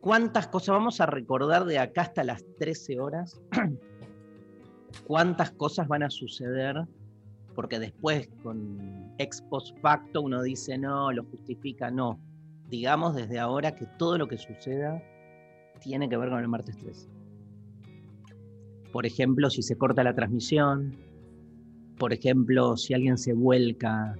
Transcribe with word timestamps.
¿Cuántas 0.00 0.48
cosas 0.48 0.74
vamos 0.74 1.00
a 1.00 1.06
recordar 1.06 1.64
de 1.64 1.78
acá 1.78 2.02
hasta 2.02 2.24
las 2.24 2.44
13 2.58 3.00
horas? 3.00 3.40
¿Cuántas 5.06 5.52
cosas 5.52 5.88
van 5.88 6.02
a 6.02 6.10
suceder? 6.10 6.84
Porque 7.54 7.78
después 7.78 8.28
con 8.42 9.14
ex 9.18 9.40
post 9.42 9.78
facto 9.80 10.22
uno 10.22 10.42
dice 10.42 10.76
no, 10.76 11.12
lo 11.12 11.24
justifica, 11.24 11.90
no. 11.90 12.18
Digamos 12.68 13.14
desde 13.14 13.38
ahora 13.38 13.74
que 13.74 13.86
todo 13.98 14.18
lo 14.18 14.26
que 14.26 14.38
suceda 14.38 15.02
tiene 15.80 16.08
que 16.08 16.16
ver 16.16 16.30
con 16.30 16.40
el 16.40 16.48
martes 16.48 16.76
13. 16.76 17.08
Por 18.92 19.06
ejemplo, 19.06 19.50
si 19.50 19.62
se 19.62 19.76
corta 19.76 20.04
la 20.04 20.14
transmisión, 20.14 20.96
por 21.98 22.12
ejemplo, 22.12 22.76
si 22.76 22.94
alguien 22.94 23.18
se 23.18 23.32
vuelca 23.32 24.14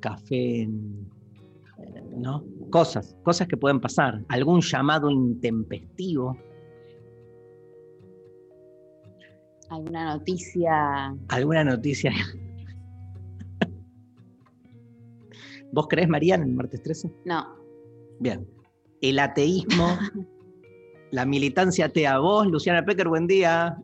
café, 0.00 0.62
en, 0.62 1.08
¿no? 2.16 2.44
Cosas, 2.70 3.16
cosas 3.24 3.48
que 3.48 3.56
pueden 3.56 3.80
pasar. 3.80 4.22
Algún 4.28 4.60
llamado 4.60 5.10
intempestivo, 5.10 6.36
Alguna 9.68 10.16
noticia. 10.16 11.14
alguna 11.28 11.62
noticia. 11.62 12.12
¿Vos 15.72 15.86
crees, 15.88 16.08
María, 16.08 16.34
en 16.34 16.42
el 16.42 16.52
martes 16.52 16.82
13? 16.82 17.08
No. 17.24 17.56
Bien. 18.18 18.48
El 19.00 19.20
ateísmo, 19.20 19.96
la 21.12 21.24
militancia 21.24 21.86
atea. 21.86 22.18
Vos, 22.18 22.48
Luciana 22.48 22.84
Pecker, 22.84 23.08
buen 23.08 23.28
día. 23.28 23.78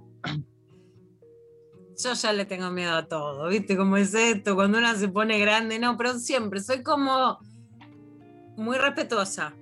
Yo 2.03 2.13
ya 2.15 2.33
le 2.33 2.45
tengo 2.45 2.71
miedo 2.71 2.93
a 2.93 3.07
todo, 3.07 3.49
¿viste 3.49 3.77
cómo 3.77 3.97
es 3.97 4.13
esto? 4.13 4.55
Cuando 4.55 4.77
una 4.79 4.97
se 4.97 5.09
pone 5.09 5.39
grande, 5.39 5.79
no, 5.79 5.97
pero 5.97 6.19
siempre 6.19 6.61
soy 6.61 6.83
como 6.83 7.39
muy 8.57 8.77
respetuosa. 8.79 9.55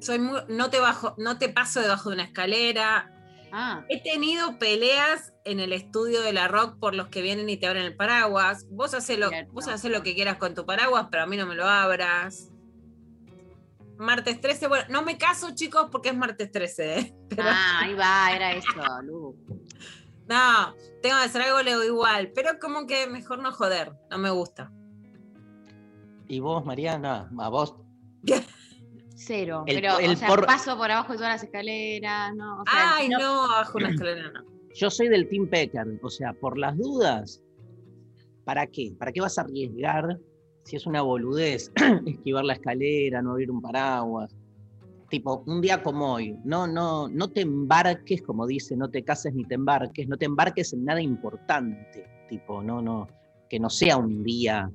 Soy 0.00 0.18
muy, 0.18 0.40
no 0.48 0.70
te 0.70 0.78
bajo, 0.80 1.14
no 1.18 1.38
te 1.38 1.48
paso 1.48 1.80
debajo 1.80 2.10
de 2.10 2.16
una 2.16 2.24
escalera. 2.24 3.10
Ah, 3.52 3.84
He 3.88 4.02
tenido 4.02 4.58
peleas 4.58 5.32
en 5.44 5.60
el 5.60 5.72
estudio 5.72 6.20
de 6.20 6.32
la 6.32 6.48
rock 6.48 6.78
por 6.78 6.94
los 6.94 7.08
que 7.08 7.22
vienen 7.22 7.48
y 7.48 7.56
te 7.56 7.66
abren 7.66 7.84
el 7.84 7.96
paraguas. 7.96 8.66
Vos 8.70 8.92
haces 8.92 9.18
lo, 9.18 9.28
Cierto. 9.30 9.52
vos 9.52 9.68
hacés 9.68 9.90
lo 9.90 10.02
que 10.02 10.14
quieras 10.14 10.36
con 10.36 10.54
tu 10.54 10.66
paraguas, 10.66 11.06
pero 11.10 11.22
a 11.22 11.26
mí 11.26 11.36
no 11.36 11.46
me 11.46 11.54
lo 11.54 11.66
abras. 11.66 12.50
Martes 13.98 14.38
13, 14.40 14.68
bueno, 14.68 14.84
no 14.90 15.02
me 15.02 15.16
caso, 15.16 15.54
chicos, 15.54 15.88
porque 15.90 16.10
es 16.10 16.16
martes 16.16 16.50
13, 16.52 16.98
¿eh? 16.98 17.14
Pero- 17.30 17.44
ah, 17.46 17.80
ahí 17.82 17.94
va, 17.94 18.30
era 18.34 18.52
eso, 18.52 18.68
Lu. 19.02 19.34
No, 20.28 20.74
tengo 21.02 21.16
que 21.18 21.24
hacer 21.24 21.42
algo, 21.42 21.62
leo 21.62 21.82
igual, 21.84 22.32
pero 22.34 22.58
como 22.60 22.86
que 22.86 23.06
mejor 23.06 23.38
no 23.38 23.52
joder, 23.52 23.92
no 24.10 24.18
me 24.18 24.28
gusta. 24.30 24.70
¿Y 26.28 26.40
vos, 26.40 26.64
Mariana? 26.64 27.30
A 27.38 27.48
vos. 27.48 27.76
Cero. 29.14 29.64
El- 29.66 29.76
pero, 29.76 29.98
el 29.98 30.10
o 30.12 30.16
sea, 30.16 30.28
por- 30.28 30.46
paso 30.46 30.76
por 30.76 30.90
abajo 30.90 31.12
de 31.12 31.18
todas 31.18 31.32
las 31.34 31.42
escaleras, 31.44 32.34
¿no? 32.36 32.60
O 32.60 32.64
sea, 32.70 32.96
Ay, 32.96 33.08
no- 33.08 33.18
no, 33.18 33.48
bajo 33.48 33.78
una 33.78 33.88
escalera, 33.90 34.30
no. 34.30 34.44
Yo 34.74 34.90
soy 34.90 35.08
del 35.08 35.26
Team 35.28 35.48
Pecker, 35.48 35.86
o 36.02 36.10
sea, 36.10 36.34
por 36.34 36.58
las 36.58 36.76
dudas, 36.76 37.42
¿para 38.44 38.66
qué? 38.66 38.92
¿Para 38.98 39.10
qué 39.10 39.20
vas 39.22 39.38
a 39.38 39.42
arriesgar 39.42 40.18
si 40.64 40.76
es 40.76 40.86
una 40.86 41.00
boludez 41.00 41.72
esquivar 42.06 42.44
la 42.44 42.52
escalera, 42.54 43.22
no 43.22 43.32
abrir 43.32 43.50
un 43.50 43.62
paraguas? 43.62 44.34
Tipo, 45.08 45.44
un 45.46 45.60
día 45.62 45.82
como 45.82 46.14
hoy, 46.14 46.36
no, 46.44 46.66
no, 46.66 47.08
no 47.08 47.28
te 47.28 47.42
embarques, 47.42 48.20
como 48.22 48.46
dice, 48.46 48.76
no 48.76 48.90
te 48.90 49.02
cases 49.04 49.32
ni 49.34 49.44
te 49.44 49.54
embarques, 49.54 50.08
no 50.08 50.16
te 50.18 50.26
embarques 50.26 50.72
en 50.72 50.84
nada 50.84 51.00
importante, 51.00 52.04
tipo, 52.28 52.60
no, 52.62 52.82
no, 52.82 53.06
que 53.48 53.60
no 53.60 53.70
sea 53.70 53.96
un 53.96 54.24
día 54.24 54.68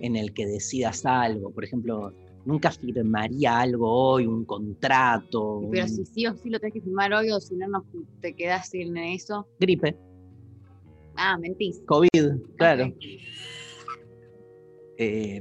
en 0.00 0.16
el 0.16 0.34
que 0.34 0.44
decidas 0.44 1.06
algo, 1.06 1.50
por 1.52 1.64
ejemplo, 1.64 2.12
nunca 2.46 2.70
firmaría 2.70 3.58
algo 3.60 3.90
hoy, 3.90 4.26
un 4.26 4.44
contrato, 4.46 5.68
Pero 5.70 5.82
un- 5.84 5.88
si 5.90 6.04
sí 6.06 6.26
o 6.26 6.34
sí 6.36 6.48
lo 6.48 6.58
tenés 6.58 6.74
que 6.74 6.80
filmar 6.80 7.12
hoy 7.12 7.30
o 7.30 7.40
si 7.40 7.54
no, 7.56 7.68
no 7.68 7.84
te 8.20 8.34
quedás 8.34 8.68
sin 8.70 8.96
eso. 8.96 9.46
gripe, 9.58 9.96
Ah, 11.16 11.36
mentís. 11.38 11.82
COVID, 11.86 12.08
claro. 12.56 12.92
Eh, 14.98 15.40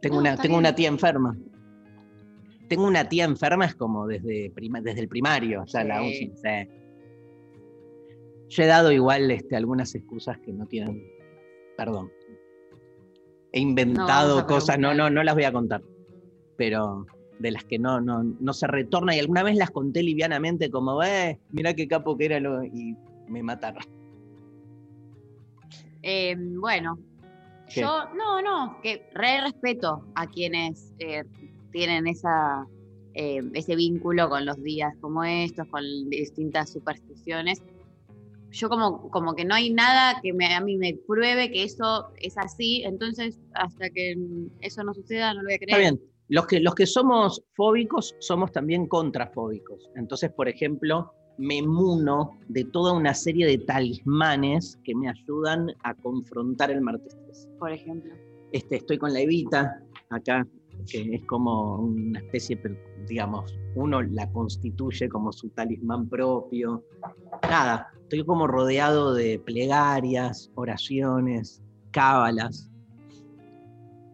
tengo, 0.00 0.14
No, 0.16 0.20
una, 0.20 0.36
tengo 0.36 0.48
bien. 0.54 0.58
una 0.60 0.74
tía 0.74 0.88
enferma. 0.88 1.36
Tengo 2.68 2.86
una 2.86 3.08
tía 3.08 3.24
enferma, 3.24 3.64
es 3.66 3.74
como 3.74 4.06
desde, 4.06 4.50
prima- 4.50 4.80
desde 4.80 5.00
el 5.00 5.08
primario, 5.08 5.64
ya 5.66 5.84
la 5.84 6.00
sí. 6.02 6.32
Yo 8.48 8.62
he 8.62 8.66
dado 8.66 8.92
igual 8.92 9.30
este, 9.30 9.56
algunas 9.56 9.94
excusas 9.94 10.38
que 10.40 10.52
no 10.52 10.66
tienen. 10.66 11.02
Perdón. 11.76 12.10
He 13.56 13.60
inventado 13.60 14.46
cosas, 14.46 14.78
no, 14.78 14.92
no, 14.92 15.08
no 15.08 15.24
las 15.24 15.34
voy 15.34 15.44
a 15.44 15.50
contar. 15.50 15.80
Pero 16.58 17.06
de 17.38 17.50
las 17.50 17.64
que 17.64 17.78
no, 17.78 18.02
no, 18.02 18.22
no 18.22 18.52
se 18.52 18.66
retorna. 18.66 19.16
Y 19.16 19.18
alguna 19.18 19.42
vez 19.42 19.56
las 19.56 19.70
conté 19.70 20.02
livianamente, 20.02 20.70
como, 20.70 21.02
eh, 21.02 21.40
mirá 21.52 21.72
qué 21.72 21.88
capo 21.88 22.18
que 22.18 22.26
era 22.26 22.38
lo. 22.38 22.62
Y 22.62 22.94
me 23.28 23.42
mataron. 23.42 23.82
Eh, 26.02 26.36
bueno, 26.38 26.98
¿Qué? 27.72 27.80
yo, 27.80 28.04
no, 28.14 28.42
no, 28.42 28.78
que 28.82 29.08
re 29.14 29.40
respeto 29.40 30.04
a 30.14 30.26
quienes 30.26 30.92
eh, 30.98 31.24
tienen 31.72 32.06
esa, 32.08 32.66
eh, 33.14 33.40
ese 33.54 33.74
vínculo 33.74 34.28
con 34.28 34.44
los 34.44 34.62
días 34.62 34.92
como 35.00 35.24
estos, 35.24 35.66
con 35.68 35.82
distintas 36.10 36.74
supersticiones. 36.74 37.62
Yo 38.56 38.70
como, 38.70 39.10
como 39.10 39.34
que 39.34 39.44
no 39.44 39.54
hay 39.54 39.70
nada 39.70 40.18
que 40.22 40.32
me, 40.32 40.54
a 40.54 40.60
mí 40.62 40.78
me 40.78 40.98
pruebe 41.06 41.50
que 41.50 41.62
eso 41.62 42.08
es 42.16 42.38
así, 42.38 42.82
entonces 42.84 43.38
hasta 43.52 43.90
que 43.90 44.16
eso 44.62 44.82
no 44.82 44.94
suceda 44.94 45.34
no 45.34 45.42
lo 45.42 45.48
voy 45.48 45.54
a 45.54 45.58
creer. 45.58 45.70
Está 45.70 45.78
bien. 45.78 46.00
Los 46.28 46.46
que, 46.46 46.60
los 46.60 46.74
que 46.74 46.86
somos 46.86 47.42
fóbicos 47.54 48.16
somos 48.18 48.50
también 48.52 48.86
contrafóbicos. 48.86 49.90
Entonces, 49.94 50.32
por 50.32 50.48
ejemplo, 50.48 51.12
me 51.36 51.60
muno 51.62 52.38
de 52.48 52.64
toda 52.64 52.94
una 52.94 53.12
serie 53.12 53.46
de 53.46 53.58
talismanes 53.58 54.78
que 54.84 54.94
me 54.94 55.10
ayudan 55.10 55.68
a 55.82 55.94
confrontar 55.94 56.70
el 56.70 56.80
martes 56.80 57.14
13. 57.26 57.48
Por 57.58 57.72
ejemplo. 57.72 58.14
Este, 58.52 58.76
estoy 58.76 58.96
con 58.96 59.12
la 59.12 59.20
Evita 59.20 59.82
acá, 60.08 60.46
que 60.90 61.14
es 61.14 61.24
como 61.26 61.76
una 61.76 62.18
especie, 62.20 62.56
pero, 62.56 62.76
digamos, 63.06 63.58
uno 63.74 64.02
la 64.02 64.30
constituye 64.32 65.08
como 65.08 65.32
su 65.32 65.48
talismán 65.50 66.08
propio. 66.08 66.84
Nada, 67.42 67.92
estoy 68.02 68.24
como 68.24 68.46
rodeado 68.46 69.14
de 69.14 69.38
plegarias, 69.38 70.50
oraciones, 70.54 71.62
cábalas. 71.90 72.70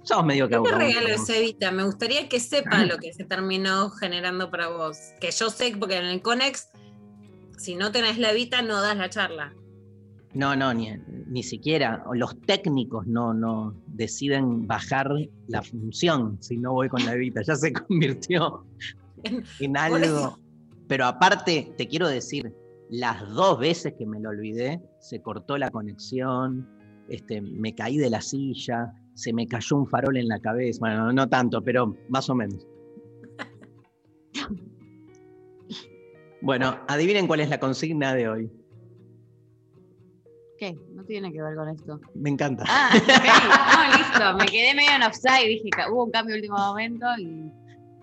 Somos 0.02 0.26
medio 0.26 0.48
¿Qué 0.48 0.56
te 0.56 0.62
cabrón. 0.62 0.80
regalo 0.80 1.08
Evita? 1.28 1.70
Me 1.70 1.84
gustaría 1.84 2.28
que 2.28 2.40
sepa 2.40 2.84
lo 2.84 2.98
que 2.98 3.12
se 3.12 3.24
terminó 3.24 3.90
generando 3.90 4.50
para 4.50 4.68
vos. 4.68 4.98
Que 5.20 5.30
yo 5.30 5.50
sé, 5.50 5.74
porque 5.78 5.96
en 5.96 6.06
el 6.06 6.22
Conex, 6.22 6.70
si 7.56 7.76
no 7.76 7.92
tenés 7.92 8.18
la 8.18 8.32
Evita, 8.32 8.62
no 8.62 8.80
das 8.80 8.96
la 8.96 9.10
charla. 9.10 9.54
No, 10.34 10.56
no, 10.56 10.72
ni, 10.72 10.90
ni 11.26 11.42
siquiera. 11.42 12.04
Los 12.14 12.40
técnicos 12.42 13.06
no, 13.06 13.34
no 13.34 13.74
deciden 13.88 14.66
bajar 14.66 15.10
la 15.48 15.62
función 15.62 16.38
si 16.40 16.56
no 16.56 16.72
voy 16.72 16.88
con 16.88 17.04
la 17.04 17.14
Evita. 17.14 17.42
Ya 17.42 17.54
se 17.54 17.72
convirtió 17.88 18.64
en 19.60 19.76
algo. 19.76 20.38
Pero 20.88 21.06
aparte, 21.06 21.72
te 21.76 21.86
quiero 21.86 22.08
decir, 22.08 22.54
las 22.90 23.28
dos 23.34 23.58
veces 23.58 23.94
que 23.98 24.06
me 24.06 24.20
lo 24.20 24.30
olvidé, 24.30 24.80
se 25.00 25.20
cortó 25.20 25.56
la 25.58 25.70
conexión, 25.70 26.68
este, 27.08 27.40
me 27.40 27.74
caí 27.74 27.98
de 27.98 28.10
la 28.10 28.20
silla, 28.20 28.92
se 29.14 29.32
me 29.32 29.46
cayó 29.46 29.76
un 29.76 29.86
farol 29.86 30.16
en 30.16 30.28
la 30.28 30.40
cabeza. 30.40 30.78
Bueno, 30.80 31.12
no 31.12 31.28
tanto, 31.28 31.62
pero 31.62 31.96
más 32.08 32.28
o 32.30 32.34
menos. 32.34 32.66
Bueno, 36.44 36.76
adivinen 36.88 37.28
cuál 37.28 37.38
es 37.38 37.48
la 37.50 37.60
consigna 37.60 38.14
de 38.14 38.28
hoy. 38.28 38.50
¿Qué? 40.62 40.78
No 40.94 41.02
tiene 41.02 41.32
que 41.32 41.42
ver 41.42 41.56
con 41.56 41.68
esto. 41.70 41.98
Me 42.14 42.30
encanta. 42.30 42.62
Ah, 42.68 42.88
ok. 42.94 43.02
No, 43.08 43.98
listo. 43.98 44.36
Me 44.38 44.46
quedé 44.46 44.74
medio 44.76 44.92
en 44.94 45.02
offside. 45.02 45.48
Dije 45.48 45.70
que 45.70 45.90
hubo 45.90 46.04
un 46.04 46.12
cambio 46.12 46.36
en 46.36 46.40
último 46.42 46.56
momento 46.56 47.04
y. 47.18 47.50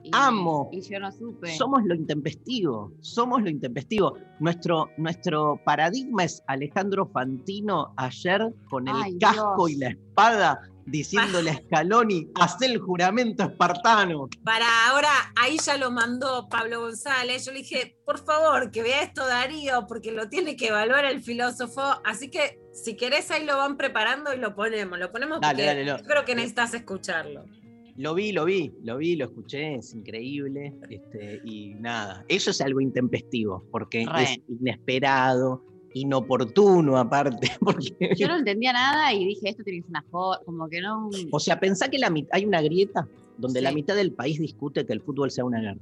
y- 0.04 0.10
Amo. 0.12 0.68
Y 0.74 0.82
yo 0.82 1.00
no 1.00 1.10
supe. 1.10 1.56
Somos 1.56 1.86
lo 1.86 1.96
intempestivo, 1.96 2.92
somos 3.00 3.42
lo 3.44 3.50
intempestivo. 3.50 4.18
Nuestro, 4.42 4.90
nuestro 4.98 5.58
paradigma 5.64 6.26
es 6.26 6.44
Alejandro 6.48 7.06
Fantino 7.08 7.94
ayer 7.96 8.54
con 8.70 8.90
el 8.90 8.96
Ay, 9.04 9.18
casco 9.20 9.68
Dios. 9.68 9.72
y 9.72 9.80
la 9.80 9.90
espada 9.92 10.60
diciéndole 10.86 11.52
a 11.52 11.56
Scaloni, 11.56 12.28
haz 12.36 12.62
el 12.62 12.80
juramento 12.80 13.44
espartano. 13.44 14.28
Para 14.44 14.66
ahora, 14.90 15.10
ahí 15.36 15.58
ya 15.64 15.78
lo 15.78 15.92
mandó 15.92 16.48
Pablo 16.50 16.82
González. 16.82 17.46
Yo 17.46 17.52
le 17.52 17.60
dije, 17.60 17.98
por 18.06 18.20
favor, 18.24 18.72
que 18.72 18.82
vea 18.84 19.04
esto 19.04 19.26
Darío, 19.26 19.86
porque 19.88 20.12
lo 20.12 20.30
tiene 20.30 20.56
que 20.56 20.68
evaluar 20.68 21.06
el 21.06 21.22
filósofo. 21.22 21.82
Así 22.04 22.30
que 22.30 22.60
si 22.74 22.96
querés, 22.96 23.30
ahí 23.32 23.46
lo 23.46 23.58
van 23.58 23.78
preparando 23.78 24.34
y 24.34 24.38
lo 24.40 24.56
ponemos. 24.56 24.98
Lo 25.00 25.12
ponemos 25.12 25.42
Dale, 25.42 25.54
porque 25.54 25.66
dale, 25.66 25.86
lo- 25.86 25.98
yo 25.98 26.04
creo 26.04 26.26
que 26.26 26.36
necesitas 26.36 26.74
escucharlo. 26.74 27.46
Lo 27.98 28.14
vi, 28.14 28.32
lo 28.32 28.46
vi, 28.46 28.72
lo 28.82 28.96
vi, 28.98 29.18
lo 29.18 29.26
escuché, 29.26 29.76
es 29.76 29.94
increíble. 29.94 30.74
Este, 30.90 31.42
y 31.44 31.74
nada, 31.76 32.24
eso 32.30 32.52
es 32.52 32.62
algo 32.62 32.80
intempestivo, 32.80 33.66
porque 33.72 34.06
Re. 34.10 34.24
es 34.24 34.40
inesperado, 34.48 35.66
inoportuno 35.94 36.98
aparte. 36.98 37.52
Porque, 37.60 38.14
Yo 38.16 38.28
no 38.28 38.38
entendía 38.38 38.74
nada 38.74 39.14
y 39.14 39.26
dije, 39.26 39.50
esto 39.50 39.64
tiene 39.64 39.80
que 39.80 39.84
ser 39.84 39.90
una 39.92 40.04
foto. 40.04 40.44
Como 40.46 40.70
que 40.70 40.82
no. 40.82 41.10
o 41.32 41.40
sea, 41.40 41.60
pensá 41.60 41.90
que 41.90 42.00
la, 42.00 42.14
hay 42.32 42.46
una 42.46 42.62
grieta 42.62 43.08
donde 43.38 43.62
la 43.62 43.72
mitad 43.72 43.96
del 43.96 44.12
país 44.12 44.40
discute 44.40 44.86
que 44.86 44.94
el 44.94 45.02
fútbol 45.02 45.32
sea 45.32 45.46
una 45.46 45.62
guerra. 45.62 45.80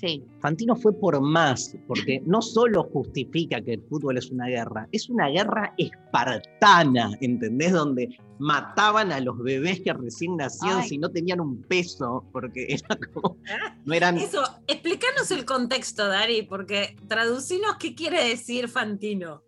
Sí. 0.00 0.22
Fantino 0.40 0.76
fue 0.76 0.92
por 0.92 1.20
más, 1.22 1.74
porque 1.86 2.20
no 2.26 2.42
solo 2.42 2.84
justifica 2.84 3.60
que 3.62 3.74
el 3.74 3.82
fútbol 3.88 4.18
es 4.18 4.30
una 4.30 4.46
guerra, 4.46 4.88
es 4.92 5.08
una 5.08 5.28
guerra 5.28 5.74
espartana, 5.78 7.16
¿entendés? 7.20 7.72
Donde 7.72 8.08
mataban 8.38 9.10
a 9.10 9.20
los 9.20 9.38
bebés 9.38 9.80
que 9.80 9.94
recién 9.94 10.36
nacían 10.36 10.80
Ay. 10.80 10.88
si 10.88 10.98
no 10.98 11.10
tenían 11.10 11.40
un 11.40 11.62
peso, 11.62 12.24
porque 12.30 12.66
era 12.68 12.98
como, 13.14 13.38
no 13.84 13.94
eran... 13.94 14.18
Eso, 14.18 14.42
explícanos 14.66 15.30
el 15.30 15.46
contexto, 15.46 16.06
Dari, 16.06 16.42
porque 16.42 16.96
traducinos 17.08 17.76
qué 17.80 17.94
quiere 17.94 18.28
decir 18.28 18.68
Fantino. 18.68 19.42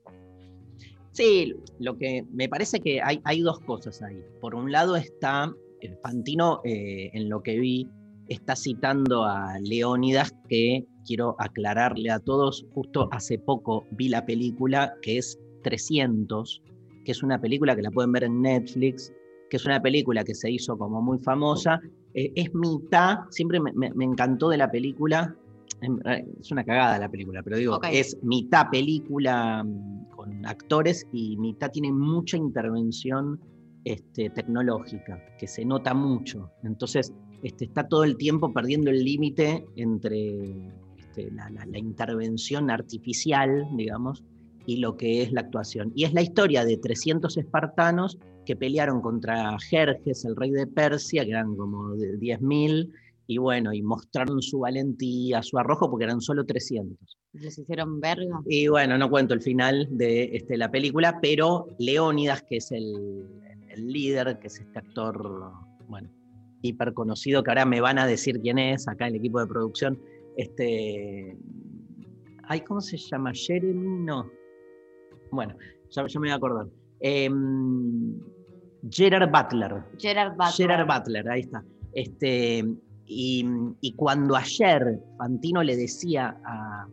Sí, 1.13 1.55
lo 1.79 1.99
que 1.99 2.25
me 2.33 2.49
parece 2.49 2.81
que 2.81 3.03
hay, 3.03 3.21
hay 3.25 3.41
dos 3.41 3.61
cosas 3.61 4.01
ahí. 4.03 4.23
Por 4.41 4.55
un 4.55 4.71
lado 4.73 4.97
está, 4.97 5.53
Fantino, 6.03 6.61
eh, 6.65 7.11
en 7.13 7.29
lo 7.29 7.43
que 7.43 7.59
vi, 7.59 7.89
está 8.29 8.55
citando 8.57 9.25
a 9.25 9.59
Leónidas, 9.61 10.35
que 10.49 10.85
quiero 11.07 11.35
aclararle 11.39 12.11
a 12.11 12.19
todos, 12.21 12.67
justo 12.75 13.09
hace 13.13 13.39
poco 13.39 13.87
vi 13.93 14.09
la 14.09 14.25
película 14.27 14.95
que 15.03 15.19
es 15.19 15.39
300, 15.63 16.63
que 17.05 17.13
es 17.13 17.23
una 17.23 17.41
película 17.41 17.75
que 17.75 17.83
la 17.83 17.91
pueden 17.91 18.13
ver 18.13 18.25
en 18.25 18.43
Netflix, 18.43 19.13
que 19.51 19.57
es 19.57 19.65
una 19.65 19.81
película 19.81 20.25
que 20.25 20.35
se 20.35 20.51
hizo 20.51 20.77
como 20.77 21.01
muy 21.01 21.19
famosa. 21.19 21.81
Eh, 22.15 22.33
es 22.35 22.55
mitad, 22.55 23.21
siempre 23.31 23.61
me, 23.61 23.73
me- 23.73 23.93
me 23.95 24.05
encantó 24.05 24.49
de 24.51 24.59
la 24.59 24.71
película, 24.71 25.35
em, 25.81 25.99
eh, 26.05 26.27
es 26.41 26.51
una 26.51 26.65
cagada 26.65 26.99
la 26.99 27.09
película, 27.09 27.43
pero 27.43 27.57
digo, 27.57 27.79
es 27.93 28.17
mitad 28.23 28.69
película 28.71 29.65
mm, 29.65 30.11
con 30.17 30.45
actores 30.45 31.07
y 31.13 31.37
mitad 31.39 31.71
tiene 31.71 31.93
mucha 31.93 32.37
intervención 32.37 33.41
este, 33.85 34.29
tecnológica, 34.31 35.19
que 35.39 35.47
se 35.47 35.65
nota 35.65 35.95
mucho. 35.95 36.51
Entonces, 36.63 37.15
este, 37.43 37.65
está 37.67 37.87
todo 37.89 38.05
el 38.05 38.17
tiempo 38.17 38.53
perdiendo 38.53 38.91
el 38.91 39.05
límite 39.05 39.65
entre 39.77 40.39
este, 40.99 41.31
la, 41.33 41.49
la- 41.51 41.67
la 41.67 41.79
intervención 41.79 42.71
artificial, 42.71 43.67
digamos, 43.77 44.23
y 44.67 44.77
lo 44.79 44.97
que 44.97 45.23
es 45.23 45.33
la 45.33 45.41
actuación. 45.43 45.93
Y 45.95 46.05
es 46.05 46.13
la 46.13 46.23
historia 46.23 46.65
de 46.65 46.77
300 46.77 47.37
espartanos 47.37 48.19
que 48.45 48.57
pelearon 48.57 49.01
contra 49.01 49.59
Jerjes, 49.59 50.25
el 50.25 50.37
rey 50.37 50.51
de 50.51 50.67
Persia, 50.67 51.25
que 51.25 51.31
eran 51.31 51.55
como 51.57 51.95
de 51.97 52.19
10.000, 52.19 52.91
y 53.27 53.37
bueno, 53.39 53.73
y 53.75 53.83
mostraron 53.83 54.41
su 54.41 54.61
valentía, 54.61 55.43
su 55.43 55.59
arrojo, 55.59 55.91
porque 55.91 56.05
eran 56.05 56.21
solo 56.23 56.45
300. 56.47 56.97
Les 57.35 57.59
hicieron 57.59 58.01
verga. 58.01 58.41
Y 58.47 58.69
bueno, 58.69 58.97
no 58.97 59.11
cuento 59.11 59.35
el 59.35 59.43
final 59.43 59.87
de 59.91 60.31
este, 60.35 60.57
la 60.57 60.71
película, 60.71 61.19
pero 61.21 61.67
Leónidas, 61.79 62.43
que 62.49 62.57
es 62.57 62.73
el, 62.73 63.27
el 63.69 63.87
líder, 63.87 64.39
que 64.39 64.47
es 64.47 64.59
este 64.61 64.79
actor, 64.79 65.53
bueno, 65.89 66.09
hiper 66.63 66.93
conocido, 66.95 67.43
que 67.43 67.51
ahora 67.51 67.65
me 67.65 67.81
van 67.81 67.99
a 67.99 68.07
decir 68.07 68.41
quién 68.41 68.59
es, 68.59 68.89
acá 68.89 69.07
el 69.07 69.17
equipo 69.17 69.41
de 69.41 69.47
producción, 69.47 70.01
este, 70.37 71.37
ay, 72.45 72.61
¿cómo 72.63 72.81
se 72.81 72.97
llama? 72.97 73.33
Jeremy, 73.35 74.05
no. 74.05 74.31
Bueno, 75.31 75.55
ya, 75.91 76.07
ya 76.07 76.21
me 76.21 76.29
voy 76.29 76.33
a 76.33 76.37
acordar. 76.37 76.67
Em, 77.01 78.19
Gerard 78.91 79.31
Butler. 79.31 79.85
Gerard 79.99 80.33
Butler. 80.33 80.53
Gerard 80.55 80.87
Butler, 80.87 81.29
ahí 81.29 81.41
está. 81.41 81.65
Este, 81.93 82.65
y, 83.07 83.45
y 83.81 83.93
cuando 83.95 84.37
ayer 84.37 85.01
Fantino 85.19 85.63
le 85.63 85.77
decía 85.77 86.39
a, 86.45 86.87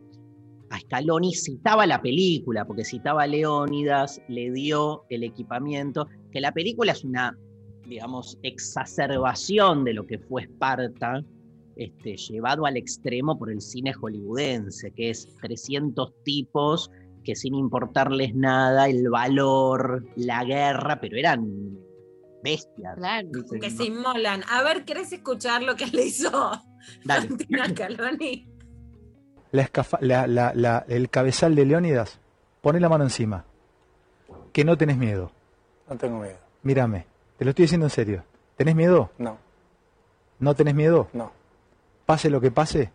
a 0.70 0.80
Scaloni, 0.80 1.34
citaba 1.34 1.86
la 1.86 2.00
película, 2.00 2.64
porque 2.66 2.84
citaba 2.84 3.24
a 3.24 3.26
Leónidas, 3.26 4.20
le 4.28 4.50
dio 4.50 5.04
el 5.10 5.22
equipamiento, 5.22 6.08
que 6.32 6.40
la 6.40 6.52
película 6.52 6.92
es 6.92 7.04
una, 7.04 7.36
digamos, 7.88 8.38
exacerbación 8.42 9.84
de 9.84 9.94
lo 9.94 10.06
que 10.06 10.18
fue 10.18 10.42
Esparta, 10.42 11.22
este, 11.76 12.16
llevado 12.16 12.66
al 12.66 12.76
extremo 12.76 13.38
por 13.38 13.50
el 13.50 13.60
cine 13.60 13.92
hollywoodense, 13.92 14.92
que 14.92 15.10
es 15.10 15.28
300 15.42 16.12
tipos 16.24 16.90
que 17.22 17.34
sin 17.36 17.54
importarles 17.54 18.34
nada, 18.34 18.88
el 18.88 19.08
valor, 19.10 20.04
la 20.16 20.44
guerra, 20.44 21.00
pero 21.00 21.16
eran 21.16 21.76
bestias. 22.42 22.94
Claro. 22.96 23.28
Que 23.60 23.68
No- 23.70 23.76
se 23.76 23.84
inmolan. 23.84 24.42
A 24.48 24.62
ver, 24.62 24.84
¿querés 24.84 25.12
escuchar 25.12 25.62
lo 25.64 25.74
que 25.74 25.86
le 25.88 26.06
hizo 26.06 26.30
Dale. 27.04 27.28
Fantino 27.28 27.62
a 27.62 27.68
Scaloni? 27.68 28.48
la 29.52 29.62
escafa- 29.62 29.98
la- 30.00 30.26
la- 30.26 30.52
la- 30.54 30.84
el 30.88 31.08
cabezal 31.10 31.54
de 31.54 31.64
Leónidas, 31.66 32.20
poné 32.60 32.78
la 32.78 32.88
mano 32.88 33.04
encima. 33.04 33.44
Que 34.52 34.64
no 34.64 34.76
tenés 34.76 34.96
miedo. 34.96 35.32
No 35.88 35.96
tengo 35.96 36.20
miedo. 36.20 36.38
Mírame, 36.62 37.06
te 37.38 37.44
lo 37.44 37.50
estoy 37.50 37.64
diciendo 37.64 37.86
en 37.86 37.90
serio. 37.90 38.24
¿Tenés 38.56 38.74
miedo? 38.74 39.10
No, 39.18 39.38
¿No 40.38 40.54
tenés 40.54 40.74
miedo? 40.74 41.08
no. 41.12 41.32
Pase 42.06 42.30
lo 42.30 42.40
que 42.40 42.50
pase, 42.52 42.92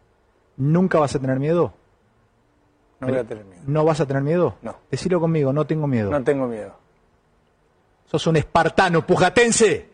¿nunca 0.56 0.98
vas 1.00 1.13
a 1.16 1.20
tener 1.20 1.38
miedo? 1.38 1.74
No 3.01 3.08
voy 3.08 3.18
a 3.18 3.24
tener 3.25 3.44
miedo. 3.44 3.62
¿No 3.68 3.84
vas 3.84 4.00
a 4.00 4.06
tener 4.06 4.24
miedo? 4.24 4.56
No. 4.62 4.75
Decilo 4.89 5.20
conmigo, 5.20 5.51
no 5.51 5.66
tengo 5.66 5.86
miedo. 5.88 6.10
No 6.12 6.24
tengo 6.24 6.48
miedo. 6.48 6.74
Sos 8.10 8.25
un 8.27 8.38
espartano, 8.38 9.06
pujatense. 9.06 9.89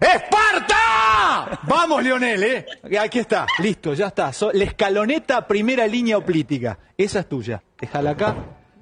¡Esparta! 0.00 1.60
Vamos, 1.64 2.02
Leonel, 2.02 2.42
¿eh? 2.42 2.66
Aquí 2.98 3.18
está, 3.18 3.46
listo, 3.58 3.92
ya 3.94 4.06
está. 4.08 4.32
So- 4.32 4.52
la 4.52 4.64
escaloneta 4.64 5.46
primera 5.46 5.86
línea 5.86 6.16
oplítica. 6.16 6.78
Esa 6.96 7.20
es 7.20 7.28
tuya. 7.28 7.62
Déjala 7.78 8.10
acá. 8.10 8.34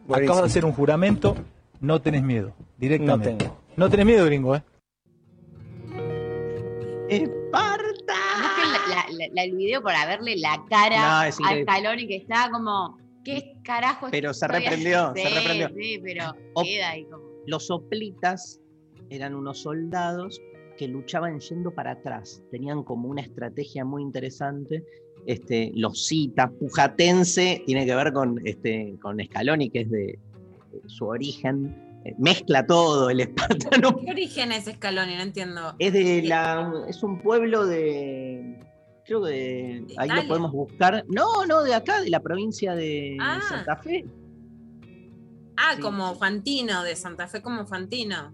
Buenísimo. 0.07 0.15
Acabas 0.33 0.43
de 0.43 0.47
hacer 0.47 0.65
un 0.65 0.73
juramento. 0.73 1.37
No 1.81 2.01
tenés 2.01 2.23
miedo. 2.23 2.53
Directamente. 2.79 3.33
No 3.33 3.39
tengo. 3.39 3.59
No 3.77 3.91
tenés 3.91 4.07
miedo, 4.07 4.27
gringo, 4.27 4.55
¿eh? 4.57 4.63
¡Esparta! 7.17 8.15
Busquen 8.43 8.73
la- 9.19 9.29
la- 9.35 9.43
el 9.45 9.57
video 9.57 9.83
para 9.83 10.07
verle 10.07 10.37
la 10.37 10.65
cara 10.69 10.97
No, 11.23 11.29
es 11.29 11.39
a 11.39 11.43
increíble. 11.43 11.73
Scaloni 11.73 12.07
que 12.09 12.17
está 12.17 12.49
como, 12.51 12.99
¿qué 13.25 13.55
carajo 13.63 14.09
Pero 14.11 14.33
se 14.35 14.49
reprendió, 14.49 15.13
se 15.15 15.29
reprendió. 15.29 15.69
Sí, 15.77 16.01
pero 16.03 16.33
queda 16.63 16.91
ahí 16.91 17.05
como. 17.05 17.23
Los 17.47 17.67
soplitas 17.67 18.61
eran 19.11 19.35
unos 19.35 19.59
soldados 19.63 20.41
que 20.79 20.89
luchaban 20.89 21.39
yendo 21.41 21.71
para 21.71 21.93
atrás. 21.93 22.43
Tenían 22.51 22.83
como 22.83 23.09
una 23.09 23.21
estrategia 23.23 23.85
muy 23.85 24.03
interesante. 24.03 24.85
Este, 25.27 25.71
los 25.75 26.07
cita, 26.07 26.51
Pujatense, 26.51 27.63
tiene 27.67 27.85
que 27.87 27.95
ver 27.95 28.13
con, 28.13 28.41
este, 28.45 28.97
con 29.01 29.19
Scaloni, 29.23 29.71
que 29.71 29.81
es 29.83 29.91
de, 29.91 30.19
de 30.73 30.81
su 30.89 31.07
origen. 31.07 31.92
Mezcla 32.19 32.67
todo, 32.67 33.11
el 33.11 33.21
espartano. 33.21 33.99
¿Qué 34.01 34.11
origen 34.11 34.53
es 34.53 34.65
Scaloni? 34.65 35.15
No 35.17 35.23
entiendo. 35.23 35.75
Es 35.79 35.93
de 35.93 36.23
la. 36.23 36.73
Es 36.89 37.03
un 37.03 37.21
pueblo 37.21 37.67
de. 37.67 38.59
Creo 39.05 39.23
que 39.23 39.31
de. 39.31 39.85
Ahí 39.99 40.07
Italia. 40.07 40.23
lo 40.23 40.29
podemos 40.29 40.53
buscar. 40.53 41.05
No, 41.09 41.47
no, 41.47 41.63
de 41.63 41.75
acá, 41.75 42.01
de 42.01 42.11
la 42.11 42.21
provincia 42.21 42.75
de 42.75 43.17
Ah. 43.21 43.41
Santa 43.49 43.77
Fe. 43.77 44.05
Ah, 45.57 45.75
Sí. 45.77 45.81
como 45.83 46.15
Fantino, 46.17 46.83
de 46.83 46.97
Santa 46.97 47.29
Fe 47.29 47.41
como 47.43 47.67
Fantino. 47.67 48.33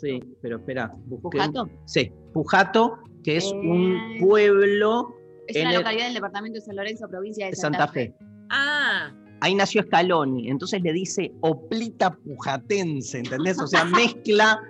Sí, 0.00 0.20
pero 0.42 0.56
espera. 0.56 0.92
busqué- 1.06 1.30
¿Pujato? 1.38 1.70
Sí, 1.84 2.10
Pujato, 2.32 2.98
que 3.22 3.36
es 3.36 3.52
un 3.52 3.94
Eh. 3.94 4.16
pueblo 4.20 5.14
Es 5.48 5.54
En 5.54 5.62
una 5.62 5.70
el- 5.70 5.76
localidad 5.78 6.04
del 6.06 6.14
departamento 6.14 6.58
de 6.58 6.60
San 6.64 6.74
Lorenzo, 6.74 7.06
provincia 7.08 7.46
de 7.46 7.54
Santa, 7.54 7.78
Santa 7.78 7.92
Fe. 7.92 8.14
Ah, 8.50 9.12
ahí 9.46 9.54
nació 9.54 9.82
Scaloni, 9.82 10.48
entonces 10.50 10.82
le 10.82 10.92
dice 10.92 11.32
oplita 11.40 12.14
pujatense, 12.16 13.18
¿entendés? 13.18 13.58
O 13.60 13.66
sea, 13.66 13.84
mezcla 13.84 14.60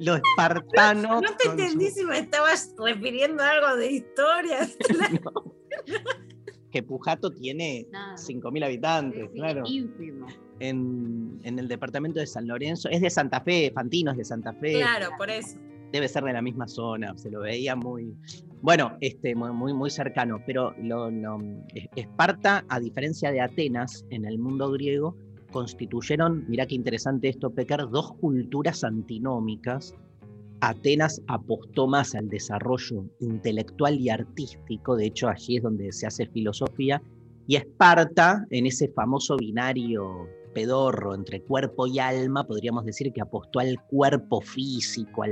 lo 0.00 0.14
espartano. 0.16 1.20
No 1.20 1.36
te 1.36 1.48
con 1.48 1.56
su- 1.58 1.62
entendí 1.64 1.90
si 1.90 2.04
me 2.04 2.18
estabas 2.18 2.74
refiriendo 2.78 3.42
a 3.42 3.50
algo 3.50 3.76
de 3.76 3.92
historia. 3.92 4.68
Que 6.70 6.82
Pujato 6.82 7.30
tiene 7.30 7.86
Nada. 7.90 8.14
5.000 8.16 8.64
habitantes, 8.64 9.22
Sí, 9.22 9.28
sí, 9.32 9.38
claro. 9.38 9.62
ínfimo. 9.66 10.26
En, 10.60 11.40
en 11.42 11.58
el 11.58 11.66
departamento 11.66 12.20
de 12.20 12.26
San 12.26 12.46
Lorenzo, 12.46 12.90
es 12.90 13.00
de 13.00 13.08
Santa 13.08 13.40
Fe, 13.40 13.70
Fantino 13.74 14.10
es 14.10 14.18
de 14.18 14.24
Santa 14.26 14.52
Fe. 14.52 14.74
Claro, 14.74 15.08
por 15.16 15.30
eso. 15.30 15.56
debe 15.92 16.06
ser 16.08 16.24
de 16.24 16.32
la 16.34 16.42
misma 16.42 16.68
zona, 16.68 17.16
se 17.16 17.30
lo 17.30 17.40
veía 17.40 17.74
muy, 17.74 18.14
bueno, 18.62 18.96
este, 19.00 19.34
muy, 19.34 19.72
muy, 19.72 19.90
cercano, 19.90 20.40
pero 20.46 20.74
Esparta, 21.96 22.64
a 22.68 22.80
diferencia 22.80 23.30
de 23.30 23.40
Atenas 23.40 24.04
en 24.10 24.24
el 24.24 24.38
mundo 24.38 24.70
griego, 24.72 25.16
constituyeron, 25.52 26.44
mirá 26.48 26.66
qué 26.66 26.74
interesante 26.74 27.28
esto, 27.28 27.50
Pecar, 27.50 27.88
dos 27.88 28.12
culturas 28.14 28.84
antinómicas. 28.84 29.94
Atenas 30.60 31.22
apostó 31.28 31.86
más 31.86 32.14
al 32.14 32.28
desarrollo 32.28 33.04
intelectual 33.20 33.98
y 34.00 34.10
artístico, 34.10 34.96
de 34.96 35.06
hecho 35.06 35.28
allí 35.28 35.58
es 35.58 35.62
donde 35.62 35.92
se 35.92 36.06
hace 36.06 36.26
filosofía, 36.26 37.00
y 37.46 37.56
Esparta, 37.56 38.44
en 38.50 38.66
ese 38.66 38.88
famoso 38.88 39.36
binario 39.36 40.26
pedorro 40.58 41.14
entre 41.14 41.40
cuerpo 41.40 41.86
y 41.86 42.00
alma, 42.00 42.44
podríamos 42.44 42.84
decir 42.84 43.12
que 43.12 43.20
apostó 43.20 43.60
al 43.60 43.80
cuerpo 43.86 44.40
físico, 44.40 45.22
a, 45.22 45.28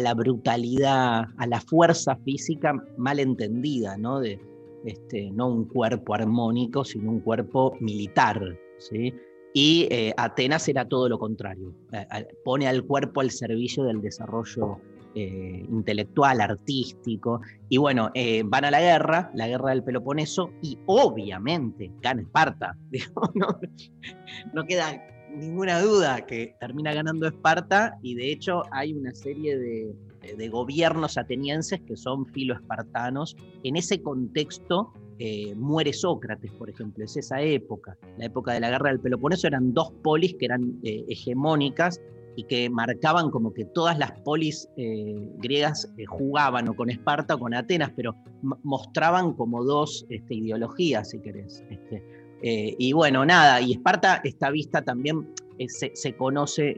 la, 0.00 0.14
brutalidad, 0.14 1.24
a 1.36 1.46
la 1.48 1.60
fuerza 1.60 2.14
física 2.24 2.72
mal 2.96 3.18
entendida, 3.18 3.96
¿no? 3.96 4.20
De, 4.20 4.38
este, 4.84 5.32
no 5.32 5.48
un 5.48 5.64
cuerpo 5.64 6.14
armónico, 6.14 6.84
sino 6.84 7.10
un 7.10 7.18
cuerpo 7.18 7.76
militar. 7.80 8.40
¿sí? 8.78 9.12
Y 9.54 9.88
eh, 9.90 10.14
Atenas 10.16 10.68
era 10.68 10.86
todo 10.86 11.08
lo 11.08 11.18
contrario, 11.18 11.74
eh, 11.92 12.06
pone 12.44 12.68
al 12.68 12.84
cuerpo 12.84 13.22
al 13.22 13.32
servicio 13.32 13.82
del 13.82 14.00
desarrollo 14.00 14.78
eh, 15.14 15.66
intelectual, 15.68 16.40
artístico, 16.40 17.42
y 17.68 17.76
bueno, 17.76 18.10
eh, 18.14 18.42
van 18.46 18.64
a 18.64 18.70
la 18.70 18.80
guerra, 18.80 19.30
la 19.34 19.46
guerra 19.46 19.70
del 19.70 19.84
Peloponeso, 19.84 20.50
y 20.62 20.78
obviamente 20.86 21.90
gana 22.00 22.22
Esparta. 22.22 22.76
No, 24.54 24.64
queda 24.64 25.02
ninguna 25.34 25.80
duda 25.80 26.24
que 26.24 26.54
termina 26.60 26.94
ganando 26.94 27.26
Esparta, 27.26 27.98
y 28.02 28.14
de 28.14 28.32
hecho 28.32 28.62
hay 28.70 28.94
una 28.94 29.14
serie 29.14 29.58
de, 29.58 29.94
de 30.34 30.48
gobiernos 30.48 31.18
atenienses 31.18 31.80
que 31.82 31.96
son 31.96 32.24
filoespartanos. 32.26 33.36
En 33.64 33.76
ese 33.76 34.00
contexto 34.00 34.94
eh, 35.18 35.54
muere 35.56 35.92
Sócrates, 35.92 36.52
por 36.52 36.70
ejemplo, 36.70 37.04
es 37.04 37.18
esa 37.18 37.42
época, 37.42 37.98
la 38.16 38.24
época 38.24 38.54
de 38.54 38.60
la 38.60 38.70
guerra 38.70 38.88
del 38.88 39.00
Peloponeso, 39.00 39.46
eran 39.46 39.74
dos 39.74 39.92
polis 40.02 40.34
que 40.36 40.46
eran 40.46 40.78
hegemónicas 40.82 42.00
y 42.36 42.44
que 42.44 42.70
marcaban 42.70 43.30
como 43.30 43.52
que 43.52 43.64
todas 43.66 43.98
las 43.98 44.12
polis 44.20 44.68
eh, 44.76 45.28
griegas 45.38 45.92
eh, 45.98 46.04
jugaban 46.06 46.68
o 46.68 46.74
con 46.74 46.90
Esparta 46.90 47.34
o 47.34 47.38
con 47.38 47.54
Atenas, 47.54 47.92
pero 47.94 48.14
mostraban 48.62 49.34
como 49.34 49.64
dos 49.64 50.06
este, 50.08 50.34
ideologías, 50.34 51.10
si 51.10 51.20
querés. 51.20 51.62
Este, 51.70 52.02
eh, 52.42 52.74
y 52.78 52.92
bueno, 52.92 53.24
nada, 53.24 53.60
y 53.60 53.72
Esparta 53.72 54.20
está 54.24 54.50
vista 54.50 54.82
también, 54.82 55.28
se, 55.68 55.92
se 55.94 56.16
conoce 56.16 56.76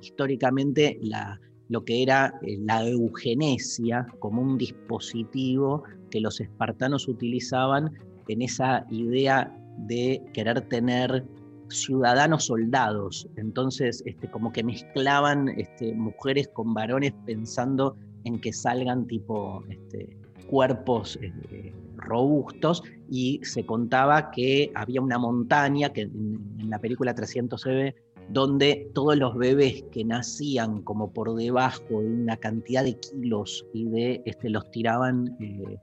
históricamente 0.00 0.98
la, 1.02 1.38
lo 1.68 1.84
que 1.84 2.02
era 2.02 2.32
la 2.42 2.86
eugenesia 2.86 4.06
como 4.18 4.40
un 4.40 4.56
dispositivo 4.56 5.82
que 6.10 6.20
los 6.20 6.40
espartanos 6.40 7.08
utilizaban 7.08 7.92
en 8.28 8.42
esa 8.42 8.86
idea 8.90 9.52
de 9.78 10.22
querer 10.32 10.62
tener 10.68 11.24
ciudadanos 11.68 12.44
soldados. 12.44 13.28
Entonces, 13.36 14.02
este, 14.06 14.30
como 14.30 14.52
que 14.52 14.64
mezclaban 14.64 15.48
este, 15.48 15.94
mujeres 15.94 16.48
con 16.48 16.74
varones 16.74 17.12
pensando 17.24 17.96
en 18.24 18.40
que 18.40 18.52
salgan 18.52 19.06
tipo 19.06 19.64
este, 19.68 20.16
cuerpos 20.48 21.18
eh, 21.22 21.72
robustos 21.96 22.82
y 23.10 23.40
se 23.42 23.64
contaba 23.64 24.30
que 24.30 24.70
había 24.74 25.00
una 25.00 25.18
montaña, 25.18 25.92
que 25.92 26.02
en, 26.02 26.40
la 26.68 26.78
película 26.78 27.14
300 27.14 27.60
se 27.60 27.70
ve, 27.70 27.94
donde 28.28 28.90
todos 28.92 29.16
los 29.16 29.36
bebés 29.36 29.84
que 29.92 30.04
nacían 30.04 30.82
como 30.82 31.12
por 31.12 31.34
debajo 31.36 32.00
de 32.00 32.08
una 32.08 32.36
cantidad 32.36 32.82
de 32.82 32.98
kilos 32.98 33.64
y 33.72 33.84
de 33.84 34.22
este, 34.24 34.50
los 34.50 34.68
tiraban 34.72 35.36
eh, 35.40 35.78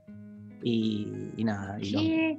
y, 0.66 1.30
y 1.36 1.44
nada. 1.44 1.78
Sí, 1.82 2.36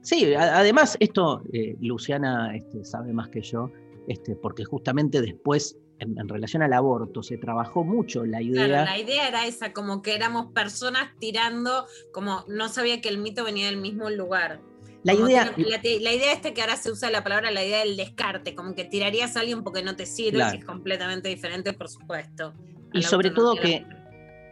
Sí, 0.00 0.32
a- 0.34 0.58
además 0.58 0.96
esto 1.00 1.42
eh, 1.52 1.76
Luciana 1.80 2.54
este, 2.56 2.84
sabe 2.84 3.12
más 3.12 3.28
que 3.28 3.40
yo, 3.42 3.70
este, 4.06 4.36
porque 4.36 4.64
justamente 4.64 5.20
después, 5.20 5.76
en, 5.98 6.16
en 6.18 6.28
relación 6.28 6.62
al 6.62 6.72
aborto, 6.72 7.22
se 7.22 7.36
trabajó 7.36 7.82
mucho 7.84 8.24
la 8.24 8.40
idea. 8.40 8.66
Claro, 8.66 8.84
la 8.90 8.98
idea 8.98 9.26
era 9.28 9.46
esa, 9.46 9.72
como 9.72 10.02
que 10.02 10.14
éramos 10.14 10.52
personas 10.52 11.10
tirando, 11.18 11.86
como 12.12 12.44
no 12.48 12.68
sabía 12.68 13.00
que 13.00 13.08
el 13.08 13.18
mito 13.18 13.42
venía 13.44 13.66
del 13.66 13.78
mismo 13.80 14.08
lugar. 14.08 14.60
la 15.02 15.14
Como 15.14 15.26
idea, 15.28 15.52
que 15.54 15.62
la, 15.62 15.78
la 15.82 16.12
idea 16.14 16.32
esta 16.32 16.54
que 16.54 16.60
ahora 16.60 16.76
se 16.76 16.92
usa 16.92 17.10
la 17.10 17.24
palabra, 17.24 17.50
la 17.50 17.64
idea 17.64 17.80
del 17.80 17.96
descarte, 17.96 18.54
como 18.54 18.74
que 18.76 18.84
tirarías 18.84 19.36
a 19.36 19.40
alguien 19.40 19.64
porque 19.64 19.82
no 19.82 19.96
te 19.96 20.06
sirve, 20.06 20.38
Claro. 20.38 20.52
que 20.52 20.58
es 20.58 20.64
completamente 20.64 21.28
diferente, 21.28 21.72
por 21.72 21.88
supuesto. 21.88 22.54
Y 22.92 23.02
sobre 23.02 23.30
todo 23.30 23.56
que 23.56 23.84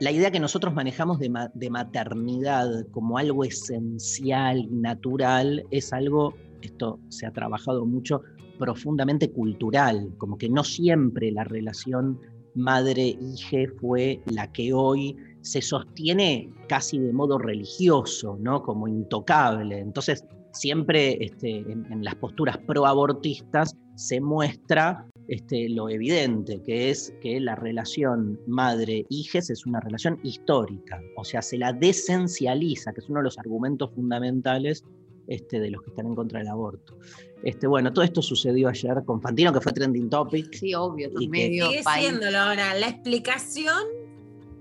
la 0.02 0.10
idea 0.10 0.32
que 0.32 0.40
nosotros 0.40 0.74
manejamos 0.74 1.20
de, 1.20 1.30
ma- 1.30 1.52
de 1.54 1.70
maternidad 1.70 2.68
como 2.90 3.18
algo 3.18 3.44
esencial 3.44 4.58
y 4.58 4.74
natural 4.74 5.64
es 5.70 5.92
algo, 5.92 6.34
esto 6.60 6.98
se 7.08 7.24
ha 7.24 7.30
trabajado 7.30 7.86
mucho, 7.86 8.22
profundamente 8.58 9.30
cultural, 9.30 10.12
como 10.18 10.36
que 10.38 10.48
no 10.48 10.64
siempre 10.64 11.30
la 11.30 11.44
relación 11.44 12.18
madre-hije 12.56 13.68
fue 13.80 14.20
la 14.26 14.50
que 14.50 14.72
hoy 14.72 15.16
se 15.40 15.62
sostiene 15.62 16.50
casi 16.66 16.98
de 16.98 17.12
modo 17.12 17.38
religioso, 17.38 18.36
¿no? 18.40 18.60
Como 18.64 18.88
intocable. 18.88 19.78
Entonces, 19.78 20.24
siempre 20.52 21.18
este, 21.24 21.58
en, 21.58 21.86
en 21.90 22.04
las 22.04 22.14
posturas 22.16 22.58
proabortistas 22.58 23.76
se 23.96 24.20
muestra 24.20 25.06
este, 25.28 25.68
lo 25.68 25.88
evidente, 25.88 26.60
que 26.62 26.90
es 26.90 27.14
que 27.20 27.40
la 27.40 27.54
relación 27.54 28.40
madre-hijes 28.46 29.50
es 29.50 29.66
una 29.66 29.80
relación 29.80 30.18
histórica, 30.22 31.00
o 31.16 31.24
sea, 31.24 31.42
se 31.42 31.58
la 31.58 31.72
desencializa, 31.72 32.92
que 32.92 33.00
es 33.00 33.08
uno 33.08 33.20
de 33.20 33.24
los 33.24 33.38
argumentos 33.38 33.90
fundamentales 33.94 34.84
este, 35.28 35.60
de 35.60 35.70
los 35.70 35.82
que 35.82 35.90
están 35.90 36.06
en 36.06 36.14
contra 36.14 36.40
del 36.40 36.48
aborto. 36.48 36.98
Este, 37.44 37.66
bueno, 37.66 37.92
todo 37.92 38.04
esto 38.04 38.20
sucedió 38.22 38.68
ayer 38.68 39.02
con 39.04 39.20
Fantino, 39.20 39.52
que 39.52 39.60
fue 39.60 39.72
trending 39.72 40.10
topic. 40.10 40.52
Sí, 40.52 40.74
obvio, 40.74 41.10
Y 41.18 41.28
medio 41.28 41.68
Sigue 41.68 41.82
país. 41.82 42.06
siéndolo 42.08 42.38
ahora. 42.38 42.74
La 42.74 42.88
explicación 42.88 44.01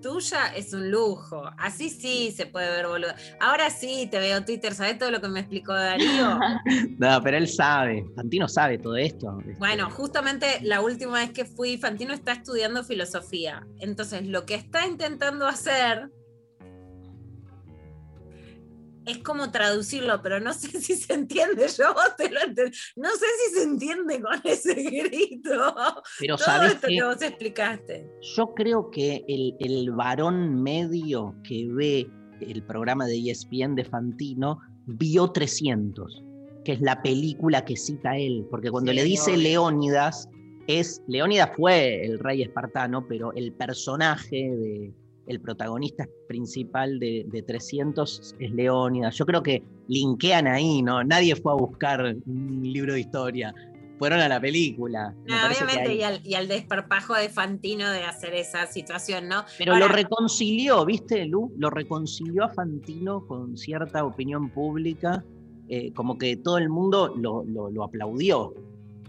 tuya 0.02 0.48
es 0.56 0.74
un 0.74 0.92
lujo. 0.92 1.44
Así 1.58 1.90
sí 1.90 2.32
se 2.36 2.46
puede 2.46 2.70
ver, 2.70 2.88
boludo. 2.88 3.14
Ahora 3.40 3.70
sí 3.70 4.08
te 4.12 4.20
veo 4.20 4.44
Twitter. 4.44 4.74
¿Sabes 4.74 4.98
todo 4.98 5.12
lo 5.12 5.22
que 5.22 5.28
me 5.28 5.40
explicó 5.42 5.74
Darío? 5.74 6.40
No, 6.98 7.22
pero 7.24 7.38
él 7.38 7.48
sabe, 7.48 8.06
Fantino 8.16 8.48
sabe 8.48 8.78
todo 8.78 8.96
esto. 8.96 9.40
este, 9.40 9.56
Bueno, 9.60 9.90
justamente 9.90 10.60
la 10.62 10.82
última 10.82 11.20
vez 11.20 11.32
que 11.32 11.46
fui, 11.46 11.78
Fantino 11.78 12.14
está 12.14 12.34
estudiando 12.34 12.84
filosofía. 12.84 13.66
Entonces, 13.80 14.28
lo 14.28 14.46
que 14.46 14.56
está 14.56 14.86
intentando 14.86 15.48
hacer 15.48 16.10
es 19.06 19.18
como 19.20 19.52
traducirlo, 19.52 20.22
pero 20.22 20.40
no 20.40 20.54
sé 20.54 20.68
si 20.80 20.96
se 20.96 21.14
entiende. 21.14 21.68
Yo 21.78 21.94
vos 21.94 22.16
te 22.18 22.30
lo 22.30 22.40
enten- 22.42 22.74
No 22.96 23.10
sé 23.10 23.26
si 23.50 23.56
se 23.56 23.64
entiende 23.64 24.22
con 24.22 24.40
ese 24.44 24.74
grito. 24.76 25.76
pero 26.20 26.36
Todo 26.38 26.46
sabes 26.46 26.74
esto 26.74 26.88
que 26.88 26.96
que 26.96 27.04
vos 27.04 27.22
explicaste. 27.22 28.08
yo 28.36 28.54
creo 28.54 28.90
que 28.92 29.24
el, 29.28 29.56
el 29.60 29.92
varón 29.92 30.62
medio 30.62 31.36
que 31.44 31.68
ve 31.72 32.10
el 32.42 32.64
programa 32.64 33.06
de 33.06 33.30
ESPN 33.32 33.76
de 33.76 33.86
Fantino 33.86 34.60
vio 34.88 35.32
300, 35.32 36.24
que 36.66 36.74
es 36.74 36.82
la 36.82 37.02
película 37.04 37.64
que 37.66 37.78
cita 37.78 38.18
él, 38.18 38.46
porque 38.50 38.72
cuando 38.72 38.92
Sí, 38.92 38.96
le 38.98 39.04
dice. 39.04 39.38
Leónidas, 39.38 40.28
es, 40.68 41.02
Leónidas 41.08 41.52
fue 41.56 42.04
el 42.06 42.18
rey 42.20 42.42
espartano, 42.42 43.06
pero 43.08 43.32
el 43.34 43.54
personaje 43.54 44.36
de, 44.56 44.94
el 45.32 45.40
protagonista 45.42 46.08
principal 46.28 47.00
de, 47.00 47.26
de 47.28 47.42
300 47.42 48.36
es 48.40 48.52
Leónidas. 48.52 49.16
Yo 49.18 49.26
creo 49.26 49.42
que 49.42 49.64
linkean 49.88 50.48
ahí, 50.48 50.82
¿no? 50.82 51.04
Nadie 51.04 51.36
fue 51.36 51.52
a 51.54 51.56
buscar 51.56 52.16
un 52.26 52.62
libro 52.62 52.94
de 52.94 53.00
historia, 53.00 53.54
fueron 53.98 54.20
a 54.20 54.28
la 54.28 54.40
película. 54.40 55.14
No, 55.26 55.36
obviamente, 55.48 55.96
y 55.96 56.04
al, 56.04 56.22
y 56.26 56.34
al 56.36 56.48
desparpajo 56.48 57.14
de 57.16 57.30
Fantino 57.30 57.90
de 57.90 58.04
hacer 58.04 58.34
esa 58.36 58.66
situación, 58.68 59.28
¿no? 59.28 59.44
Pero 59.58 59.76
lo 59.78 59.88
reconcilió, 59.88 60.86
¿viste, 60.86 61.26
Lu? 61.26 61.52
Lo 61.58 61.70
reconcilió 61.70 62.44
a 62.46 62.50
Fantino 62.50 63.26
con 63.26 63.58
cierta 63.58 64.04
opinión 64.06 64.50
pública, 64.50 65.24
eh, 65.70 65.94
como 65.94 66.18
que 66.18 66.36
todo 66.38 66.58
el 66.58 66.70
mundo 66.70 67.14
lo, 67.16 67.44
lo- 67.46 67.70
lo 67.70 67.84
aplaudió 67.84 68.54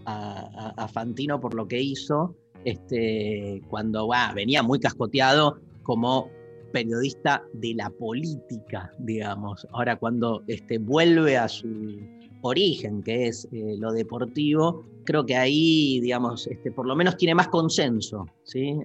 a, 0.05 0.73
a- 0.77 0.85
a 0.85 0.89
Fantino 0.89 1.41
por 1.41 1.55
lo 1.55 1.67
que 1.67 1.81
hizo, 1.81 2.37
este, 2.65 3.61
cuando 3.69 4.07
va, 4.07 4.33
venía 4.35 4.63
muy 4.63 4.79
cascoteado 4.79 5.59
como 5.83 6.31
periodista 6.73 7.45
de 7.53 7.75
la 7.75 7.91
política, 7.91 8.93
digamos. 8.99 9.67
Ahora, 9.73 9.97
cuando 9.97 10.43
este, 10.47 10.79
vuelve 10.79 11.37
a 11.37 11.49
su, 11.49 12.01
origen, 12.43 13.03
que 13.03 13.29
es 13.29 13.49
eh, 13.53 13.77
lo 13.79 13.93
deportivo, 13.93 14.85
creo 15.05 15.25
que 15.25 15.37
ahí, 15.37 16.01
digamos, 16.01 16.47
este, 16.49 16.71
por 16.71 16.87
lo 16.87 16.95
menos 16.95 17.17
tiene 17.17 17.35
más 17.35 17.49
consenso, 17.49 18.27
¿sí? 18.43 18.77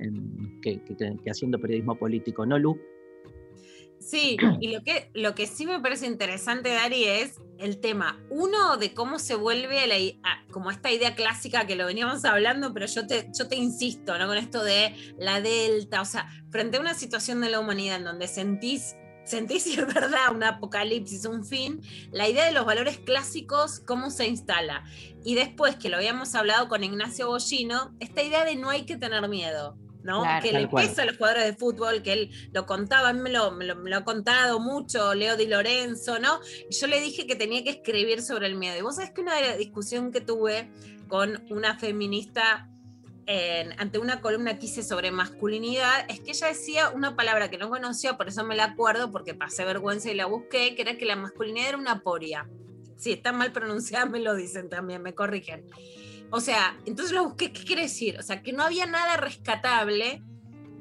Que 0.62 0.80
haciendo 1.30 1.60
periodismo 1.60 1.96
político, 1.96 2.46
¿no, 2.46 2.58
Lu? 2.58 2.78
Sí, 4.00 4.38
y 4.62 4.72
lo 4.72 4.84
que, 4.84 5.12
lo 5.14 5.36
que 5.36 5.48
sí 5.48 5.66
me 5.66 5.80
parece 5.80 6.06
interesante, 6.06 6.70
Dari, 6.70 7.04
es 7.06 7.40
el 7.58 7.80
tema, 7.80 8.20
uno, 8.30 8.78
de 8.78 8.94
cómo 8.94 9.20
se 9.20 9.36
vuelve 9.36 9.88
la 9.88 9.96
como 10.52 10.72
esta 10.72 10.92
idea 10.92 11.16
clásica 11.16 11.66
que 11.68 11.76
lo 11.76 11.86
veníamos 11.86 12.24
hablando, 12.26 12.74
pero 12.74 12.86
yo 12.86 13.08
te, 13.08 13.30
yo 13.38 13.48
te 13.48 13.56
insisto, 13.56 14.18
¿no? 14.18 14.28
Con 14.28 14.38
esto 14.38 14.64
de 14.64 14.96
la 15.18 15.42
delta, 15.42 16.02
o 16.02 16.06
sea, 16.06 16.30
frente 16.50 16.78
a 16.78 16.82
una 16.82 16.94
situación 16.94 17.42
de 17.42 17.50
la 17.50 17.60
humanidad 17.60 17.98
en 17.98 18.04
donde 18.04 18.28
sentís, 18.28 18.96
sentís 19.26 19.64
si 19.66 19.80
es 19.80 19.86
verdad 19.86 20.32
un 20.34 20.44
apocalipsis, 20.44 21.26
un 21.26 21.46
fin, 21.46 21.82
la 22.12 22.28
idea 22.30 22.46
de 22.46 22.52
los 22.52 22.66
valores 22.66 22.98
clásicos, 23.00 23.80
cómo 23.80 24.10
se 24.10 24.28
instala. 24.28 24.84
Y 25.24 25.36
después 25.36 25.76
que 25.76 25.90
lo 25.90 25.98
habíamos 25.98 26.36
hablado 26.36 26.68
con 26.70 26.84
Ignacio 26.84 27.28
Bollino, 27.28 27.96
esta 28.00 28.24
idea 28.24 28.46
de 28.46 28.56
no 28.56 28.70
hay 28.70 28.86
que 28.86 28.98
tener 28.98 29.28
miedo. 29.28 29.78
¿No? 30.08 30.22
Claro. 30.22 30.42
que 30.42 30.68
cual. 30.70 30.88
pesa 30.88 31.02
a 31.02 31.06
los 31.06 31.18
jugadores 31.18 31.44
de 31.46 31.54
fútbol, 31.54 32.02
que 32.02 32.14
él 32.14 32.32
lo 32.54 32.66
contaba, 32.66 33.10
a 33.10 33.14
mí 33.14 33.20
me 33.20 33.30
lo, 33.30 33.52
me 33.52 33.66
lo- 33.66 33.76
me 33.76 33.90
lo 33.90 33.98
ha 33.98 34.04
contado 34.06 34.60
mucho, 34.62 35.14
Leo 35.14 35.36
Di 35.36 35.46
Lorenzo, 35.48 36.18
¿no? 36.18 36.40
Y 36.70 36.74
yo 36.74 36.88
le 36.88 37.02
dije 37.02 37.28
que 37.28 37.36
tenía 37.36 37.62
que 37.64 37.72
escribir 37.72 38.22
sobre 38.22 38.48
el 38.48 38.56
miedo. 38.56 38.78
Y 38.78 38.82
vos 38.82 38.96
sabés 38.96 39.12
que 39.12 39.20
una 39.22 39.36
de 39.36 39.42
las 39.42 39.58
discusión 39.58 40.12
que 40.14 40.22
tuve 40.22 40.72
con 41.10 41.44
una 41.50 41.78
feminista 41.78 42.70
en- 43.26 43.78
ante 43.82 44.00
una 44.00 44.22
columna 44.22 44.58
que 44.58 44.68
hice 44.68 44.82
sobre 44.84 45.12
masculinidad 45.12 46.06
es 46.10 46.22
que 46.22 46.32
ella 46.32 46.48
decía 46.48 46.90
una 46.92 47.18
palabra 47.18 47.50
que 47.50 47.58
no 47.58 47.70
conocía, 47.70 48.16
por 48.16 48.30
eso 48.30 48.46
me 48.46 48.56
la 48.56 48.64
acuerdo, 48.64 49.12
porque 49.12 49.34
pasé 49.34 49.66
vergüenza 49.66 50.10
y 50.10 50.16
la 50.16 50.26
busqué, 50.28 50.74
que 50.76 50.82
era 50.84 50.98
que 50.98 51.06
la 51.06 51.18
masculinidad 51.18 51.68
era 51.70 51.78
una 51.78 52.00
poria. 52.02 52.48
Si 52.96 53.12
está 53.12 53.34
mal 53.34 53.52
pronunciada, 53.52 54.06
me 54.06 54.20
lo 54.22 54.34
dicen 54.34 54.70
también, 54.70 55.04
me 55.04 55.14
corrigen. 55.14 55.66
O 56.30 56.40
sea, 56.42 56.78
entonces 56.86 57.14
lo 57.16 57.24
busqué, 57.26 57.52
¿qué 57.54 57.64
quiere 57.64 57.84
decir? 57.84 58.18
O 58.20 58.24
sea, 58.24 58.42
que 58.42 58.52
no 58.54 58.64
había 58.64 58.86
nada 58.86 59.18
rescatable 59.18 60.24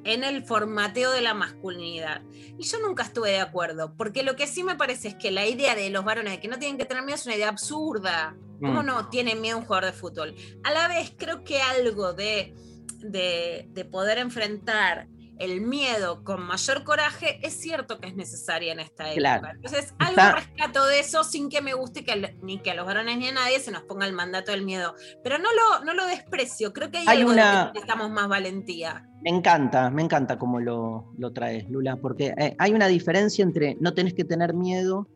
en 0.05 0.23
el 0.25 0.45
formateo 0.45 1.11
de 1.11 1.21
la 1.21 1.35
masculinidad. 1.35 2.23
Y 2.59 2.63
yo 2.65 2.79
nunca 2.81 3.03
estuve 3.03 3.31
de 3.31 3.41
acuerdo, 3.41 3.95
porque 3.97 4.23
lo 4.23 4.37
que 4.37 4.47
sí 4.47 4.63
me 4.65 4.77
parece 4.77 5.09
es 5.09 5.15
que 5.17 5.31
la 5.31 5.47
idea 5.47 5.75
de 5.75 5.91
los 5.91 6.05
varones 6.05 6.33
de 6.33 6.41
que 6.41 6.49
no 6.49 6.59
tienen 6.59 6.79
que 6.79 6.85
tener 6.85 7.03
miedo 7.05 7.17
es 7.17 7.27
una 7.27 7.35
idea 7.37 7.49
absurda. 7.49 8.37
¿Cómo 8.61 8.83
Mm. 8.83 8.87
no 8.87 9.09
tiene 9.09 9.35
miedo 9.35 9.59
un 9.59 9.65
jugador 9.65 9.87
de 9.87 9.93
fútbol? 9.93 10.35
A 10.65 10.71
la 10.73 10.89
vez 10.89 11.13
creo 11.17 11.45
que 11.45 11.61
algo 11.61 12.13
de, 12.15 12.55
de, 13.01 13.67
de 13.71 13.85
poder 13.85 14.19
enfrentar 14.19 15.09
el 15.39 15.61
miedo 15.61 16.25
con 16.25 16.43
mayor 16.43 16.85
coraje 16.85 17.39
es 17.47 17.55
cierto 17.55 17.99
que 18.01 18.09
es 18.09 18.17
necesaria 18.17 18.73
en 18.73 18.81
esta 18.81 19.05
época. 19.13 19.19
Claro. 19.41 19.49
Entonces, 19.55 19.95
algo 19.99 20.11
Está- 20.13 20.33
rescato 20.33 20.87
de 20.87 21.01
eso 21.01 21.25
sin 21.25 21.49
que 21.49 21.61
me 21.63 21.75
guste 21.75 22.05
que 22.05 22.37
ni 22.43 22.59
que 22.61 22.71
a 22.71 22.75
los 22.75 22.87
varones 22.87 23.19
ni 23.19 23.29
a 23.29 23.33
nadie 23.33 23.61
se 23.61 23.71
nos 23.71 23.83
ponga 23.83 24.07
el 24.07 24.13
mandato 24.13 24.53
del 24.53 24.65
miedo. 24.65 24.95
Pero 25.23 25.39
no 25.39 25.49
lo, 25.53 25.85
no 25.85 25.95
lo 25.95 26.07
desprecio, 26.07 26.73
creo 26.73 26.91
que 26.91 26.99
hay, 26.99 27.05
Hay 27.07 27.19
algo 27.19 27.33
una- 27.33 27.51
de 27.51 27.67
que 27.69 27.73
necesitamos 27.75 28.11
más 28.11 28.29
valentía. 28.29 29.09
Me 29.23 29.31
encanta, 29.31 29.91
me 29.91 30.03
encanta 30.03 30.39
cómo 30.39 30.61
lo, 30.61 31.13
lo 31.19 31.33
traes, 31.33 31.69
Lula, 31.69 31.97
porque 31.97 32.33
eh, 32.39 32.55
hay 32.59 32.73
una 32.73 32.87
diferencia 32.87 33.43
entre 33.43 33.77
no 33.81 33.93
tenés 33.95 34.15
que 34.15 34.25
tener 34.25 34.55
miedo 34.55 35.09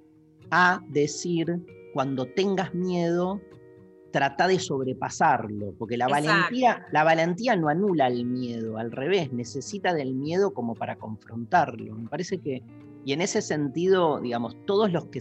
a 0.50 0.80
decir 0.88 1.60
cuando 1.94 2.26
tengas 2.26 2.74
miedo, 2.74 3.40
trata 4.10 4.48
de 4.48 4.58
sobrepasarlo, 4.58 5.74
porque 5.78 5.96
la 5.96 6.06
Exacto. 6.06 6.28
valentía, 6.28 6.86
la 6.92 7.04
valentía 7.04 7.56
no 7.56 7.68
anula 7.68 8.08
el 8.08 8.24
miedo, 8.24 8.78
al 8.78 8.92
revés, 8.92 9.32
necesita 9.32 9.94
del 9.94 10.14
miedo 10.14 10.52
como 10.52 10.74
para 10.74 10.96
confrontarlo. 10.96 11.94
Me 11.94 12.08
parece 12.08 12.38
que, 12.38 12.62
y 13.04 13.12
en 13.12 13.20
ese 13.20 13.40
sentido, 13.42 14.20
digamos, 14.20 14.56
todos 14.66 14.92
los 14.92 15.06
que 15.06 15.20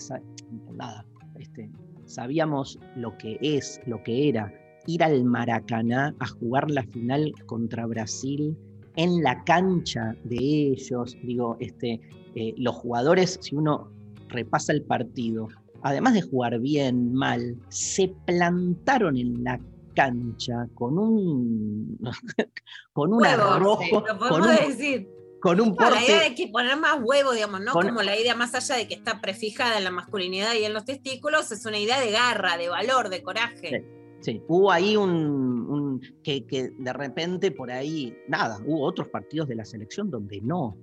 nada, 0.74 1.06
este, 1.40 1.70
sabíamos 2.06 2.80
lo 2.96 3.18
que 3.18 3.38
es, 3.42 3.80
lo 3.86 4.02
que 4.04 4.30
era, 4.30 4.54
ir 4.88 5.04
al 5.04 5.24
Maracaná 5.24 6.16
a 6.20 6.28
jugar 6.28 6.70
la 6.72 6.84
final 6.84 7.32
contra 7.46 7.86
Brasil 7.86 8.58
en 8.96 9.22
la 9.22 9.44
cancha 9.44 10.16
de 10.24 10.38
ellos. 10.38 11.16
Digo, 11.24 11.58
este, 11.60 12.00
eh, 12.36 12.54
los 12.58 12.76
jugadores, 12.76 13.38
si 13.42 13.56
uno 13.56 13.92
repasa 14.30 14.74
el 14.74 14.82
partido, 14.84 15.48
además 15.84 16.14
de 16.14 16.22
jugar 16.22 16.60
bien, 16.60 17.14
mal, 17.14 17.58
se 17.70 18.14
plantaron 18.26 19.18
en 19.18 19.44
la 19.44 19.60
cancha 19.96 20.68
con 20.76 20.98
un 20.98 22.00
con 22.94 23.14
un 23.14 23.22
Huevos, 23.22 23.46
arrojo, 23.52 24.04
lo 24.08 24.18
con 24.20 24.42
un, 24.42 24.48
decir. 24.48 25.10
con 25.42 25.60
un 25.60 25.76
la 25.78 26.04
idea 26.04 26.22
de 26.30 26.36
que 26.36 26.48
poner 26.48 26.78
más 26.78 27.00
huevo, 27.04 27.34
digamos, 27.34 27.62
¿no? 27.62 27.72
Con- 27.74 27.88
Como 27.88 28.02
la 28.02 28.18
idea 28.18 28.36
más 28.36 28.54
allá 28.56 28.76
de 28.76 28.88
que 28.88 28.94
está 28.96 29.20
prefijada 29.22 29.78
en 29.78 29.84
la 29.84 29.92
masculinidad 29.92 30.54
y 30.56 30.64
en 30.64 30.74
los 30.74 30.86
testículos, 30.86 31.52
es 31.52 31.66
una 31.66 31.80
idea 31.80 32.00
de 32.00 32.12
garra, 32.12 32.58
de 32.58 32.70
valor, 32.70 33.10
de 33.10 33.22
coraje. 33.24 33.86
Sí, 34.22 34.42
hubo 34.50 34.70
ahí 34.72 34.98
un, 34.98 35.10
un- 35.12 36.02
que, 36.24 36.46
que 36.46 36.72
de 36.78 36.94
repente 36.94 37.52
por 37.52 37.72
ahí, 37.72 38.14
nada, 38.28 38.60
hubo 38.66 38.84
otros 38.86 39.08
partidos 39.08 39.48
de 39.48 39.56
la 39.56 39.64
selección 39.66 40.10
donde 40.12 40.42
no. 40.42 40.78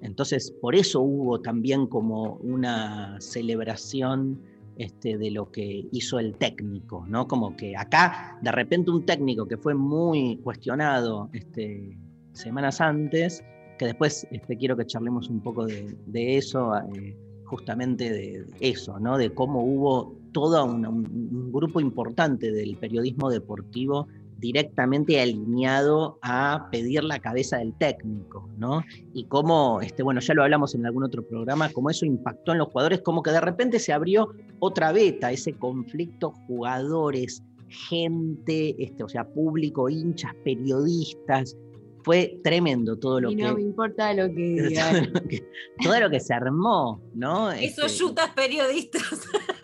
Entonces, 0.00 0.50
por 0.60 0.74
eso 0.74 1.00
hubo 1.00 1.40
también 1.40 1.86
como 1.86 2.34
una 2.36 3.20
celebración 3.20 4.40
este, 4.76 5.18
de 5.18 5.30
lo 5.30 5.50
que 5.50 5.88
hizo 5.90 6.18
el 6.18 6.36
técnico, 6.36 7.04
¿no? 7.08 7.26
Como 7.26 7.56
que 7.56 7.76
acá, 7.76 8.38
de 8.42 8.52
repente, 8.52 8.90
un 8.90 9.04
técnico 9.04 9.46
que 9.46 9.56
fue 9.56 9.74
muy 9.74 10.36
cuestionado 10.44 11.28
este, 11.32 11.98
semanas 12.32 12.80
antes, 12.80 13.42
que 13.78 13.86
después 13.86 14.26
este, 14.30 14.56
quiero 14.56 14.76
que 14.76 14.86
charlemos 14.86 15.28
un 15.28 15.40
poco 15.40 15.66
de, 15.66 16.36
eso, 16.36 16.76
eh, 16.94 17.16
justamente 17.44 18.12
de 18.12 18.46
eso, 18.60 19.00
¿no? 19.00 19.18
De 19.18 19.30
cómo 19.34 19.64
hubo 19.64 20.16
todo 20.32 20.64
un 20.64 21.50
grupo 21.50 21.80
importante 21.80 22.52
del 22.52 22.76
periodismo 22.76 23.30
deportivo 23.30 24.06
directamente 24.38 25.20
alineado 25.20 26.18
a 26.22 26.68
pedir 26.70 27.04
la 27.04 27.18
cabeza 27.18 27.58
del 27.58 27.74
técnico, 27.74 28.48
¿no? 28.56 28.82
Y 29.12 29.24
cómo, 29.24 29.80
este, 29.80 30.02
bueno, 30.02 30.20
ya 30.20 30.34
lo 30.34 30.44
hablamos 30.44 30.74
en 30.74 30.86
algún 30.86 31.04
otro 31.04 31.26
programa, 31.26 31.70
cómo 31.72 31.90
eso 31.90 32.06
impactó 32.06 32.52
en 32.52 32.58
los 32.58 32.68
jugadores, 32.68 33.00
como 33.02 33.22
que 33.22 33.30
de 33.32 33.40
repente 33.40 33.78
se 33.78 33.92
abrió 33.92 34.32
otra 34.60 34.92
beta, 34.92 35.32
ese 35.32 35.52
conflicto 35.54 36.32
jugadores, 36.46 37.42
gente, 37.68 38.76
este, 38.82 39.02
o 39.02 39.08
sea, 39.08 39.24
público, 39.24 39.88
hinchas, 39.88 40.32
periodistas. 40.44 41.56
Fue 42.04 42.40
tremendo 42.42 42.96
todo 42.96 43.20
lo 43.20 43.30
y 43.32 43.36
que 43.36 43.42
no 43.42 43.54
me 43.54 43.60
importa 43.60 44.14
lo 44.14 44.28
que 44.28 44.56
todo 44.56 44.68
digan. 44.68 45.12
lo 45.12 45.22
que, 45.24 45.48
todo 45.82 46.00
lo 46.00 46.08
que 46.10 46.20
se 46.20 46.32
armó, 46.32 47.02
¿no? 47.12 47.50
Esos 47.50 47.86
Este, 47.86 47.98
yutas 48.04 48.30
periodistas. 48.34 49.02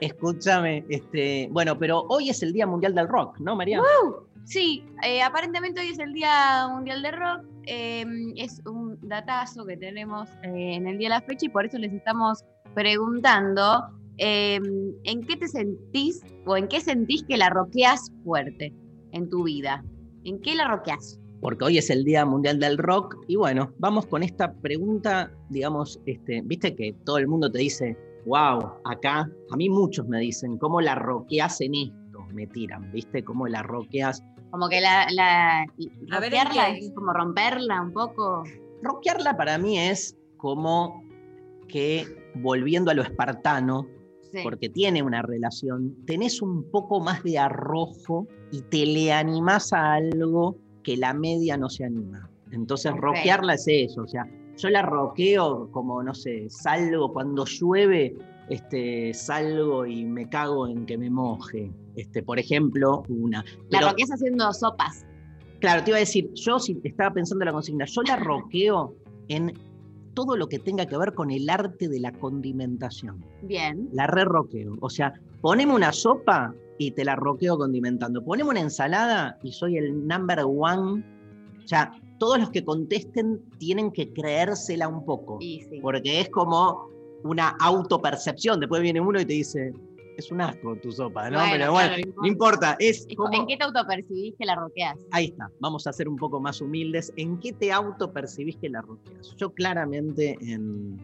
Escúchame, 0.00 0.84
este, 0.88 1.48
bueno, 1.50 1.78
pero 1.78 2.04
hoy 2.08 2.30
es 2.30 2.42
el 2.42 2.52
Día 2.52 2.66
Mundial 2.66 2.94
del 2.94 3.08
Rock, 3.08 3.38
¿no, 3.40 3.56
María? 3.56 3.80
Sí, 4.44 4.84
eh, 5.02 5.22
aparentemente 5.22 5.80
hoy 5.80 5.88
es 5.88 5.98
el 5.98 6.12
Día 6.12 6.68
Mundial 6.70 7.02
de 7.02 7.10
Rock. 7.10 7.44
eh, 7.66 8.04
es 8.36 8.62
un 8.64 8.98
datazo 9.02 9.66
que 9.66 9.76
tenemos 9.76 10.28
eh, 10.42 10.74
en 10.74 10.86
el 10.86 10.96
día 10.96 11.08
de 11.08 11.16
la 11.16 11.20
fecha 11.20 11.44
y 11.46 11.48
por 11.50 11.66
eso 11.66 11.76
les 11.76 11.92
estamos 11.92 12.42
preguntando 12.74 13.84
eh, 14.16 14.58
en 15.04 15.20
qué 15.26 15.36
te 15.36 15.46
sentís 15.48 16.22
o 16.46 16.56
en 16.56 16.66
qué 16.66 16.80
sentís 16.80 17.24
que 17.24 17.36
la 17.36 17.50
roqueas 17.50 18.10
fuerte 18.24 18.72
en 19.12 19.28
tu 19.28 19.44
vida. 19.44 19.84
¿En 20.24 20.40
qué 20.40 20.54
la 20.54 20.68
roqueas? 20.68 21.20
Porque 21.40 21.64
hoy 21.66 21.78
es 21.78 21.90
el 21.90 22.04
Día 22.04 22.24
Mundial 22.24 22.58
del 22.58 22.78
Rock 22.78 23.16
y 23.28 23.36
bueno, 23.36 23.72
vamos 23.78 24.06
con 24.06 24.22
esta 24.22 24.52
pregunta, 24.54 25.30
digamos, 25.50 26.00
este, 26.06 26.40
viste 26.44 26.74
que 26.74 26.94
todo 27.04 27.18
el 27.18 27.28
mundo 27.28 27.50
te 27.52 27.58
dice, 27.58 27.96
wow, 28.26 28.72
acá, 28.84 29.30
a 29.50 29.56
mí 29.56 29.68
muchos 29.68 30.06
me 30.08 30.18
dicen, 30.20 30.58
¿cómo 30.58 30.80
la 30.80 30.94
roqueas 30.94 31.60
en 31.60 31.74
esto? 31.74 32.20
Me 32.32 32.46
tiran, 32.46 32.90
¿viste? 32.92 33.24
¿Cómo 33.24 33.46
la 33.46 33.62
roqueas? 33.62 34.22
Como 34.50 34.68
que 34.68 34.80
la, 34.80 35.06
la 35.10 35.64
roquearla 36.08 36.70
es 36.70 36.90
como 36.94 37.12
romperla 37.12 37.80
un 37.82 37.92
poco. 37.92 38.44
Roquearla 38.82 39.36
para 39.36 39.58
mí 39.58 39.78
es 39.78 40.16
como 40.36 41.02
que, 41.68 42.06
volviendo 42.36 42.90
a 42.90 42.94
lo 42.94 43.02
espartano, 43.02 43.86
Sí. 44.30 44.40
porque 44.42 44.68
tiene 44.68 45.02
una 45.02 45.22
relación, 45.22 46.04
tenés 46.04 46.42
un 46.42 46.70
poco 46.70 47.00
más 47.00 47.22
de 47.22 47.38
arrojo 47.38 48.26
y 48.52 48.60
te 48.60 48.84
le 48.84 49.10
animás 49.10 49.72
a 49.72 49.94
algo 49.94 50.58
que 50.82 50.98
la 50.98 51.14
media 51.14 51.56
no 51.56 51.70
se 51.70 51.86
anima. 51.86 52.28
Entonces, 52.50 52.92
roquearla 52.94 53.54
es 53.54 53.64
eso, 53.66 54.02
o 54.02 54.06
sea, 54.06 54.26
yo 54.58 54.70
la 54.70 54.82
roqueo 54.82 55.70
como, 55.70 56.02
no 56.02 56.14
sé, 56.14 56.48
salgo 56.50 57.12
cuando 57.12 57.44
llueve, 57.44 58.16
este, 58.48 59.14
salgo 59.14 59.86
y 59.86 60.04
me 60.04 60.28
cago 60.28 60.66
en 60.66 60.86
que 60.86 60.98
me 60.98 61.10
moje. 61.10 61.70
Este, 61.96 62.22
por 62.22 62.38
ejemplo, 62.38 63.02
una. 63.08 63.44
La 63.70 63.80
roqueas 63.80 64.10
haciendo 64.10 64.52
sopas. 64.52 65.04
Claro, 65.60 65.82
te 65.82 65.90
iba 65.90 65.96
a 65.96 66.00
decir, 66.00 66.30
yo 66.34 66.58
si 66.58 66.78
estaba 66.84 67.12
pensando 67.12 67.42
en 67.42 67.46
la 67.46 67.52
consigna, 67.52 67.84
yo 67.86 68.02
la 68.02 68.16
roqueo 68.16 68.94
en 69.28 69.52
todo 70.14 70.36
lo 70.36 70.48
que 70.48 70.58
tenga 70.58 70.86
que 70.86 70.96
ver 70.96 71.14
con 71.14 71.30
el 71.30 71.48
arte 71.48 71.88
de 71.88 72.00
la 72.00 72.12
condimentación 72.12 73.24
Bien. 73.42 73.88
la 73.92 74.06
re 74.06 74.24
roqueo. 74.24 74.76
O 74.80 74.90
sea, 74.90 75.12
poneme 75.40 75.74
una 75.74 75.92
sopa 75.92 76.54
y 76.78 76.92
te 76.92 77.04
la 77.04 77.16
roqueo 77.16 77.58
condimentando. 77.58 78.24
Poneme 78.24 78.50
una 78.50 78.60
ensalada 78.60 79.38
y 79.42 79.52
soy 79.52 79.78
el 79.78 80.06
number 80.06 80.40
one. 80.44 81.04
O 81.64 81.68
sea, 81.68 81.92
todos 82.18 82.38
los 82.38 82.50
que 82.50 82.64
contesten 82.64 83.40
tienen 83.58 83.90
que 83.92 84.12
creérsela 84.12 84.88
un 84.88 85.04
poco. 85.04 85.38
Sí. 85.40 85.66
Porque 85.80 86.20
es 86.20 86.28
como 86.30 86.88
una 87.22 87.50
autopercepción. 87.60 88.60
Después 88.60 88.82
viene 88.82 89.00
uno 89.00 89.20
y 89.20 89.24
te 89.24 89.34
dice, 89.34 89.72
Es 90.16 90.32
un 90.32 90.40
asco 90.40 90.74
tu 90.76 90.90
sopa, 90.90 91.30
¿no? 91.30 91.38
Bueno, 91.38 91.52
Pero 91.52 91.72
bueno, 91.72 91.94
claro, 91.94 92.12
no 92.22 92.26
importa. 92.26 92.76
Es 92.80 93.06
¿En 93.08 93.16
como... 93.16 93.46
qué 93.46 93.56
te 93.56 93.62
autopercibís 93.64 94.34
que 94.36 94.44
la 94.46 94.56
roqueas? 94.56 94.98
Ahí 95.12 95.26
está, 95.26 95.48
vamos 95.60 95.86
a 95.86 95.92
ser 95.92 96.08
un 96.08 96.16
poco 96.16 96.40
más 96.40 96.60
humildes. 96.60 97.12
¿En 97.16 97.38
qué 97.38 97.52
te 97.52 97.70
autopercibís 97.70 98.56
que 98.56 98.68
la 98.68 98.82
roqueas? 98.82 99.36
Yo 99.36 99.50
claramente 99.54 100.36
en 100.40 100.98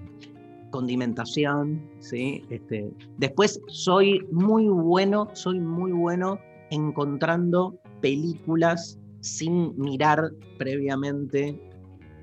condimentación, 0.70 1.80
¿sí? 2.00 2.42
Este, 2.50 2.90
después 3.18 3.60
soy 3.68 4.26
muy 4.32 4.66
bueno, 4.66 5.28
soy 5.34 5.60
muy 5.60 5.92
bueno 5.92 6.40
encontrando 6.70 7.78
películas 8.00 8.98
sin 9.24 9.74
mirar 9.78 10.30
previamente 10.58 11.58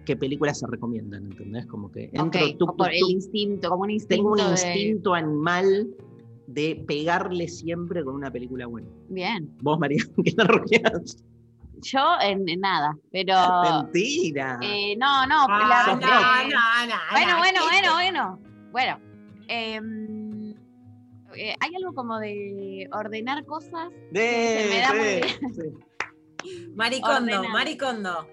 qué 0.06 0.16
películas 0.16 0.60
se 0.60 0.68
recomiendan, 0.68 1.24
¿entendés? 1.26 1.66
Como 1.66 1.92
que 1.92 2.06
entro, 2.14 2.26
Ok, 2.26 2.36
tuc, 2.36 2.58
tuc, 2.60 2.78
por 2.78 2.92
el 2.94 3.00
tuc, 3.00 3.10
instinto, 3.10 3.70
como 3.70 3.84
un 3.84 3.90
instinto. 3.92 4.16
tengo 4.16 4.32
un 4.32 4.38
de- 4.38 4.52
instinto 4.52 5.14
animal 5.16 5.88
de 6.46 6.84
pegarle 6.88 7.48
siempre 7.48 8.04
con 8.04 8.16
una 8.16 8.30
película 8.32 8.68
buena. 8.68 8.88
Bien. 9.10 9.50
Vos, 9.62 9.80
María, 9.80 10.04
¿qué 10.26 10.32
la 10.38 10.44
roqueas? 10.44 11.24
Yo 11.82 12.02
en, 12.22 12.48
en 12.48 12.60
nada, 12.60 12.96
pero. 13.12 13.34
Mentira. 13.64 14.60
eh, 14.62 14.96
no, 14.98 15.26
no, 15.26 15.46
Ah, 15.50 15.68
la- 15.68 15.94
no, 15.96 16.00
rock. 16.00 16.10
no, 16.10 16.88
no, 16.88 16.96
Bueno, 17.12 17.32
no, 17.32 17.38
bueno, 17.40 17.60
¿qué 17.62 17.68
bueno, 17.68 17.82
te- 17.82 17.94
bueno. 17.94 18.40
Bueno. 18.72 19.00
em, 19.48 20.52
eh, 21.36 21.56
hay 21.60 21.76
algo 21.76 21.94
como 21.96 22.20
de 22.20 22.88
ordenar 22.92 23.44
cosas. 23.46 23.90
De- 24.12 24.68
me 24.70 24.80
da 24.82 24.94
muy 24.94 25.54
sí, 25.54 25.62
sí. 25.62 25.70
Maricondo, 26.76 27.16
Ordenado. 27.18 27.50
maricondo. 27.50 28.28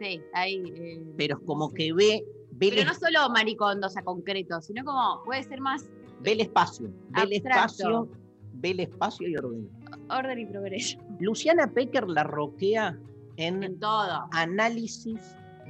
Sí, 0.00 0.20
ahí. 0.34 0.62
eh, 0.76 1.02
Pero 1.16 1.38
es 1.38 1.44
como 1.46 1.72
que 1.72 1.92
ve, 1.92 2.24
ve, 2.52 2.68
el, 2.68 2.74
Pero 2.74 2.86
no 2.88 2.94
solo 2.94 3.28
maricondos 3.30 3.96
a 3.96 4.02
concreto, 4.02 4.60
sino 4.60 4.84
como 4.84 5.22
puede 5.24 5.42
ser 5.44 5.60
más 5.60 5.88
ve 6.20 6.32
el 6.32 6.40
espacio. 6.40 6.88
Ve 7.10 7.22
el 7.22 7.32
espacio, 7.34 8.08
ve 8.54 8.70
el 8.70 8.80
espacio 8.80 9.28
y 9.28 9.36
ordena. 9.36 9.68
orden 10.10 10.38
y 10.38 10.46
progreso 10.46 10.98
Luciana 11.20 11.66
Pecker 11.72 12.08
la 12.08 12.24
roquea 12.24 12.98
en 13.36 13.62
en 13.62 13.78
todo. 13.80 14.28
análisis 14.32 15.18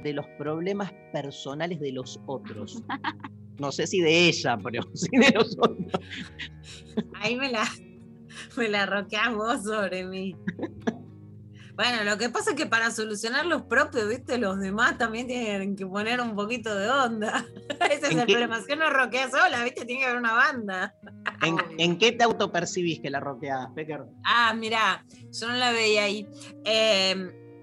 de 0.03 0.13
los 0.13 0.25
problemas 0.37 0.91
personales 1.13 1.79
de 1.79 1.91
los 1.93 2.19
otros. 2.25 2.83
No 3.59 3.71
sé 3.71 3.87
si 3.87 4.01
de 4.01 4.27
ella, 4.27 4.57
pero 4.63 4.81
sí 4.93 5.09
de 5.17 5.31
los 5.31 5.55
otros. 5.59 5.91
Ahí 7.21 7.35
me 7.35 7.51
la, 7.51 7.63
me 8.57 8.67
la 8.67 8.85
roqueás 8.85 9.33
vos 9.35 9.63
sobre 9.63 10.03
mí. 10.05 10.35
Bueno, 11.75 12.03
lo 12.03 12.17
que 12.17 12.29
pasa 12.29 12.51
es 12.51 12.55
que 12.55 12.67
para 12.67 12.91
solucionar 12.91 13.45
los 13.45 13.63
propios, 13.63 14.07
viste, 14.07 14.37
los 14.37 14.59
demás 14.59 14.97
también 14.97 15.25
tienen 15.27 15.75
que 15.75 15.85
poner 15.87 16.21
un 16.21 16.35
poquito 16.35 16.75
de 16.75 16.89
onda. 16.89 17.45
Ese 17.89 18.07
es 18.07 18.11
¿En 18.11 18.19
el 18.19 18.27
qué? 18.27 18.33
problema. 18.33 18.61
Uno 18.71 18.89
roquea 18.91 19.29
sola, 19.29 19.63
viste, 19.63 19.85
tiene 19.85 20.01
que 20.01 20.05
haber 20.05 20.19
una 20.19 20.33
banda. 20.33 20.95
¿En, 21.41 21.97
qué 21.97 22.11
te 22.11 22.23
autopercibís 22.23 22.99
que 22.99 23.09
la 23.09 23.19
roqueas, 23.19 23.67
Pecker? 23.75 24.03
Ah, 24.23 24.53
mirá, 24.53 25.03
yo 25.31 25.47
no 25.47 25.55
la 25.55 25.71
veía 25.71 26.03
ahí. 26.03 26.27
Eh, 26.63 27.15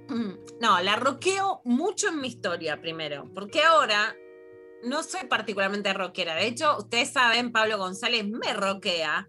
no, 0.61 0.81
la 0.81 0.97
roqueo 0.97 1.63
mucho 1.65 2.09
en 2.09 2.21
mi 2.21 2.29
historia 2.29 2.81
primero, 2.81 3.31
porque 3.33 3.63
ahora 3.63 4.15
no 4.83 5.03
soy 5.03 5.27
particularmente 5.29 5.93
rockera. 5.93 6.35
De 6.35 6.47
hecho, 6.47 6.77
ustedes 6.79 7.13
saben, 7.13 7.53
Pablo 7.53 7.79
González 7.79 8.27
me 8.27 8.53
roquea. 8.53 9.29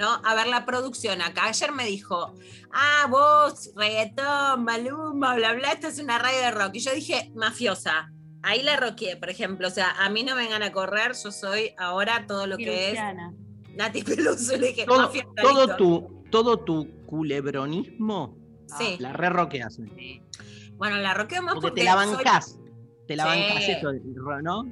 ¿No? 0.00 0.20
A 0.24 0.34
ver 0.34 0.46
la 0.46 0.64
producción 0.64 1.20
acá. 1.20 1.44
Ayer 1.44 1.72
me 1.72 1.84
dijo, 1.84 2.32
ah, 2.72 3.06
vos, 3.10 3.70
reggaetón, 3.76 4.64
maluma, 4.64 5.34
bla, 5.34 5.52
bla, 5.52 5.72
esta 5.72 5.88
es 5.88 5.98
una 5.98 6.18
radio 6.18 6.38
de 6.38 6.50
rock. 6.52 6.70
Y 6.76 6.80
yo 6.80 6.92
dije, 6.94 7.30
mafiosa. 7.34 8.10
Ahí 8.42 8.62
la 8.62 8.78
roqueé, 8.78 9.16
por 9.18 9.28
ejemplo. 9.28 9.68
O 9.68 9.70
sea, 9.70 9.90
a 10.02 10.08
mí 10.08 10.22
no 10.22 10.34
me 10.36 10.42
vengan 10.44 10.62
a 10.62 10.72
correr, 10.72 11.12
yo 11.22 11.30
soy 11.30 11.74
ahora 11.76 12.24
todo 12.26 12.46
lo 12.46 12.56
que 12.56 12.92
es. 12.92 12.98
Nati 13.76 14.02
Peluso. 14.02 14.56
Le 14.56 14.68
dije, 14.68 14.86
Todo, 14.86 15.02
mafiosa, 15.02 15.28
todo 15.42 15.66
listo. 15.66 15.76
tu, 15.76 16.24
todo 16.30 16.56
tu 16.64 17.04
culebronismo 17.04 18.38
Sí. 18.78 18.96
la 19.00 19.12
re 19.12 19.28
roqueas. 19.28 19.74
Sí. 19.74 20.22
Bueno, 20.76 20.96
la 20.96 21.12
roqueo 21.12 21.42
más 21.42 21.54
Porque 21.56 21.68
porque, 21.68 21.80
te 21.82 21.84
la 21.84 21.92
soy- 22.04 22.14
bancás. 22.14 22.58
Te 23.06 23.16
la 23.16 23.24
Sí. 23.24 23.28
bancás 23.40 23.68
eso, 23.68 23.92
¿no? 24.42 24.64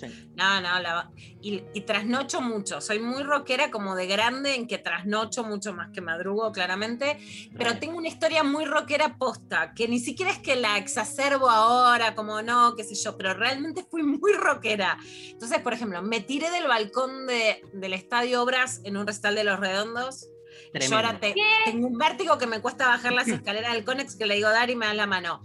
Sí. 0.00 0.30
No, 0.34 0.60
no, 0.62 0.80
la 0.80 1.10
y, 1.42 1.62
y 1.74 1.80
trasnocho 1.82 2.40
mucho. 2.40 2.80
Soy 2.80 2.98
muy 3.00 3.22
rockera 3.22 3.70
como 3.70 3.94
de 3.94 4.06
grande 4.06 4.54
en 4.54 4.66
que 4.66 4.78
trasnocho 4.78 5.44
mucho 5.44 5.74
más 5.74 5.90
que 5.92 6.00
madrugo, 6.00 6.52
claramente. 6.52 7.18
Pero 7.56 7.76
tengo 7.78 7.98
una 7.98 8.08
historia 8.08 8.42
muy 8.42 8.64
rockera 8.64 9.16
posta, 9.18 9.74
que 9.74 9.86
ni 9.88 9.98
siquiera 9.98 10.30
es 10.32 10.38
que 10.38 10.56
la 10.56 10.78
exacerbo 10.78 11.50
ahora, 11.50 12.14
como 12.14 12.40
no, 12.42 12.74
qué 12.76 12.84
sé 12.84 12.94
yo, 12.94 13.16
pero 13.16 13.34
realmente 13.34 13.84
fui 13.90 14.02
muy 14.02 14.32
rockera. 14.32 14.96
Entonces, 15.28 15.60
por 15.60 15.72
ejemplo, 15.74 16.00
me 16.02 16.20
tiré 16.20 16.50
del 16.50 16.66
balcón 16.66 17.26
de- 17.26 17.62
del 17.72 17.92
Estadio 17.92 18.42
Obras 18.42 18.80
en 18.84 18.96
un 18.96 19.06
recital 19.06 19.34
de 19.34 19.44
Los 19.44 19.60
Redondos. 19.60 20.24
y 20.24 20.66
Yo 20.66 20.72
Tremendo. 20.72 20.96
ahora 20.96 21.20
te- 21.20 21.34
tengo 21.64 21.86
un 21.88 21.98
vértigo 21.98 22.38
que 22.38 22.46
me 22.46 22.60
cuesta 22.60 22.86
bajar 22.86 23.12
las 23.12 23.26
escaleras 23.44 23.72
del 23.72 23.84
Conex 23.84 24.14
que 24.16 24.26
le 24.26 24.34
digo 24.36 24.48
dar 24.50 24.70
y 24.70 24.76
me 24.76 24.86
da 24.86 24.94
la 24.94 25.06
mano. 25.06 25.42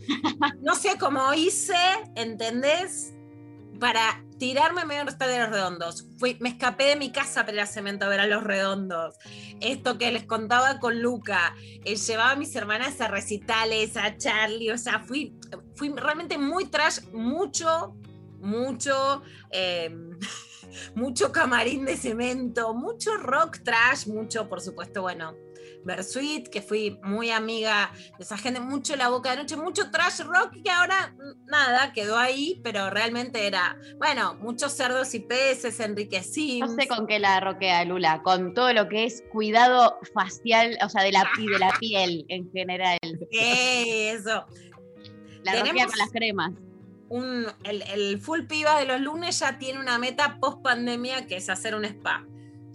No 0.61 0.75
sé 0.75 0.97
cómo 0.99 1.33
hice, 1.33 1.75
¿entendés? 2.15 3.14
Para 3.79 4.23
tirarme 4.37 4.85
medio 4.85 5.05
recital 5.05 5.29
de 5.29 5.39
los 5.39 5.49
redondos. 5.49 6.07
Fui, 6.17 6.37
me 6.39 6.49
escapé 6.49 6.85
de 6.85 6.95
mi 6.95 7.11
casa 7.11 7.45
para 7.45 7.53
ir 7.53 7.59
a 7.61 7.65
cemento 7.65 8.05
a 8.05 8.09
ver 8.09 8.19
a 8.19 8.27
los 8.27 8.43
redondos. 8.43 9.15
Esto 9.61 9.97
que 9.97 10.11
les 10.11 10.23
contaba 10.25 10.79
con 10.79 11.01
Luca. 11.01 11.55
eh, 11.83 11.95
llevaba 11.95 12.31
a 12.31 12.35
mis 12.35 12.55
hermanas 12.55 12.99
a 13.01 13.07
recitales, 13.07 13.97
a 13.97 14.17
Charlie. 14.17 14.71
O 14.71 14.77
sea, 14.77 14.99
fui, 14.99 15.35
fui 15.75 15.93
realmente 15.95 16.37
muy 16.37 16.65
trash, 16.65 17.01
mucho, 17.13 17.95
mucho. 18.39 19.23
eh, 19.51 19.95
mucho 20.95 21.31
camarín 21.31 21.85
de 21.85 21.97
cemento, 21.97 22.73
mucho 22.73 23.15
rock 23.17 23.59
trash, 23.63 24.07
mucho, 24.07 24.47
por 24.49 24.61
supuesto, 24.61 25.01
bueno, 25.01 25.35
Versuit, 25.85 26.47
que 26.47 26.61
fui 26.61 26.99
muy 27.03 27.29
amiga 27.29 27.91
de 28.17 28.23
esa 28.23 28.37
gente, 28.37 28.59
mucho 28.59 28.95
La 28.95 29.09
Boca 29.09 29.31
de 29.31 29.37
Noche, 29.37 29.55
mucho 29.55 29.91
trash 29.91 30.21
rock 30.21 30.51
que 30.63 30.71
ahora 30.71 31.15
mm, 31.15 31.45
nada, 31.45 31.93
quedó 31.93 32.17
ahí, 32.17 32.59
pero 32.63 32.89
realmente 32.89 33.45
era, 33.45 33.77
bueno, 33.97 34.35
muchos 34.35 34.73
cerdos 34.73 35.13
y 35.13 35.19
peces, 35.19 35.79
Enrique 35.79 36.21
No 36.59 36.75
sé 36.75 36.87
con 36.87 37.05
qué 37.05 37.19
la 37.19 37.39
roquea 37.39 37.85
Lula, 37.85 38.21
con 38.23 38.53
todo 38.53 38.73
lo 38.73 38.89
que 38.89 39.05
es 39.05 39.23
cuidado 39.31 39.99
facial, 40.13 40.77
o 40.83 40.89
sea, 40.89 41.03
de 41.03 41.11
la, 41.11 41.29
y 41.37 41.47
de 41.47 41.59
la 41.59 41.71
piel 41.79 42.25
en 42.29 42.51
general. 42.51 42.97
Eso. 43.31 44.45
La 45.43 45.63
roquea 45.63 45.85
con 45.85 45.97
las 45.97 46.11
cremas. 46.11 46.51
Un, 47.07 47.45
el, 47.63 47.83
el 47.83 48.19
full 48.19 48.45
piba 48.47 48.79
de 48.79 48.85
los 48.85 48.99
lunes 48.99 49.37
ya 49.39 49.59
tiene 49.59 49.79
una 49.79 49.99
meta 49.99 50.39
post 50.39 50.63
pandemia 50.63 51.27
que 51.27 51.37
es 51.37 51.49
hacer 51.49 51.75
un 51.75 51.85
spa. 51.85 52.25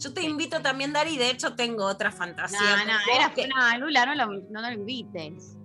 Yo 0.00 0.14
te 0.14 0.22
invito 0.22 0.60
también, 0.62 0.92
Dari, 0.92 1.18
de 1.18 1.30
hecho 1.30 1.54
tengo 1.54 1.84
otra 1.84 2.10
fantasía. 2.10 2.58
No, 2.58 2.84
no, 2.86 2.92
vos 2.92 3.16
era, 3.16 3.34
que- 3.34 3.46
no, 3.48 3.78
Lula, 3.78 4.06
no 4.06 4.14
lo, 4.14 4.40
no 4.50 4.60
lo 4.62 4.72
invites. 4.72 5.56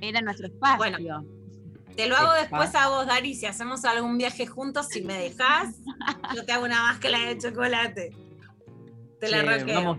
Era 0.00 0.20
nuestro 0.20 0.48
espacio. 0.48 0.78
Bueno. 0.78 1.24
Te 1.96 2.08
lo 2.08 2.16
hago 2.16 2.32
después 2.34 2.74
a 2.74 2.88
vos, 2.88 3.06
Dari, 3.06 3.34
si 3.34 3.46
hacemos 3.46 3.84
algún 3.84 4.18
viaje 4.18 4.46
juntos, 4.46 4.88
si 4.88 5.02
me 5.02 5.14
dejas, 5.14 5.76
yo 6.34 6.44
te 6.44 6.52
hago 6.52 6.64
una 6.64 6.82
máscara 6.82 7.18
de 7.20 7.38
chocolate. 7.38 8.10
Te 9.20 9.28
la 9.30 9.42
roqueo. 9.42 9.74
vamos, 9.74 9.98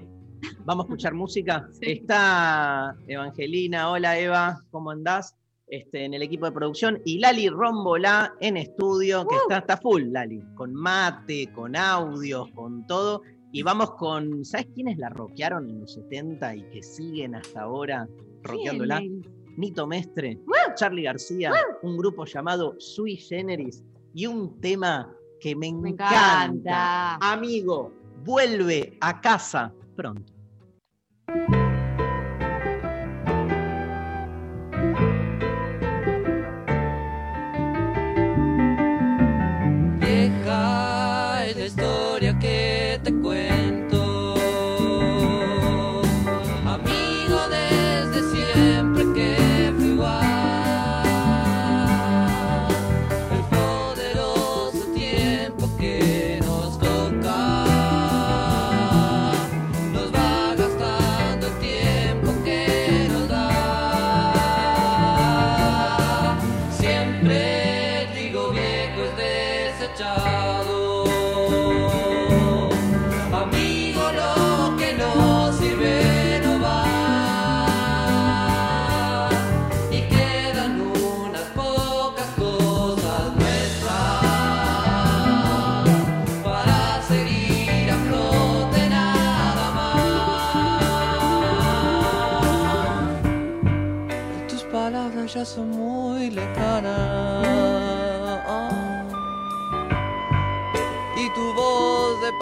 vamos 0.65 0.83
a 0.83 0.87
escuchar 0.87 1.13
música. 1.13 1.67
Sí. 1.79 1.91
Está 1.91 2.95
Evangelina, 3.07 3.89
hola 3.89 4.17
Eva, 4.17 4.61
¿cómo 4.71 4.91
andás? 4.91 5.35
Este, 5.67 6.03
en 6.05 6.13
el 6.13 6.21
equipo 6.23 6.45
de 6.47 6.51
producción. 6.51 7.01
Y 7.05 7.19
Lali 7.19 7.47
Rombolá 7.49 8.33
en 8.41 8.57
estudio, 8.57 9.25
que 9.27 9.35
está, 9.37 9.59
está 9.59 9.77
full, 9.77 10.03
Lali, 10.11 10.43
con 10.55 10.73
mate, 10.73 11.49
con 11.53 11.75
audios, 11.75 12.49
con 12.51 12.85
todo. 12.87 13.21
Y 13.55 13.61
vamos 13.61 13.91
con, 13.91 14.43
¿sabes 14.43 14.65
quiénes 14.73 14.97
la 14.97 15.09
rockearon 15.09 15.69
en 15.69 15.81
los 15.81 15.93
70 15.93 16.55
y 16.55 16.63
que 16.71 16.81
siguen 16.81 17.35
hasta 17.35 17.61
ahora 17.61 18.09
rockeándola? 18.41 18.97
¿Quién? 18.97 19.21
Nito 19.57 19.85
Mestre, 19.85 20.39
Charlie 20.75 21.03
García, 21.03 21.53
un 21.83 21.95
grupo 21.95 22.25
llamado 22.25 22.73
Sui 22.79 23.15
Generis 23.15 23.83
y 24.15 24.25
un 24.25 24.59
tema 24.59 25.15
que 25.39 25.55
me 25.55 25.71
Me 25.71 25.89
encanta. 25.89 26.45
encanta. 26.45 27.15
Amigo, 27.17 27.93
vuelve 28.25 28.97
a 29.01 29.21
casa 29.21 29.71
pronto. 29.95 30.33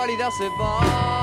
Voz 0.01 0.07
de 0.07 0.17
pálida 0.17 0.31
se 0.31 0.49
va. 0.49 1.20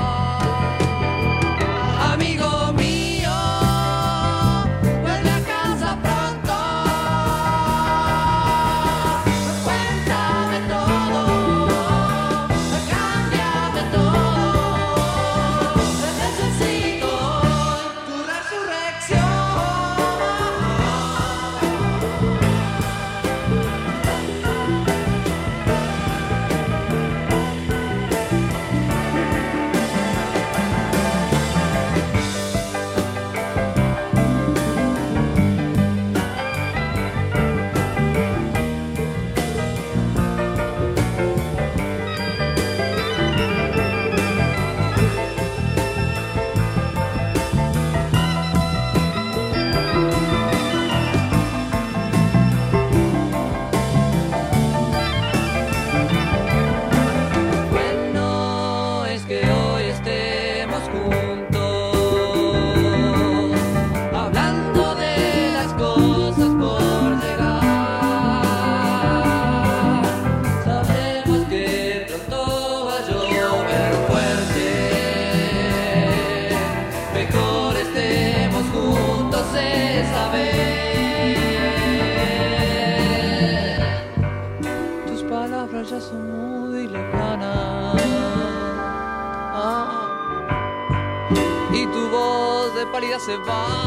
Se 93.28 93.77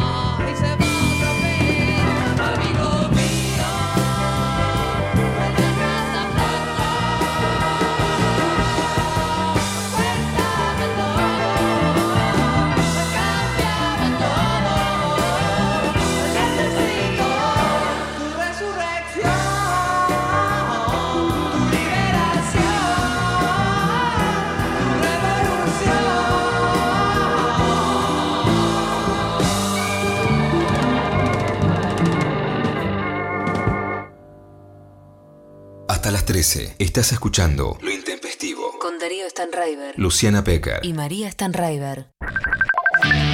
13. 36.31 36.77
Estás 36.79 37.11
escuchando 37.11 37.77
Lo 37.81 37.91
Intempestivo. 37.91 38.79
Con 38.79 38.97
Darío 38.99 39.29
Stanraiver 39.29 39.95
Luciana 39.97 40.41
Pecker. 40.41 40.79
y 40.81 40.93
María 40.93 41.29
Stanraiver. 41.29 42.07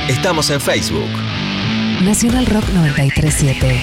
Estamos 0.09 0.49
en 0.49 0.59
Facebook. 0.59 1.07
Nacional 2.01 2.47
Rock 2.47 2.63
937. 2.73 3.79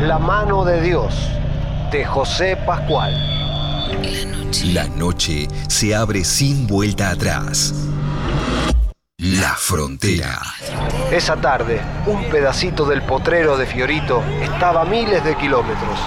La 0.00 0.18
mano 0.18 0.64
de 0.64 0.82
Dios, 0.82 1.14
de 1.92 2.04
José 2.04 2.56
Pascual. 2.66 3.14
La 4.64 4.88
noche 4.88 5.46
se 5.68 5.94
abre 5.94 6.24
sin 6.24 6.66
vuelta 6.66 7.10
atrás. 7.10 7.72
La 9.18 9.54
frontera. 9.54 10.40
Esa 11.12 11.36
tarde, 11.36 11.80
un 12.06 12.28
pedacito 12.30 12.84
del 12.84 13.02
potrero 13.02 13.56
de 13.56 13.64
Fiorito 13.66 14.24
estaba 14.42 14.82
a 14.82 14.84
miles 14.84 15.22
de 15.22 15.36
kilómetros 15.36 16.00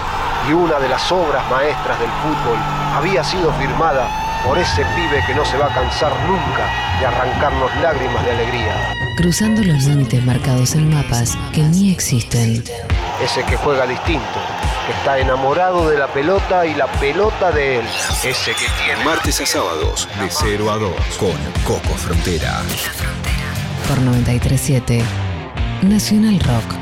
y 0.48 0.52
una 0.52 0.78
de 0.78 0.88
las 0.88 1.10
obras 1.10 1.48
maestras 1.50 1.98
del 1.98 2.10
fútbol 2.10 2.58
había 2.94 3.24
sido 3.24 3.52
firmada 3.54 4.08
por 4.44 4.58
ese 4.58 4.84
pibe 4.94 5.22
que 5.26 5.34
no 5.34 5.44
se 5.44 5.56
va 5.56 5.66
a 5.66 5.74
cansar 5.74 6.12
nunca 6.26 6.70
de 7.00 7.06
arrancarnos 7.06 7.74
lágrimas 7.82 8.24
de 8.24 8.30
alegría. 8.30 8.94
Cruzando 9.16 9.62
los 9.64 9.84
límites 9.84 10.24
marcados 10.24 10.74
en 10.74 10.94
mapas 10.94 11.36
que 11.52 11.62
ni 11.62 11.90
existen. 11.90 12.62
Ese 13.22 13.42
que 13.44 13.56
juega 13.56 13.86
distinto, 13.86 14.38
que 14.86 14.92
está 14.92 15.18
enamorado 15.18 15.88
de 15.88 15.98
la 15.98 16.06
pelota 16.08 16.66
y 16.66 16.74
la 16.74 16.86
pelota 16.86 17.50
de 17.50 17.80
él. 17.80 17.86
Ese 18.22 18.52
que 18.52 18.66
tiene... 18.84 19.04
Martes 19.04 19.40
a 19.40 19.46
sábados, 19.46 20.08
de 20.20 20.28
0 20.30 20.70
a 20.70 20.76
2, 20.76 20.94
con 21.18 21.32
Coco 21.64 21.94
Frontera. 21.96 22.62
Por 23.88 24.00
937. 24.00 25.02
Nacional 25.82 26.38
Rock. 26.40 26.74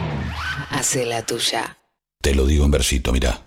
Hace 0.70 1.06
la 1.06 1.22
tuya. 1.22 1.78
Te 2.20 2.34
lo 2.34 2.46
digo 2.46 2.64
en 2.64 2.70
versito, 2.70 3.12
mirá. 3.12 3.43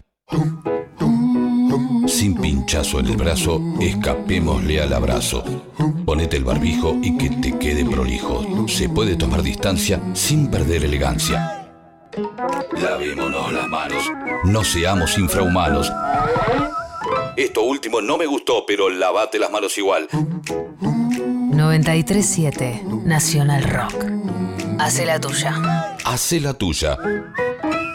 Sin 2.07 2.35
pinchazo 2.35 2.99
en 2.99 3.07
el 3.07 3.17
brazo, 3.17 3.59
escapémosle 3.79 4.81
al 4.81 4.93
abrazo. 4.93 5.43
Ponete 6.05 6.37
el 6.37 6.45
barbijo 6.45 6.97
y 7.01 7.17
que 7.17 7.29
te 7.29 7.57
quede 7.59 7.85
prolijo. 7.85 8.67
Se 8.67 8.89
puede 8.89 9.15
tomar 9.15 9.43
distancia 9.43 10.01
sin 10.13 10.49
perder 10.49 10.85
elegancia. 10.85 11.69
Lavémonos 12.81 13.53
las 13.53 13.67
manos. 13.67 14.03
No 14.45 14.63
seamos 14.63 15.17
infrahumanos. 15.17 15.91
Esto 17.35 17.63
último 17.63 18.01
no 18.01 18.17
me 18.17 18.25
gustó, 18.25 18.65
pero 18.65 18.89
lavate 18.89 19.37
las 19.37 19.51
manos 19.51 19.77
igual. 19.77 20.07
937. 20.81 22.83
Nacional 23.03 23.63
Rock. 23.63 24.05
Hace 24.79 25.05
la 25.05 25.19
tuya. 25.19 25.97
Hacé 26.03 26.39
la 26.39 26.53
tuya. 26.53 26.97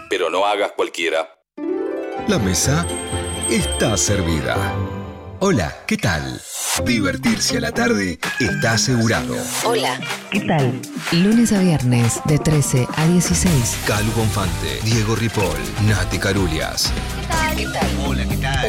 Pero 0.08 0.30
no 0.30 0.46
hagas 0.46 0.72
cualquiera. 0.76 1.28
La 2.32 2.38
mesa 2.38 2.86
está 3.50 3.94
servida. 3.94 4.56
Hola, 5.40 5.76
¿qué 5.86 5.98
tal? 5.98 6.40
Divertirse 6.82 7.58
a 7.58 7.60
la 7.60 7.72
tarde 7.72 8.18
está 8.40 8.72
asegurado. 8.72 9.36
Hola. 9.64 10.00
¿Qué 10.30 10.40
tal? 10.40 10.80
Lunes 11.12 11.52
a 11.52 11.58
viernes 11.58 12.22
de 12.24 12.38
13 12.38 12.88
a 12.96 13.06
16. 13.06 13.76
Calu 13.86 14.10
Bonfante, 14.12 14.80
Diego 14.82 15.14
Ripoll, 15.14 15.60
Nati 15.86 16.18
Carulias. 16.18 16.90
¿Qué 17.54 17.66
tal? 17.66 17.90
Hola, 18.06 18.24
¿qué 18.26 18.36
tal? 18.38 18.66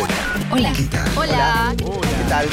Hola. 0.52 0.74
¿Qué 0.74 0.84
tal? 0.84 1.18
Hola. 1.18 1.74
¿Qué 1.78 1.86
tal? 2.28 2.48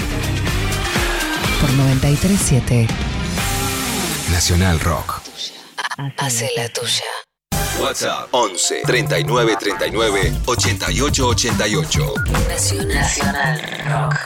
Por 1.60 1.72
937. 1.72 2.86
Nacional 4.30 4.78
Rock. 4.78 5.22
Hace 6.18 6.52
la 6.56 6.68
tuya. 6.68 7.02
WhatsApp 7.80 8.28
11 8.32 8.82
39 8.86 9.56
39 9.58 10.32
88 10.46 11.26
88. 11.26 12.14
Nacional, 12.48 12.88
Nacional 12.88 13.60
Rock. 13.86 14.16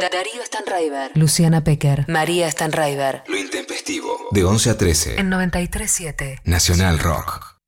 Darío 0.00 0.44
Stanraiver. 0.44 1.10
Luciana 1.14 1.62
Pecker. 1.62 2.04
María 2.08 2.50
Stanraiver. 2.50 3.22
Lo 3.28 3.36
intempestivo. 3.36 4.28
De 4.30 4.44
11 4.44 4.70
a 4.70 4.78
13. 4.78 5.20
En 5.20 5.28
937. 5.28 6.40
Nacional 6.44 6.98
Rock. 6.98 7.58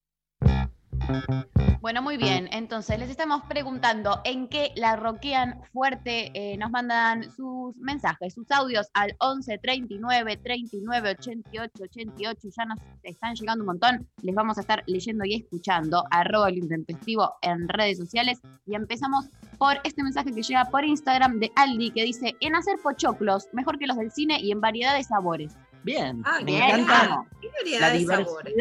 Bueno, 1.80 2.02
muy 2.02 2.16
bien. 2.18 2.48
Entonces, 2.52 2.98
les 2.98 3.08
estamos 3.08 3.42
preguntando 3.48 4.20
en 4.24 4.48
qué 4.48 4.72
la 4.76 4.96
roquean 4.96 5.60
fuerte. 5.72 6.30
Eh, 6.34 6.56
nos 6.58 6.70
mandan 6.70 7.30
sus 7.32 7.74
mensajes, 7.76 8.34
sus 8.34 8.50
audios 8.50 8.88
al 8.92 9.16
11 9.18 9.58
39 9.58 10.36
39 10.36 11.10
88 11.18 11.84
88. 11.84 12.48
Ya 12.56 12.64
nos 12.66 12.78
están 13.02 13.34
llegando 13.34 13.62
un 13.62 13.66
montón. 13.68 14.08
Les 14.22 14.34
vamos 14.34 14.58
a 14.58 14.60
estar 14.60 14.82
leyendo 14.86 15.24
y 15.24 15.36
escuchando. 15.36 16.04
Arroba 16.10 16.48
el 16.50 16.58
intempestivo 16.58 17.34
en 17.42 17.68
redes 17.68 17.98
sociales. 17.98 18.40
Y 18.66 18.74
empezamos 18.74 19.28
por 19.58 19.78
este 19.84 20.02
mensaje 20.02 20.32
que 20.34 20.42
llega 20.42 20.66
por 20.66 20.84
Instagram 20.84 21.38
de 21.40 21.50
Aldi 21.56 21.90
que 21.92 22.04
dice: 22.04 22.36
En 22.40 22.54
hacer 22.56 22.76
pochoclos, 22.82 23.48
mejor 23.52 23.78
que 23.78 23.86
los 23.86 23.96
del 23.96 24.10
cine 24.12 24.38
y 24.40 24.52
en 24.52 24.60
variedad 24.60 24.94
de 24.94 25.02
sabores. 25.04 25.56
Bien, 25.82 26.22
Ah, 26.26 26.40
me 26.40 26.44
bien. 26.44 26.80
encanta. 26.80 27.24
¿Qué 27.40 27.48
variedad 27.58 27.80
la 27.80 27.90
de 27.90 28.04
sabores? 28.04 28.54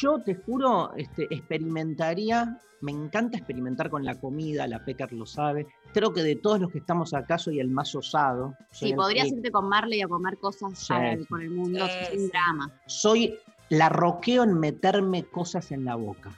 Yo 0.00 0.20
te 0.22 0.34
juro, 0.34 0.92
este, 0.94 1.26
experimentaría, 1.34 2.58
me 2.80 2.92
encanta 2.92 3.38
experimentar 3.38 3.90
con 3.90 4.04
la 4.04 4.14
comida, 4.16 4.66
la 4.66 4.84
Pecker 4.84 5.12
lo 5.12 5.26
sabe. 5.26 5.66
Creo 5.94 6.12
que 6.12 6.22
de 6.22 6.36
todos 6.36 6.60
los 6.60 6.70
que 6.72 6.78
estamos 6.78 7.14
acá 7.14 7.38
soy 7.38 7.60
el 7.60 7.68
más 7.68 7.94
osado. 7.94 8.54
Soy 8.70 8.88
Sí, 8.88 8.90
el- 8.92 8.96
podrías 8.96 9.26
el- 9.28 9.34
irte 9.38 9.50
con 9.50 9.68
Marley 9.68 10.00
a 10.02 10.08
comer 10.08 10.38
cosas 10.38 10.78
Sí, 10.78 10.94
por 11.28 11.42
el 11.42 11.50
mundo 11.50 11.86
Sí, 11.88 12.16
sin 12.18 12.28
drama. 12.28 12.70
soy 12.86 13.34
la 13.70 13.88
roqueo 13.88 14.42
en 14.44 14.58
meterme 14.58 15.24
cosas 15.24 15.70
en 15.72 15.84
la 15.84 15.94
boca. 15.96 16.30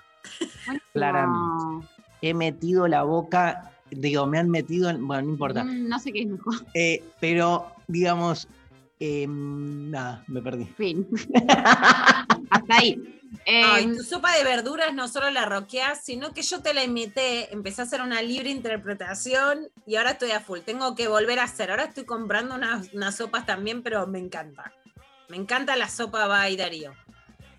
Claramente. 0.93 1.39
No, 1.39 1.83
He 2.23 2.33
metido 2.33 2.89
la 2.89 3.03
boca, 3.03 3.73
digo, 3.91 4.27
me 4.27 4.39
han 4.39 4.49
metido 4.49 4.89
en, 4.89 5.07
bueno, 5.07 5.23
no 5.25 5.29
importa. 5.33 5.63
mm, 5.65 5.89
no 5.89 5.99
sé 5.99 6.11
qué 6.13 6.23
es 6.23 6.29
mejor. 6.29 6.55
Eh, 6.75 7.03
pero, 7.21 7.67
digamos, 7.87 8.49
em, 9.01 9.91
nada, 9.91 10.25
me 10.27 10.43
perdí. 10.43 10.65
Fin. 10.65 11.07
Hasta 12.51 12.77
ahí. 12.77 13.21
Eh, 13.47 13.63
Ay, 13.65 13.87
tu 13.97 14.03
sopa 14.03 14.37
de 14.37 14.45
verduras 14.45 14.95
no 14.95 15.09
solo 15.09 15.31
la 15.31 15.45
roqueás, 15.45 16.05
sino 16.05 16.33
que 16.33 16.43
yo 16.43 16.63
te 16.63 16.73
la 16.73 16.85
imité, 16.85 17.53
empecé 17.53 17.83
a 17.83 17.85
hacer 17.85 18.01
una 18.01 18.23
libre 18.23 18.51
interpretación 18.51 19.69
y 19.87 19.97
ahora 19.97 20.13
estoy 20.13 20.31
a 20.31 20.41
full. 20.41 20.61
Tengo 20.61 20.95
que 20.95 21.09
volver 21.09 21.39
a 21.41 21.45
hacer. 21.45 21.71
Ahora 21.71 21.85
estoy 21.85 22.05
comprando 22.05 22.55
unas, 22.55 22.93
unas 22.95 23.17
sopas 23.17 23.45
también, 23.45 23.83
pero 23.83 24.07
me 24.07 24.19
encanta. 24.19 24.73
Me 25.29 25.37
encanta 25.37 25.77
la 25.77 25.89
sopa 25.89 26.27
by 26.27 26.57
Darío. 26.57 26.93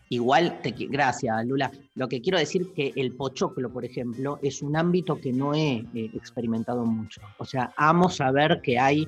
Igual, 0.09 0.61
te, 0.61 0.71
gracias, 0.71 1.45
Lula. 1.45 1.71
Lo 1.95 2.07
que 2.07 2.21
quiero 2.21 2.37
decir 2.37 2.71
que 2.75 2.93
el 2.95 3.13
pochoclo, 3.13 3.71
por 3.71 3.85
ejemplo, 3.85 4.39
es 4.43 4.61
un 4.61 4.77
ámbito 4.77 5.19
que 5.19 5.33
no 5.33 5.55
he 5.55 5.83
eh, 5.95 6.11
experimentado 6.13 6.85
mucho. 6.85 7.21
O 7.39 7.45
sea, 7.45 7.73
amo 7.75 8.09
saber 8.09 8.61
que 8.61 8.77
hay 8.77 9.07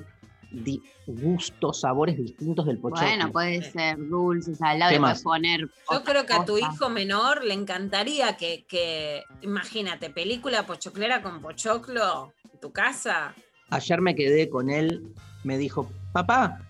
gustos, 1.06 1.80
sabores 1.80 2.16
distintos 2.16 2.66
del 2.66 2.78
pochoclo. 2.78 3.06
bueno, 3.06 3.32
puede 3.32 3.62
ser 3.70 3.98
dulce, 3.98 4.54
salado, 4.54 4.90
¿Qué 4.90 4.96
le 4.96 5.00
puedes 5.00 5.22
poner. 5.22 5.60
Yo 5.90 6.04
creo 6.04 6.26
que 6.26 6.32
a 6.34 6.44
tu 6.44 6.58
hijo 6.58 6.88
menor 6.88 7.44
le 7.44 7.54
encantaría 7.54 8.36
que, 8.36 8.64
que- 8.66 9.24
imagínate, 9.42 10.10
película 10.10 10.66
pochoclera 10.66 11.22
con 11.22 11.40
pochoclo 11.40 12.32
en 12.52 12.60
tu 12.60 12.72
casa. 12.72 13.34
Ayer 13.70 14.00
me 14.00 14.14
quedé 14.14 14.48
con 14.48 14.70
él, 14.70 15.02
me 15.44 15.58
dijo, 15.58 15.90
papá, 16.12 16.60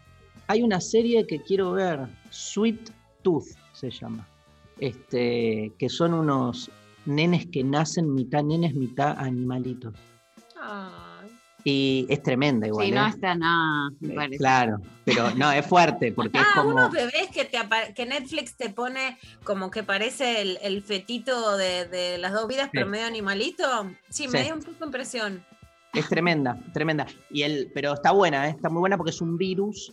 hay 0.48 0.62
una 0.62 0.80
serie 0.80 1.26
que 1.26 1.40
quiero 1.42 1.72
ver, 1.72 2.00
Sweet 2.30 2.90
Tooth 3.22 3.46
se 3.72 3.90
llama. 3.90 4.26
Este, 4.80 5.72
que 5.78 5.88
son 5.88 6.14
unos 6.14 6.70
nenes 7.04 7.46
que 7.46 7.64
nacen 7.64 8.14
mitad 8.14 8.42
nenes, 8.42 8.74
mitad 8.74 9.16
animalitos. 9.18 9.94
Ay. 10.60 11.07
Y 11.64 12.06
es 12.08 12.22
tremenda 12.22 12.66
igual. 12.68 12.86
Sí, 12.86 12.92
no 12.92 13.04
¿eh? 13.04 13.08
está 13.10 13.34
nada, 13.34 13.90
me 14.00 14.12
Eh, 14.12 14.14
parece. 14.14 14.38
Claro, 14.38 14.80
pero 15.04 15.30
no, 15.34 15.50
es 15.50 15.66
fuerte 15.66 16.12
porque 16.12 16.38
es 16.38 16.44
Ah, 16.46 16.60
como... 16.62 16.70
unos 16.70 16.92
bebés 16.92 17.28
que, 17.32 17.44
te 17.44 17.58
que 17.94 18.06
Netflix 18.06 18.56
te 18.56 18.70
pone 18.70 19.18
como 19.44 19.70
que 19.70 19.82
parece 19.82 20.40
el, 20.40 20.58
el 20.62 20.82
fetito 20.82 21.56
de, 21.56 21.86
de 21.86 22.18
las 22.18 22.32
dos 22.32 22.46
vidas, 22.46 22.70
pero 22.72 22.86
medio 22.86 23.06
animalito. 23.06 23.64
Sí, 24.08 24.28
me 24.28 24.38
Sí. 24.38 24.44
dio 24.44 24.54
un 24.54 24.62
poco 24.62 24.84
impresión. 24.84 25.44
Es 25.94 26.08
tremenda, 26.08 26.58
tremenda. 26.72 27.06
Y 27.30 27.42
el, 27.42 27.70
pero 27.74 27.94
está 27.94 28.12
buena, 28.12 28.46
¿eh? 28.46 28.50
está 28.50 28.68
muy 28.70 28.80
buena 28.80 28.96
porque 28.96 29.10
es 29.10 29.20
un 29.20 29.36
virus 29.36 29.92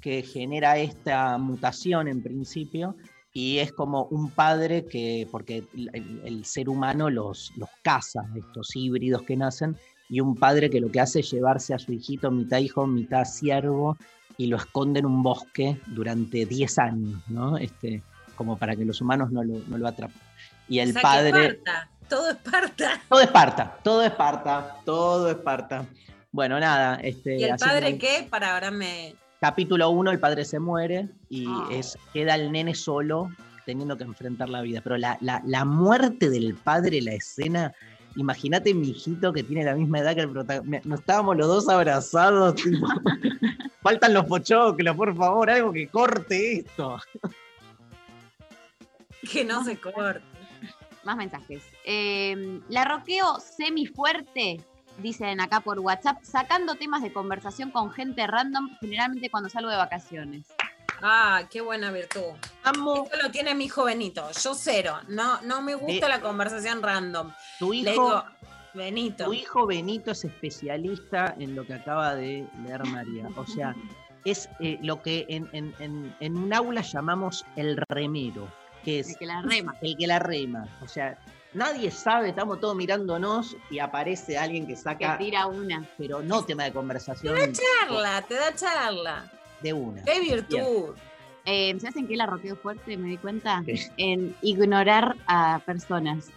que 0.00 0.22
genera 0.22 0.76
esta 0.78 1.38
mutación 1.38 2.08
en 2.08 2.22
principio 2.22 2.96
y 3.32 3.58
es 3.58 3.70
como 3.72 4.04
un 4.06 4.30
padre 4.30 4.86
que, 4.86 5.28
porque 5.30 5.64
el, 5.74 5.90
el- 5.92 6.20
el 6.24 6.44
ser 6.44 6.68
humano 6.68 7.10
los, 7.10 7.52
los 7.56 7.68
caza, 7.82 8.22
estos 8.34 8.74
híbridos 8.74 9.22
que 9.22 9.36
nacen, 9.36 9.76
y 10.08 10.20
un 10.20 10.34
padre 10.36 10.70
que 10.70 10.80
lo 10.80 10.90
que 10.90 11.00
hace 11.00 11.20
es 11.20 11.30
llevarse 11.30 11.74
a 11.74 11.78
su 11.78 11.92
hijito 11.92 12.30
mitad 12.30 12.58
hijo, 12.58 12.86
mitad 12.86 13.24
siervo 13.24 13.96
y 14.38 14.46
lo 14.46 14.56
esconde 14.56 15.00
en 15.00 15.06
un 15.06 15.22
bosque 15.22 15.80
durante 15.86 16.44
10 16.46 16.78
años, 16.78 17.22
¿no? 17.28 17.56
Este, 17.56 18.02
como 18.36 18.56
para 18.58 18.76
que 18.76 18.84
los 18.84 19.00
humanos 19.00 19.30
no 19.32 19.42
lo, 19.42 19.58
no 19.66 19.78
lo 19.78 19.88
atrapen. 19.88 20.20
Y 20.68 20.78
el 20.80 20.90
O 20.90 20.92
sea, 20.92 21.02
padre... 21.02 21.60
Todo 22.08 22.30
Esparta. 22.30 23.00
Todo 23.08 23.20
Esparta, 23.20 23.78
todo 23.82 24.02
Esparta, 24.04 24.76
todo 24.84 25.28
Esparta. 25.30 25.86
Bueno, 26.30 26.60
nada, 26.60 26.96
este. 27.02 27.36
¿Y 27.38 27.44
el 27.44 27.56
padre 27.56 27.86
ahí- 27.86 27.98
qué? 27.98 28.26
Para 28.30 28.54
ahora 28.54 28.70
me. 28.70 29.14
Capítulo 29.40 29.90
1, 29.90 30.12
el 30.12 30.20
padre 30.20 30.44
se 30.44 30.60
muere 30.60 31.08
y 31.28 31.46
Ah. 31.48 31.66
es, 31.72 31.98
queda 32.12 32.36
el 32.36 32.52
nene 32.52 32.74
solo 32.76 33.30
teniendo 33.64 33.96
que 33.96 34.04
enfrentar 34.04 34.48
la 34.48 34.60
vida. 34.60 34.80
Pero 34.84 34.96
la, 34.98 35.18
la- 35.20 35.42
la 35.44 35.64
muerte 35.64 36.30
del 36.30 36.54
padre, 36.54 37.02
la 37.02 37.12
escena, 37.14 37.72
imagínate 38.16 38.74
mi 38.74 38.90
hijito 38.90 39.32
que 39.32 39.42
tiene 39.42 39.64
la 39.64 39.74
misma 39.74 40.00
edad 40.00 40.14
que 40.14 40.22
el 40.22 40.30
protagonista. 40.30 40.88
Nos 40.88 41.00
estábamos 41.00 41.36
los 41.36 41.46
dos 41.46 41.68
abrazados, 41.68 42.54
tipo, 42.56 42.86
faltan 43.82 44.14
los 44.14 44.24
pochoclos, 44.24 44.96
por 44.96 45.16
favor, 45.16 45.50
algo 45.50 45.72
que 45.72 45.88
corte 45.88 46.58
esto. 46.60 46.98
Que 49.30 49.44
no 49.44 49.64
se 49.64 49.78
corte. 49.78 50.22
Más 51.04 51.16
mensajes. 51.16 51.62
Eh, 51.84 52.60
la 52.68 52.84
roqueo 52.84 53.38
semi 53.38 53.86
fuerte, 53.86 54.60
dicen 54.98 55.40
acá 55.40 55.60
por 55.60 55.78
WhatsApp, 55.78 56.18
sacando 56.22 56.74
temas 56.74 57.02
de 57.02 57.12
conversación 57.12 57.70
con 57.70 57.92
gente 57.92 58.26
random, 58.26 58.70
generalmente 58.80 59.30
cuando 59.30 59.48
salgo 59.48 59.70
de 59.70 59.76
vacaciones. 59.76 60.46
Ah, 61.02 61.42
qué 61.50 61.60
buena 61.60 61.90
virtud. 61.90 62.22
Amo. 62.64 63.04
Esto 63.04 63.16
lo 63.22 63.30
tiene 63.30 63.54
mi 63.54 63.64
hijo 63.66 63.84
Benito. 63.84 64.28
Yo 64.42 64.54
cero. 64.54 64.98
No, 65.08 65.40
no 65.42 65.62
me 65.62 65.74
gusta 65.74 66.08
la 66.08 66.20
conversación 66.20 66.82
random. 66.82 67.32
Tu 67.58 67.72
Le 67.72 67.78
hijo, 67.92 67.92
digo, 67.92 68.24
Benito. 68.74 69.24
tu 69.24 69.32
hijo 69.34 69.66
Benito 69.66 70.10
es 70.12 70.24
especialista 70.24 71.34
en 71.38 71.54
lo 71.54 71.66
que 71.66 71.74
acaba 71.74 72.14
de 72.14 72.46
leer 72.64 72.84
María. 72.86 73.28
O 73.36 73.46
sea, 73.46 73.74
es 74.24 74.48
eh, 74.60 74.78
lo 74.82 75.02
que 75.02 75.26
en, 75.28 75.48
en- 75.52 75.74
en- 75.78 76.16
en 76.20 76.36
un 76.36 76.52
aula 76.52 76.80
llamamos 76.82 77.44
el 77.56 77.76
remero, 77.88 78.48
que 78.84 79.00
es 79.00 79.10
El 79.10 79.16
que 79.18 79.26
la 79.26 79.42
rema. 79.42 79.76
el 79.82 79.96
que 79.96 80.06
la 80.06 80.18
rema. 80.18 80.66
O 80.82 80.88
sea, 80.88 81.18
nadie 81.54 81.90
sabe, 81.90 82.30
estamos 82.30 82.58
todos 82.58 82.74
mirándonos 82.74 83.56
y 83.70 83.78
aparece 83.78 84.36
alguien 84.38 84.66
que 84.66 84.74
Que 84.74 84.80
saca, 84.80 85.16
tira 85.18 85.46
una. 85.46 85.86
pero 85.96 86.22
no 86.22 86.44
tema 86.44 86.64
de 86.64 86.72
conversación 86.72 87.36
Charla, 87.52 88.22
te 88.22 88.34
da 88.34 88.54
charla. 88.54 89.30
De 89.62 89.72
una. 89.72 90.02
Qué 90.04 90.20
virtud. 90.20 90.94
Eh, 91.44 91.76
¿Sabes 91.78 91.96
en 91.96 92.08
qué 92.08 92.16
la 92.16 92.26
roqueo 92.26 92.56
fuerte? 92.56 92.96
Me 92.96 93.08
di 93.08 93.18
cuenta. 93.18 93.62
¿Qué? 93.64 93.78
En 93.96 94.34
ignorar 94.42 95.16
a 95.26 95.60
personas. 95.64 96.30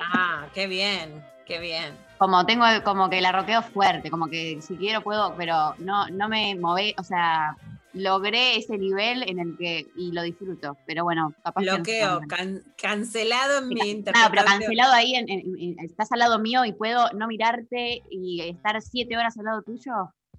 Ah, 0.00 0.46
qué 0.54 0.66
bien, 0.66 1.22
qué 1.46 1.58
bien. 1.58 1.96
Como 2.18 2.46
tengo, 2.46 2.64
como 2.84 3.10
que 3.10 3.20
la 3.20 3.32
roqueo 3.32 3.60
fuerte, 3.62 4.10
como 4.10 4.28
que 4.28 4.60
si 4.62 4.76
quiero 4.76 5.02
puedo, 5.02 5.34
pero 5.36 5.74
no, 5.78 6.06
no 6.08 6.28
me 6.28 6.54
mové, 6.54 6.94
o 6.98 7.02
sea, 7.04 7.56
logré 7.92 8.56
ese 8.56 8.78
nivel 8.78 9.28
en 9.28 9.38
el 9.40 9.56
que, 9.58 9.86
y 9.96 10.12
lo 10.12 10.22
disfruto. 10.22 10.76
Pero 10.86 11.04
bueno, 11.04 11.34
capaz 11.42 11.60
que 11.60 11.66
no 11.66 11.74
Bloqueo, 11.76 12.20
can- 12.28 12.62
cancelado 12.80 13.58
en 13.58 13.68
mi 13.68 13.74
No, 13.74 13.84
interpretación. 13.84 14.30
pero 14.32 14.44
cancelado 14.46 14.92
ahí, 14.94 15.14
en- 15.16 15.28
en- 15.28 15.58
en- 15.58 15.76
estás 15.84 16.10
al 16.12 16.20
lado 16.20 16.38
mío 16.38 16.64
y 16.64 16.72
puedo 16.72 17.10
no 17.12 17.26
mirarte 17.26 18.02
y 18.10 18.40
estar 18.40 18.80
siete 18.80 19.16
horas 19.16 19.36
al 19.38 19.44
lado 19.44 19.62
tuyo. 19.62 19.92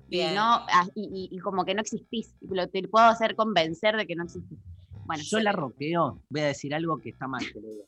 Bien. 0.07 0.31
Y, 0.33 0.35
no, 0.35 0.41
ah, 0.43 0.87
y, 0.95 1.29
y- 1.31 1.35
y 1.35 1.39
como 1.39 1.65
que 1.65 1.73
no 1.73 1.81
existís. 1.81 2.35
Lo- 2.41 2.67
te 2.67 2.87
puedo 2.87 3.05
hacer 3.05 3.35
convencer 3.35 3.95
de 3.97 4.05
que 4.05 4.15
no 4.15 4.23
existís. 4.25 4.59
Bueno, 5.05 5.23
Yo 5.23 5.39
la 5.39 5.51
roqueo, 5.51 6.21
voy 6.29 6.41
a 6.41 6.45
decir 6.45 6.73
algo 6.73 6.99
que 6.99 7.09
está 7.09 7.27
mal, 7.27 7.43
que 7.51 7.59
lo 7.61 7.67
digo. 7.69 7.85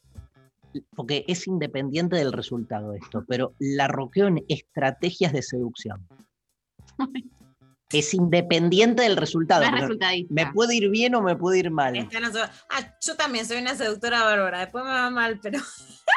Porque 0.96 1.26
es 1.28 1.48
independiente 1.48 2.16
del 2.18 2.32
resultado 2.32 2.94
esto, 2.94 3.24
pero 3.28 3.54
la 3.60 3.88
roqueo 3.88 4.28
en 4.28 4.44
estrategias 4.48 5.34
de 5.34 5.42
seducción. 5.42 6.08
Es 7.92 8.14
independiente 8.14 9.04
del 9.04 9.16
resultado. 9.16 9.66
me 10.30 10.48
puede 10.52 10.76
ir 10.76 10.90
bien 10.90 11.16
o 11.16 11.22
me 11.22 11.36
puede 11.36 11.60
ir 11.60 11.72
mal. 11.72 11.96
Esta 11.96 12.20
no 12.20 12.28
Ah, 12.70 12.96
yo 13.02 13.16
también 13.16 13.46
soy 13.46 13.58
una 13.62 13.76
seductora 13.76 14.24
bárbara. 14.24 14.60
Después 14.60 14.84
me 14.84 14.92
va 14.92 15.10
mal, 15.10 15.40
pero. 15.42 15.60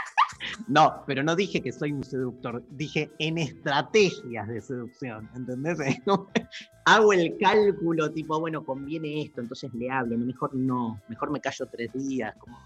No, 0.68 1.02
pero 1.06 1.22
no 1.22 1.36
dije 1.36 1.60
que 1.60 1.72
soy 1.72 1.92
un 1.92 2.02
seductor, 2.04 2.62
dije 2.70 3.10
en 3.18 3.38
estrategias 3.38 4.48
de 4.48 4.60
seducción, 4.62 5.28
¿entendés? 5.34 5.78
Hago 6.84 7.12
el 7.12 7.36
cálculo 7.38 8.10
tipo, 8.10 8.40
bueno, 8.40 8.64
conviene 8.64 9.22
esto, 9.22 9.40
entonces 9.40 9.72
le 9.74 9.90
hablo, 9.90 10.16
mejor 10.18 10.54
no, 10.54 11.00
mejor 11.08 11.30
me 11.30 11.40
callo 11.40 11.66
tres 11.66 11.92
días, 11.92 12.34
como- 12.38 12.58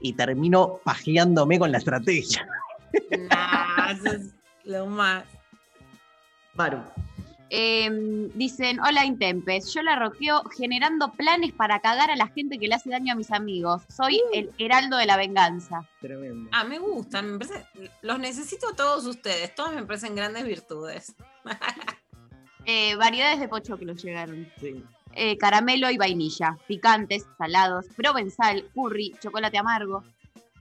y 0.00 0.12
termino 0.12 0.80
pajeándome 0.84 1.58
con 1.58 1.70
la 1.72 1.78
estrategia. 1.78 2.46
Nah, 3.28 3.90
eso 3.90 4.08
es 4.12 4.34
lo 4.64 4.86
más. 4.86 5.24
Maru, 6.54 6.78
Eh, 7.50 7.88
dicen, 8.34 8.80
hola 8.80 9.04
Intempes, 9.04 9.72
yo 9.74 9.82
la 9.82 9.96
roqueo 9.96 10.42
generando 10.56 11.12
planes 11.12 11.52
para 11.52 11.78
cagar 11.80 12.10
a 12.10 12.16
la 12.16 12.28
gente 12.28 12.58
que 12.58 12.66
le 12.68 12.74
hace 12.74 12.90
daño 12.90 13.12
a 13.12 13.16
mis 13.16 13.30
amigos. 13.30 13.82
Soy 13.88 14.16
Uh. 14.16 14.30
el 14.32 14.50
heraldo 14.58 14.96
de 14.96 15.06
la 15.06 15.16
venganza. 15.16 15.86
tremendo. 16.00 16.48
Ah, 16.52 16.64
me 16.64 16.78
gustan. 16.78 17.32
Me 17.32 17.38
parece- 17.38 17.66
los 18.02 18.18
necesito 18.18 18.68
a 18.70 18.76
todos 18.76 19.06
ustedes. 19.06 19.54
Todos 19.54 19.72
me 19.74 19.84
parecen 19.84 20.14
grandes 20.16 20.44
virtudes. 20.44 21.14
Eh, 22.66 22.96
variedades 22.96 23.40
de 23.40 23.46
pochoclos 23.48 24.02
llegaron. 24.02 24.50
Sí. 24.58 24.82
Eh, 25.12 25.36
caramelo 25.36 25.90
y 25.90 25.98
vainilla, 25.98 26.56
picantes, 26.66 27.26
salados, 27.36 27.84
provenzal, 27.94 28.70
curry, 28.74 29.12
chocolate 29.20 29.58
amargo. 29.58 30.02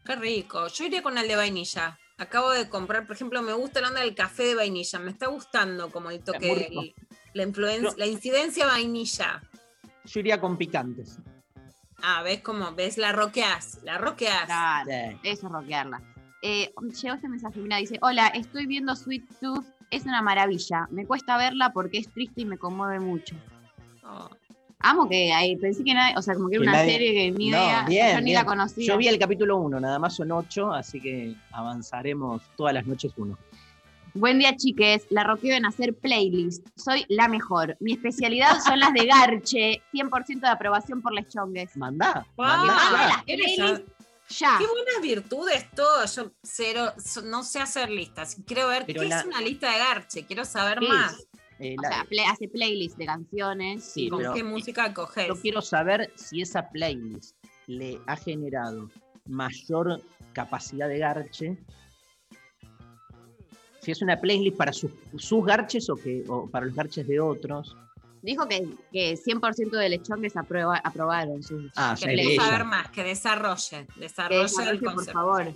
Qué 0.06 0.18
rico. 0.18 0.68
Yo 0.68 0.84
iría 0.84 1.02
con 1.02 1.18
el 1.18 1.30
de 1.30 1.38
vainilla. 1.38 1.98
Acabo 2.24 2.50
de 2.52 2.70
comprar, 2.70 3.06
por 3.06 3.16
ejemplo, 3.16 3.42
me 3.42 3.54
gusta 3.54 3.82
la 3.82 3.90
onda 3.90 4.02
del 4.02 4.16
café 4.16 4.44
de 4.44 4.56
vainilla. 4.56 5.00
Me 5.00 5.12
está 5.12 5.28
gustando 5.28 5.92
como 5.92 6.10
el 6.10 6.22
toque, 6.24 6.68
el- 6.70 6.94
la 7.34 7.44
influencia, 7.44 7.94
la 7.98 8.06
incidencia 8.08 8.66
vainilla. 8.66 9.42
Yo 10.06 10.20
iría 10.20 10.40
con 10.40 10.58
picantes. 10.58 11.20
Ah, 12.02 12.22
ves 12.24 12.42
cómo, 12.42 12.74
ves, 12.74 12.98
la 12.98 13.12
roqueás, 13.12 13.80
la 13.84 13.98
roqueás. 13.98 14.46
Claro, 14.46 14.90
Sí. 14.92 15.18
eso 15.24 15.48
es 15.48 15.52
rockearla. 15.54 16.02
Eh, 16.42 16.74
llegó 17.02 17.16
este 17.16 17.30
mensaje, 17.30 17.60
mira, 17.60 17.78
dice, 17.78 17.98
hola, 18.02 18.28
estoy 18.28 18.66
viendo 18.66 18.96
Sweet 18.96 19.24
Tooth, 19.40 19.66
es 19.92 20.04
una 20.04 20.22
maravilla. 20.22 20.88
Me 20.92 21.06
cuesta 21.06 21.38
verla 21.38 21.72
porque 21.72 22.00
es 22.00 22.10
triste 22.12 22.42
y 22.42 22.46
me 22.46 22.58
conmueve 22.58 23.00
mucho. 23.00 23.36
Oh. 24.06 24.30
Amo 24.84 25.08
que 25.10 25.32
ahí, 25.34 25.56
pensé 25.56 25.84
que 25.84 25.94
nadie, 25.94 26.14
o 26.18 26.22
sea, 26.22 26.34
como 26.36 26.50
que 26.50 26.58
era 26.58 26.64
Que 26.66 26.70
una 26.70 26.78
nadie- 26.80 26.92
serie 26.92 27.14
que 27.14 27.32
ni 27.32 27.50
No, 27.50 27.58
idea, 27.58 27.86
bien, 27.88 28.12
yo 28.16 28.18
ni 28.20 28.24
bien. 28.26 28.36
la 28.36 28.46
conocía. 28.46 28.86
Yo 28.86 28.98
vi 28.98 29.08
el 29.08 29.18
capítulo 29.18 29.58
1, 29.58 29.80
nada 29.80 29.98
más 29.98 30.16
son 30.16 30.32
8, 30.32 30.74
así 30.74 31.00
que 31.00 31.36
avanzaremos 31.52 32.42
todas 32.58 32.74
las 32.74 32.86
noches 32.86 33.14
uno. 33.18 33.38
Buen 34.16 34.38
día, 34.38 34.56
chiques. 34.56 35.08
La 35.10 35.24
roqueo 35.24 35.56
en 35.56 35.66
hacer 35.66 35.96
playlist. 35.96 36.68
Soy 36.76 37.04
la 37.08 37.28
mejor. 37.28 37.76
Mi 37.80 37.94
especialidad 37.94 38.60
son 38.64 38.80
las 38.80 38.94
de 38.94 39.08
Garche. 39.08 39.82
100% 39.92 40.42
de 40.42 40.54
aprobación 40.54 41.02
por 41.02 41.14
les 41.14 41.30
chongues. 41.30 41.76
Mandá. 41.78 42.28
Wow. 42.36 42.46
mandá 42.46 42.74
Manda 42.74 43.24
ya. 43.26 43.68
las. 43.68 43.80
Qué 44.60 44.68
buenas 44.68 45.02
virtudes 45.02 45.68
todo. 45.76 46.06
Yo 46.06 46.32
cero, 46.44 46.92
no 47.24 47.44
sé 47.44 47.60
hacer 47.60 47.90
listas. 47.90 48.38
Quiero 48.46 48.68
ver 48.68 48.84
Pero 48.86 49.02
qué 49.02 49.08
la- 49.10 49.20
es 49.22 49.26
una 49.26 49.42
lista 49.42 49.72
de 49.72 49.80
Garche. 49.80 50.26
Quiero 50.26 50.46
saber 50.46 50.78
¿Qué 50.80 50.88
más. 50.90 51.26
Eh, 51.60 51.76
O 51.78 51.82
la- 51.82 51.90
sea, 51.90 52.06
play- 52.06 52.26
hace 52.30 52.48
playlist 52.48 52.98
de 52.98 53.06
canciones. 53.06 53.84
Sí, 53.84 54.10
¿Con 54.10 54.20
pero- 54.20 54.34
qué 54.34 54.44
música 54.44 54.94
coges? 54.94 55.28
Yo 55.28 55.36
quiero 55.36 55.62
saber 55.62 56.12
si 56.16 56.42
esa 56.42 56.70
playlist 56.70 57.36
le 57.68 58.00
ha 58.08 58.16
generado 58.16 58.90
mayor 59.26 60.02
capacidad 60.34 60.88
de 60.90 60.98
garche. 61.00 61.58
Si 63.82 63.92
es 63.92 64.02
una 64.02 64.20
playlist 64.20 64.58
para 64.58 64.72
sus, 64.74 64.92
sus 65.18 65.46
garches 65.46 65.90
o, 65.90 65.96
que, 65.96 66.24
o 66.28 66.50
para 66.50 66.66
los 66.66 66.76
garches 66.76 67.06
de 67.08 67.20
otros. 67.20 67.76
Dijo 68.22 68.48
que, 68.48 68.66
que 68.94 69.18
100% 69.18 69.70
de 69.78 69.90
les 69.90 70.02
chongues 70.04 70.38
aprueba- 70.38 70.80
aprobaron 70.82 71.44
sus 71.44 71.70
Ah, 71.76 71.94
Que 72.00 72.36
saber 72.38 72.64
más, 72.64 72.90
que 72.90 73.04
desarrolle. 73.04 73.86
que 73.94 74.00
Desarrolle 74.00 74.70
el 74.72 74.80
por 74.80 75.04
favor. 75.06 75.54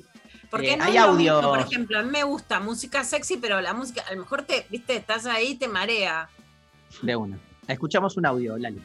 Porque 0.49 0.73
Eh, 0.73 0.77
no 0.77 0.83
hay 0.85 0.95
es 0.97 1.01
lo 1.05 1.13
mismo, 1.13 1.33
audios. 1.33 1.45
por 1.45 1.59
ejemplo, 1.59 1.99
a 1.99 2.03
mí 2.03 2.09
me 2.09 2.23
gusta 2.23 2.59
música 2.59 3.03
sexy, 3.03 3.37
pero 3.37 3.59
la 3.61 3.73
música, 3.73 4.03
a 4.09 4.13
lo 4.13 4.21
mejor 4.21 4.43
te, 4.43 4.65
viste, 4.69 4.95
estás 4.95 5.25
ahí 5.25 5.49
y 5.51 5.55
te 5.55 5.67
marea. 5.67 6.29
De 7.01 7.15
una. 7.15 7.37
Escuchamos 7.67 8.15
un 8.17 8.25
audio, 8.25 8.57
Lali. 8.57 8.81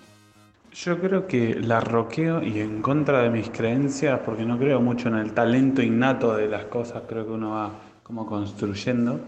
Yo 0.75 0.99
creo 0.99 1.27
que 1.27 1.55
la 1.61 1.81
roqueo 1.81 2.43
y 2.43 2.59
en 2.61 2.81
contra 2.83 3.23
de 3.23 3.31
mis 3.31 3.51
creencias, 3.51 4.21
porque 4.25 4.45
no 4.45 4.59
creo 4.59 4.81
mucho 4.81 5.09
en 5.09 5.17
el 5.17 5.33
talento 5.33 5.83
innato 5.83 6.35
de 6.35 6.49
las 6.49 6.65
cosas, 6.65 7.03
creo 7.09 7.27
que 7.27 7.33
uno 7.33 7.51
va 7.51 7.71
como 8.03 8.27
construyendo, 8.27 9.21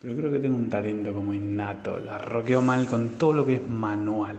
pero 0.00 0.16
creo 0.16 0.32
que 0.32 0.38
tengo 0.40 0.56
un 0.56 0.68
talento 0.68 1.12
como 1.14 1.32
innato, 1.32 1.98
la 1.98 2.18
roqueo 2.18 2.60
mal 2.60 2.86
con 2.86 3.10
todo 3.10 3.32
lo 3.32 3.46
que 3.46 3.54
es 3.54 3.68
manual. 3.68 4.36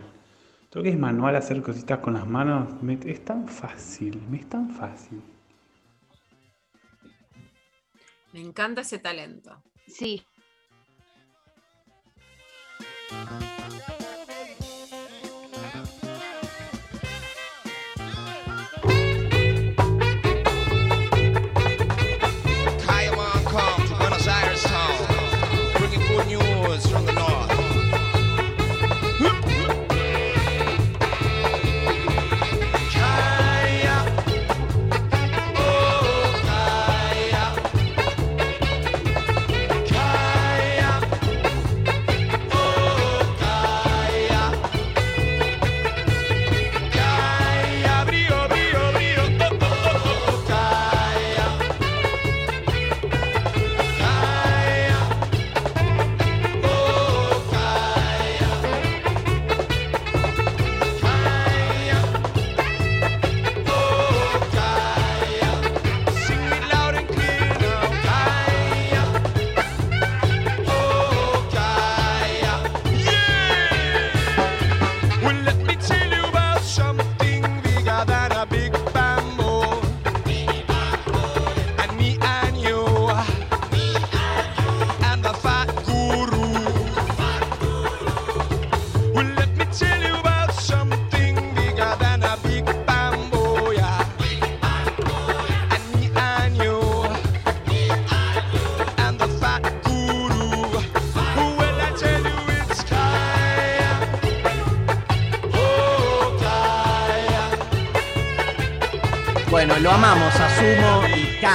Todo 0.70 0.82
lo 0.82 0.84
que 0.84 0.90
es 0.90 1.00
manual, 1.00 1.36
hacer 1.38 1.62
cositas 1.62 2.00
con 2.00 2.14
las 2.14 2.28
manos, 2.28 2.68
me- 2.84 3.00
es 3.06 3.24
tan 3.26 3.48
fácil, 3.48 4.22
me 4.30 4.38
es 4.38 4.50
tan 4.50 4.70
fácil. 4.70 5.22
Me 8.34 8.40
encanta 8.40 8.82
ese 8.82 9.00
talento. 9.00 9.64
Sí. 9.88 10.26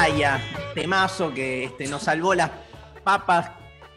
Y 0.07 0.12
Kaya, 0.12 0.40
temazo 0.74 1.34
que 1.34 1.64
este, 1.64 1.88
nos 1.88 2.02
salvó 2.02 2.32
las 2.34 2.50
papas. 3.02 3.50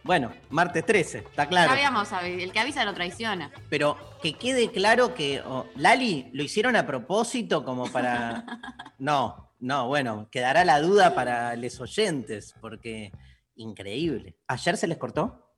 Bueno, 0.03 0.31
martes 0.49 0.83
13, 0.83 1.19
está 1.19 1.47
claro. 1.47 1.69
Sabíamos, 1.69 2.11
el 2.23 2.51
que 2.51 2.59
avisa 2.59 2.83
no 2.83 2.95
traiciona. 2.95 3.51
Pero 3.69 3.95
que 4.21 4.33
quede 4.33 4.71
claro 4.71 5.13
que 5.13 5.41
oh, 5.45 5.67
Lali 5.75 6.31
lo 6.33 6.41
hicieron 6.41 6.75
a 6.75 6.87
propósito 6.87 7.63
como 7.63 7.91
para... 7.91 8.43
No, 8.97 9.51
no, 9.59 9.87
bueno, 9.87 10.27
quedará 10.31 10.65
la 10.65 10.81
duda 10.81 11.13
para 11.13 11.55
los 11.55 11.79
oyentes, 11.79 12.55
porque 12.59 13.13
increíble. 13.55 14.35
¿Ayer 14.47 14.77
se 14.77 14.87
les 14.87 14.97
cortó? 14.97 15.53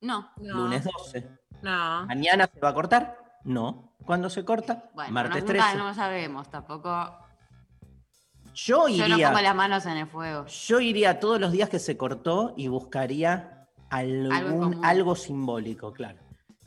No. 0.00 0.30
No, 0.36 0.54
Lunes 0.54 0.84
12. 0.84 1.28
No. 1.62 2.06
¿Mañana 2.06 2.48
se 2.52 2.60
va 2.60 2.68
a 2.70 2.74
cortar? 2.74 3.18
No. 3.44 3.96
¿Cuándo 4.06 4.30
se 4.30 4.44
corta? 4.44 4.90
Bueno, 4.94 5.12
martes 5.12 5.42
no, 5.42 5.46
13. 5.48 5.66
nunca- 5.66 5.84
no 5.84 5.94
sabemos, 5.94 6.50
tampoco. 6.50 7.27
Yo 8.64 8.88
Yo 8.88 9.06
no 9.06 9.14
iría... 9.14 9.28
pongo 9.28 9.40
las 9.40 9.54
manos 9.54 9.86
en 9.86 9.98
el 9.98 10.06
fuego. 10.08 10.44
Yo 10.46 10.80
iría 10.80 11.20
todos 11.20 11.40
los 11.40 11.52
días 11.52 11.68
que 11.68 11.78
se 11.78 11.96
cortó 11.96 12.54
y 12.56 12.66
buscaría 12.66 13.68
algún, 13.88 14.84
algo, 14.84 15.14
simbólico, 15.14 15.92
claro. 15.92 16.18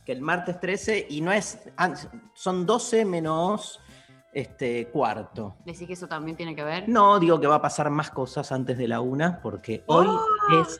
Que 0.05 0.13
el 0.13 0.21
martes 0.21 0.59
13, 0.59 1.07
y 1.09 1.19
no 1.19 1.33
es, 1.33 1.59
ah, 1.75 1.93
son 2.33 2.65
12 2.65 3.03
menos 3.03 3.81
este, 4.33 4.87
cuarto. 4.87 5.57
¿Decís 5.65 5.85
que 5.85 5.93
eso 5.93 6.07
también 6.07 6.37
tiene 6.37 6.55
que 6.55 6.63
ver? 6.63 6.87
No, 6.87 7.19
digo 7.19 7.41
que 7.41 7.47
va 7.47 7.55
a 7.55 7.61
pasar 7.61 7.89
más 7.89 8.09
cosas 8.09 8.53
antes 8.53 8.77
de 8.77 8.87
la 8.87 9.01
una, 9.01 9.41
porque 9.41 9.83
hoy 9.87 10.07
es 10.61 10.79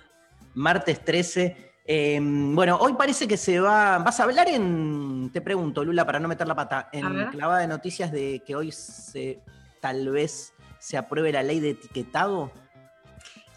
martes 0.54 1.04
13. 1.04 1.74
Eh, 1.86 2.20
bueno, 2.22 2.78
hoy 2.78 2.94
parece 2.94 3.28
que 3.28 3.36
se 3.36 3.60
va. 3.60 3.98
¿Vas 4.00 4.20
a 4.22 4.24
hablar 4.24 4.48
en. 4.48 5.30
Te 5.34 5.42
pregunto, 5.42 5.84
Lula, 5.84 6.06
para 6.06 6.22
no 6.22 6.30
meter 6.30 6.48
la 6.48 6.56
pata. 6.56 6.90
En 6.94 7.26
clavada 7.32 7.60
de 7.60 7.68
noticias 7.68 8.14
de 8.14 8.42
que 8.46 8.56
hoy 8.56 8.72
se 8.72 9.44
tal 9.82 10.10
vez 10.10 10.54
se 10.82 10.98
apruebe 10.98 11.32
la 11.32 11.44
ley 11.44 11.60
de 11.60 11.70
etiquetado. 11.70 12.52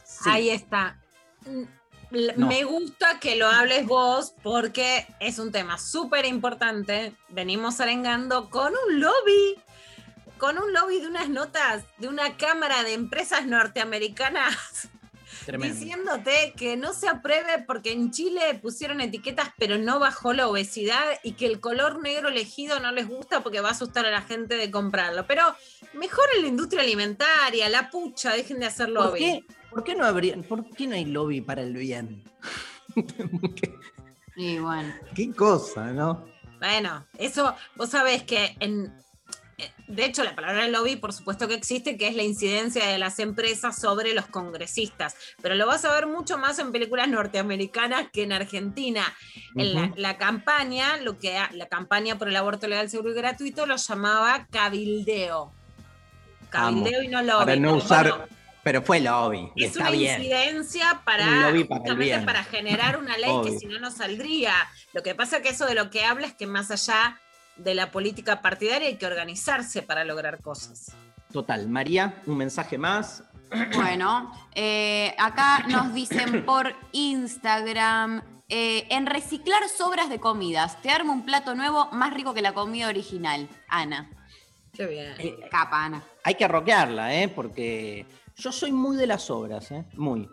Sí. 0.05 0.29
Ahí 0.31 0.51
está. 0.51 1.01
Mm, 1.47 1.62
No. 2.37 2.47
Me 2.47 2.62
gusta 2.62 3.18
que 3.18 3.35
lo 3.35 3.49
hables 3.49 3.87
vos 3.87 4.35
porque 4.43 5.05
es 5.18 5.41
un 5.41 5.51
tema 5.51 5.79
súper 5.79 6.27
importante. 6.27 7.12
Venimos 7.31 7.81
arengando 7.81 8.51
con 8.51 8.72
un 8.87 9.01
lobby, 9.01 9.61
con 10.39 10.59
un 10.59 10.72
lobby 10.72 11.01
de 11.01 11.09
unas 11.09 11.29
notas 11.29 11.85
de 11.99 12.07
una 12.07 12.37
cámara 12.37 12.85
de 12.85 12.93
empresas 12.93 13.47
norteamericanas 13.47 14.55
Tremendo. 15.45 15.78
diciéndote 15.78 16.55
que 16.57 16.76
no 16.76 16.92
se 16.92 17.09
apruebe 17.09 17.62
porque 17.66 17.92
en 17.92 18.11
Chile 18.11 18.59
pusieron 18.62 19.01
etiquetas 19.01 19.51
pero 19.59 19.78
no 19.78 19.99
bajó 19.99 20.32
la 20.32 20.49
obesidad 20.49 21.05
y 21.22 21.32
que 21.32 21.47
el 21.47 21.61
color 21.61 22.03
negro 22.03 22.28
elegido 22.28 22.80
no 22.80 22.92
les 22.92 23.09
gusta 23.09 23.42
porque 23.42 23.61
va 23.61 23.68
a 23.68 23.72
asustar 23.72 24.07
a 24.07 24.11
la 24.11 24.22
gente 24.22 24.57
de 24.57 24.70
comprarlo. 24.70 25.26
Pero 25.26 25.42
mejor 25.92 26.24
en 26.36 26.42
la 26.42 26.49
industria 26.49 26.82
alimentaria, 26.82 27.68
la 27.68 27.90
pucha, 27.90 28.32
dejen 28.32 28.61
de 28.61 28.66
hacer 28.66 28.86
¿Por 28.86 28.95
lobby. 28.95 29.18
qué, 29.18 29.45
por 29.70 29.84
qué 29.84 29.95
no 29.95 30.05
habría, 30.05 30.36
por 30.42 30.68
qué 30.70 30.86
no 30.86 30.95
hay 30.95 31.05
lobby 31.05 31.40
para 31.40 31.62
el 31.62 31.74
bien? 31.74 32.24
Y 34.36 34.59
bueno. 34.59 34.92
Qué 35.14 35.32
cosa, 35.32 35.92
¿no? 35.92 36.24
Bueno, 36.59 37.07
eso, 37.18 37.55
vos 37.76 37.90
sabés 37.90 38.22
que 38.22 38.57
en, 38.61 38.92
de 39.87 40.05
hecho, 40.05 40.25
la 40.25 40.35
palabra 40.35 40.67
lobby, 40.69 40.97
por 40.97 41.13
supuesto 41.13 41.47
que 41.47 41.55
existe, 41.55 41.97
que 41.97 42.09
es 42.09 42.17
la 42.17 42.23
incidencia 42.23 42.87
de 42.87 42.99
las 42.99 43.19
empresas 43.19 43.77
sobre 43.81 44.15
los 44.15 44.27
congresistas, 44.27 45.15
pero 45.41 45.55
lo 45.55 45.67
vas 45.67 45.85
a 45.85 45.93
ver 45.93 46.07
mucho 46.07 46.39
más 46.39 46.59
en 46.59 46.73
películas 46.73 47.09
norteamericanas 47.09 48.09
que 48.13 48.25
en 48.25 48.33
Argentina. 48.33 49.15
En 49.57 49.93
la, 49.97 50.17
campaña, 50.19 50.97
lo 50.99 51.19
que 51.19 51.39
la 51.53 51.67
campaña 51.67 52.19
por 52.19 52.29
el 52.29 52.37
aborto 52.37 52.67
legal, 52.67 52.91
seguro 52.91 53.13
y 53.13 53.15
gratuito, 53.15 53.67
lo 53.67 53.77
llamaba 53.77 54.47
cabildeo. 54.51 55.53
Cabildeo 56.51 57.03
y 57.03 57.09
no 57.09 57.23
lobby. 57.23 57.45
Para 57.45 57.57
no 57.57 57.69
pero 57.73 57.85
usar. 57.85 58.09
bueno, 58.09 58.25
Pero 58.63 58.83
fue 58.83 59.01
lobby. 59.01 59.53
es 59.57 59.67
está 59.67 59.81
una 59.83 59.91
bien. 59.91 60.23
incidencia 60.23 61.03
para, 61.05 61.53
Un 61.53 61.67
para 61.69 62.25
para 62.25 62.45
generar 62.45 62.99
una 62.99 63.17
ley 63.17 63.33
que 63.45 63.53
si 63.59 63.67
no, 63.67 63.79
no 63.79 63.91
saldría. 63.91 64.55
Lo 64.93 65.03
que 65.03 65.15
pasa 65.15 65.43
que 65.43 65.51
eso 65.51 65.67
de 65.67 65.75
lo 65.75 65.91
que 65.91 66.05
habla 66.05 66.27
es 66.27 66.35
que 66.35 66.47
más 66.47 66.71
allá 66.71 67.21
de 67.57 67.75
la 67.75 67.91
política 67.91 68.43
partidaria 68.43 68.89
hay 68.89 68.97
que 68.97 69.07
organizarse 69.07 69.83
para 69.83 70.05
lograr 70.05 70.41
cosas. 70.41 70.95
Total. 71.33 71.69
María, 71.69 72.23
un 72.27 72.37
mensaje 72.37 72.79
más. 72.79 73.25
Bueno, 73.75 74.33
eh, 74.55 75.15
acá 75.19 75.65
nos 75.69 75.95
dicen 75.95 76.45
por 76.47 76.75
Instagram, 76.93 78.23
eh, 78.49 78.87
en 78.91 79.07
reciclar 79.07 79.69
sobras 79.69 80.09
de 80.09 80.19
comidas, 80.19 80.81
te 80.83 80.91
armo 80.91 81.13
un 81.13 81.25
plato 81.25 81.55
nuevo 81.55 81.89
más 81.93 82.13
rico 82.15 82.35
que 82.35 82.43
la 82.43 82.53
comida 82.53 82.89
original. 82.89 83.49
Ana. 83.69 84.11
Qué 84.73 84.87
bien. 84.87 85.15
Capa, 85.51 85.85
Ana. 85.85 86.03
Hay 86.25 86.35
que 86.35 86.49
roquearla, 86.49 87.15
¿eh? 87.15 87.29
Porque 87.29 88.07
yo 88.37 88.51
soy 88.51 88.73
muy 88.73 88.97
de 88.97 89.07
las 89.07 89.31
obras, 89.31 89.71
¿eh? 89.71 89.85
Muy. 89.95 90.29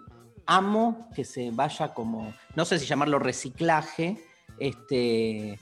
Amo 0.48 1.10
que 1.16 1.24
se 1.24 1.52
vaya 1.52 1.94
como, 1.94 2.34
no 2.56 2.66
sé 2.66 2.80
si 2.80 2.86
llamarlo 2.86 3.20
reciclaje. 3.20 4.18
Este. 4.60 5.60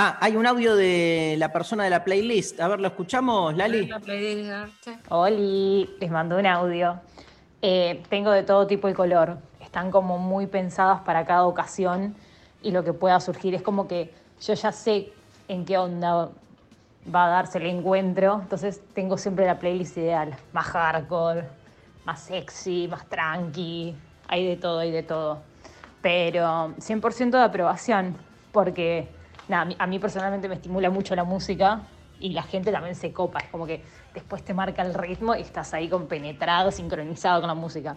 Ah, 0.00 0.16
hay 0.20 0.36
un 0.36 0.46
audio 0.46 0.76
de 0.76 1.34
la 1.38 1.52
persona 1.52 1.82
de 1.82 1.90
la 1.90 2.04
playlist. 2.04 2.60
A 2.60 2.68
ver, 2.68 2.78
¿lo 2.78 2.86
escuchamos, 2.86 3.56
Lali? 3.56 3.90
Oli, 5.08 5.90
les 5.98 6.08
mando 6.08 6.38
un 6.38 6.46
audio. 6.46 7.00
Eh, 7.62 8.00
tengo 8.08 8.30
de 8.30 8.44
todo 8.44 8.68
tipo 8.68 8.88
y 8.88 8.92
color. 8.92 9.38
Están 9.58 9.90
como 9.90 10.16
muy 10.18 10.46
pensadas 10.46 11.00
para 11.00 11.26
cada 11.26 11.46
ocasión 11.46 12.14
y 12.62 12.70
lo 12.70 12.84
que 12.84 12.92
pueda 12.92 13.18
surgir. 13.18 13.56
Es 13.56 13.62
como 13.62 13.88
que 13.88 14.14
yo 14.40 14.54
ya 14.54 14.70
sé 14.70 15.12
en 15.48 15.64
qué 15.64 15.78
onda 15.78 16.28
va 17.12 17.26
a 17.26 17.30
darse 17.30 17.58
el 17.58 17.66
encuentro. 17.66 18.38
Entonces 18.40 18.80
tengo 18.94 19.18
siempre 19.18 19.46
la 19.46 19.58
playlist 19.58 19.96
ideal. 19.96 20.36
Más 20.52 20.66
hardcore, 20.66 21.48
más 22.04 22.20
sexy, 22.20 22.86
más 22.86 23.04
tranqui. 23.08 23.96
Hay 24.28 24.46
de 24.46 24.56
todo, 24.58 24.78
hay 24.78 24.92
de 24.92 25.02
todo. 25.02 25.42
Pero 26.02 26.72
100% 26.78 27.30
de 27.30 27.42
aprobación. 27.42 28.16
Porque 28.52 29.17
nada, 29.48 29.62
a 29.62 29.64
mí- 29.64 29.76
a 29.78 29.86
mí 29.86 29.98
personalmente 29.98 30.48
me 30.48 30.54
estimula 30.54 30.90
mucho 30.90 31.14
la 31.16 31.24
música 31.24 31.82
y 32.20 32.30
la 32.30 32.42
gente 32.42 32.70
también 32.72 32.94
se 32.94 33.12
copa. 33.12 33.40
Es 33.40 33.48
como 33.50 33.66
que 33.66 33.84
después 34.14 34.44
te 34.44 34.54
marca 34.54 34.82
el 34.82 34.94
ritmo 34.94 35.34
y 35.34 35.40
estás 35.40 35.72
ahí 35.74 35.88
compenetrado, 35.88 36.70
sincronizado 36.70 37.40
con 37.40 37.48
la 37.48 37.54
música. 37.54 37.96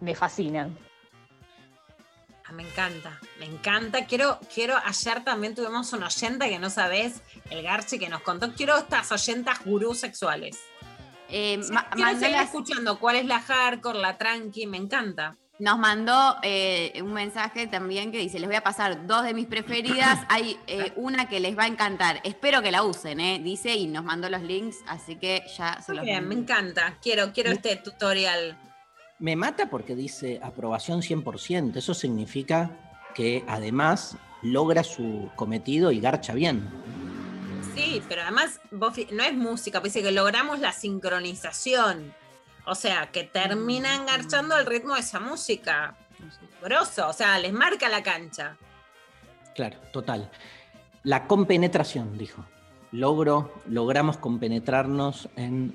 Me 0.00 0.14
fascina. 0.14 0.68
Ah, 2.46 2.52
me 2.52 2.62
encanta, 2.62 3.18
me 3.38 3.46
encanta. 3.46 4.04
Quiero, 4.04 4.38
quiero, 4.54 4.76
ayer 4.84 5.24
también 5.24 5.54
tuvimos 5.54 5.90
una 5.94 6.06
oyenta 6.06 6.46
que 6.46 6.58
no 6.58 6.68
sabés, 6.68 7.22
el 7.48 7.62
Garchi 7.62 7.98
que 7.98 8.08
nos 8.10 8.20
contó. 8.20 8.52
Quiero 8.52 8.76
estas 8.76 9.10
oyentas 9.12 9.64
gurús 9.64 9.98
sexuales. 10.00 10.58
Eh, 11.30 11.58
Sí, 11.62 11.72
quiero 11.94 12.18
seguir 12.18 12.36
escuchando 12.36 12.98
cuál 12.98 13.16
es 13.16 13.24
la 13.24 13.40
hardcore, 13.40 13.98
la 13.98 14.18
tranqui, 14.18 14.66
me 14.66 14.76
encanta. 14.76 15.36
Nos 15.64 15.78
mandó 15.78 16.36
eh, 16.42 16.92
un 17.02 17.14
mensaje 17.14 17.66
también 17.66 18.12
que 18.12 18.18
dice, 18.18 18.38
les 18.38 18.46
voy 18.46 18.56
a 18.56 18.62
pasar 18.62 19.06
dos 19.06 19.24
de 19.24 19.32
mis 19.32 19.46
preferidas, 19.46 20.20
hay 20.28 20.58
eh, 20.66 20.92
una 20.94 21.26
que 21.26 21.40
les 21.40 21.56
va 21.56 21.62
a 21.62 21.66
encantar, 21.66 22.20
espero 22.22 22.60
que 22.60 22.70
la 22.70 22.82
usen, 22.82 23.18
eh, 23.18 23.40
dice, 23.42 23.74
y 23.74 23.86
nos 23.86 24.04
mandó 24.04 24.28
los 24.28 24.42
links, 24.42 24.84
así 24.86 25.16
que 25.16 25.42
ya 25.56 25.80
se 25.80 25.92
Muy 25.92 25.96
los 25.96 26.04
bien, 26.04 26.28
me 26.28 26.34
encanta. 26.34 26.98
Quiero, 27.00 27.32
quiero 27.32 27.50
este 27.50 27.76
tutorial. 27.76 28.58
Me 29.18 29.36
mata 29.36 29.70
porque 29.70 29.96
dice 29.96 30.38
aprobación 30.42 31.00
100%. 31.00 31.74
Eso 31.76 31.94
significa 31.94 32.70
que 33.14 33.42
además 33.48 34.18
logra 34.42 34.84
su 34.84 35.30
cometido 35.34 35.92
y 35.92 35.98
garcha 35.98 36.34
bien. 36.34 36.68
Sí, 37.74 38.02
pero 38.06 38.20
además 38.20 38.60
vos 38.70 38.92
no 39.12 39.22
es 39.22 39.32
música, 39.32 39.80
pues 39.80 39.94
dice 39.94 40.04
que 40.04 40.12
logramos 40.12 40.60
la 40.60 40.72
sincronización. 40.72 42.12
O 42.66 42.74
sea, 42.74 43.10
que 43.12 43.24
termina 43.24 43.94
engarchando 43.94 44.56
el 44.56 44.66
ritmo 44.66 44.94
de 44.94 45.00
esa 45.00 45.20
música. 45.20 45.96
Grosso, 46.62 47.08
o 47.08 47.12
sea, 47.12 47.38
les 47.38 47.52
marca 47.52 47.88
la 47.88 48.02
cancha. 48.02 48.56
Claro, 49.54 49.78
total. 49.92 50.30
La 51.02 51.26
compenetración, 51.26 52.16
dijo. 52.16 52.44
Logro, 52.90 53.52
logramos 53.68 54.16
compenetrarnos 54.16 55.28
en. 55.36 55.74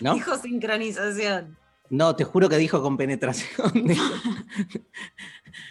¿No? 0.00 0.14
Dijo 0.14 0.36
sincronización. 0.36 1.56
No, 1.88 2.14
te 2.16 2.24
juro 2.24 2.48
que 2.48 2.58
dijo 2.58 2.82
compenetración. 2.82 3.72
dijo. 3.86 4.04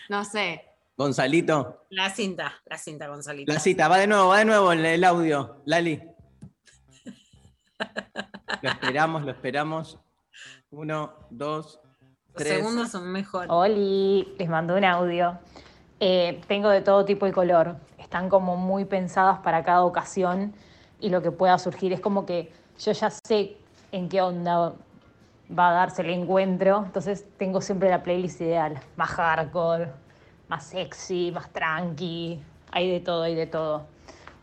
No 0.09 0.25
sé. 0.25 0.63
Gonzalito. 0.97 1.85
La 1.89 2.09
cinta, 2.09 2.53
la 2.65 2.77
cinta, 2.77 3.07
Gonzalito. 3.07 3.51
La 3.51 3.59
cita, 3.59 3.89
va 3.89 3.97
de 3.97 4.07
nuevo, 4.07 4.29
va 4.29 4.39
de 4.39 4.45
nuevo 4.45 4.71
el, 4.71 4.85
el 4.85 5.03
audio. 5.03 5.61
Lali. 5.65 6.01
Lo 8.61 8.69
esperamos, 8.69 9.23
lo 9.23 9.31
esperamos. 9.31 9.99
Uno, 10.77 11.13
dos, 11.29 11.79
Los 12.33 12.43
tres. 12.43 12.57
segundos 12.57 12.91
son 12.91 13.09
mejor. 13.09 13.45
Oli, 13.49 14.35
les 14.37 14.49
mando 14.49 14.75
un 14.75 14.83
audio. 14.83 15.37
Eh, 16.01 16.41
tengo 16.47 16.67
de 16.67 16.81
todo 16.81 17.05
tipo 17.05 17.25
y 17.27 17.31
color. 17.31 17.77
Están 17.97 18.27
como 18.27 18.57
muy 18.57 18.83
pensadas 18.83 19.39
para 19.39 19.63
cada 19.63 19.85
ocasión 19.85 20.53
y 20.99 21.09
lo 21.09 21.21
que 21.21 21.31
pueda 21.31 21.57
surgir. 21.59 21.93
Es 21.93 22.01
como 22.01 22.25
que 22.25 22.51
yo 22.77 22.91
ya 22.91 23.09
sé 23.09 23.55
en 23.93 24.09
qué 24.09 24.21
onda 24.21 24.73
va 25.57 25.69
a 25.69 25.73
darse 25.73 26.01
el 26.01 26.09
encuentro. 26.09 26.83
Entonces 26.85 27.25
tengo 27.37 27.61
siempre 27.61 27.89
la 27.89 28.03
playlist 28.03 28.41
ideal. 28.41 28.77
Más 28.97 29.11
hardcore, 29.11 29.93
más 30.49 30.65
sexy, 30.65 31.31
más 31.31 31.49
tranqui. 31.51 32.43
Hay 32.71 32.91
de 32.91 32.99
todo, 32.99 33.23
hay 33.23 33.35
de 33.35 33.47
todo. 33.47 33.85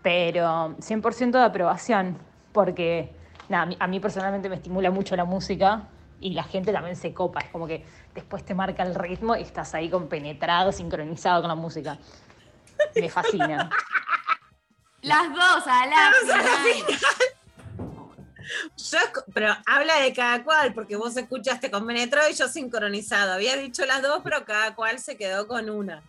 Pero 0.02 0.76
100% 0.78 1.32
de 1.32 1.44
aprobación. 1.44 2.16
Porque 2.52 3.12
nada, 3.50 3.76
a 3.78 3.86
mí 3.86 4.00
personalmente 4.00 4.48
me 4.48 4.54
estimula 4.54 4.90
mucho 4.90 5.14
la 5.14 5.26
música 5.26 5.82
y 6.22 6.30
la 6.34 6.44
gente 6.44 6.72
también 6.72 6.96
se 6.96 7.12
copa. 7.12 7.40
Es 7.40 7.50
como 7.50 7.66
que 7.66 7.84
después 8.14 8.44
te 8.44 8.54
marca 8.54 8.82
el 8.82 8.94
ritmo 8.94 9.36
y 9.36 9.42
estás 9.42 9.74
ahí 9.74 9.90
compenetrado, 9.90 10.72
sincronizado 10.72 11.42
con 11.42 11.48
la 11.48 11.54
música. 11.54 11.98
Me 12.94 13.08
fascina. 13.10 13.68
Las 15.02 15.28
dos 15.34 15.66
a 15.66 15.86
la 15.86 15.96
Las 15.96 16.12
dos 16.22 16.30
a 16.30 16.36
la 16.38 16.42
final. 16.42 17.00
Yo, 18.76 18.98
escu- 18.98 19.24
pero 19.32 19.54
habla 19.66 19.96
de 20.00 20.12
cada 20.12 20.44
cual, 20.44 20.74
porque 20.74 20.96
vos 20.96 21.16
escuchaste 21.16 21.70
con 21.70 21.86
Penetrado 21.86 22.28
y 22.30 22.34
yo 22.34 22.48
sincronizado. 22.48 23.32
Había 23.32 23.56
dicho 23.56 23.84
las 23.86 24.02
dos, 24.02 24.20
pero 24.22 24.44
cada 24.44 24.74
cual 24.74 24.98
se 24.98 25.16
quedó 25.16 25.46
con 25.48 25.70
una, 25.70 26.02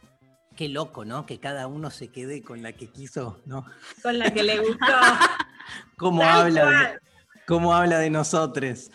Qué 0.56 0.70
loco, 0.70 1.04
¿no? 1.04 1.26
Que 1.26 1.40
cada 1.40 1.66
uno 1.66 1.90
se 1.90 2.10
quede 2.10 2.44
con 2.44 2.62
la 2.62 2.74
que 2.74 2.88
quiso, 2.88 3.42
¿no? 3.46 3.66
con 4.04 4.20
la 4.20 4.32
que 4.32 4.44
le 4.44 4.60
gustó. 4.60 4.86
¿Cómo 5.98 6.24
habla 6.24 6.66
de, 6.70 7.00
cómo 7.48 7.74
habla 7.74 7.98
de 7.98 8.12
nosotros? 8.12 8.92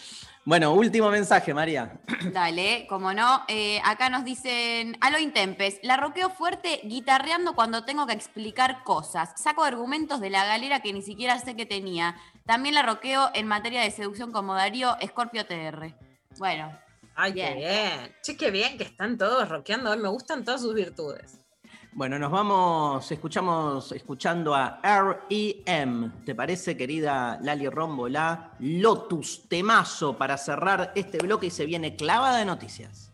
Bueno, 0.49 0.73
último 0.73 1.11
mensaje, 1.11 1.53
María. 1.53 2.01
Dale, 2.33 2.87
como 2.89 3.13
no. 3.13 3.45
Eh, 3.49 3.83
acá 3.85 4.09
nos 4.09 4.25
dicen, 4.25 4.97
a 5.03 5.11
lo 5.11 5.19
intempes, 5.19 5.79
la 5.83 5.99
roqueo 5.99 6.31
fuerte 6.31 6.81
guitarreando 6.85 7.55
cuando 7.55 7.85
tengo 7.85 8.07
que 8.07 8.15
explicar 8.15 8.83
cosas. 8.83 9.31
Saco 9.37 9.63
argumentos 9.63 10.23
de 10.23 10.31
la 10.31 10.47
galera 10.47 10.81
que 10.81 10.95
ni 10.95 11.03
siquiera 11.03 11.39
sé 11.39 11.55
que 11.55 11.67
tenía. 11.67 12.17
También 12.47 12.75
la 12.75 12.83
roqueo 12.83 13.29
en 13.35 13.47
materia 13.47 13.83
de 13.83 13.91
seducción 13.91 14.33
como 14.33 14.55
Darío 14.55 14.97
Scorpio 15.07 15.45
TR. 15.45 15.95
Bueno, 16.39 16.73
Ay, 17.15 17.35
qué 17.35 17.55
bien. 17.55 18.17
Che, 18.23 18.35
qué 18.39 18.51
bien 18.51 18.79
que 18.79 18.85
están 18.85 19.19
todos 19.19 19.47
rockeando 19.51 19.91
hoy. 19.91 19.99
Me 19.99 20.09
gustan 20.09 20.47
todas 20.47 20.63
sus 20.63 20.73
virtudes. 20.73 21.39
Bueno, 21.99 22.17
nos 22.17 22.31
vamos, 22.31 23.11
escuchamos, 23.11 23.91
escuchando 23.91 24.55
a 24.55 24.79
R.E.M. 24.85 26.13
¿Te 26.25 26.33
parece, 26.33 26.77
querida 26.77 27.41
Lali 27.43 27.69
Rombolá? 27.69 28.53
Lotus, 28.61 29.49
temazo 29.49 30.17
para 30.17 30.39
cerrar 30.39 30.93
este 30.95 31.19
bloque 31.19 31.47
y 31.47 31.51
se 31.51 31.67
viene 31.67 31.97
clavada 31.97 32.39
de 32.39 32.45
noticias. 32.45 33.08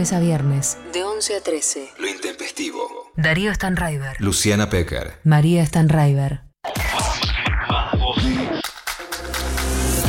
Lunes 0.00 0.14
a 0.14 0.20
viernes, 0.20 0.78
de 0.94 1.04
11 1.04 1.36
a 1.36 1.42
13. 1.42 1.90
Lo 1.98 2.08
intempestivo. 2.08 3.12
Darío 3.16 3.52
Stanraiver, 3.54 4.16
Luciana 4.18 4.70
Pecker. 4.70 5.18
María 5.24 5.66
Stanraiver. 5.66 6.40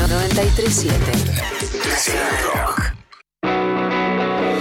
937. 0.08 0.96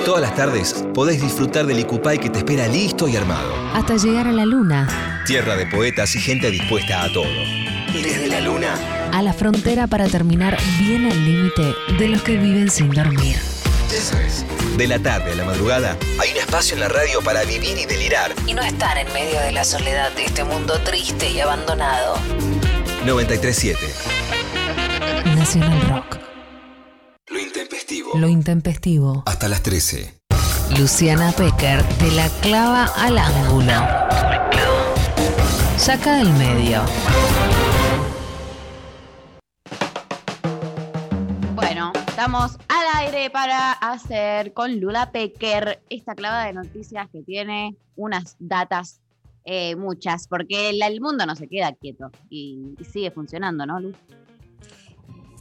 Todas 0.05 0.20
las 0.20 0.35
tardes 0.35 0.85
podés 0.93 1.22
disfrutar 1.22 1.64
del 1.66 1.78
Icupay 1.78 2.18
que 2.18 2.28
te 2.28 2.39
espera 2.39 2.66
listo 2.66 3.07
y 3.07 3.14
armado. 3.14 3.55
Hasta 3.72 3.99
llegar 3.99 4.26
a 4.26 4.33
la 4.33 4.45
luna. 4.45 5.22
Tierra 5.28 5.55
de 5.55 5.66
poetas 5.66 6.16
y 6.16 6.18
gente 6.18 6.51
dispuesta 6.51 7.05
a 7.05 7.12
todo. 7.12 7.31
Desde 7.93 8.26
la 8.26 8.41
luna. 8.41 8.74
A 9.12 9.22
la 9.22 9.33
frontera 9.33 9.87
para 9.87 10.09
terminar 10.09 10.59
bien 10.81 11.09
al 11.09 11.24
límite 11.24 11.72
de 12.01 12.09
los 12.09 12.20
que 12.22 12.37
viven 12.37 12.68
sin 12.68 12.91
dormir. 12.91 13.37
De 14.81 14.89
la 14.89 14.99
tarde 14.99 15.33
a 15.33 15.35
la 15.35 15.45
madrugada 15.45 15.95
hay 16.18 16.31
un 16.31 16.39
espacio 16.39 16.72
en 16.72 16.81
la 16.81 16.89
radio 16.89 17.20
para 17.20 17.45
vivir 17.45 17.76
y 17.76 17.85
delirar. 17.85 18.33
Y 18.47 18.55
no 18.55 18.62
estar 18.62 18.97
en 18.97 19.12
medio 19.12 19.39
de 19.39 19.53
la 19.53 19.62
soledad 19.62 20.11
de 20.12 20.24
este 20.24 20.43
mundo 20.43 20.81
triste 20.83 21.31
y 21.31 21.39
abandonado. 21.39 22.16
937. 23.05 23.78
Nacional 25.37 25.83
Rock. 25.83 26.18
Lo 27.28 27.39
intempestivo. 27.39 28.12
Lo 28.14 28.28
intempestivo. 28.28 29.22
Hasta 29.26 29.49
las 29.49 29.62
13. 29.62 30.14
Luciana 30.78 31.33
Pecker 31.33 31.83
te 31.99 32.11
la 32.12 32.31
clava 32.41 32.85
al 32.97 33.18
ángulo. 33.18 33.74
Saca 35.76 36.14
del 36.14 36.31
medio. 36.31 36.83
Bueno, 41.55 41.93
estamos 42.09 42.53
para 43.32 43.72
hacer 43.72 44.53
con 44.53 44.78
Lula 44.78 45.11
Pecker 45.11 45.82
esta 45.88 46.14
clavada 46.14 46.44
de 46.44 46.53
noticias 46.53 47.09
que 47.11 47.22
tiene 47.22 47.74
unas 47.96 48.36
datas, 48.38 49.01
eh, 49.44 49.74
muchas, 49.74 50.28
porque 50.28 50.68
el, 50.68 51.01
mundo 51.01 51.24
no 51.24 51.34
se 51.34 51.48
queda 51.48 51.72
quieto 51.72 52.11
y, 52.28 52.74
sigue 52.92 53.11
funcionando, 53.11 53.64
¿no, 53.64 53.80
Lu? 53.80 53.94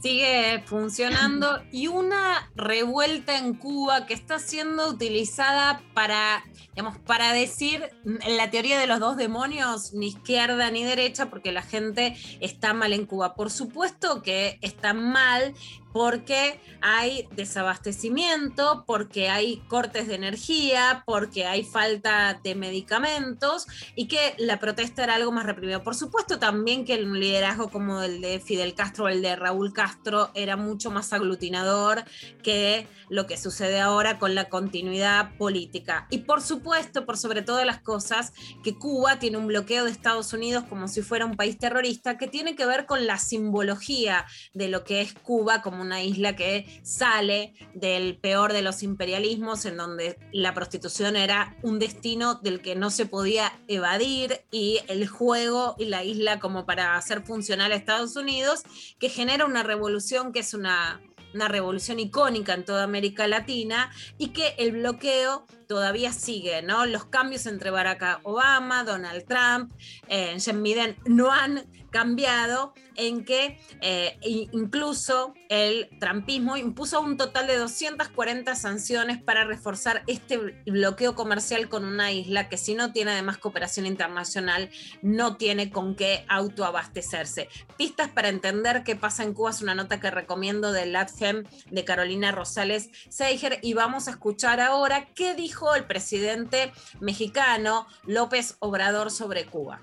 sigue 0.02 0.62
funcionando 0.64 1.62
y 1.70 1.88
una 1.88 2.50
revuelta 2.54 3.36
en 3.36 3.52
Cuba 3.52 4.06
que 4.06 4.14
está 4.14 4.38
siendo 4.38 4.88
utilizada 4.88 5.82
para, 5.92 6.42
digamos, 6.70 6.98
para 7.00 7.34
decir 7.34 7.90
la 8.26 8.50
teoría 8.50 8.78
de 8.78 8.86
los 8.86 8.98
dos 8.98 9.18
demonios, 9.18 9.92
ni 9.92 10.08
izquierda 10.08 10.70
ni 10.70 10.84
derecha, 10.84 11.28
porque 11.28 11.52
la 11.52 11.60
gente 11.60 12.16
está 12.40 12.72
mal 12.72 12.94
en 12.94 13.04
Cuba. 13.04 13.34
Por 13.34 13.50
supuesto 13.50 14.22
que 14.22 14.58
está 14.62 14.94
mal 14.94 15.54
porque 15.92 16.60
hay 16.80 17.28
desabastecimiento, 17.32 18.84
porque 18.86 19.28
hay 19.28 19.58
cortes 19.68 20.08
de 20.08 20.14
energía, 20.14 21.02
porque 21.06 21.46
hay 21.46 21.64
falta 21.64 22.40
de 22.42 22.54
medicamentos 22.54 23.66
y 23.96 24.08
que 24.08 24.34
la 24.38 24.58
protesta 24.58 25.04
era 25.04 25.14
algo 25.14 25.32
más 25.32 25.46
reprimido. 25.46 25.82
Por 25.82 25.94
supuesto 25.94 26.38
también 26.38 26.84
que 26.84 27.02
un 27.02 27.18
liderazgo 27.18 27.70
como 27.70 28.02
el 28.02 28.20
de 28.20 28.40
Fidel 28.40 28.74
Castro 28.74 29.04
o 29.04 29.08
el 29.08 29.22
de 29.22 29.36
Raúl 29.36 29.72
Castro 29.72 30.30
era 30.34 30.56
mucho 30.56 30.90
más 30.90 31.12
aglutinador 31.12 32.04
que 32.42 32.86
lo 33.08 33.26
que 33.26 33.36
sucede 33.36 33.80
ahora 33.80 34.18
con 34.18 34.34
la 34.34 34.48
continuidad 34.48 35.36
política. 35.36 36.06
Y 36.10 36.18
por 36.18 36.42
supuesto, 36.42 37.04
por 37.06 37.16
sobre 37.16 37.42
todas 37.42 37.66
las 37.66 37.80
cosas, 37.80 38.32
que 38.62 38.74
Cuba 38.74 39.18
tiene 39.18 39.38
un 39.38 39.46
bloqueo 39.46 39.84
de 39.84 39.90
Estados 39.90 40.32
Unidos 40.32 40.64
como 40.68 40.88
si 40.88 41.02
fuera 41.02 41.26
un 41.26 41.36
país 41.36 41.58
terrorista 41.58 42.16
que 42.16 42.28
tiene 42.28 42.54
que 42.54 42.66
ver 42.66 42.86
con 42.86 43.06
la 43.06 43.18
simbología 43.18 44.26
de 44.54 44.68
lo 44.68 44.84
que 44.84 45.00
es 45.00 45.14
Cuba 45.14 45.62
como 45.62 45.79
una 45.80 46.02
isla 46.02 46.36
que 46.36 46.80
sale 46.82 47.54
del 47.74 48.16
peor 48.16 48.52
de 48.52 48.62
los 48.62 48.82
imperialismos, 48.82 49.64
en 49.64 49.76
donde 49.76 50.18
la 50.32 50.54
prostitución 50.54 51.16
era 51.16 51.56
un 51.62 51.78
destino 51.78 52.34
del 52.36 52.60
que 52.60 52.76
no 52.76 52.90
se 52.90 53.06
podía 53.06 53.52
evadir 53.68 54.40
y 54.50 54.80
el 54.88 55.06
juego 55.08 55.76
y 55.78 55.86
la 55.86 56.04
isla 56.04 56.40
como 56.40 56.66
para 56.66 56.96
hacer 56.96 57.22
funcional 57.22 57.72
a 57.72 57.76
Estados 57.76 58.16
Unidos, 58.16 58.62
que 58.98 59.08
genera 59.08 59.46
una 59.46 59.62
revolución 59.62 60.32
que 60.32 60.40
es 60.40 60.54
una, 60.54 61.00
una 61.34 61.48
revolución 61.48 61.98
icónica 61.98 62.54
en 62.54 62.64
toda 62.64 62.84
América 62.84 63.26
Latina 63.26 63.90
y 64.18 64.28
que 64.28 64.54
el 64.58 64.72
bloqueo 64.72 65.46
todavía 65.70 66.12
sigue, 66.12 66.62
¿no? 66.62 66.84
Los 66.84 67.04
cambios 67.04 67.46
entre 67.46 67.70
Barack 67.70 68.22
Obama, 68.24 68.82
Donald 68.82 69.24
Trump, 69.24 69.72
eh, 70.08 70.36
Jen 70.40 70.64
Biden 70.64 70.96
no 71.04 71.30
han 71.30 71.64
cambiado 71.90 72.72
en 72.96 73.24
que 73.24 73.58
eh, 73.80 74.18
incluso 74.52 75.34
el 75.48 75.88
trumpismo 75.98 76.56
impuso 76.56 77.00
un 77.00 77.16
total 77.16 77.46
de 77.46 77.56
240 77.56 78.54
sanciones 78.54 79.22
para 79.22 79.44
reforzar 79.44 80.02
este 80.06 80.38
bloqueo 80.66 81.14
comercial 81.14 81.68
con 81.68 81.84
una 81.84 82.12
isla 82.12 82.48
que 82.48 82.56
si 82.56 82.74
no 82.74 82.92
tiene 82.92 83.12
además 83.12 83.38
cooperación 83.38 83.86
internacional 83.86 84.70
no 85.02 85.36
tiene 85.36 85.70
con 85.70 85.94
qué 85.96 86.24
autoabastecerse. 86.28 87.48
Pistas 87.76 88.08
para 88.08 88.28
entender 88.28 88.82
qué 88.84 88.96
pasa 88.96 89.22
en 89.24 89.34
Cuba 89.34 89.50
es 89.50 89.62
una 89.62 89.74
nota 89.74 90.00
que 90.00 90.10
recomiendo 90.10 90.72
de 90.72 90.86
LATGEM 90.86 91.44
de 91.70 91.84
Carolina 91.84 92.32
Rosales 92.32 92.90
Seiger 93.08 93.58
y 93.62 93.74
vamos 93.74 94.08
a 94.08 94.12
escuchar 94.12 94.60
ahora 94.60 95.06
qué 95.14 95.34
dijo 95.34 95.59
el 95.76 95.84
presidente 95.84 96.72
mexicano 97.00 97.86
López 98.06 98.56
Obrador 98.60 99.10
sobre 99.10 99.44
Cuba. 99.44 99.80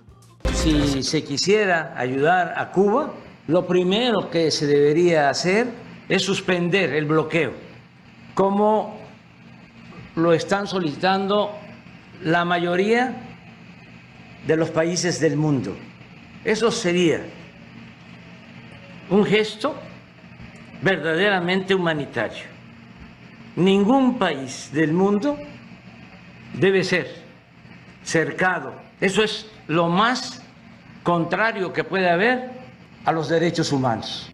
Si 0.54 1.04
se 1.04 1.24
quisiera 1.24 1.94
ayudar 1.96 2.56
a 2.58 2.72
Cuba, 2.72 3.14
lo 3.48 3.66
primero 3.68 4.30
que 4.30 4.50
se 4.52 4.66
debería 4.66 5.30
hacer 5.30 5.68
es 6.10 6.24
suspender 6.24 6.94
el 6.94 7.06
bloqueo, 7.06 7.54
como 8.34 9.00
lo 10.16 10.34
están 10.34 10.68
solicitando 10.68 11.52
la 12.24 12.44
mayoría 12.44 13.16
de 14.46 14.58
los 14.58 14.72
países 14.72 15.20
del 15.20 15.38
mundo. 15.38 15.76
Eso 16.44 16.72
sería 16.72 17.22
un 19.10 19.24
gesto 19.26 19.76
verdaderamente 20.82 21.76
humanitario. 21.76 22.46
Ningún 23.56 24.18
país 24.18 24.70
del 24.74 24.94
mundo 24.94 25.38
debe 26.54 26.84
ser 26.84 27.08
cercado. 28.04 28.74
Eso 29.00 29.24
es 29.24 29.48
lo 29.68 29.88
más 29.88 30.42
contrario 31.04 31.74
que 31.74 31.84
puede 31.84 32.10
haber 32.10 32.52
a 33.06 33.12
los 33.12 33.30
derechos 33.30 33.72
humanos. 33.72 34.34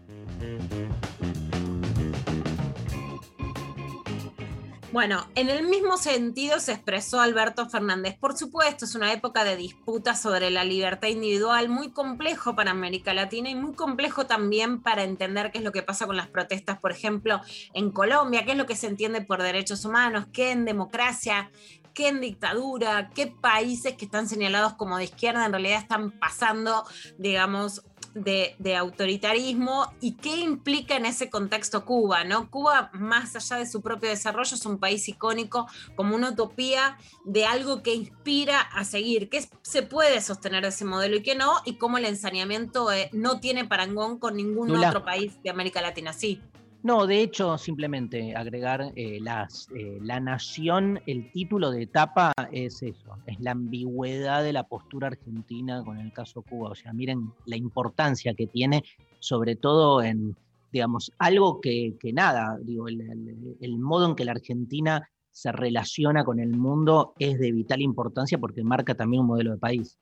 Bueno, 4.94 5.26
en 5.34 5.50
el 5.50 5.66
mismo 5.66 5.96
sentido 5.96 6.60
se 6.60 6.70
expresó 6.70 7.20
Alberto 7.20 7.68
Fernández. 7.68 8.16
Por 8.16 8.38
supuesto, 8.38 8.84
es 8.84 8.94
una 8.94 9.12
época 9.12 9.42
de 9.42 9.56
disputa 9.56 10.14
sobre 10.14 10.50
la 10.50 10.62
libertad 10.62 11.08
individual 11.08 11.68
muy 11.68 11.90
complejo 11.90 12.54
para 12.54 12.70
América 12.70 13.12
Latina 13.12 13.50
y 13.50 13.56
muy 13.56 13.74
complejo 13.74 14.26
también 14.26 14.80
para 14.80 15.02
entender 15.02 15.50
qué 15.50 15.58
es 15.58 15.64
lo 15.64 15.72
que 15.72 15.82
pasa 15.82 16.06
con 16.06 16.16
las 16.16 16.28
protestas, 16.28 16.78
por 16.78 16.92
ejemplo, 16.92 17.40
en 17.72 17.90
Colombia, 17.90 18.44
qué 18.44 18.52
es 18.52 18.56
lo 18.56 18.66
que 18.66 18.76
se 18.76 18.86
entiende 18.86 19.20
por 19.20 19.42
derechos 19.42 19.84
humanos, 19.84 20.26
qué 20.32 20.52
en 20.52 20.64
democracia, 20.64 21.50
qué 21.94 22.08
en 22.08 22.20
dictadura, 22.20 23.10
qué 23.14 23.28
países 23.28 23.94
que 23.96 24.04
están 24.04 24.28
señalados 24.28 24.74
como 24.74 24.98
de 24.98 25.04
izquierda 25.04 25.46
en 25.46 25.52
realidad 25.52 25.78
están 25.80 26.10
pasando, 26.18 26.84
digamos, 27.18 27.82
de, 28.14 28.54
de, 28.58 28.76
autoritarismo 28.76 29.92
y 30.00 30.12
qué 30.12 30.36
implica 30.36 30.96
en 30.96 31.04
ese 31.04 31.30
contexto 31.30 31.84
Cuba, 31.84 32.24
¿no? 32.24 32.48
Cuba, 32.50 32.90
más 32.94 33.34
allá 33.34 33.56
de 33.56 33.66
su 33.66 33.82
propio 33.82 34.08
desarrollo, 34.08 34.54
es 34.54 34.66
un 34.66 34.78
país 34.78 35.08
icónico 35.08 35.66
como 35.96 36.14
una 36.14 36.30
utopía 36.30 36.96
de 37.24 37.44
algo 37.44 37.82
que 37.82 37.94
inspira 37.94 38.60
a 38.60 38.84
seguir, 38.84 39.28
que 39.28 39.48
se 39.62 39.82
puede 39.82 40.20
sostener 40.20 40.64
ese 40.64 40.84
modelo 40.84 41.16
y 41.16 41.22
que 41.22 41.34
no, 41.34 41.54
y 41.64 41.76
cómo 41.76 41.98
el 41.98 42.04
ensañamiento 42.04 42.92
eh, 42.92 43.10
no 43.12 43.40
tiene 43.40 43.64
parangón 43.64 44.18
con 44.18 44.36
ningún 44.36 44.68
Lula. 44.68 44.88
otro 44.88 45.04
país 45.04 45.42
de 45.42 45.50
América 45.50 45.82
Latina, 45.82 46.12
sí. 46.12 46.40
No, 46.84 47.06
de 47.06 47.22
hecho, 47.22 47.56
simplemente 47.56 48.36
agregar 48.36 48.92
eh, 48.94 49.18
las, 49.18 49.70
eh, 49.74 49.98
la 50.02 50.20
nación, 50.20 51.00
el 51.06 51.32
título 51.32 51.70
de 51.70 51.84
etapa 51.84 52.34
es 52.52 52.82
eso, 52.82 53.16
es 53.24 53.40
la 53.40 53.52
ambigüedad 53.52 54.44
de 54.44 54.52
la 54.52 54.64
postura 54.64 55.06
argentina 55.06 55.82
con 55.82 55.98
el 55.98 56.12
caso 56.12 56.42
Cuba. 56.42 56.72
O 56.72 56.74
sea, 56.74 56.92
miren 56.92 57.32
la 57.46 57.56
importancia 57.56 58.34
que 58.34 58.46
tiene, 58.46 58.84
sobre 59.18 59.56
todo 59.56 60.02
en, 60.02 60.36
digamos, 60.72 61.10
algo 61.18 61.58
que, 61.62 61.96
que 61.98 62.12
nada, 62.12 62.58
digo, 62.60 62.86
el, 62.86 63.78
modo 63.78 64.10
en 64.10 64.14
que 64.14 64.26
la 64.26 64.32
Argentina 64.32 65.08
se 65.30 65.52
relaciona 65.52 66.22
con 66.22 66.38
el 66.38 66.50
mundo 66.50 67.14
es 67.18 67.38
de 67.38 67.50
vital 67.50 67.80
importancia 67.80 68.36
porque 68.36 68.62
marca 68.62 68.94
también 68.94 69.22
un 69.22 69.28
modelo 69.28 69.52
de 69.52 69.58
país. 69.58 69.98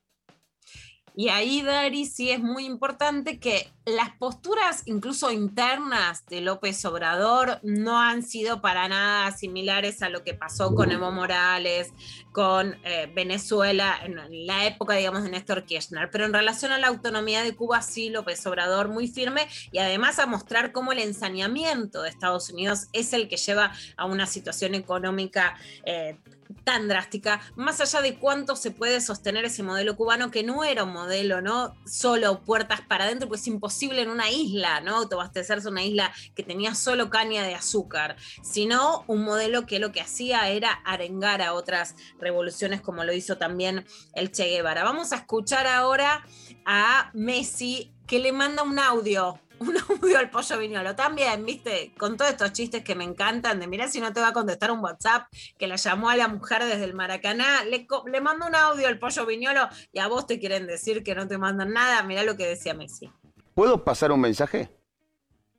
Y 1.15 1.29
ahí, 1.29 1.63
Dari, 1.63 2.07
sí 2.07 2.31
es 2.31 2.41
muy 2.41 2.65
importante 2.65 3.39
que 3.39 3.71
las 3.85 4.11
posturas, 4.17 4.83
incluso 4.87 5.31
internas, 5.31 6.25
de 6.27 6.41
López 6.41 6.83
Obrador 6.85 7.59
no 7.63 8.01
han 8.01 8.23
sido 8.23 8.63
para 8.63 8.89
nada 8.89 9.31
similares 9.33 10.03
a 10.03 10.09
lo 10.09 10.25
que 10.25 10.35
pasó 10.35 10.75
con 10.75 10.91
Evo 10.91 11.11
Morales, 11.11 11.93
con 12.33 12.77
eh, 12.85 13.11
Venezuela, 13.15 13.99
en 14.05 14.47
la 14.47 14.67
época, 14.67 14.95
digamos, 14.95 15.25
de 15.25 15.31
Néstor 15.31 15.65
Kirchner. 15.65 16.11
Pero 16.11 16.25
en 16.25 16.33
relación 16.33 16.73
a 16.73 16.79
la 16.79 16.89
autonomía 16.89 17.43
de 17.43 17.55
Cuba, 17.55 17.83
sí, 17.83 18.09
López 18.09 18.47
Obrador 18.47 18.89
muy 18.89 19.09
firme 19.09 19.49
y 19.71 19.79
además 19.79 20.19
a 20.19 20.27
mostrar 20.27 20.73
cómo 20.73 20.93
el 20.93 21.01
ensañamiento 21.01 22.03
de 22.03 22.09
Estados 22.09 22.49
Unidos 22.51 22.87
es 22.93 23.13
el 23.13 23.29
que 23.29 23.37
lleva 23.37 23.73
a 23.97 24.07
una 24.07 24.27
situación 24.27 24.75
económica. 24.75 25.57
eh, 25.85 26.17
tan 26.55 26.89
drástica, 26.89 27.41
más 27.57 27.81
allá 27.81 28.01
de 28.01 28.17
cuánto 28.17 28.57
se 28.57 28.71
puede 28.71 29.01
sostener 29.01 29.45
ese 29.45 29.63
modelo 29.63 29.97
cubano, 29.97 30.31
que 30.31 30.43
no 30.43 30.65
era 30.65 30.85
un 30.85 30.93
modelo, 30.93 31.41
¿no? 31.41 31.75
Solo 31.87 32.41
puertas 32.41 32.81
para 32.81 33.05
adentro, 33.05 33.29
pues 33.29 33.43
es 33.43 33.47
imposible 33.49 34.03
en 34.03 34.11
una 34.11 34.31
isla, 34.31 34.81
¿no? 34.81 34.97
Autoabastecerse 34.97 35.69
una 35.69 35.85
isla 35.85 36.13
que 36.35 36.43
tenía 36.43 36.75
solo 36.75 37.11
caña 37.11 37.43
de 37.43 37.55
azúcar, 37.55 38.17
sino 38.43 39.05
un 39.07 39.25
modelo 39.25 39.67
que 39.67 39.79
lo 39.79 39.93
que 39.93 40.01
hacía 40.01 40.49
era 40.49 40.73
arengar 40.85 41.43
a 41.43 41.55
otras 41.55 41.95
revoluciones, 42.19 42.81
como 42.81 43.05
lo 43.05 43.13
hizo 43.13 43.39
también 43.39 43.85
el 44.15 44.31
Che 44.31 44.49
Guevara. 44.49 44.85
Vamos 44.85 45.13
a 45.13 45.17
escuchar 45.17 45.67
ahora 45.67 46.25
a 46.65 47.11
Messi, 47.15 47.93
que 48.07 48.19
le 48.19 48.33
manda 48.33 48.63
un 48.63 48.79
audio 48.79 49.41
un 49.63 49.77
audio 49.77 50.19
al 50.19 50.31
pollo 50.31 50.59
viñolo. 50.59 50.95
También, 50.95 51.45
viste, 51.45 51.93
con 51.99 52.17
todos 52.17 52.31
estos 52.33 52.53
chistes 52.53 52.83
que 52.85 52.95
me 52.95 53.05
encantan, 53.05 53.61
de 53.61 53.67
mirá 53.67 53.89
si 53.89 54.01
no 54.01 54.13
te 54.13 54.21
va 54.21 54.29
a 54.29 54.33
contestar 54.33 54.71
un 54.71 54.81
WhatsApp, 54.81 55.27
que 55.59 55.67
la 55.67 55.77
llamó 55.77 56.11
a 56.11 56.17
la 56.17 56.29
mujer 56.29 56.65
desde 56.65 56.85
el 56.85 56.95
Maracaná, 56.95 57.65
le, 57.65 57.87
le 58.07 58.21
mando 58.21 58.47
un 58.47 58.55
audio 58.55 58.89
al 58.89 58.99
pollo 58.99 59.27
viñolo 59.27 59.69
y 59.93 59.99
a 59.99 60.07
vos 60.09 60.27
te 60.27 60.39
quieren 60.39 60.67
decir 60.67 61.03
que 61.03 61.15
no 61.15 61.27
te 61.27 61.39
mandan 61.39 61.73
nada. 61.73 62.03
Mirá 62.03 62.23
lo 62.25 62.37
que 62.37 62.47
decía 62.47 62.75
Messi. 62.75 63.11
¿Puedo 63.55 63.85
pasar 63.85 64.13
un 64.13 64.21
mensaje? 64.21 64.69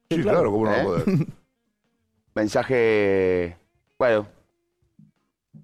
Sí, 0.10 0.22
claro, 0.22 0.52
¿cómo 0.52 0.66
no 0.66 0.72
va 0.72 0.78
a 0.78 0.82
¿Eh? 0.82 0.84
poder? 0.84 1.06
Mensaje, 2.36 3.58
bueno, 4.00 4.28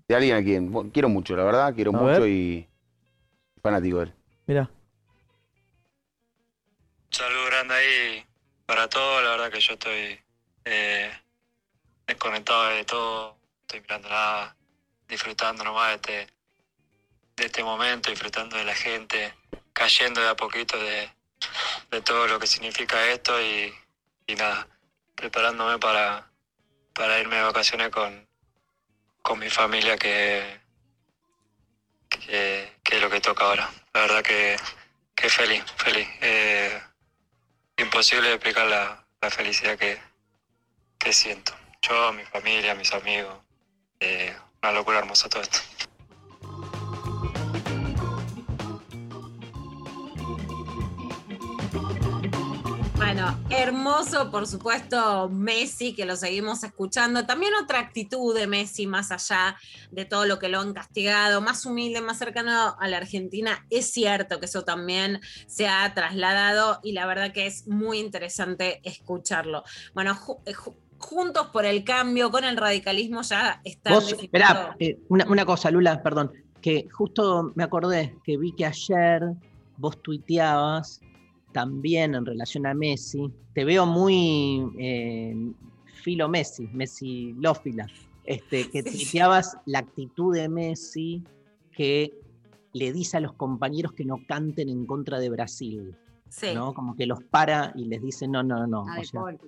de 0.08 0.16
alguien 0.16 0.36
a 0.38 0.44
quien 0.44 0.72
bueno, 0.72 0.92
quiero 0.94 1.10
mucho, 1.10 1.36
la 1.36 1.44
verdad, 1.44 1.74
quiero 1.74 1.90
A 1.90 1.94
mucho 2.00 2.22
ver. 2.22 2.30
y 2.30 2.68
fanático 3.62 3.98
de 3.98 4.04
él. 4.06 4.14
Mira. 4.46 4.70
Saludo 7.10 7.46
grande 7.48 7.74
ahí 7.74 8.26
para 8.70 8.88
todos. 8.88 9.24
La 9.24 9.32
verdad 9.32 9.52
que 9.52 9.60
yo 9.60 9.74
estoy 9.74 10.22
eh, 10.64 11.12
desconectado 12.06 12.68
de 12.68 12.86
todo. 12.86 13.36
Estoy 13.62 13.82
mirando 13.82 14.10
nada, 14.10 14.56
disfrutando 15.08 15.64
nomás 15.64 15.90
de 15.90 15.96
este, 15.96 16.34
de 17.36 17.46
este 17.48 17.64
momento, 17.64 18.12
disfrutando 18.12 18.58
de 18.58 18.66
la 18.66 18.76
gente, 18.76 19.34
cayendo 19.74 20.22
de 20.22 20.30
a 20.30 20.36
poquito 20.36 20.78
de, 20.78 21.10
de 21.90 22.02
todo 22.02 22.28
lo 22.28 22.40
que 22.40 22.46
significa 22.46 23.04
esto 23.08 23.42
y, 23.42 23.74
y 24.28 24.36
nada, 24.36 24.68
preparándome 25.16 25.80
para, 25.80 26.30
para 26.94 27.20
irme 27.20 27.38
de 27.38 27.44
vacaciones 27.44 27.90
con, 27.90 28.28
con 29.24 29.40
mi 29.40 29.50
familia, 29.50 29.98
que, 29.98 30.60
que, 32.08 32.78
que 32.84 32.96
es 32.96 33.02
lo 33.02 33.10
que 33.10 33.20
toca 33.20 33.46
ahora. 33.46 33.68
La 33.94 34.02
verdad 34.02 34.22
que, 34.22 34.58
que 35.16 35.28
feliz, 35.28 35.64
feliz. 35.78 36.08
Eh, 36.22 36.82
imposible 37.80 38.34
explicar 38.34 38.68
la, 38.68 39.06
la 39.22 39.30
felicidad 39.30 39.78
que, 39.78 40.00
que 40.98 41.14
siento. 41.14 41.54
Yo, 41.82 42.12
mi 42.14 42.24
familia, 42.24 42.76
mis 42.76 42.94
amigos. 42.94 43.38
eh, 44.00 44.36
una 44.62 44.72
locura 44.74 45.00
hermosa 45.00 45.30
todo 45.30 45.42
esto. 45.42 45.60
Bueno, 53.12 53.36
hermoso, 53.50 54.30
por 54.30 54.46
supuesto, 54.46 55.30
Messi, 55.30 55.96
que 55.96 56.06
lo 56.06 56.16
seguimos 56.16 56.64
escuchando. 56.64 57.26
También 57.26 57.54
otra 57.60 57.80
actitud 57.80 58.36
de 58.36 58.46
Messi, 58.46 58.86
más 58.86 59.12
allá 59.12 59.58
de 59.90 60.06
todo 60.06 60.26
lo 60.28 60.38
que 60.38 60.48
lo 60.48 60.60
han 60.60 60.74
castigado, 60.74 61.42
más 61.42 61.66
humilde, 61.66 62.02
más 62.02 62.20
cercano 62.20 62.76
a 62.80 62.88
la 62.88 62.98
Argentina. 62.98 63.66
Es 63.72 63.90
cierto 63.92 64.40
que 64.40 64.46
eso 64.46 64.64
también 64.64 65.22
se 65.48 65.68
ha 65.68 65.92
trasladado 65.96 66.80
y 66.84 66.92
la 66.92 67.08
verdad 67.08 67.34
que 67.34 67.48
es 67.48 67.68
muy 67.68 67.98
interesante 67.98 68.80
escucharlo. 68.84 69.64
Bueno, 69.96 70.14
ju- 70.14 70.38
eh, 70.46 70.54
ju- 70.54 70.76
juntos 71.00 71.48
por 71.48 71.66
el 71.66 71.84
cambio, 71.84 72.30
con 72.30 72.44
el 72.44 72.58
radicalismo 72.58 73.24
ya 73.24 73.60
están 73.64 73.94
Vos, 73.96 74.14
esperá, 74.22 74.76
eh, 74.78 75.00
una, 75.10 75.26
una 75.26 75.46
cosa, 75.48 75.72
Lula, 75.72 76.04
perdón, 76.04 76.32
que 76.62 76.88
justo 76.92 77.54
me 77.56 77.64
acordé 77.64 78.16
que 78.24 78.38
vi 78.38 78.54
que 78.56 78.68
ayer 78.68 79.24
vos 79.78 80.00
tuiteabas 80.04 81.02
también 81.52 82.16
en 82.16 82.26
relación 82.26 82.66
a 82.66 82.74
Messi. 82.74 83.32
Te 83.54 83.66
veo 83.66 83.86
muy 83.86 84.64
eh, 84.78 85.36
filo 86.04 86.30
Messi, 86.30 86.68
Messi 86.74 87.34
lófila. 87.40 87.88
Este, 88.26 88.70
que 88.70 88.84
tuiteabas 88.84 89.58
la 89.66 89.80
actitud 89.80 90.36
de 90.36 90.48
Messi 90.50 91.24
que 91.72 92.14
le 92.74 92.94
dice 92.94 93.18
a 93.18 93.20
los 93.20 93.34
compañeros 93.34 93.94
que 93.94 94.06
no 94.06 94.22
canten 94.28 94.70
en 94.70 94.86
contra 94.86 95.20
de 95.20 95.30
Brasil. 95.30 95.96
Sí. 96.30 96.54
¿no? 96.54 96.74
Como 96.74 96.96
que 96.96 97.08
los 97.08 97.24
para 97.24 97.74
y 97.76 97.86
les 97.86 98.02
dice, 98.02 98.28
no, 98.28 98.44
no, 98.44 98.68
no. 98.68 98.88
A 98.88 99.00
o 99.00 99.04
sea, 99.04 99.22
Paul. 99.22 99.40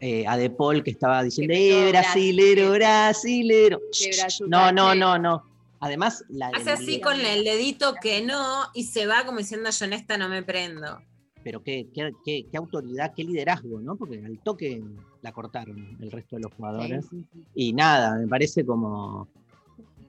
eh, 0.00 0.26
a 0.26 0.36
De 0.36 0.50
Paul 0.50 0.82
que 0.82 0.90
estaba 0.90 1.22
diciendo, 1.22 1.54
Que 1.54 1.88
eh, 1.88 1.90
brasilero, 1.90 2.72
brasilero. 2.72 3.80
Brazuca, 4.16 4.48
No, 4.48 4.72
no, 4.72 4.94
no, 4.94 5.18
no. 5.18 5.44
Además, 5.78 6.24
la 6.28 6.48
Hace 6.48 6.70
así 6.70 7.00
con 7.00 7.20
el 7.20 7.44
dedito 7.44 7.94
que 8.00 8.22
no 8.22 8.64
y 8.74 8.84
se 8.84 9.06
va 9.06 9.24
como 9.24 9.38
diciendo 9.38 9.70
yo 9.70 9.84
en 9.84 9.92
esta 9.92 10.18
no 10.18 10.28
me 10.28 10.42
prendo. 10.42 11.00
Pero 11.46 11.62
qué, 11.62 11.86
qué, 11.94 12.10
qué- 12.24 12.44
qué 12.50 12.56
autoridad, 12.58 13.12
qué 13.14 13.22
liderazgo, 13.22 13.80
¿no? 13.80 13.94
Porque 13.94 14.20
al 14.24 14.36
toque 14.40 14.82
la 15.22 15.30
cortaron 15.30 15.76
el 16.00 16.10
resto 16.10 16.34
de 16.34 16.42
los 16.42 16.52
jugadores. 16.54 17.08
Y 17.54 17.72
nada, 17.72 18.16
me 18.18 18.26
parece 18.26 18.66
como 18.66 19.28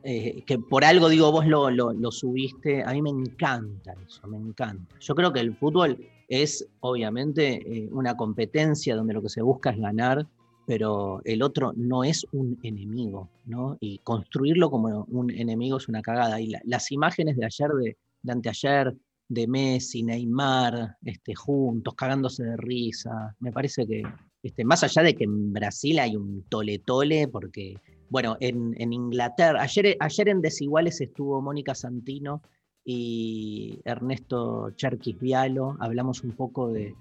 eh, 0.01 0.41
que 0.47 0.57
por 0.57 0.83
algo 0.83 1.09
digo, 1.09 1.31
vos 1.31 1.45
lo, 1.45 1.69
lo, 1.69 1.93
lo 1.93 2.11
subiste. 2.11 2.81
A 2.83 2.91
mí 2.91 3.03
me 3.03 3.11
encanta 3.11 3.93
eso, 4.03 4.27
me 4.27 4.37
encanta. 4.37 4.95
Yo 4.99 5.13
creo 5.13 5.31
que 5.31 5.39
el 5.41 5.55
fútbol 5.55 5.95
es 6.27 6.67
obviamente 6.79 7.43
eh, 7.83 7.87
una 7.91 8.17
competencia 8.17 8.95
donde 8.95 9.13
lo 9.13 9.21
que 9.21 9.29
se 9.29 9.43
busca 9.43 9.69
es 9.69 9.77
ganar, 9.77 10.25
pero 10.65 11.21
el 11.23 11.43
otro 11.43 11.71
no 11.75 12.03
es 12.03 12.25
un 12.31 12.57
enemigo, 12.63 13.29
¿no? 13.45 13.77
Y 13.79 13.99
construirlo 13.99 14.71
como 14.71 15.05
un 15.11 15.29
enemigo 15.29 15.77
es 15.77 15.87
una 15.87 16.01
cagada. 16.01 16.41
Y 16.41 16.47
la- 16.47 16.61
las 16.65 16.91
imágenes 16.91 17.37
de 17.37 17.45
ayer, 17.45 17.69
de, 17.73 17.95
de 18.23 18.31
anteayer, 18.31 18.95
de 19.29 19.47
Messi, 19.47 20.03
Neymar, 20.03 20.97
este, 21.03 21.35
juntos, 21.35 21.95
cagándose 21.95 22.43
de 22.43 22.57
risa, 22.57 23.35
me 23.39 23.51
parece 23.51 23.85
que, 23.85 24.03
este, 24.41 24.63
más 24.63 24.83
allá 24.83 25.03
de 25.03 25.15
que 25.15 25.25
en 25.25 25.53
Brasil 25.53 25.99
hay 25.99 26.15
un 26.15 26.43
tole-tole, 26.49 27.27
porque, 27.27 27.75
bueno, 28.09 28.37
en, 28.39 28.73
en 28.77 28.93
Inglaterra, 28.93 29.61
ayer, 29.61 29.97
ayer 29.99 30.29
en 30.29 30.41
Desiguales 30.41 31.01
estuvo 31.01 31.41
Mónica 31.41 31.75
Santino 31.75 32.41
y 32.85 33.79
Ernesto 33.83 34.71
Cherkis 34.71 35.19
Vialo, 35.19 35.75
hablamos 35.79 36.23
un 36.23 36.31
poco 36.31 36.71
de, 36.71 36.95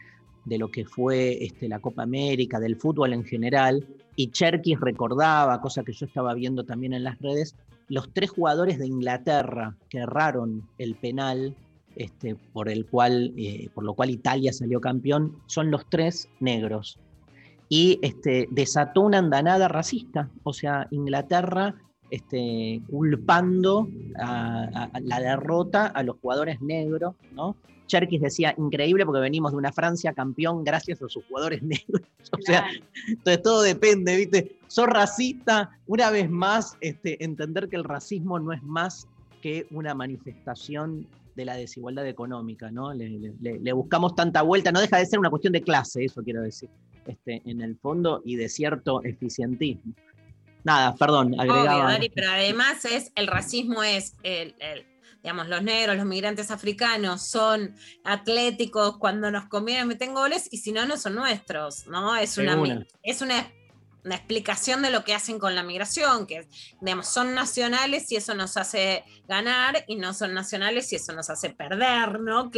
de 0.46 0.58
lo 0.58 0.70
que 0.70 0.84
fue 0.84 1.44
este, 1.44 1.68
la 1.68 1.80
Copa 1.80 2.02
América, 2.02 2.58
del 2.58 2.76
fútbol 2.76 3.12
en 3.12 3.24
general, 3.24 3.86
y 4.16 4.30
Cherkis 4.30 4.80
recordaba, 4.80 5.60
cosa 5.60 5.84
que 5.84 5.92
yo 5.92 6.06
estaba 6.06 6.34
viendo 6.34 6.64
también 6.64 6.92
en 6.92 7.04
las 7.04 7.18
redes, 7.20 7.54
los 7.88 8.12
tres 8.12 8.30
jugadores 8.30 8.78
de 8.78 8.86
Inglaterra 8.86 9.76
que 9.88 9.98
erraron 9.98 10.68
el 10.78 10.96
penal 10.96 11.54
este, 11.96 12.36
por, 12.52 12.68
el 12.68 12.86
cual, 12.86 13.32
eh, 13.36 13.68
por 13.74 13.84
lo 13.84 13.94
cual 13.94 14.10
Italia 14.10 14.52
salió 14.52 14.80
campeón, 14.80 15.36
son 15.46 15.70
los 15.70 15.88
tres 15.88 16.28
negros. 16.40 16.98
Y 17.68 17.98
este, 18.02 18.48
desató 18.50 19.00
una 19.00 19.18
andanada 19.18 19.66
racista, 19.66 20.30
o 20.44 20.52
sea, 20.52 20.86
Inglaterra 20.90 21.74
este, 22.10 22.80
culpando 22.88 23.88
a, 24.18 24.90
la 25.02 25.20
derrota 25.20 25.86
a 25.86 26.02
los 26.02 26.16
jugadores 26.20 26.60
negros, 26.60 27.14
¿no? 27.32 27.56
Cherkis 27.86 28.20
decía, 28.20 28.54
increíble 28.58 29.04
porque 29.04 29.20
venimos 29.20 29.52
de 29.52 29.58
una 29.58 29.72
Francia 29.72 30.12
campeón 30.12 30.64
gracias 30.64 31.02
a 31.02 31.08
sus 31.08 31.24
jugadores 31.26 31.62
negros. 31.64 32.02
O 32.32 32.42
sea, 32.42 32.66
entonces 33.08 33.42
todo 33.42 33.62
depende, 33.62 34.16
¿viste? 34.16 34.56
Sos 34.66 34.86
racista, 34.86 35.70
una 35.86 36.10
vez 36.10 36.28
más, 36.30 36.76
este, 36.80 37.22
entender 37.24 37.68
que 37.68 37.76
el 37.76 37.84
racismo 37.84 38.38
no 38.38 38.52
es 38.52 38.62
más 38.62 39.08
que 39.40 39.66
una 39.70 39.94
manifestación 39.94 41.06
de 41.36 41.44
la 41.44 41.54
desigualdad 41.54 42.06
económica, 42.06 42.70
¿no? 42.70 42.92
Le, 42.94 43.08
le- 43.10 43.34
le- 43.40 43.58
le 43.60 43.72
buscamos 43.72 44.14
tanta 44.16 44.42
vuelta, 44.42 44.72
no 44.72 44.80
deja 44.80 44.96
de 44.98 45.06
ser 45.06 45.18
una 45.18 45.30
cuestión 45.30 45.52
de 45.52 45.62
clase, 45.62 46.04
eso 46.04 46.22
quiero 46.24 46.42
decir, 46.42 46.68
este, 47.06 47.42
en 47.44 47.60
el 47.60 47.76
fondo, 47.76 48.22
y 48.24 48.36
de 48.36 48.48
cierto 48.48 49.02
eficientismo. 49.04 49.94
Nada, 50.64 50.96
perdón, 50.96 51.34
Obvio, 51.34 51.42
agregaba. 51.42 51.92
Dari, 51.92 52.08
pero 52.08 52.30
además 52.30 52.84
es 52.86 53.12
el 53.14 53.26
racismo 53.28 53.82
es 53.84 54.14
el, 54.24 54.54
el- 54.58 54.84
digamos, 55.22 55.48
los 55.48 55.62
negros, 55.62 55.96
los 55.96 56.06
migrantes 56.06 56.50
africanos 56.50 57.22
son 57.22 57.74
atléticos, 58.04 58.96
cuando 58.98 59.30
nos 59.30 59.46
conviene 59.48 59.84
meten 59.84 60.14
goles 60.14 60.48
y 60.50 60.58
si 60.58 60.72
no, 60.72 60.86
no 60.86 60.96
son 60.96 61.14
nuestros, 61.16 61.86
¿no? 61.88 62.16
Es 62.16 62.38
una, 62.38 62.56
una. 62.56 62.86
es 63.02 63.20
una, 63.22 63.50
una 64.06 64.16
explicación 64.16 64.82
de 64.82 64.90
lo 64.90 65.04
que 65.04 65.14
hacen 65.14 65.38
con 65.38 65.54
la 65.54 65.62
migración, 65.62 66.26
que 66.26 66.48
digamos, 66.80 67.08
son 67.08 67.34
nacionales 67.34 68.10
y 68.12 68.16
eso 68.16 68.34
nos 68.34 68.56
hace 68.56 69.04
ganar 69.28 69.84
y 69.88 69.96
no 69.96 70.14
son 70.14 70.32
nacionales 70.32 70.92
y 70.92 70.96
eso 70.96 71.12
nos 71.12 71.28
hace 71.28 71.50
perder, 71.50 72.20
¿no? 72.20 72.50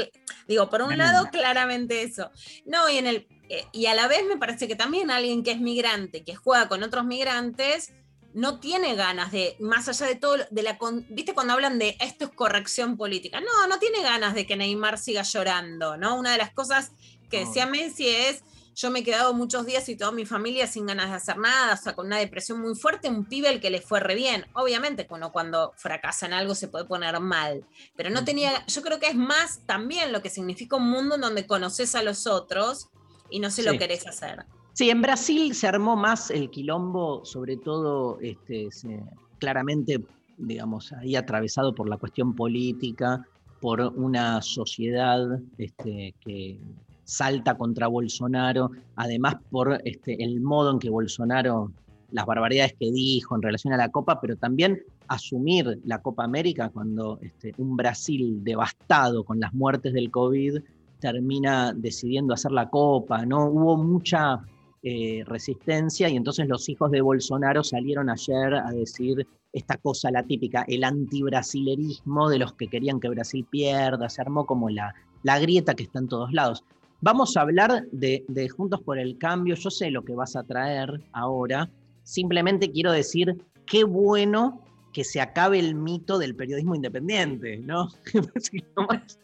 Digo, 0.47 0.69
por 0.69 0.83
un 0.83 0.97
lado, 0.97 1.29
claramente 1.33 2.03
eso. 2.03 2.31
No, 2.67 2.89
y 2.89 2.99
en 2.99 3.07
el 3.07 3.27
eh, 3.49 3.65
y 3.73 3.87
a 3.87 3.95
la 3.95 4.09
vez 4.09 4.25
me 4.29 4.37
parece 4.37 4.69
que 4.69 4.77
también 4.77 5.11
alguien 5.11 5.43
que 5.43 5.53
es 5.53 5.61
migrante, 5.61 6.23
que 6.23 6.37
juega 6.37 6.69
con 6.69 6.83
otros 6.83 7.07
migrantes, 7.07 7.93
no 8.35 8.61
tiene 8.61 8.95
ganas 8.95 9.33
de, 9.33 9.57
más 9.59 9.89
allá 9.89 10.07
de 10.07 10.17
todo, 10.17 10.37
de 10.51 10.63
la, 10.63 10.79
viste 11.09 11.33
cuando 11.33 11.55
hablan 11.55 11.79
de 11.79 11.97
esto 11.99 12.27
es 12.27 12.31
corrección 12.33 12.99
política, 12.99 13.41
no, 13.41 13.67
no 13.67 13.79
tiene 13.79 14.03
ganas 14.03 14.35
de 14.35 14.47
que 14.47 14.57
Neymar 14.57 14.99
siga 14.99 15.23
llorando, 15.23 15.97
¿no? 15.97 16.17
Una 16.17 16.33
de 16.33 16.39
las 16.39 16.53
cosas 16.53 16.93
que 17.31 17.41
decía 17.41 17.67
Messi 17.67 18.07
es, 18.07 18.45
yo 18.81 18.93
me 18.93 19.01
he 19.01 19.03
quedado 19.03 19.35
muchos 19.35 19.67
días 19.67 19.89
y 19.89 19.97
toda 19.97 20.13
mi 20.13 20.25
familia 20.25 20.69
sin 20.69 20.87
ganas 20.87 21.11
de 21.11 21.17
hacer 21.17 21.37
nada, 21.37 21.75
o 21.75 21.77
sea, 21.77 21.97
con 21.97 22.07
una 22.07 22.19
depresión 22.19 22.61
muy 22.61 22.77
fuerte, 22.77 23.09
un 23.09 23.25
pibe 23.25 23.51
el 23.51 23.61
que 23.61 23.71
le 23.71 23.81
fue 23.81 23.99
re 23.99 24.15
bien. 24.15 24.45
Obviamente, 24.55 25.05
uno 25.11 25.33
cuando 25.33 25.73
fracasa 25.77 26.27
en 26.27 26.33
algo 26.33 26.55
se 26.55 26.69
puede 26.69 26.85
poner 26.85 27.19
mal, 27.19 27.65
pero 27.97 28.09
no 28.11 28.25
tenía, 28.25 28.53
yo 28.69 28.81
creo 28.83 29.01
que 29.01 29.09
es 29.09 29.17
más 29.17 29.67
también 29.67 30.13
lo 30.13 30.23
que 30.23 30.31
significa 30.31 30.77
un 30.77 30.89
mundo 30.89 31.17
en 31.17 31.23
donde 31.23 31.45
conoces 31.45 31.97
a 31.97 32.05
los 32.05 32.29
otros 32.29 32.89
y 33.31 33.41
no 33.41 33.51
se 33.51 33.65
lo 33.65 33.77
querés 33.79 34.07
hacer. 34.07 34.45
Sí, 34.75 34.91
en 34.91 35.03
Brasil 35.03 35.53
se 35.57 35.67
armó 35.67 35.97
más 35.97 36.31
el 36.31 36.49
quilombo, 36.49 37.25
sobre 37.25 37.57
todo 37.57 38.21
este, 38.21 38.71
se- 38.71 39.03
claramente, 39.41 39.99
digamos, 40.37 40.93
ahí 40.93 41.17
atravesado 41.17 41.75
por 41.75 41.89
la 41.89 41.97
cuestión 41.97 42.33
política, 42.37 43.27
por 43.61 43.81
una 43.81 44.41
sociedad 44.41 45.19
este, 45.59 46.15
que 46.21 46.61
salta 47.09 47.57
contra 47.57 47.87
Bolsonaro, 47.87 48.71
además 48.97 49.37
por 49.51 49.81
este, 49.85 50.23
el 50.23 50.43
modo 50.43 50.73
en 50.73 50.79
que 50.79 50.91
Bolsonaro, 50.91 51.73
las 52.11 52.27
barbaridades 52.27 52.75
que 52.79 52.93
dijo 52.93 53.35
en 53.35 53.41
relación 53.41 53.73
a 53.73 53.79
la 53.79 53.89
Copa, 53.89 54.21
pero 54.21 54.37
también 54.37 54.83
asumir 55.09 55.81
la 55.85 56.03
Copa 56.03 56.25
América 56.25 56.69
cuando 56.69 57.19
este, 57.23 57.55
un 57.57 57.77
Brasil 57.79 58.45
devastado 58.45 59.25
con 59.25 59.41
las 59.41 59.55
muertes 59.55 59.95
del 59.95 60.11
COVID 60.11 60.59
termina 61.01 61.73
decidiendo 61.75 62.35
hacer 62.35 62.53
la 62.53 62.69
Copa, 62.69 63.25
¿no? 63.25 63.47
Hubo 63.47 63.79
mucha 63.79 64.43
eh, 64.83 65.23
resistencia 65.25 66.11
y 66.11 66.17
entonces 66.17 66.47
los 66.47 66.69
hijos 66.69 66.91
de 66.91 67.01
Bolsonaro 67.01 67.65
salieron 67.65 68.11
ayer 68.11 68.55
a 68.55 68.71
decir 68.71 69.27
esta 69.55 69.79
cosa, 69.79 70.11
la 70.11 70.25
típica, 70.25 70.67
el 70.69 70.85
antibrasilerismo 70.85 72.29
de 72.29 72.39
los 72.39 72.53
que 72.53 72.69
querían 72.69 73.01
que 73.01 73.09
Brasil 73.09 73.47
pierda, 73.49 74.11
se 74.11 74.21
armó 74.21 74.45
como 74.45 74.69
la, 74.69 74.95
la 75.23 75.39
grieta 75.39 75.75
que 75.75 75.85
está 75.85 76.01
en 76.01 76.09
todos 76.09 76.35
lados. 76.35 76.65
Vamos 77.01 77.37
a 77.37 77.43
hablar 77.43 77.85
de, 77.93 78.25
de 78.29 78.49
Juntos 78.49 78.83
por 78.83 78.99
el 78.99 79.19
Cambio, 79.19 79.55
yo 79.55 79.71
sé 79.71 79.91
lo 79.91 80.05
que 80.05 80.15
vas 80.15 80.35
a 80.35 80.43
traer 80.43 81.01
ahora, 81.13 81.71
simplemente 82.03 82.73
quiero 82.73 82.91
decir 82.91 83.37
qué 83.67 83.85
bueno 83.85 84.61
que 84.93 85.05
se 85.05 85.21
acabe 85.21 85.59
el 85.59 85.75
mito 85.75 86.19
del 86.19 86.35
periodismo 86.35 86.75
independiente, 86.75 87.59
¿no? 87.59 87.89
lo 88.77 88.87
más, 88.87 89.19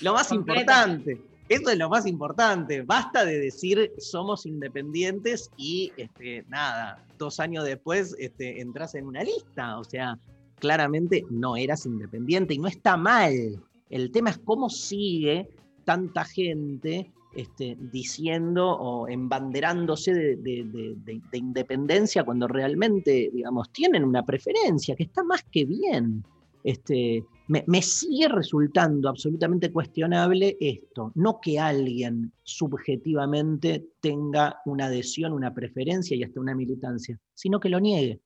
lo 0.00 0.12
más 0.12 0.28
Completo. 0.28 0.60
importante. 0.60 1.22
Eso 1.48 1.70
es 1.70 1.78
lo 1.78 1.88
más 1.88 2.06
importante. 2.06 2.82
Basta 2.82 3.24
de 3.24 3.38
decir 3.38 3.92
somos 3.98 4.44
independientes 4.44 5.50
y 5.56 5.92
este, 5.96 6.44
nada, 6.48 7.04
dos 7.16 7.40
años 7.40 7.64
después 7.64 8.14
este, 8.18 8.60
entras 8.60 8.94
en 8.94 9.06
una 9.06 9.22
lista. 9.22 9.78
O 9.78 9.84
sea, 9.84 10.18
claramente 10.58 11.24
no 11.30 11.56
eras 11.56 11.86
independiente 11.86 12.54
y 12.54 12.58
no 12.58 12.68
está 12.68 12.96
mal. 12.96 13.62
El 13.88 14.10
tema 14.10 14.30
es 14.30 14.38
cómo 14.38 14.68
sigue 14.68 15.48
tanta 15.88 16.22
gente 16.26 17.10
este, 17.34 17.78
diciendo 17.80 18.68
o 18.68 19.08
embanderándose 19.08 20.12
de, 20.12 20.36
de- 20.36 20.64
de- 20.64 20.94
de- 20.96 21.22
de 21.32 21.38
independencia 21.38 22.24
cuando 22.24 22.46
realmente, 22.46 23.30
digamos, 23.32 23.72
tienen 23.72 24.04
una 24.04 24.22
preferencia, 24.22 24.94
que 24.94 25.04
está 25.04 25.22
más 25.24 25.42
que 25.50 25.64
bien. 25.64 26.22
Este, 26.62 27.24
me, 27.46 27.64
me 27.66 27.80
sigue 27.80 28.28
resultando 28.28 29.08
absolutamente 29.08 29.72
cuestionable 29.72 30.58
esto, 30.60 31.10
no 31.14 31.40
que 31.40 31.58
alguien 31.58 32.32
subjetivamente 32.42 33.86
tenga 34.02 34.60
una 34.66 34.86
adhesión, 34.86 35.32
una 35.32 35.54
preferencia 35.54 36.14
y 36.18 36.22
hasta 36.24 36.38
una 36.40 36.54
militancia, 36.54 37.18
sino 37.32 37.60
que 37.60 37.70
lo 37.70 37.80
niegue. 37.80 38.20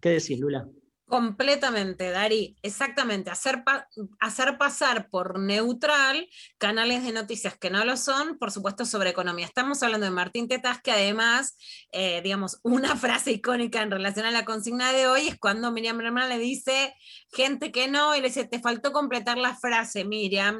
¿Qué 0.00 0.10
decís, 0.10 0.40
Lula? 0.40 0.66
Completamente, 1.08 2.10
Dari. 2.10 2.56
Exactamente. 2.62 3.30
Hacer, 3.30 3.62
pa- 3.62 3.86
hacer 4.18 4.58
pasar 4.58 5.08
por 5.08 5.38
neutral 5.38 6.28
canales 6.58 7.04
de 7.04 7.12
noticias 7.12 7.56
que 7.56 7.70
no 7.70 7.84
lo 7.84 7.96
son, 7.96 8.38
por 8.38 8.50
supuesto, 8.50 8.84
sobre 8.84 9.10
economía. 9.10 9.46
Estamos 9.46 9.80
hablando 9.84 10.04
de 10.06 10.10
Martín 10.10 10.48
Tetaz, 10.48 10.82
que 10.82 10.90
además, 10.90 11.56
eh, 11.92 12.20
digamos, 12.24 12.58
una 12.64 12.96
frase 12.96 13.30
icónica 13.30 13.82
en 13.82 13.92
relación 13.92 14.26
a 14.26 14.32
la 14.32 14.44
consigna 14.44 14.92
de 14.92 15.06
hoy 15.06 15.28
es 15.28 15.38
cuando 15.38 15.70
Miriam 15.70 15.96
Bregman 15.96 16.28
le 16.28 16.38
dice 16.38 16.92
gente 17.32 17.70
que 17.70 17.86
no, 17.86 18.16
y 18.16 18.20
le 18.20 18.26
dice, 18.28 18.44
te 18.44 18.60
faltó 18.60 18.90
completar 18.92 19.38
la 19.38 19.54
frase, 19.54 20.04
Miriam. 20.04 20.58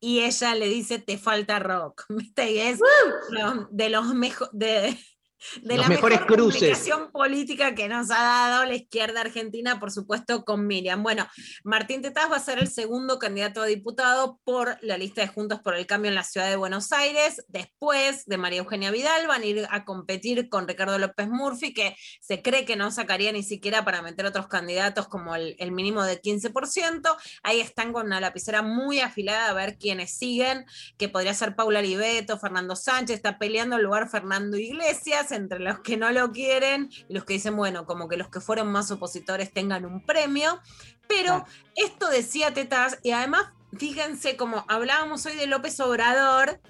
Y 0.00 0.20
ella 0.20 0.54
le 0.54 0.68
dice, 0.68 0.98
te 1.00 1.18
falta 1.18 1.58
rock. 1.58 2.06
¿Viste? 2.08 2.50
Y 2.50 2.58
es 2.60 2.80
de 3.70 3.88
los 3.90 4.14
mejores. 4.14 4.50
De, 4.54 4.98
de 5.62 5.76
Los 5.76 5.84
la 5.84 5.88
mejores 5.88 6.20
mejor 6.20 6.36
cruces. 6.36 6.60
comunicación 6.60 7.12
política 7.12 7.74
que 7.74 7.88
nos 7.88 8.10
ha 8.10 8.48
dado 8.48 8.64
la 8.64 8.74
izquierda 8.74 9.20
argentina, 9.20 9.80
por 9.80 9.90
supuesto, 9.90 10.44
con 10.44 10.66
Miriam. 10.66 11.02
Bueno, 11.02 11.26
Martín 11.64 12.02
Tetaz 12.02 12.30
va 12.30 12.36
a 12.36 12.40
ser 12.40 12.58
el 12.58 12.68
segundo 12.68 13.18
candidato 13.18 13.62
a 13.62 13.66
diputado 13.66 14.40
por 14.44 14.78
la 14.82 14.96
lista 14.98 15.20
de 15.22 15.28
Juntos 15.28 15.60
por 15.60 15.74
el 15.74 15.86
Cambio 15.86 16.10
en 16.10 16.14
la 16.14 16.24
ciudad 16.24 16.48
de 16.48 16.56
Buenos 16.56 16.92
Aires. 16.92 17.44
Después 17.48 18.26
de 18.26 18.38
María 18.38 18.60
Eugenia 18.60 18.90
Vidal, 18.90 19.26
van 19.26 19.42
a 19.42 19.46
ir 19.46 19.66
a 19.70 19.84
competir 19.84 20.48
con 20.48 20.68
Ricardo 20.68 20.98
López 20.98 21.28
Murphy, 21.28 21.74
que 21.74 21.96
se 22.20 22.42
cree 22.42 22.64
que 22.64 22.76
no 22.76 22.90
sacaría 22.90 23.32
ni 23.32 23.42
siquiera 23.42 23.84
para 23.84 24.02
meter 24.02 24.26
otros 24.26 24.46
candidatos 24.48 25.08
como 25.08 25.34
el, 25.34 25.56
el 25.58 25.72
mínimo 25.72 26.04
de 26.04 26.20
15%. 26.20 27.16
Ahí 27.42 27.60
están 27.60 27.92
con 27.92 28.06
una 28.06 28.20
lapicera 28.20 28.62
muy 28.62 29.00
afilada 29.00 29.48
a 29.48 29.54
ver 29.54 29.78
quiénes 29.78 30.16
siguen, 30.16 30.64
que 30.98 31.08
podría 31.08 31.34
ser 31.34 31.56
Paula 31.56 31.82
Libeto, 31.82 32.38
Fernando 32.38 32.76
Sánchez, 32.76 33.16
está 33.16 33.38
peleando 33.38 33.76
el 33.76 33.82
lugar 33.82 34.08
Fernando 34.08 34.56
Iglesias, 34.56 35.31
entre 35.32 35.58
los 35.58 35.80
que 35.80 35.96
no 35.96 36.10
lo 36.10 36.32
quieren 36.32 36.90
y 37.08 37.14
los 37.14 37.24
que 37.24 37.34
dicen, 37.34 37.56
bueno, 37.56 37.86
como 37.86 38.08
que 38.08 38.16
los 38.16 38.28
que 38.28 38.40
fueron 38.40 38.70
más 38.70 38.90
opositores 38.90 39.52
tengan 39.52 39.84
un 39.84 40.04
premio. 40.04 40.60
Pero 41.08 41.44
esto 41.76 42.08
decía 42.08 42.54
Tetaz, 42.54 42.98
y 43.02 43.10
además, 43.10 43.46
fíjense, 43.76 44.36
como 44.36 44.64
hablábamos 44.68 45.26
hoy 45.26 45.36
de 45.36 45.46
López 45.46 45.78
Obrador, 45.80 46.60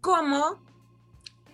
como 0.00 0.65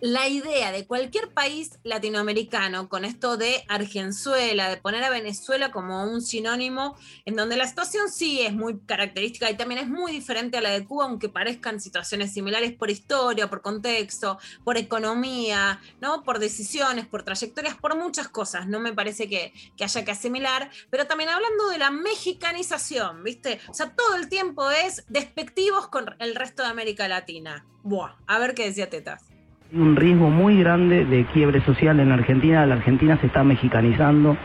la 0.03 0.27
idea 0.27 0.73
de 0.73 0.85
cualquier 0.85 1.33
país 1.33 1.79
latinoamericano 1.85 2.89
con 2.89 3.05
esto 3.05 3.37
de 3.37 3.65
Argenzuela, 3.69 4.69
de 4.69 4.77
poner 4.77 5.05
a 5.05 5.11
Venezuela 5.11 5.71
como 5.71 6.03
un 6.03 6.21
sinónimo, 6.23 6.97
en 7.25 7.37
donde 7.37 7.57
la 7.57 7.69
situación 7.69 8.11
sí 8.11 8.43
es 8.43 8.53
muy 8.53 8.81
característica 8.81 9.49
y 9.49 9.57
también 9.57 9.81
es 9.81 9.89
muy 9.89 10.11
diferente 10.11 10.59
a 10.59 10.61
la 10.61 10.71
de 10.71 10.85
Cuba, 10.85 11.05
aunque 11.05 11.29
parezcan 11.29 11.81
situaciones 11.81 12.33
similares 12.33 12.73
por 12.73 12.91
historia, 12.91 13.49
por 13.49 13.63
contexto, 13.63 14.41
por 14.65 14.77
economía, 14.77 15.81
¿no? 16.01 16.25
por 16.25 16.41
decisiones, 16.41 17.07
por 17.07 17.23
trayectorias, 17.23 17.77
por 17.77 17.97
muchas 17.97 18.27
cosas. 18.27 18.67
No 18.67 18.81
me 18.81 18.93
parece 18.93 19.29
que, 19.29 19.53
que 19.77 19.85
haya 19.85 20.05
que 20.05 20.11
asimilar, 20.11 20.69
pero 20.91 21.07
también 21.07 21.31
hablando 21.31 21.69
de 21.69 21.79
la 21.79 21.93
mexicanización, 21.93 23.23
¿viste? 23.23 23.61
O 23.69 23.75
sea, 23.75 23.95
todo 23.95 24.17
el 24.17 24.29
tiempo 24.29 24.69
es 24.69 25.05
despectivos 25.09 25.87
con 25.87 26.17
el 26.19 26.35
resto 26.35 26.65
de 26.65 26.71
América 26.71 27.07
Latina. 27.07 27.65
Buah, 27.85 28.17
a 28.27 28.41
ver 28.41 28.57
qué 28.57 28.65
decía 28.65 28.91
Tetas. 28.91 29.32
Un 29.75 29.97
riesgo 29.97 30.29
muy 30.29 30.59
grande 30.59 31.05
de 31.07 31.25
quiebre 31.27 31.65
social 31.65 31.99
en 32.01 32.13
Argentina. 32.13 32.67
La 32.67 32.75
Argentina 32.75 33.17
se 33.21 33.27
está 33.27 33.43
mexicanizando. 33.43 34.37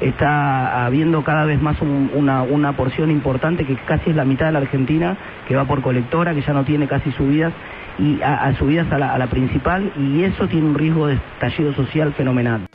Está 0.00 0.84
habiendo 0.86 1.22
cada 1.22 1.44
vez 1.44 1.60
más 1.62 1.80
un- 1.80 2.10
una, 2.14 2.42
una 2.42 2.76
porción 2.76 3.10
importante 3.12 3.64
que 3.64 3.76
casi 3.84 4.10
es 4.10 4.16
la 4.16 4.24
mitad 4.24 4.46
de 4.46 4.52
la 4.52 4.58
Argentina 4.58 5.16
que 5.46 5.54
va 5.54 5.64
por 5.66 5.82
colectora, 5.82 6.34
que 6.34 6.42
ya 6.42 6.52
no 6.52 6.64
tiene 6.64 6.88
casi 6.88 7.12
subidas 7.12 7.52
y 7.98 8.20
a, 8.22 8.52
subidas 8.58 8.90
a 8.90 8.98
la, 8.98 9.14
a 9.14 9.18
la 9.18 9.28
principal 9.28 9.92
y 9.96 10.24
eso 10.24 10.48
tiene 10.48 10.66
un 10.66 10.74
riesgo 10.74 11.06
de 11.06 11.14
estallido 11.34 11.72
social 11.74 12.12
fenomenal. 12.14 12.66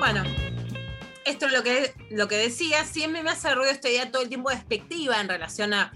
Bueno, 0.00 0.22
esto 1.24 1.46
es 1.46 1.52
lo 1.52 1.62
que, 1.62 1.92
lo 2.10 2.26
que 2.26 2.36
decía. 2.36 2.82
Siempre 2.84 3.22
me 3.22 3.30
hace 3.30 3.54
ruido 3.54 3.70
esta 3.70 3.88
idea 3.88 4.10
todo 4.10 4.22
el 4.22 4.28
tiempo 4.28 4.50
despectiva 4.50 5.20
en 5.20 5.28
relación 5.28 5.72
a 5.74 5.92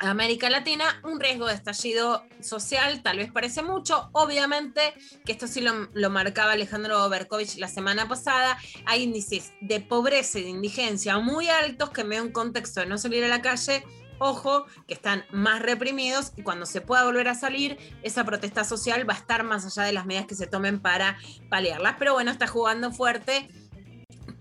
América 0.00 0.48
Latina, 0.48 1.00
un 1.04 1.20
riesgo 1.20 1.46
de 1.46 1.54
estallido 1.54 2.24
social, 2.40 3.02
tal 3.02 3.18
vez 3.18 3.30
parece 3.30 3.62
mucho. 3.62 4.08
Obviamente, 4.12 4.94
que 5.24 5.32
esto 5.32 5.46
sí 5.46 5.60
lo, 5.60 6.10
marcaba 6.10 6.52
Alejandro 6.52 7.08
Berkovich 7.08 7.58
la 7.58 7.68
semana 7.68 8.08
pasada, 8.08 8.58
hay 8.86 9.02
índices 9.02 9.52
de 9.60 9.80
pobreza 9.80 10.38
y 10.38 10.44
de 10.44 10.48
indigencia 10.48 11.18
muy 11.18 11.48
altos 11.48 11.90
que 11.90 12.04
me 12.04 12.16
da 12.16 12.22
un 12.22 12.32
contexto 12.32 12.80
de 12.80 12.86
no 12.86 12.98
salir 12.98 13.24
a 13.24 13.28
la 13.28 13.42
calle. 13.42 13.84
Ojo, 14.22 14.66
que 14.86 14.92
están 14.92 15.24
más 15.32 15.62
reprimidos 15.62 16.32
y 16.36 16.42
cuando 16.42 16.66
se 16.66 16.82
pueda 16.82 17.04
volver 17.04 17.28
a 17.28 17.34
salir, 17.34 17.78
esa 18.02 18.22
protesta 18.22 18.64
social 18.64 19.08
va 19.08 19.14
a 19.14 19.16
estar 19.16 19.44
más 19.44 19.64
allá 19.64 19.86
de 19.86 19.92
las 19.92 20.04
medidas 20.04 20.26
que 20.26 20.34
se 20.34 20.46
tomen 20.46 20.80
para 20.80 21.18
paliarlas. 21.48 21.96
Pero 21.98 22.12
bueno, 22.12 22.30
está 22.30 22.46
jugando 22.46 22.92
fuerte 22.92 23.48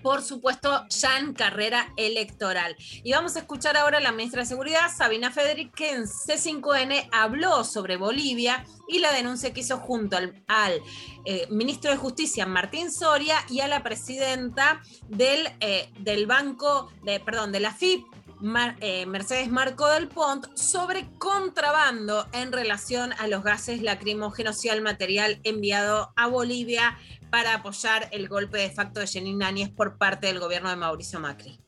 por 0.01 0.21
supuesto, 0.21 0.85
ya 0.89 1.19
en 1.19 1.33
carrera 1.33 1.93
electoral. 1.97 2.75
Y 3.03 3.11
vamos 3.11 3.35
a 3.35 3.39
escuchar 3.39 3.77
ahora 3.77 3.97
a 3.97 4.01
la 4.01 4.11
ministra 4.11 4.41
de 4.41 4.47
Seguridad, 4.47 4.91
Sabina 4.95 5.31
Federic, 5.31 5.73
que 5.73 5.91
en 5.91 6.03
C5N 6.03 7.09
habló 7.11 7.63
sobre 7.63 7.97
Bolivia 7.97 8.65
y 8.87 8.99
la 8.99 9.11
denuncia 9.11 9.53
que 9.53 9.61
hizo 9.61 9.77
junto 9.77 10.17
al, 10.47 10.81
eh, 11.25 11.47
ministro 11.49 11.91
de 11.91 11.97
Justicia, 11.97 12.45
Martín 12.45 12.91
Soria, 12.91 13.37
y 13.49 13.59
a 13.59 13.67
la 13.67 13.83
presidenta 13.83 14.81
del, 15.07 15.47
eh, 15.59 15.89
del 15.99 16.25
Banco, 16.25 16.91
de, 17.03 17.19
perdón, 17.19 17.51
de 17.51 17.59
la 17.59 17.73
FIP, 17.73 18.05
Mar- 18.39 18.75
eh, 18.81 19.05
Mercedes 19.05 19.49
Marco 19.49 19.87
del 19.89 20.07
Pont 20.07 20.45
sobre 20.55 21.05
contrabando 21.17 22.27
en 22.33 22.51
relación 22.51 23.13
a 23.17 23.27
los 23.27 23.43
gases 23.43 23.81
lacrimógenos 23.81 24.63
y 24.65 24.69
al 24.69 24.81
material 24.81 25.39
enviado 25.43 26.11
a 26.15 26.27
Bolivia 26.27 26.97
para 27.29 27.55
apoyar 27.55 28.07
el 28.11 28.27
golpe 28.27 28.57
de 28.57 28.71
facto 28.71 28.99
de 28.99 29.07
Jenin 29.07 29.43
Áñez 29.43 29.69
por 29.69 29.97
parte 29.97 30.27
del 30.27 30.39
gobierno 30.39 30.69
de 30.69 30.75
Mauricio 30.75 31.19
Macri. 31.19 31.59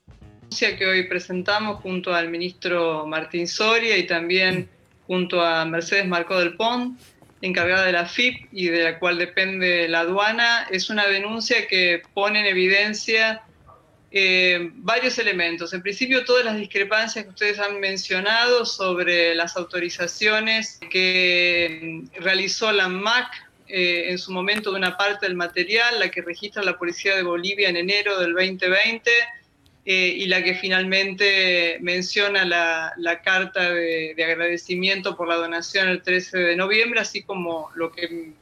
denuncia 0.42 0.78
que 0.78 0.86
hoy 0.86 1.08
presentamos 1.08 1.82
junto 1.82 2.14
al 2.14 2.30
ministro 2.30 3.06
Martín 3.06 3.48
Soria 3.48 3.98
y 3.98 4.08
también 4.08 4.70
junto 5.08 5.42
a 5.42 5.66
Mercedes 5.66 6.08
Marcó 6.08 6.40
del 6.40 6.56
Pont, 6.56 7.00
encargada 7.42 7.86
de 7.86 7.92
la 7.92 8.06
FIP 8.06 8.48
y 8.52 8.68
de 8.68 8.84
la 8.84 9.00
cual 9.00 9.18
depende 9.18 9.88
la 9.88 10.02
aduana, 10.02 10.68
es 10.70 10.90
una 10.90 11.08
denuncia 11.08 11.68
que 11.68 12.02
pone 12.14 12.40
en 12.42 12.46
evidencia 12.46 13.42
eh, 14.14 14.72
varios 14.74 15.18
elementos. 15.20 15.74
En 15.74 15.82
principio, 15.82 16.26
todas 16.26 16.44
las 16.44 16.58
discrepancias 16.58 17.24
que 17.24 17.30
ustedes 17.30 17.60
han 17.60 17.80
mencionado 17.80 18.66
sobre 18.66 19.34
las 19.36 19.56
autorizaciones 19.56 20.80
que 20.90 21.80
mm, 21.82 22.22
realizó 22.22 22.74
la 22.74 22.90
MAC 22.90 23.32
eh, 23.70 24.10
en 24.10 24.18
su 24.18 24.34
momento 24.34 24.72
de 24.72 24.78
una 24.78 24.98
parte 24.98 25.26
del 25.26 25.36
material, 25.36 25.98
la 25.98 26.12
que 26.12 26.22
registra 26.22 26.62
la 26.62 26.78
Policía 26.78 27.16
de 27.16 27.24
Bolivia 27.24 27.70
en 27.70 27.78
enero 27.78 28.20
del 28.20 28.34
2020 28.34 29.10
eh, 29.86 30.14
y 30.18 30.26
la 30.26 30.44
que 30.44 30.56
finalmente 30.56 31.78
menciona 31.80 32.44
la, 32.44 32.92
la 32.98 33.22
carta 33.22 33.72
de, 33.72 34.14
de 34.14 34.24
agradecimiento 34.26 35.16
por 35.16 35.30
la 35.30 35.36
donación 35.36 35.88
el 35.88 36.02
13 36.02 36.38
de 36.38 36.56
noviembre, 36.58 37.00
así 37.00 37.24
como 37.24 37.72
lo 37.76 37.94
que 37.94 38.34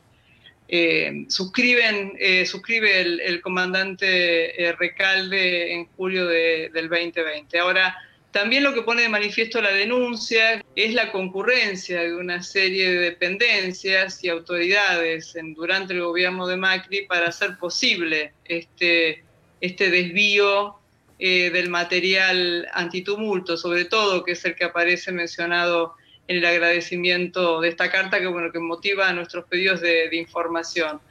eh, 0.72 1.26
suscriben, 1.30 2.14
eh, 2.20 2.46
suscribe 2.46 3.02
el, 3.02 3.42
comandante 3.42 4.64
eh, 4.64 4.72
Recalde 4.74 5.74
en 5.74 5.88
julio 5.98 6.28
de- 6.28 6.70
del 6.72 6.88
2020. 6.88 7.58
Ahora, 7.58 7.98
también 8.32 8.64
lo 8.64 8.76
que 8.76 8.84
pone 8.84 9.02
de 9.02 9.10
manifiesto 9.10 9.60
la 9.60 9.72
denuncia 9.72 10.64
es 10.76 10.94
la 10.94 11.12
concurrencia 11.12 12.02
de 12.04 12.16
una 12.16 12.44
serie 12.44 12.92
de 12.92 13.00
dependencias 13.00 14.24
y 14.24 14.30
autoridades 14.30 15.36
durante 15.56 15.94
el 15.94 16.02
gobierno 16.02 16.46
de 16.46 16.56
Macri 16.56 17.08
para 17.08 17.30
hacer 17.30 17.58
posible 17.58 18.34
este, 18.46 19.24
este 19.62 19.90
desvío 19.90 20.76
eh, 21.18 21.50
del 21.50 21.70
material 21.70 22.68
antitumulto, 22.72 23.58
sobre 23.58 23.86
todo, 23.86 24.24
que 24.24 24.34
es 24.34 24.46
el 24.46 24.54
que 24.54 24.66
aparece 24.66 25.12
mencionado 25.12 25.96
en 26.30 26.38
el 26.38 26.46
agradecimiento 26.46 27.60
de 27.60 27.70
esta 27.70 27.90
carta 27.90 28.20
que, 28.20 28.28
bueno, 28.28 28.52
que 28.52 28.60
motiva 28.60 29.12
nuestros 29.14 29.46
pedidos 29.46 29.82
de, 29.82 30.16
información. 30.16 31.02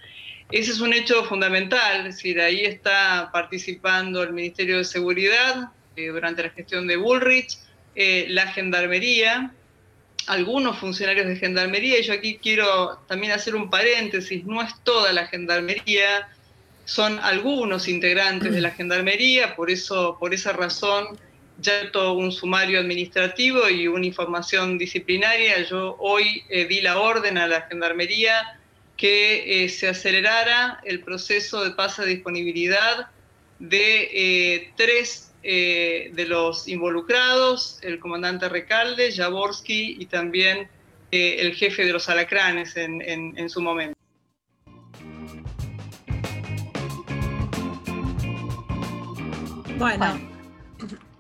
Ese 0.53 0.71
es 0.71 0.81
un 0.81 0.95
hecho 0.95 1.25
fundamental, 1.25 2.07
es 2.07 2.15
decir, 2.17 2.41
ahí 2.41 2.65
está 2.65 3.29
participando 3.33 4.23
el 4.23 4.33
Ministerio 4.33 4.79
de 4.79 4.85
Seguridad 4.85 5.73
eh, 5.97 6.07
durante 6.07 6.45
la 6.45 6.51
gestión 6.51 6.87
de 6.87 6.97
Bullrich, 6.97 7.59
eh, 7.97 8.27
la 8.29 8.47
gendarmería, 8.53 9.53
algunos 10.29 10.79
funcionarios 10.79 11.27
de 11.27 11.35
gendarmería, 11.35 11.99
y 11.99 12.05
yo 12.05 12.13
aquí 12.13 12.39
quiero 12.41 13.01
también 13.09 13.33
hacer 13.33 13.57
un 13.57 13.69
paréntesis, 13.69 14.45
no 14.45 14.63
es 14.63 14.73
toda 14.85 15.13
la 15.13 15.27
gendarmería, 15.27 16.29
son 16.85 17.19
algunos 17.19 17.89
integrantes 17.89 18.53
de 18.53 18.61
la 18.61 18.71
gendarmería, 18.71 19.57
por 19.57 19.69
eso, 19.69 20.17
por 20.21 20.33
esa 20.33 20.53
razón, 20.53 21.19
todo 21.93 22.13
un 22.15 22.31
sumario 22.33 22.79
administrativo 22.81 23.69
y 23.69 23.89
una 23.89 24.07
información 24.07 24.79
disciplinaria. 24.79 25.63
Yo 25.69 25.97
hoy 25.99 26.43
eh, 26.49 26.67
di 26.67 26.81
la 26.81 26.99
orden 27.01 27.37
a 27.39 27.47
la 27.49 27.63
gendarmería 27.63 28.59
que 28.97 29.65
eh, 29.65 29.69
se 29.69 29.89
acelerara 29.89 30.81
el 30.85 31.01
proceso 31.01 31.65
de 31.65 31.71
pase 31.73 32.03
de 32.03 32.09
disponibilidad 32.09 33.09
de 33.59 34.09
eh, 34.13 34.73
tres 34.77 35.33
eh, 35.43 36.11
de 36.15 36.27
los 36.27 36.69
involucrados, 36.69 37.79
el 37.83 37.99
comandante 37.99 38.49
Recalde, 38.49 39.13
Jaworski 39.13 39.97
y 39.99 40.07
también 40.07 40.69
eh, 41.11 41.37
el 41.41 41.55
jefe 41.55 41.85
de 41.87 41.93
los 41.93 42.09
alacranes 42.09 42.77
en, 42.77 43.03
en- 43.03 43.35
en 43.37 43.49
su 43.51 43.61
momento. 43.63 43.97
Bueno, 49.79 50.19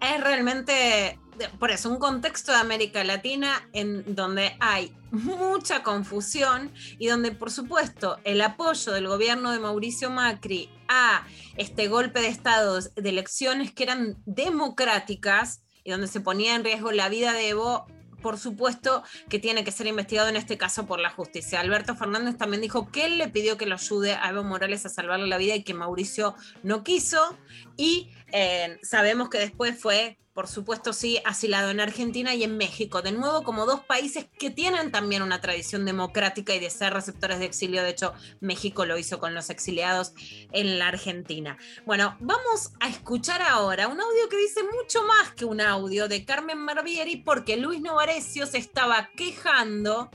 es 0.00 0.20
realmente, 0.22 1.18
por 1.58 1.70
eso, 1.70 1.90
un 1.90 1.98
contexto 1.98 2.52
de 2.52 2.58
América 2.58 3.02
Latina 3.04 3.68
en 3.72 4.14
donde 4.14 4.56
hay 4.60 4.94
mucha 5.10 5.82
confusión 5.82 6.72
y 6.98 7.06
donde, 7.06 7.32
por 7.32 7.50
supuesto, 7.50 8.18
el 8.24 8.40
apoyo 8.40 8.92
del 8.92 9.08
gobierno 9.08 9.52
de 9.52 9.58
Mauricio 9.58 10.10
Macri 10.10 10.70
a 10.88 11.26
este 11.56 11.88
golpe 11.88 12.20
de 12.20 12.28
Estado 12.28 12.80
de 12.80 13.08
elecciones 13.08 13.72
que 13.72 13.84
eran 13.84 14.22
democráticas 14.26 15.62
y 15.84 15.90
donde 15.90 16.06
se 16.06 16.20
ponía 16.20 16.54
en 16.54 16.64
riesgo 16.64 16.92
la 16.92 17.08
vida 17.08 17.32
de 17.32 17.48
Evo, 17.48 17.86
por 18.22 18.36
supuesto 18.36 19.02
que 19.28 19.38
tiene 19.38 19.64
que 19.64 19.70
ser 19.70 19.86
investigado 19.86 20.28
en 20.28 20.36
este 20.36 20.58
caso 20.58 20.86
por 20.86 21.00
la 21.00 21.10
justicia. 21.10 21.60
Alberto 21.60 21.94
Fernández 21.94 22.36
también 22.36 22.60
dijo 22.60 22.90
que 22.90 23.04
él 23.04 23.16
le 23.16 23.28
pidió 23.28 23.56
que 23.56 23.64
lo 23.64 23.76
ayude 23.76 24.14
a 24.14 24.30
Evo 24.30 24.44
Morales 24.44 24.84
a 24.84 24.88
salvarle 24.88 25.28
la 25.28 25.38
vida 25.38 25.54
y 25.54 25.62
que 25.62 25.74
Mauricio 25.74 26.34
no 26.62 26.82
quiso. 26.82 27.38
Y 27.76 28.10
eh, 28.32 28.78
sabemos 28.82 29.28
que 29.28 29.38
después 29.38 29.80
fue, 29.80 30.18
por 30.34 30.48
supuesto, 30.48 30.92
sí, 30.92 31.20
asilado 31.24 31.70
en 31.70 31.80
Argentina 31.80 32.34
y 32.34 32.44
en 32.44 32.56
México. 32.56 33.02
De 33.02 33.12
nuevo, 33.12 33.42
como 33.42 33.66
dos 33.66 33.80
países 33.80 34.26
que 34.38 34.50
tienen 34.50 34.92
también 34.92 35.22
una 35.22 35.40
tradición 35.40 35.84
democrática 35.84 36.54
y 36.54 36.60
de 36.60 36.70
ser 36.70 36.92
receptores 36.92 37.38
de 37.38 37.46
exilio. 37.46 37.82
De 37.82 37.90
hecho, 37.90 38.12
México 38.40 38.84
lo 38.84 38.98
hizo 38.98 39.18
con 39.18 39.34
los 39.34 39.50
exiliados 39.50 40.12
en 40.52 40.78
la 40.78 40.88
Argentina. 40.88 41.58
Bueno, 41.86 42.16
vamos 42.20 42.72
a 42.80 42.88
escuchar 42.88 43.42
ahora 43.42 43.88
un 43.88 44.00
audio 44.00 44.28
que 44.28 44.36
dice 44.36 44.60
mucho 44.62 45.02
más 45.04 45.32
que 45.32 45.44
un 45.44 45.60
audio 45.60 46.08
de 46.08 46.24
Carmen 46.24 46.58
Marbieri 46.58 47.16
porque 47.16 47.56
Luis 47.56 47.80
Novarecio 47.80 48.46
se 48.46 48.58
estaba 48.58 49.10
quejando 49.16 50.10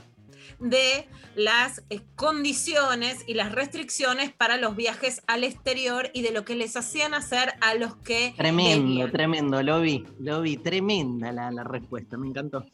de 0.58 1.06
las 1.36 1.82
eh, 1.90 2.00
condiciones 2.16 3.24
y 3.26 3.34
las 3.34 3.52
restricciones 3.52 4.32
para 4.32 4.56
los 4.56 4.76
viajes 4.76 5.22
al 5.26 5.44
exterior 5.44 6.10
y 6.14 6.22
de 6.22 6.32
lo 6.32 6.44
que 6.44 6.54
les 6.54 6.76
hacían 6.76 7.14
hacer 7.14 7.54
a 7.60 7.74
los 7.74 7.96
que 7.96 8.34
Tremendo, 8.36 8.86
venían. 8.86 9.10
tremendo, 9.10 9.62
lo 9.62 9.80
vi, 9.80 10.04
lo 10.20 10.40
vi, 10.42 10.56
tremenda 10.56 11.32
la, 11.32 11.50
la 11.50 11.64
respuesta, 11.64 12.16
me 12.16 12.28
encantó. 12.28 12.64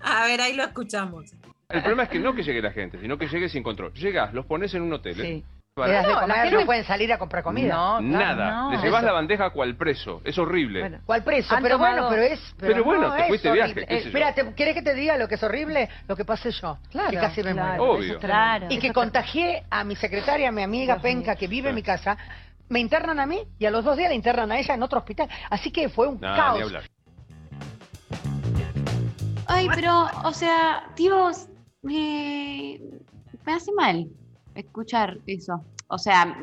A 0.00 0.26
ver, 0.26 0.40
ahí 0.40 0.54
lo 0.54 0.64
escuchamos. 0.64 1.32
El 1.68 1.80
problema 1.80 2.04
es 2.04 2.08
que 2.10 2.18
no 2.18 2.34
que 2.34 2.42
llegue 2.42 2.60
la 2.60 2.72
gente, 2.72 3.00
sino 3.00 3.16
que 3.18 3.26
llegue 3.26 3.48
sin 3.48 3.62
control. 3.62 3.92
Llegas, 3.94 4.34
los 4.34 4.46
pones 4.46 4.74
en 4.74 4.82
un 4.82 4.92
hotel. 4.92 5.20
¿eh? 5.20 5.44
De 5.76 6.50
No, 6.52 6.66
pueden 6.66 6.84
salir 6.84 7.12
a 7.12 7.18
comprar 7.18 7.42
comida. 7.42 8.00
Nada. 8.00 8.70
Le 8.70 8.76
llevas 8.78 9.02
la 9.02 9.10
bandeja 9.10 9.50
cual 9.50 9.74
preso. 9.76 10.20
Es 10.24 10.38
horrible. 10.38 11.00
¿Cuál 11.04 11.24
preso? 11.24 11.52
Han 11.52 11.64
Pero 11.64 11.78
tomado- 11.78 11.94
bueno, 12.02 12.08
pero 12.10 12.22
es. 12.22 12.54
Pero 12.60 12.84
bueno, 12.84 13.08
no 13.08 13.16
te 13.16 13.24
fuiste 13.24 13.48
de 13.48 13.54
viaje, 13.54 13.74
qué 13.74 13.80
Eh, 13.82 13.86
sé 13.88 14.02
yo. 14.02 14.06
Espera, 14.06 14.34
¿te- 14.34 14.54
¿querés 14.54 14.74
que 14.74 14.82
te 14.82 14.94
diga 14.94 15.16
lo 15.18 15.26
que 15.26 15.34
es 15.34 15.42
horrible? 15.42 15.88
Lo 16.06 16.14
que 16.14 16.24
pasé 16.24 16.52
yo. 16.52 16.78
Claro, 16.92 17.10
que 17.10 17.16
casi 17.16 17.42
me 17.42 17.54
claro, 17.54 17.84
muero. 17.84 17.92
Obvio. 17.98 18.18
Claro. 18.20 18.66
Y 18.70 18.78
que 18.78 18.92
contagié 18.92 19.64
a 19.68 19.82
mi 19.82 19.96
secretaria, 19.96 20.50
a 20.50 20.52
mi 20.52 20.62
amiga 20.62 20.98
Penca, 21.00 21.34
que 21.34 21.48
vive 21.48 21.70
en 21.70 21.74
mi 21.74 21.82
casa. 21.82 22.16
Me 22.68 22.78
internan 22.78 23.18
a 23.18 23.26
mí 23.26 23.40
y 23.58 23.66
a 23.66 23.70
los 23.72 23.84
dos 23.84 23.96
días 23.96 24.10
la 24.10 24.14
internan 24.14 24.52
a 24.52 24.58
ella 24.60 24.74
en 24.74 24.82
otro 24.84 25.00
hospital. 25.00 25.28
Así 25.50 25.72
que 25.72 25.88
fue 25.88 26.06
un 26.06 26.20
Nah, 26.20 26.36
caos. 26.36 26.56
ni 26.58 26.62
hablar. 26.62 26.82
Ay, 29.48 29.68
pero, 29.74 30.06
o 30.22 30.32
sea, 30.32 30.84
Dios, 30.94 31.48
me, 31.82 32.78
me 33.44 33.52
hace 33.54 33.72
mal 33.72 34.06
escuchar 34.54 35.18
eso. 35.26 35.64
O 35.88 35.98
sea, 35.98 36.36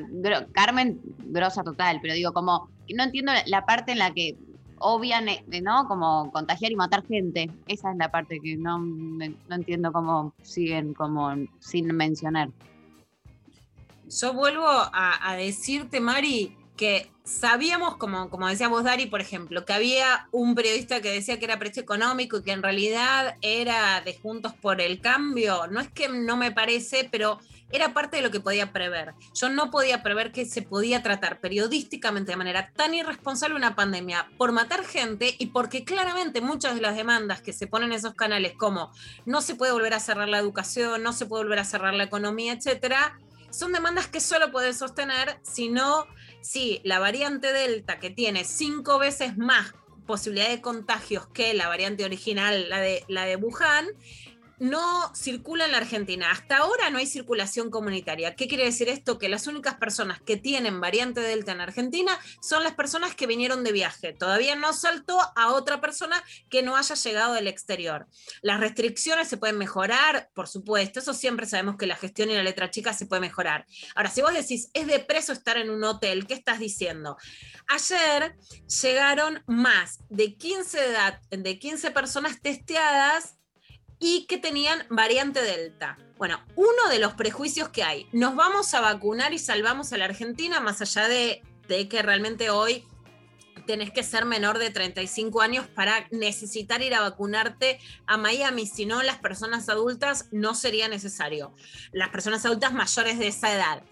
Carmen, 0.54 1.00
grosa 1.26 1.64
total, 1.64 2.00
pero 2.02 2.14
digo, 2.14 2.34
como, 2.34 2.70
no 2.94 3.04
entiendo 3.04 3.32
la- 3.46 3.66
parte 3.66 3.92
en 3.92 4.00
la 4.00 4.12
que 4.12 4.38
obvian, 4.80 5.30
eh, 5.30 5.44
¿no? 5.62 5.88
Como 5.88 6.32
contagiar 6.32 6.72
y 6.72 6.76
matar 6.76 7.06
gente. 7.06 7.50
Esa 7.68 7.92
es 7.92 7.98
la 7.98 8.10
parte 8.10 8.40
que 8.42 8.56
no, 8.58 8.80
no 8.80 9.56
entiendo 9.56 9.92
cómo 9.92 10.34
siguen 10.42 10.94
como 10.94 11.34
sin 11.60 11.88
mencionar. 11.96 12.50
Yo 14.20 14.34
vuelvo 14.34 14.66
a, 14.68 15.36
decirte, 15.38 16.02
Mari, 16.02 16.58
que 16.76 17.10
sabíamos, 17.24 17.96
como, 17.96 18.30
como 18.30 18.48
decía 18.48 18.68
vos, 18.68 18.84
Dari, 18.84 19.06
por 19.06 19.22
ejemplo, 19.22 19.64
que 19.66 19.72
había 19.72 20.28
un 20.32 20.54
periodista 20.54 21.02
que 21.02 21.12
decía 21.12 21.40
que 21.40 21.46
era 21.46 21.60
precio 21.60 21.82
económico 21.82 22.38
y 22.38 22.44
que 22.44 22.52
en 22.52 22.62
realidad 22.62 23.38
era 23.42 24.02
de 24.02 24.14
Juntos 24.16 24.54
por 24.54 24.82
el 24.82 25.00
Cambio. 25.00 25.68
No 25.68 25.80
es 25.80 25.90
que 25.90 26.10
no 26.10 26.36
me 26.36 26.52
parece, 26.52 27.08
pero 27.10 27.40
era 27.72 27.94
parte 27.94 28.18
de 28.18 28.24
lo 28.24 28.32
que 28.32 28.40
podía 28.40 28.72
prever. 28.72 29.14
Yo 29.34 29.50
no 29.50 29.72
podía 29.72 30.04
prever 30.04 30.32
que 30.32 30.46
se 30.46 30.62
podía 30.62 31.04
tratar 31.04 31.40
periodísticamente 31.40 32.32
de 32.32 32.38
manera 32.38 32.72
tan 32.74 32.94
irresponsable 32.94 33.56
una 33.56 33.76
pandemia 33.76 34.30
por 34.38 34.52
matar 34.52 34.84
gente 34.86 35.36
y 35.38 35.48
porque 35.48 35.84
claramente 35.84 36.42
muchas 36.42 36.76
de 36.76 36.82
las 36.82 36.96
demandas 36.96 37.42
que 37.42 37.54
se 37.54 37.68
ponen 37.68 37.92
en 37.92 37.98
esos 37.98 38.14
canales, 38.14 38.54
como 38.58 38.92
no 39.26 39.42
se 39.42 39.56
puede 39.56 39.72
volver 39.72 39.94
a 39.94 40.00
cerrar 40.00 40.30
la 40.30 40.40
educación, 40.40 41.04
no 41.04 41.14
se 41.14 41.26
puede 41.26 41.44
volver 41.44 41.60
a 41.60 41.66
cerrar 41.66 41.94
la 41.94 42.04
economía, 42.04 42.54
etcétera, 42.54 43.18
son 43.52 43.74
demandas 43.74 44.08
que 44.08 44.20
solo 44.20 44.52
puedes 44.52 44.78
sostener 44.78 45.40
si 45.44 45.70
no, 45.70 46.06
si 46.42 46.82
la 46.84 47.00
variante 47.00 47.52
Delta, 47.54 48.00
que 48.00 48.10
tiene 48.10 48.46
cinco 48.46 48.98
veces 48.98 49.38
más 49.38 49.74
posibilidad 50.08 50.50
de 50.50 50.62
contagios 50.62 51.28
que 51.28 51.54
la 51.54 51.68
variante 51.68 52.04
original, 52.04 52.70
la 52.70 52.80
de, 52.80 53.06
la 53.08 53.26
de 53.26 53.36
Wuhan, 53.36 53.88
no 54.62 55.12
circula 55.16 55.66
en 55.66 55.72
la 55.72 55.80
Argentina. 55.80 56.30
Hasta 56.30 56.58
ahora 56.58 56.92
no 56.92 57.00
hay 57.00 57.08
circulación 57.08 57.72
comunitaria. 57.72 58.36
¿Qué 58.36 58.48
quiere 58.48 58.66
decir 58.66 58.90
esto? 58.90 59.18
Que 59.18 59.28
las 59.28 59.48
únicas 59.48 59.74
personas 59.76 60.22
que 60.22 60.38
tienen 60.38 60.80
variante 60.80 61.20
Delta 61.20 61.52
en 61.52 61.62
Argentina 61.62 62.16
son 62.42 62.64
las 62.64 62.76
personas 62.76 63.16
que 63.16 63.26
vinieron 63.26 63.64
de 63.64 63.72
viaje. 63.72 64.14
Todavía 64.14 64.56
no 64.56 64.72
saltó 64.74 65.20
a 65.36 65.52
otra 65.52 65.82
persona 65.82 66.24
que 66.48 66.62
no 66.62 66.76
haya 66.76 66.94
llegado 66.94 67.34
del 67.34 67.48
exterior. 67.48 68.06
Las 68.44 68.60
restricciones 68.60 69.28
se 69.28 69.38
pueden 69.38 69.58
mejorar, 69.58 70.30
por 70.36 70.48
supuesto. 70.48 71.00
Eso 71.00 71.16
siempre 71.16 71.48
sabemos 71.48 71.76
que 71.76 71.88
la 71.88 71.96
gestión 71.96 72.30
y 72.30 72.36
la 72.36 72.44
letra 72.44 72.70
chica 72.70 72.94
se 72.94 73.08
puede 73.08 73.22
mejorar. 73.22 73.66
Ahora, 73.96 74.12
si 74.12 74.22
vos 74.22 74.32
decís, 74.32 74.70
es 74.76 74.86
de 74.86 75.00
preso 75.00 75.34
estar 75.34 75.58
en 75.58 75.72
un 75.72 75.84
hotel, 75.84 76.28
¿qué 76.28 76.36
estás 76.36 76.60
diciendo? 76.60 77.18
Ayer 77.68 78.36
llegaron 78.84 79.44
más 79.48 80.02
de 80.10 80.36
15, 80.36 80.86
edad, 80.86 81.20
de 81.32 81.58
15 81.58 81.90
personas 81.90 82.40
testeadas 82.42 83.41
y 84.02 84.26
que 84.26 84.38
tenían 84.38 84.84
variante 84.90 85.42
Delta. 85.42 85.98
Bueno, 86.18 86.44
uno 86.56 86.90
de 86.90 87.00
los 87.00 87.14
prejuicios 87.14 87.70
que 87.70 87.84
hay, 87.84 88.10
nos 88.12 88.36
vamos 88.36 88.74
a 88.74 88.82
vacunar 88.82 89.32
y 89.32 89.40
salvamos 89.40 89.94
a 89.94 89.98
la 89.98 90.06
Argentina, 90.06 90.60
más 90.60 90.82
allá 90.82 91.08
de, 91.08 91.44
que 91.68 92.02
realmente 92.02 92.50
hoy 92.50 92.86
tenés 93.66 93.92
que 93.92 94.04
ser 94.04 94.26
menor 94.26 94.58
de 94.58 94.72
35 94.72 95.40
años 95.42 95.68
para 95.68 96.08
necesitar 96.12 96.82
ir 96.82 96.96
a 96.96 97.02
vacunarte 97.02 97.80
a 98.08 98.18
Miami, 98.18 98.66
si 98.66 98.86
no 98.86 99.04
las 99.04 99.20
personas 99.20 99.70
adultas 99.70 100.28
no 100.32 100.56
sería 100.56 100.88
necesario. 100.88 101.56
Las 101.92 102.10
personas 102.10 102.44
adultas 102.46 102.74
mayores 102.74 103.20
de 103.20 103.28
esa 103.28 103.54
edad. 103.54 103.84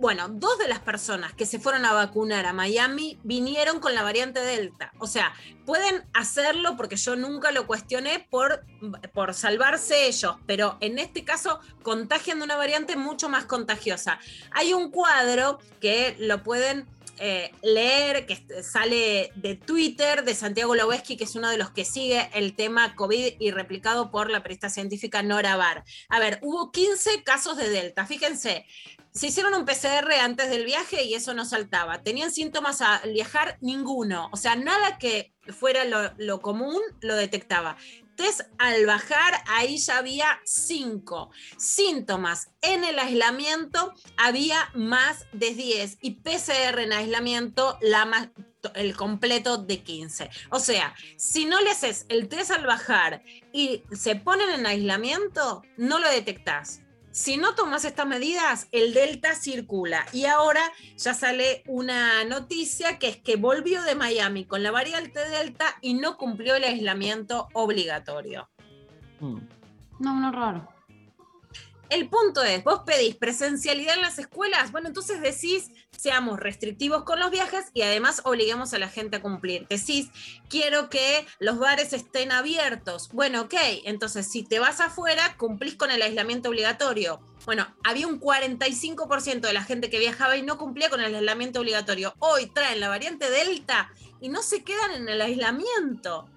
Bueno, 0.00 0.28
dos 0.30 0.56
de 0.56 0.66
las 0.66 0.78
personas 0.78 1.34
que 1.34 1.44
se 1.44 1.58
fueron 1.58 1.84
a 1.84 1.92
vacunar 1.92 2.46
a 2.46 2.54
Miami 2.54 3.18
vinieron 3.22 3.80
con 3.80 3.94
la 3.94 4.02
variante 4.02 4.40
Delta. 4.40 4.94
O 4.98 5.06
sea, 5.06 5.34
pueden 5.66 6.06
hacerlo 6.14 6.74
porque 6.78 6.96
yo 6.96 7.16
nunca 7.16 7.50
lo 7.50 7.66
cuestioné 7.66 8.26
por, 8.30 8.64
por 9.12 9.34
salvarse 9.34 10.06
ellos, 10.06 10.36
pero 10.46 10.78
en 10.80 10.98
este 10.98 11.22
caso 11.22 11.60
contagian 11.82 12.38
de 12.38 12.46
una 12.46 12.56
variante 12.56 12.96
mucho 12.96 13.28
más 13.28 13.44
contagiosa. 13.44 14.18
Hay 14.52 14.72
un 14.72 14.90
cuadro 14.90 15.58
que 15.82 16.16
lo 16.18 16.42
pueden 16.42 16.88
eh, 17.18 17.52
leer, 17.62 18.24
que 18.24 18.62
sale 18.62 19.30
de 19.34 19.54
Twitter 19.54 20.24
de 20.24 20.34
Santiago 20.34 20.74
Loweski, 20.74 21.18
que 21.18 21.24
es 21.24 21.34
uno 21.34 21.50
de 21.50 21.58
los 21.58 21.72
que 21.72 21.84
sigue 21.84 22.30
el 22.32 22.56
tema 22.56 22.94
COVID 22.96 23.34
y 23.38 23.50
replicado 23.50 24.10
por 24.10 24.30
la 24.30 24.42
periodista 24.42 24.70
científica 24.70 25.22
Nora 25.22 25.56
Bar. 25.56 25.84
A 26.08 26.18
ver, 26.18 26.38
hubo 26.40 26.72
15 26.72 27.22
casos 27.22 27.58
de 27.58 27.68
Delta, 27.68 28.06
fíjense. 28.06 28.64
Se 29.12 29.26
hicieron 29.26 29.54
un 29.54 29.64
PCR 29.64 30.12
antes 30.22 30.50
del 30.50 30.64
viaje 30.64 31.02
y 31.02 31.14
eso 31.14 31.34
no 31.34 31.44
saltaba. 31.44 32.02
¿Tenían 32.02 32.30
síntomas 32.30 32.80
al 32.80 33.12
viajar? 33.12 33.58
Ninguno. 33.60 34.28
O 34.32 34.36
sea, 34.36 34.54
nada 34.54 34.98
que 34.98 35.34
fuera 35.48 35.84
lo, 35.84 36.40
común 36.40 36.80
lo 37.00 37.16
detectaba. 37.16 37.76
Test 38.14 38.42
al 38.58 38.86
bajar, 38.86 39.42
ahí 39.48 39.78
ya 39.78 39.98
había 39.98 40.40
cinco. 40.44 41.30
Síntomas 41.58 42.52
en 42.62 42.84
el 42.84 43.00
aislamiento, 43.00 43.94
había 44.16 44.70
más 44.74 45.26
de 45.32 45.54
10. 45.54 45.98
Y 46.02 46.20
PCR 46.20 46.78
en 46.78 46.92
aislamiento, 46.92 47.78
la 47.80 48.04
más, 48.04 48.28
el 48.74 48.96
completo 48.96 49.58
de 49.58 49.82
15. 49.82 50.30
O 50.50 50.60
sea, 50.60 50.94
si 51.16 51.46
no 51.46 51.60
le 51.60 51.70
haces 51.70 52.06
el 52.08 52.28
test 52.28 52.52
al 52.52 52.64
bajar 52.64 53.24
y 53.52 53.82
se 53.90 54.14
ponen 54.14 54.50
en 54.50 54.66
aislamiento, 54.66 55.62
no 55.76 55.98
lo 55.98 56.08
detectás. 56.10 56.82
Si 57.12 57.36
no 57.36 57.54
tomas 57.54 57.84
estas 57.84 58.06
medidas, 58.06 58.68
el 58.70 58.94
delta 58.94 59.34
circula. 59.34 60.06
Y 60.12 60.26
ahora 60.26 60.62
ya 60.96 61.12
sale 61.12 61.64
una 61.66 62.24
noticia 62.24 62.98
que 62.98 63.08
es 63.08 63.16
que 63.16 63.36
volvió 63.36 63.82
de 63.82 63.96
Miami 63.96 64.44
con 64.44 64.62
la 64.62 64.70
variante 64.70 65.28
delta 65.28 65.76
y 65.80 65.94
no 65.94 66.16
cumplió 66.16 66.54
el 66.54 66.64
aislamiento 66.64 67.48
obligatorio. 67.52 68.48
Mm. 69.18 69.38
No, 69.98 70.20
no, 70.20 70.32
raro. 70.32 70.68
El 71.90 72.08
punto 72.08 72.44
es, 72.44 72.62
vos 72.62 72.82
pedís 72.86 73.16
presencialidad 73.16 73.96
en 73.96 74.02
las 74.02 74.18
escuelas, 74.20 74.70
bueno, 74.70 74.86
entonces 74.86 75.20
decís, 75.20 75.72
seamos 76.00 76.40
restrictivos 76.40 77.04
con 77.04 77.20
los 77.20 77.30
viajes 77.30 77.66
y 77.74 77.82
además 77.82 78.22
obliguemos 78.24 78.72
a 78.72 78.78
la 78.78 78.88
gente 78.88 79.16
a 79.16 79.22
cumplir. 79.22 79.66
Decís, 79.68 80.08
quiero 80.48 80.88
que 80.88 81.26
los 81.38 81.58
bares 81.58 81.92
estén 81.92 82.32
abiertos. 82.32 83.10
Bueno, 83.12 83.42
ok, 83.42 83.54
entonces 83.84 84.26
si 84.26 84.42
te 84.42 84.58
vas 84.58 84.80
afuera, 84.80 85.36
cumplís 85.36 85.74
con 85.74 85.90
el 85.90 86.00
aislamiento 86.00 86.48
obligatorio. 86.48 87.20
Bueno, 87.44 87.66
había 87.84 88.06
un 88.06 88.18
45% 88.18 89.40
de 89.40 89.52
la 89.52 89.62
gente 89.62 89.90
que 89.90 89.98
viajaba 89.98 90.38
y 90.38 90.42
no 90.42 90.56
cumplía 90.56 90.88
con 90.88 91.02
el 91.02 91.14
aislamiento 91.14 91.60
obligatorio. 91.60 92.14
Hoy 92.18 92.46
traen 92.46 92.80
la 92.80 92.88
variante 92.88 93.30
Delta 93.30 93.92
y 94.22 94.30
no 94.30 94.42
se 94.42 94.64
quedan 94.64 94.92
en 94.92 95.08
el 95.08 95.20
aislamiento. 95.20 96.30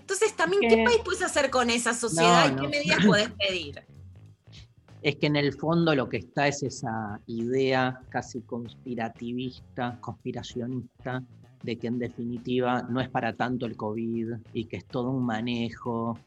Entonces, 0.00 0.34
también, 0.34 0.62
¿qué 0.68 0.84
país 0.84 1.00
puedes 1.04 1.22
hacer 1.22 1.50
con 1.50 1.70
esa 1.70 1.94
sociedad 1.94 2.50
No, 2.50 2.58
y 2.58 2.60
qué 2.62 2.68
medidas 2.68 3.06
podés 3.06 3.30
pedir? 3.30 3.93
Es 5.04 5.16
que 5.16 5.26
en 5.26 5.36
el 5.36 5.52
fondo 5.52 5.94
lo 5.94 6.08
que 6.08 6.16
está 6.16 6.48
es 6.48 6.62
esa 6.62 7.20
idea 7.26 8.00
casi 8.08 8.40
conspirativista, 8.40 9.98
conspiracionista, 10.00 11.22
de 11.62 11.76
que 11.76 11.88
en 11.88 11.98
definitiva 11.98 12.86
no 12.88 13.02
es 13.02 13.10
para 13.10 13.36
tanto 13.36 13.66
el 13.66 13.76
COVID 13.76 14.32
y 14.54 14.64
que 14.64 14.78
es 14.78 14.86
todo 14.86 15.10
un 15.10 15.26
manejo 15.26 16.18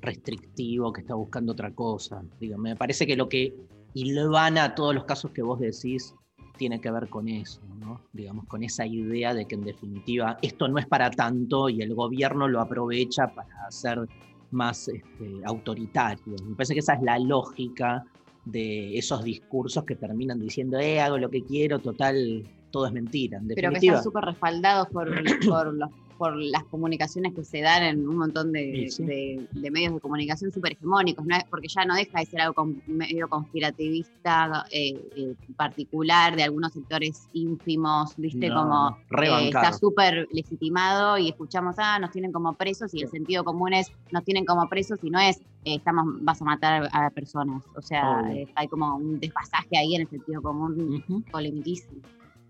restrictivo 0.00 0.92
que 0.92 1.02
está 1.02 1.14
buscando 1.14 1.52
otra 1.52 1.70
cosa. 1.70 2.24
Digo, 2.40 2.58
me 2.58 2.74
parece 2.74 3.06
que 3.06 3.14
lo 3.14 3.28
que 3.28 3.54
hilvana 3.94 4.74
todos 4.74 4.92
los 4.92 5.04
casos 5.04 5.30
que 5.30 5.42
vos 5.42 5.60
decís 5.60 6.12
tiene 6.58 6.80
que 6.80 6.90
ver 6.90 7.08
con 7.08 7.28
eso, 7.28 7.60
¿no? 7.78 8.00
Digamos, 8.12 8.46
con 8.46 8.64
esa 8.64 8.84
idea 8.84 9.32
de 9.32 9.46
que 9.46 9.54
en 9.54 9.62
definitiva 9.62 10.38
esto 10.42 10.66
no 10.66 10.78
es 10.78 10.86
para 10.88 11.08
tanto 11.12 11.68
y 11.68 11.82
el 11.82 11.94
gobierno 11.94 12.48
lo 12.48 12.60
aprovecha 12.60 13.28
para 13.32 13.66
hacer 13.68 14.08
más 14.50 14.88
este, 14.88 15.40
autoritario. 15.44 16.34
Me 16.48 16.54
parece 16.54 16.74
que 16.74 16.80
esa 16.80 16.94
es 16.94 17.02
la 17.02 17.18
lógica 17.18 18.04
de 18.44 18.96
esos 18.96 19.24
discursos 19.24 19.84
que 19.84 19.96
terminan 19.96 20.38
diciendo, 20.40 20.78
eh, 20.78 21.00
hago 21.00 21.18
lo 21.18 21.28
que 21.30 21.42
quiero, 21.44 21.80
total, 21.80 22.44
todo 22.70 22.86
es 22.86 22.92
mentira. 22.92 23.38
En 23.38 23.48
Pero 23.48 23.70
que 23.70 23.78
están 23.78 24.02
súper 24.02 24.24
respaldados 24.24 24.88
por, 24.88 25.08
por, 25.48 25.74
los- 25.74 25.90
por 26.16 26.36
las 26.36 26.64
comunicaciones 26.64 27.34
que 27.34 27.44
se 27.44 27.60
dan 27.60 27.82
en 27.82 28.08
un 28.08 28.16
montón 28.16 28.52
de, 28.52 28.86
Sí, 28.88 28.90
sí. 28.90 29.04
de- 29.04 29.46
de 29.52 29.70
medios 29.70 29.94
de 29.94 30.00
comunicación 30.00 30.50
súper 30.52 30.72
hegemónicos, 30.72 31.24
¿no? 31.26 31.36
Es- 31.36 31.44
porque 31.44 31.68
ya 31.68 31.84
no 31.84 31.94
deja 31.94 32.20
de 32.20 32.26
ser 32.26 32.40
algo 32.40 32.54
con- 32.54 32.82
medio 32.86 33.28
conspirativista 33.28 34.64
eh, 34.70 34.94
eh, 35.16 35.34
particular 35.56 36.36
de 36.36 36.42
algunos 36.44 36.72
sectores 36.72 37.28
ínfimos, 37.32 38.14
¿viste? 38.16 38.48
No, 38.48 38.62
como 38.62 38.96
eh, 39.22 39.46
está 39.48 39.72
súper 39.72 40.26
legitimado 40.32 41.18
y 41.18 41.28
escuchamos, 41.28 41.76
ah, 41.78 41.98
nos 41.98 42.10
tienen 42.10 42.32
como 42.32 42.54
presos 42.54 42.92
y 42.94 43.02
el 43.02 43.08
sentido 43.08 43.44
común 43.44 43.72
es, 43.74 43.90
nos 44.10 44.24
tienen 44.24 44.44
como 44.44 44.68
presos 44.68 44.98
y 45.02 45.10
no 45.10 45.18
es, 45.20 45.38
eh, 45.64 45.76
estamos, 45.76 46.04
vas 46.22 46.40
a 46.40 46.44
matar 46.44 46.88
a 46.92 47.10
personas. 47.10 47.62
O 47.76 47.82
sea, 47.82 48.22
eh, 48.32 48.46
hay 48.54 48.68
como 48.68 48.96
un 48.96 49.18
desfasaje 49.20 49.76
ahí 49.76 49.94
en 49.94 50.02
el 50.02 50.08
sentido 50.08 50.40
común 50.42 51.04
polemicísimo. 51.30 52.00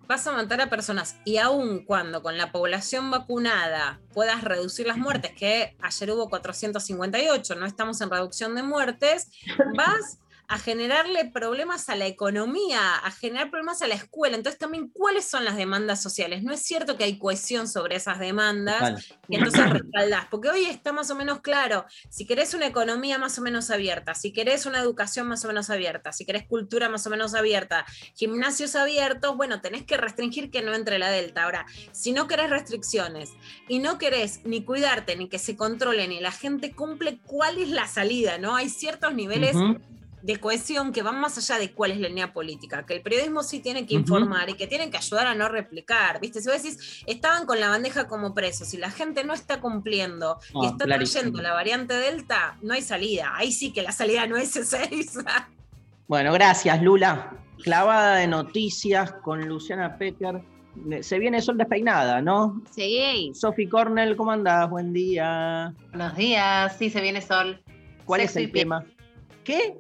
Vas 0.07 0.27
a 0.27 0.33
matar 0.33 0.61
a 0.61 0.71
personas 0.71 1.17
y 1.25 1.39
aun 1.39 1.85
cuando 1.85 2.23
con 2.23 2.37
la 2.39 2.53
población 2.53 3.11
vacunada 3.11 4.01
puedas 4.13 4.43
reducir 4.43 4.87
las 4.87 4.99
muertes, 4.99 5.33
que 5.33 5.77
ayer 5.81 6.11
hubo 6.11 6.29
458, 6.29 7.55
no 7.57 7.67
estamos 7.67 8.01
en 8.01 8.11
reducción 8.11 8.55
de 8.55 8.63
muertes, 8.63 9.31
vas 9.77 10.19
a 10.49 10.59
generarle 10.59 11.25
problemas 11.27 11.89
a 11.89 11.97
la 11.97 12.07
economía, 12.07 12.97
a 12.97 13.11
generar 13.11 13.51
problemas 13.51 13.83
a 13.83 13.89
la 13.89 13.95
escuela. 13.95 14.37
Entonces 14.37 14.59
también, 14.59 14.89
¿cuáles 14.89 15.25
son 15.25 15.45
las 15.45 15.57
demandas 15.57 16.03
sociales? 16.03 16.43
No 16.43 16.53
es 16.53 16.63
cierto 16.63 16.97
que 16.97 17.05
hay 17.05 17.19
cohesión 17.19 17.69
sobre 17.69 17.97
esas 17.97 18.19
demandas 18.19 18.79
Total. 18.79 19.05
y 19.29 19.37
entonces 19.37 19.71
respaldás, 19.71 20.27
porque 20.31 20.49
hoy 20.49 20.65
está 20.65 20.93
más 20.93 21.11
o 21.11 21.15
menos 21.15 21.41
claro, 21.41 21.85
si 22.11 22.27
querés 22.27 22.55
una 22.55 22.67
economía 22.67 23.19
más 23.19 23.39
o 23.39 23.43
menos 23.43 23.71
abierta, 23.71 24.15
si 24.15 24.33
querés 24.33 24.67
una 24.67 24.81
educación 24.81 25.27
más 25.27 25.45
o 25.45 25.49
menos 25.49 25.71
abierta, 25.71 26.13
si 26.13 26.25
querés 26.25 26.47
cultura 26.47 26.89
más 26.89 27.07
o 27.07 27.11
menos 27.11 27.35
abierta, 27.35 27.85
gimnasios 28.15 28.77
abiertos, 28.77 29.37
bueno, 29.37 29.61
tenés 29.61 29.85
que 29.85 29.97
restringir 29.97 30.51
que 30.51 30.63
no 30.63 30.75
entre 30.75 30.99
la 30.99 31.11
delta. 31.11 31.45
Ahora, 31.45 31.67
si 31.93 32.13
no 32.13 32.27
querés 32.27 32.51
restricciones 32.51 33.33
y 33.69 33.79
no 33.79 33.99
querés 33.99 34.45
ni 34.45 34.65
cuidarte, 34.65 35.17
ni 35.17 35.29
que 35.29 35.39
se 35.39 35.57
controle, 35.57 36.07
ni 36.09 36.21
la 36.21 36.33
gente 36.33 36.73
cumple, 36.73 37.19
¿cuál 37.27 37.59
es 37.59 37.69
la 37.69 37.87
salida? 37.87 38.39
¿No? 38.39 38.57
Hay 38.57 38.69
ciertos 38.69 39.15
niveles. 39.15 39.57
De 40.27 40.41
cohesión 40.41 40.93
que 40.93 41.03
van 41.03 41.21
más 41.21 41.39
allá 41.39 41.61
de 41.61 41.71
cuál 41.71 41.93
es 41.93 42.01
la 42.01 42.09
línea 42.09 42.33
política, 42.33 42.85
que 42.85 42.95
el 42.97 43.01
periodismo 43.01 43.45
sí 43.45 43.61
tiene 43.61 43.87
que 43.87 43.95
informar 43.95 44.51
y 44.51 44.55
que 44.55 44.67
tienen 44.67 44.91
que 44.91 44.97
ayudar 44.97 45.29
a 45.29 45.37
no 45.37 45.49
replicar, 45.49 46.21
¿viste? 46.21 46.41
Si 46.41 46.49
vos 46.49 46.61
decís, 46.61 47.05
estaban 47.07 47.47
con 47.47 47.61
la 47.61 47.69
bandeja 47.69 48.09
como 48.09 48.35
presos 48.35 48.75
y 48.75 48.77
la 48.77 48.91
gente 48.91 49.23
no 49.23 49.35
está 49.35 49.61
cumpliendo 49.61 50.41
y 50.51 50.55
No, 50.55 50.65
está 50.65 50.85
clarísimo. 50.85 51.21
trayendo 51.21 51.43
la 51.43 51.53
variante 51.53 51.95
Delta, 51.95 52.59
no 52.61 52.75
hay 52.75 52.83
salida. 52.83 53.35
Ahí 53.37 53.53
sí 53.53 53.73
que 53.73 53.83
la 53.83 53.93
salida 53.93 54.27
no 54.27 54.37
es 54.37 54.57
esa. 54.57 54.79
Bueno, 56.09 56.33
gracias, 56.33 56.81
Lula. 56.83 57.33
Clavada 57.65 58.17
de 58.17 58.27
noticias 58.29 59.13
con 59.25 59.49
Luciana 59.49 59.97
Pecker. 59.99 60.41
Se 61.01 61.19
viene 61.19 61.41
Sol 61.41 61.57
despeinada, 61.57 62.21
¿no? 62.21 62.63
Sí. 62.71 63.33
Sofi 63.35 63.69
Cornell, 63.69 64.17
¿cómo 64.17 64.31
andás? 64.31 64.71
Buen 64.71 64.93
día. 64.93 65.73
Buenos 65.91 66.17
días, 66.17 66.77
sí, 66.79 66.91
se 66.91 67.01
viene 67.01 67.21
sol. 67.23 67.61
¿Cuál 68.05 68.21
Sexo 68.23 68.39
es 68.39 68.45
el 68.47 68.53
tema? 68.53 68.85
¿Qué? 69.43 69.77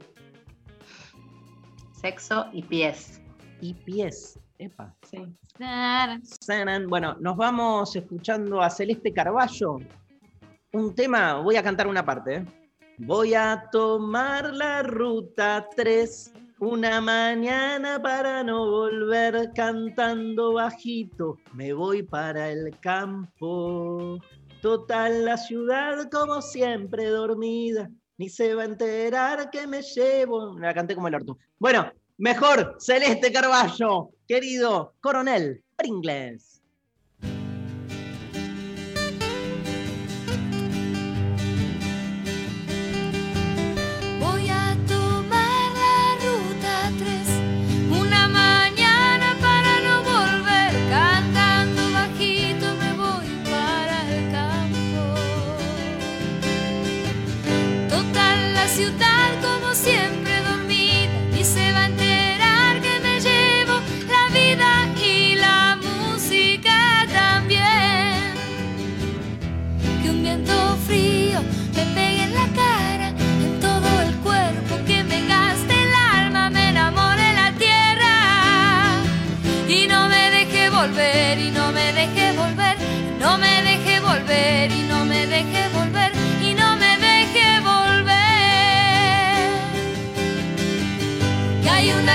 Sexo 2.01 2.47
y 2.53 2.63
pies. 2.63 3.21
Y 3.61 3.75
pies. 3.75 4.39
Epa. 4.59 4.95
Sí. 5.03 5.19
Sanan. 6.41 6.87
Bueno, 6.87 7.17
nos 7.21 7.37
vamos 7.37 7.95
escuchando 7.97 8.61
a 8.61 8.71
Celeste 8.71 9.13
Carballo. 9.13 9.79
Un 10.73 10.95
tema, 10.95 11.41
voy 11.41 11.57
a 11.57 11.63
cantar 11.63 11.87
una 11.87 12.05
parte. 12.05 12.37
¿eh? 12.37 12.47
Voy 12.99 13.35
a 13.35 13.69
tomar 13.71 14.53
la 14.53 14.83
ruta 14.83 15.69
3 15.75 16.33
una 16.59 17.03
mañana 17.03 18.01
para 18.01 18.43
no 18.43 18.71
volver 18.71 19.53
cantando 19.55 20.55
bajito. 20.55 21.37
Me 21.53 21.75
voy 21.75 22.03
para 22.03 22.51
el 22.51 22.79
campo. 22.81 24.19
Total, 24.63 25.25
la 25.27 25.37
ciudad 25.37 26.09
como 26.11 26.41
siempre 26.41 27.07
dormida. 27.07 27.91
Ni 28.19 28.29
se 28.29 28.55
va 28.55 28.63
a 28.63 28.67
enterar 28.67 29.51
que 29.51 29.67
me 29.67 29.83
llevo. 29.83 30.59
La 30.59 30.75
canté 30.75 30.95
como 30.95 31.09
el 31.09 31.15
orto. 31.15 31.39
Bueno, 31.59 31.93
mejor, 32.19 32.77
Celeste 32.79 33.33
Carballo, 33.33 34.11
querido 34.27 34.95
coronel 35.01 35.63
Pringles. 35.77 36.56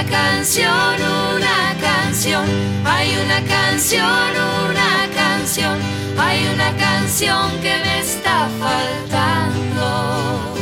Canción, 0.05 0.95
una 1.35 1.75
canción, 1.79 2.45
hay 2.85 3.15
una 3.15 3.41
canción, 3.43 4.31
una 4.69 5.07
canción, 5.13 5.79
hay 6.17 6.47
una 6.47 6.75
canción 6.75 7.51
que 7.61 7.77
me 7.83 7.99
está 7.99 8.49
faltando. 8.59 10.55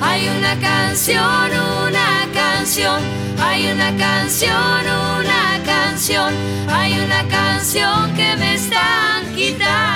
Hay 0.00 0.28
una 0.28 0.56
canción, 0.56 1.50
una 1.86 2.28
canción, 2.32 3.02
hay 3.40 3.70
una 3.70 3.96
canción, 3.96 4.86
una 5.20 5.60
canción, 5.64 6.34
hay 6.68 6.98
una 7.00 7.22
canción 7.28 8.14
que 8.14 8.36
me 8.36 8.54
están 8.54 9.34
quitando. 9.34 9.87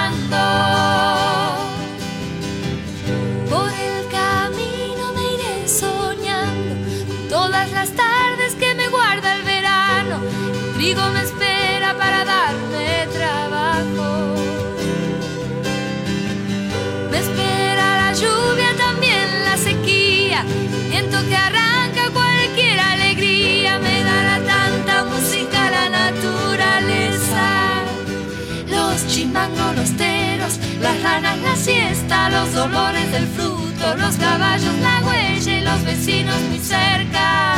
La 31.20 31.56
siesta, 31.56 32.30
los 32.30 32.52
dolores 32.54 33.12
del 33.12 33.26
fruto, 33.26 33.94
los 33.96 34.16
caballos, 34.16 34.74
la 34.80 35.02
huella 35.06 35.58
y 35.58 35.60
los 35.60 35.84
vecinos 35.84 36.40
muy 36.48 36.58
cerca. 36.58 37.54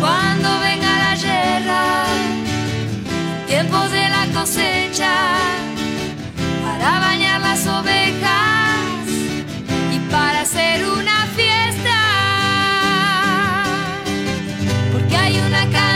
Cuando 0.00 0.48
venga 0.60 0.98
la 0.98 1.16
guerra, 1.16 2.04
tiempos 3.46 3.90
de 3.90 4.08
la 4.08 4.26
cosecha, 4.32 5.12
para 6.64 7.00
bañar 7.00 7.40
las 7.40 7.66
ovejas 7.66 9.06
y 9.92 9.98
para 10.10 10.40
hacer 10.40 10.86
una 10.86 11.21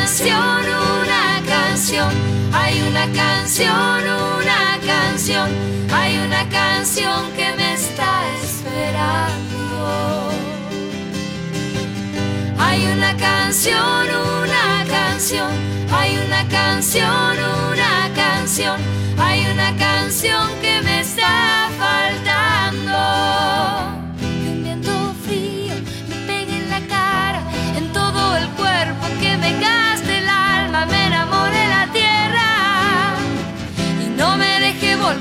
canción, 0.07 0.39
una 0.39 1.43
canción, 1.49 2.15
hay 2.53 2.81
una 2.81 3.07
canción, 3.12 4.05
una 4.05 4.78
canción, 4.87 5.51
hay 5.93 6.19
una 6.19 6.49
canción 6.49 7.33
que 7.33 7.53
me 7.57 7.74
está 7.74 8.23
esperando. 8.41 10.31
Hay 12.57 12.87
una 12.87 13.16
canción, 13.16 14.07
una 14.45 14.85
canción, 14.89 15.51
hay 15.91 16.16
una 16.24 16.49
canción, 16.51 17.39
una 17.73 18.15
canción, 18.15 18.81
hay 19.19 19.45
una 19.53 19.77
canción 19.77 20.49
que 20.61 20.83
me 20.83 21.01
está 21.01 21.69
faltando. 21.77 22.35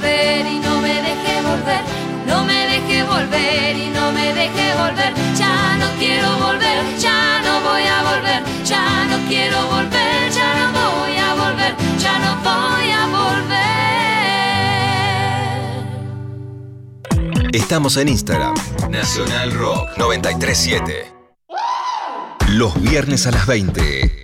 Y 0.06 0.60
no 0.60 0.82
me 0.82 1.02
deje 1.02 1.42
volver. 1.42 1.82
No 2.28 2.44
me 2.44 2.68
deje 2.68 3.04
volver 3.04 3.78
y 3.78 3.90
no 3.90 4.12
me 4.12 4.34
deje 4.34 4.74
volver. 4.76 5.14
Ya 5.38 5.78
no 5.78 5.88
quiero 5.98 6.38
volver, 6.38 6.98
ya 7.00 7.42
no 7.44 7.62
voy 7.62 7.84
a 7.84 8.04
volver. 8.04 8.44
Ya 8.64 9.06
no 9.06 9.18
quiero 9.28 9.68
volver, 9.68 10.32
ya 10.32 10.56
no 10.56 10.72
voy 10.80 11.18
a 11.18 11.34
volver. 11.34 11.76
Ya 12.00 12.20
no 12.20 12.36
voy 12.44 12.92
a 12.92 13.08
volver. 13.08 13.56
Estamos 17.54 17.98
en 17.98 18.10
Instagram. 18.10 18.56
Nacional 18.90 19.52
Rock 19.54 19.98
937. 19.98 21.12
Los 22.50 22.80
viernes 22.82 23.26
a 23.28 23.32
las 23.32 23.48
20. 23.48 24.24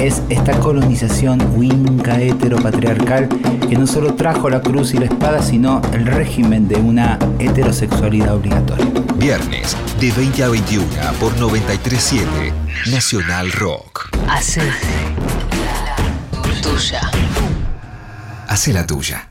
es 0.00 0.22
esta 0.28 0.58
colonización 0.60 1.40
winca 1.56 2.20
heteropatriarcal 2.20 3.28
que 3.68 3.76
no 3.76 3.86
solo 3.86 4.14
trajo 4.14 4.48
la 4.48 4.60
cruz 4.60 4.94
y 4.94 4.98
la 4.98 5.06
espada, 5.06 5.42
sino 5.42 5.82
el 5.92 6.06
régimen 6.06 6.68
de 6.68 6.76
una 6.76 7.18
heterosexualidad 7.38 8.34
obligatoria. 8.34 8.86
Viernes 9.16 9.76
de 10.00 10.12
20 10.12 10.44
a 10.44 10.48
21 10.48 10.86
por 11.18 11.36
937 11.38 12.52
Nacional 12.90 13.50
Rock. 13.52 14.10
Hace 14.28 14.62
tuya. 16.62 17.10
Hace 18.46 18.72
la 18.72 18.86
tuya. 18.86 19.28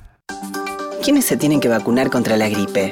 ¿Quiénes 1.04 1.26
se 1.26 1.38
tienen 1.38 1.60
que 1.60 1.70
vacunar 1.70 2.10
contra 2.10 2.36
la 2.36 2.50
gripe? 2.50 2.92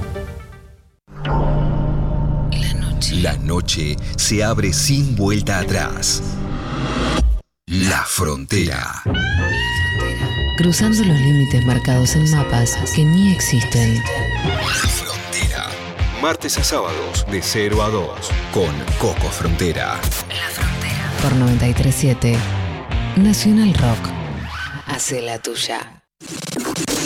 La 3.09 3.35
noche 3.37 3.95
se 4.15 4.43
abre 4.43 4.71
sin 4.73 5.15
vuelta 5.15 5.57
atrás. 5.59 6.21
La 7.65 8.03
frontera. 8.05 9.01
Cruzando 10.57 11.03
los 11.03 11.19
límites 11.19 11.65
marcados 11.65 12.15
en 12.15 12.29
mapas 12.29 12.77
que 12.95 13.03
ni 13.03 13.33
existen. 13.33 14.03
Frontera. 14.99 15.65
Martes 16.21 16.59
a 16.59 16.63
sábados 16.63 17.25
de 17.31 17.41
0 17.41 17.81
a 17.81 17.89
2 17.89 18.29
con 18.53 18.69
Coco 18.99 19.29
Frontera. 19.29 19.99
Por 21.23 21.35
937 21.35 22.37
Nacional 23.17 23.73
Rock. 23.73 24.09
Hace 24.85 25.21
la 25.21 25.39
tuya. 25.39 26.03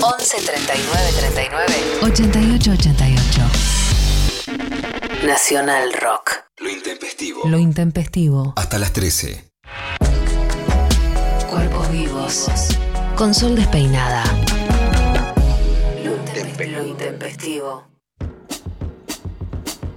11 0.02 0.38
39 0.38 1.12
39 1.20 1.74
88 2.04 2.72
88. 2.72 3.42
Nacional 5.26 5.92
Rock. 5.94 6.46
Lo 6.60 6.70
intempestivo. 6.70 7.48
Lo 7.48 7.58
intempestivo. 7.58 8.54
Hasta 8.56 8.78
las 8.78 8.94
13. 8.94 9.50
Cuerpos 11.50 11.92
vivos. 11.92 12.48
Con 13.16 13.34
sol 13.34 13.56
despeinada. 13.56 14.24
Lo 16.04 16.86
intempestivo. 16.86 17.88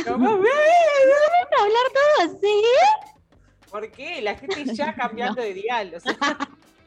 ¿Cómo 0.04 0.26
a 0.30 1.62
hablar 1.62 1.86
todo 1.92 2.30
así? 2.30 2.62
¿Por 3.68 3.90
qué? 3.90 4.22
La 4.22 4.36
gente 4.36 4.72
ya 4.72 4.94
cambiando 4.94 5.42
de 5.42 5.52
dial. 5.52 5.94
O 5.96 6.00
sea, 6.00 6.16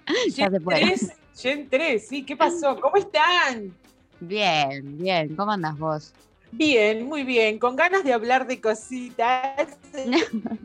Ya 0.36 0.50
se 0.50 0.60
puede. 0.60 0.82
3, 0.82 1.12
Gen 1.38 1.70
3, 1.70 2.08
sí, 2.08 2.24
¿qué 2.24 2.36
pasó? 2.36 2.80
¿Cómo 2.80 2.96
están? 2.98 3.76
Bien, 4.20 4.98
bien. 4.98 5.36
¿Cómo 5.36 5.52
andás 5.52 5.78
vos? 5.78 6.14
Bien, 6.52 7.06
muy 7.06 7.24
bien, 7.24 7.60
con 7.60 7.76
ganas 7.76 8.04
de 8.04 8.14
hablar 8.14 8.48
de 8.48 8.62
cositas. 8.62 9.78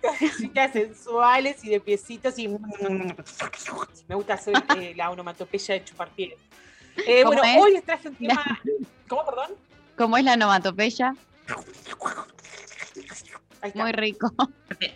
cositas 0.00 0.72
sensuales 0.72 1.64
y 1.64 1.70
de 1.70 1.80
piecitos 1.80 2.38
y 2.38 2.48
me 4.08 4.14
gusta 4.14 4.34
hacer 4.34 4.54
eh, 4.76 4.94
la 4.96 5.10
onomatopeya 5.10 5.74
de 5.74 5.84
chupar 5.84 6.08
pieles. 6.10 6.38
Eh, 7.06 7.22
¿Cómo 7.22 7.36
bueno, 7.36 7.44
es? 7.44 7.62
hoy 7.62 7.72
les 7.72 7.84
traje 7.84 8.08
un 8.08 8.14
tema. 8.14 8.60
¿Cómo, 9.08 9.24
perdón? 9.24 9.50
¿Cómo 9.96 10.16
es 10.16 10.24
la 10.24 10.34
onomatopeya? 10.34 11.14
Ahí 13.62 13.68
está. 13.68 13.82
Muy 13.82 13.92
rico. 13.92 14.32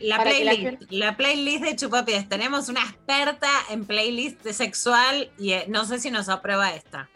La 0.00 0.22
playlist, 0.22 0.82
la, 0.90 1.16
playlist 1.16 1.64
de 1.64 1.76
Chupapiés. 1.76 2.28
Tenemos 2.28 2.68
una 2.68 2.80
experta 2.80 3.48
en 3.70 3.84
playlist 3.84 4.46
sexual 4.50 5.30
y 5.38 5.52
eh, 5.52 5.64
no 5.68 5.84
sé 5.84 5.98
si 5.98 6.10
nos 6.10 6.28
aprueba 6.28 6.72
esta. 6.74 7.08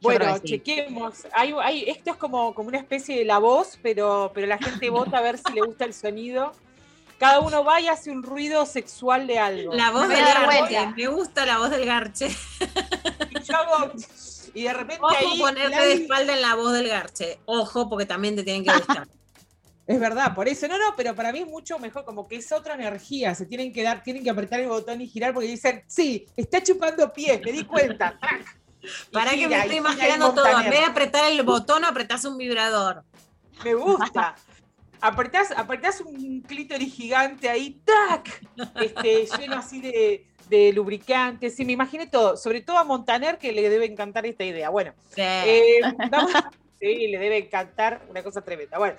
Bueno, 0.00 0.36
sí. 0.36 0.42
chequemos. 0.50 1.26
Hay, 1.32 1.52
hay- 1.62 1.84
esto 1.88 2.10
es 2.12 2.16
como, 2.16 2.54
como 2.54 2.68
una 2.68 2.78
especie 2.78 3.18
de 3.18 3.24
la 3.24 3.38
voz, 3.38 3.78
pero, 3.82 4.30
pero 4.34 4.46
la 4.46 4.58
gente 4.58 4.88
vota 4.90 5.18
a 5.18 5.22
ver 5.22 5.38
si 5.38 5.52
le 5.52 5.62
gusta 5.62 5.84
el 5.84 5.94
sonido. 5.94 6.52
Cada 7.18 7.40
uno 7.40 7.64
va 7.64 7.80
y 7.80 7.88
hace 7.88 8.10
un 8.10 8.22
ruido 8.22 8.66
sexual 8.66 9.26
de 9.26 9.38
algo. 9.38 9.72
La 9.74 9.90
voz 9.90 10.06
del 10.08 10.18
garche. 10.22 10.86
Me 10.96 11.06
gusta 11.08 11.46
la 11.46 11.58
voz 11.58 11.70
del 11.70 11.86
garche. 11.86 12.28
Y 13.30 13.42
yo 13.42 13.56
hago- 13.56 13.92
y 14.54 14.62
de 14.62 14.72
repente 14.72 15.02
Ojo 15.02 15.14
ahí 15.16 15.38
ponerte 15.40 15.80
de 15.80 15.92
espalda 15.94 16.34
en 16.34 16.42
la 16.42 16.54
voz 16.54 16.72
del 16.72 16.88
garche. 16.88 17.38
Ojo, 17.46 17.88
porque 17.88 18.06
también 18.06 18.36
te 18.36 18.42
tienen 18.42 18.64
que 18.64 18.72
gustar. 18.72 19.08
Es 19.86 20.00
verdad, 20.00 20.34
por 20.34 20.48
eso. 20.48 20.66
No, 20.66 20.78
no, 20.78 20.94
pero 20.96 21.14
para 21.14 21.30
mí 21.32 21.40
es 21.40 21.46
mucho 21.46 21.78
mejor, 21.78 22.04
como 22.04 22.26
que 22.26 22.36
es 22.36 22.50
otra 22.50 22.74
energía. 22.74 23.34
Se 23.34 23.46
tienen 23.46 23.72
que 23.72 23.82
dar, 23.82 24.02
tienen 24.02 24.24
que 24.24 24.30
apretar 24.30 24.58
el 24.60 24.68
botón 24.68 25.00
y 25.00 25.06
girar 25.06 25.32
porque 25.32 25.48
dicen, 25.48 25.84
sí, 25.86 26.26
está 26.36 26.62
chupando 26.62 27.12
pies, 27.12 27.40
me 27.44 27.52
di 27.52 27.64
cuenta. 27.64 28.18
Para 29.12 29.30
que 29.32 29.48
me 29.48 29.58
estoy 29.58 29.76
imaginando 29.76 30.34
todo. 30.34 30.46
En 30.60 30.70
vez 30.70 30.80
de 30.80 30.86
apretar 30.86 31.30
el 31.30 31.42
botón, 31.42 31.84
apretás 31.84 32.24
un 32.24 32.36
vibrador. 32.36 33.04
Me 33.64 33.74
gusta. 33.74 34.36
apretás, 35.00 35.50
apretás 35.52 36.00
un 36.00 36.40
clítoris 36.42 36.92
gigante 36.94 37.48
ahí, 37.48 37.80
¡tac! 37.84 38.44
Este, 38.80 39.26
lleno 39.38 39.56
así 39.56 39.80
de, 39.80 40.26
de 40.48 40.72
lubricante. 40.72 41.50
Sí, 41.50 41.64
me 41.64 41.72
imaginé 41.72 42.06
todo. 42.06 42.36
Sobre 42.36 42.60
todo 42.60 42.78
a 42.78 42.84
Montaner, 42.84 43.38
que 43.38 43.52
le 43.52 43.68
debe 43.68 43.86
encantar 43.86 44.26
esta 44.26 44.44
idea. 44.44 44.68
Bueno, 44.70 44.94
eh, 45.16 45.80
vamos- 46.10 46.32
sí, 46.80 47.08
le 47.08 47.18
debe 47.18 47.38
encantar 47.38 48.02
una 48.08 48.22
cosa 48.22 48.40
tremenda. 48.42 48.78
Bueno, 48.78 48.96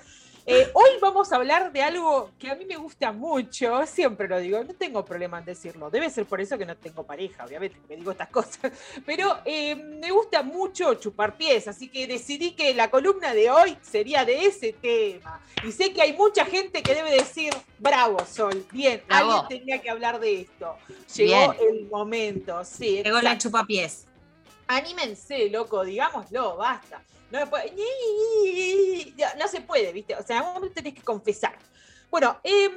eh, 0.50 0.72
hoy 0.74 0.90
vamos 1.02 1.30
a 1.34 1.36
hablar 1.36 1.74
de 1.74 1.82
algo 1.82 2.32
que 2.40 2.50
a 2.50 2.56
mí 2.56 2.64
me 2.64 2.78
gusta 2.78 3.12
mucho, 3.12 3.86
siempre 3.86 4.30
lo 4.30 4.40
digo, 4.40 4.64
no 4.64 4.74
tengo 4.74 5.04
problema 5.04 5.40
en 5.40 5.46
decirlo, 5.46 5.90
debe 5.90 6.10
ser 6.10 6.26
por 6.26 6.40
eso 6.40 6.58
que 6.58 6.66
no 6.66 6.78
tengo 6.78 7.06
pareja, 7.06 7.44
obviamente, 7.44 7.78
que 7.82 7.88
me 7.90 7.96
digo 7.98 8.12
estas 8.12 8.30
cosas, 8.32 8.72
pero 9.06 9.40
eh, 9.44 9.76
me 9.76 10.10
gusta 10.10 10.44
mucho 10.44 10.94
chupar 10.94 11.36
pies, 11.36 11.68
así 11.68 11.90
que 11.90 12.08
decidí 12.08 12.52
que 12.54 12.74
la 12.74 12.90
columna 12.90 13.34
de 13.34 13.52
hoy 13.52 13.78
sería 13.82 14.24
de 14.24 14.46
ese 14.46 14.72
tema. 14.72 15.42
Y 15.66 15.72
sé 15.74 15.92
que 15.92 16.02
hay 16.02 16.14
mucha 16.14 16.46
gente 16.46 16.82
que 16.82 16.96
debe 16.96 17.12
decir, 17.12 17.54
bravo 17.78 18.20
Sol, 18.26 18.66
bien, 18.72 19.04
Bravo. 19.06 19.32
alguien 19.34 19.60
tenía 19.60 19.82
que 19.82 19.90
hablar 19.90 20.20
de 20.22 20.42
esto. 20.42 20.78
Llegó 21.14 21.52
Bien. 21.52 21.56
el 21.60 21.88
momento, 21.88 22.64
sí. 22.64 23.04
Llegó 23.04 23.20
la 23.22 23.38
chupapiés. 23.38 24.06
Anímense, 24.68 25.50
loco, 25.50 25.84
digámoslo, 25.84 26.56
basta. 26.56 27.02
No, 27.32 27.40
me 27.40 27.48
puede- 27.48 27.74
no, 29.38 29.48
se 29.48 29.62
puede, 29.62 29.92
¿viste? 29.92 30.16
O 30.16 30.24
sea, 30.24 30.38
en 30.38 30.44
un 30.44 30.54
momento 30.54 30.76
tenés 30.76 30.94
que 30.94 31.02
confesar. 31.02 31.58
Bueno, 32.10 32.40
em, 32.44 32.72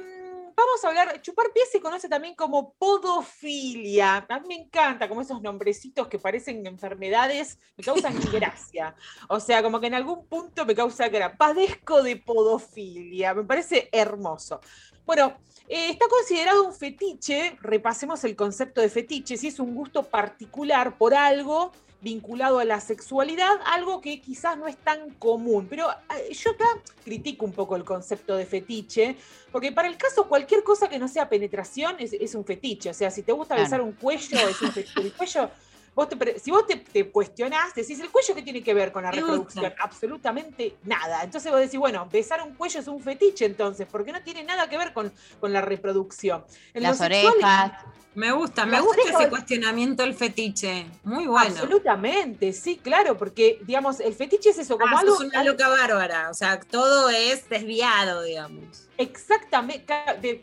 vamos 0.55 0.83
a 0.83 0.89
hablar. 0.89 1.21
Chupar 1.21 1.51
pies 1.53 1.69
se 1.71 1.79
conoce 1.79 2.09
también 2.09 2.35
como 2.35 2.73
podofilia. 2.73 4.25
A 4.27 4.39
mí 4.39 4.47
me 4.47 4.55
encanta, 4.55 5.07
como 5.07 5.21
esos 5.21 5.41
nombrecitos 5.41 6.07
que 6.07 6.19
parecen 6.19 6.65
enfermedades, 6.67 7.59
me 7.77 7.83
causan 7.83 8.13
gracia. 8.31 8.95
O 9.29 9.39
sea, 9.39 9.63
como 9.63 9.79
que 9.79 9.87
en 9.87 9.93
algún 9.93 10.25
punto 10.27 10.65
me 10.65 10.75
causa 10.75 11.07
gracia. 11.07 11.37
Padezco 11.37 12.03
de 12.03 12.17
podofilia, 12.17 13.33
me 13.33 13.43
parece 13.43 13.89
hermoso. 13.91 14.59
Bueno, 15.05 15.37
eh, 15.67 15.89
está 15.91 16.07
considerado 16.07 16.63
un 16.63 16.73
fetiche, 16.73 17.57
repasemos 17.61 18.23
el 18.23 18.35
concepto 18.35 18.81
de 18.81 18.89
fetiche, 18.89 19.37
si 19.37 19.47
es 19.47 19.59
un 19.59 19.73
gusto 19.73 20.03
particular 20.03 20.97
por 20.97 21.13
algo 21.13 21.71
vinculado 22.01 22.59
a 22.59 22.65
la 22.65 22.79
sexualidad, 22.81 23.51
algo 23.65 24.01
que 24.01 24.19
quizás 24.21 24.57
no 24.57 24.67
es 24.67 24.75
tan 24.77 25.11
común. 25.11 25.67
Pero 25.69 25.89
eh, 25.91 26.33
yo 26.33 26.51
acá 26.51 26.65
critico 27.05 27.45
un 27.45 27.53
poco 27.53 27.75
el 27.75 27.83
concepto 27.83 28.35
de 28.35 28.45
fetiche, 28.45 29.15
porque 29.51 29.71
para 29.71 29.87
el 29.87 29.97
caso 29.97 30.27
cualquier 30.27 30.63
cosa 30.63 30.89
que 30.89 30.97
no 30.99 31.07
sea 31.07 31.29
penetración 31.29 31.95
es, 31.99 32.13
es 32.13 32.33
un 32.35 32.43
fetiche. 32.43 32.89
O 32.89 32.93
sea, 32.93 33.11
si 33.11 33.21
te 33.23 33.31
gusta 33.31 33.55
Claro. 33.55 33.63
besar 33.67 33.81
un 33.81 33.91
cuello, 33.93 34.47
es 34.49 34.61
un 34.61 34.71
fetiche. 34.71 34.99
El 35.01 35.13
cuello, 35.13 35.49
vos 35.95 36.07
te 36.09 36.15
pre- 36.15 36.39
si 36.39 36.51
vos 36.51 36.65
te, 36.65 36.77
te 36.77 37.09
cuestionás, 37.11 37.73
decís, 37.75 37.99
¿el 37.99 38.09
cuello 38.09 38.33
qué 38.35 38.41
tiene 38.41 38.63
que 38.63 38.73
ver 38.73 38.91
con 38.91 39.03
la 39.03 39.11
reproducción? 39.11 39.73
Absolutamente 39.79 40.75
nada. 40.83 41.23
Entonces 41.23 41.51
vos 41.51 41.59
decís, 41.61 41.79
bueno, 41.79 42.07
besar 42.11 42.41
un 42.41 42.55
cuello 42.55 42.79
es 42.79 42.87
un 42.87 43.01
fetiche 43.01 43.45
entonces, 43.45 43.87
porque 43.91 44.11
no 44.11 44.21
tiene 44.21 44.43
nada 44.43 44.69
que 44.69 44.77
ver 44.77 44.93
con, 44.93 45.11
con 45.39 45.53
la 45.53 45.61
reproducción. 45.61 46.43
En 46.73 46.83
Las 46.83 46.99
orejas. 47.01 47.73
Me 48.13 48.33
gusta, 48.33 48.65
me 48.65 48.73
Las 48.73 48.81
gusta 48.81 49.01
orejas- 49.03 49.21
ese 49.21 49.29
cuestionamiento 49.29 50.03
del 50.03 50.13
fetiche. 50.13 50.85
Muy 51.03 51.27
bueno. 51.27 51.49
Absolutamente, 51.49 52.51
sí, 52.51 52.77
claro, 52.77 53.17
porque, 53.17 53.59
digamos, 53.63 54.01
el 54.01 54.13
fetiche 54.13 54.49
es 54.49 54.57
eso, 54.57 54.77
como 54.77 54.97
Ah, 54.97 54.99
algo... 54.99 55.15
sos 55.15 55.27
una 55.27 55.43
loca 55.45 55.69
bárbara. 55.69 56.29
O 56.29 56.33
sea, 56.33 56.59
todo 56.59 57.09
es 57.09 57.47
desviado, 57.47 58.21
digamos. 58.23 58.89
Exactamente, 59.01 59.93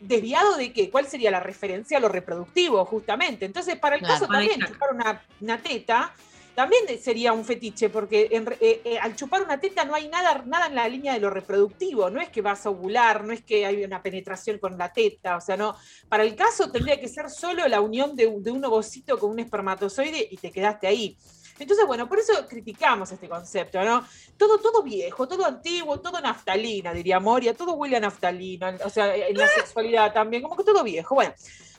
desviado 0.01 0.57
de 0.57 0.73
qué, 0.73 0.89
cuál 0.89 1.07
sería 1.07 1.31
la 1.31 1.39
referencia 1.39 1.97
a 1.97 2.01
lo 2.01 2.09
reproductivo, 2.09 2.83
justamente. 2.85 3.45
Entonces, 3.45 3.77
para 3.77 3.95
el 3.95 4.01
Claro, 4.01 4.13
caso 4.13 4.27
también, 4.27 4.59
chupar 4.59 4.93
una, 4.93 5.23
una 5.39 5.57
teta 5.61 6.13
también 6.59 6.83
sería 7.01 7.31
un 7.31 7.45
fetiche, 7.45 7.89
porque 7.89 8.27
en 8.31 8.45
eh, 8.59 8.81
eh, 8.83 8.99
al 8.99 9.15
chupar 9.15 9.43
una 9.43 9.61
teta 9.61 9.85
no 9.85 9.95
hay 9.95 10.09
nada, 10.09 10.43
nada 10.45 10.67
en 10.67 10.75
la 10.75 10.89
línea 10.89 11.13
de 11.13 11.21
lo 11.21 11.29
reproductivo, 11.29 12.09
no 12.09 12.19
es 12.19 12.27
que 12.27 12.41
vas 12.41 12.65
a 12.65 12.69
ovular, 12.69 13.23
no 13.23 13.31
es 13.31 13.43
que 13.43 13.65
hay 13.65 13.81
una 13.81 14.03
penetración 14.03 14.57
con 14.59 14.77
la 14.77 14.91
teta, 14.91 15.37
o 15.37 15.41
sea, 15.41 15.55
no. 15.55 15.77
Para 16.09 16.23
el 16.23 16.35
caso 16.35 16.69
tendría 16.69 16.99
que 16.99 17.07
ser 17.07 17.29
solo 17.29 17.65
la 17.69 17.79
unión 17.79 18.13
de, 18.13 18.29
de 18.39 18.51
un 18.51 18.65
ovocito 18.65 19.17
con 19.17 19.31
un 19.31 19.39
espermatozoide 19.39 20.27
y 20.29 20.35
te 20.35 20.51
quedaste 20.51 20.87
ahí. 20.87 21.17
Entonces, 21.59 21.85
bueno, 21.85 22.07
por 22.07 22.19
eso 22.19 22.33
criticamos 22.47 23.11
este 23.11 23.27
concepto, 23.27 23.81
¿no? 23.83 24.05
Todo, 24.37 24.57
todo 24.59 24.81
viejo, 24.83 25.27
todo 25.27 25.45
antiguo, 25.45 25.99
todo 25.99 26.19
naftalina, 26.21 26.93
diría 26.93 27.19
Moria, 27.19 27.53
todo 27.53 27.73
huele 27.73 27.97
a 27.97 27.99
naftalina, 27.99 28.77
o 28.83 28.89
sea, 28.89 29.15
en 29.15 29.37
la 29.37 29.47
sexualidad 29.47 30.13
también, 30.13 30.41
como 30.43 30.55
que 30.55 30.63
todo 30.63 30.83
viejo. 30.83 31.15
Bueno, 31.15 31.33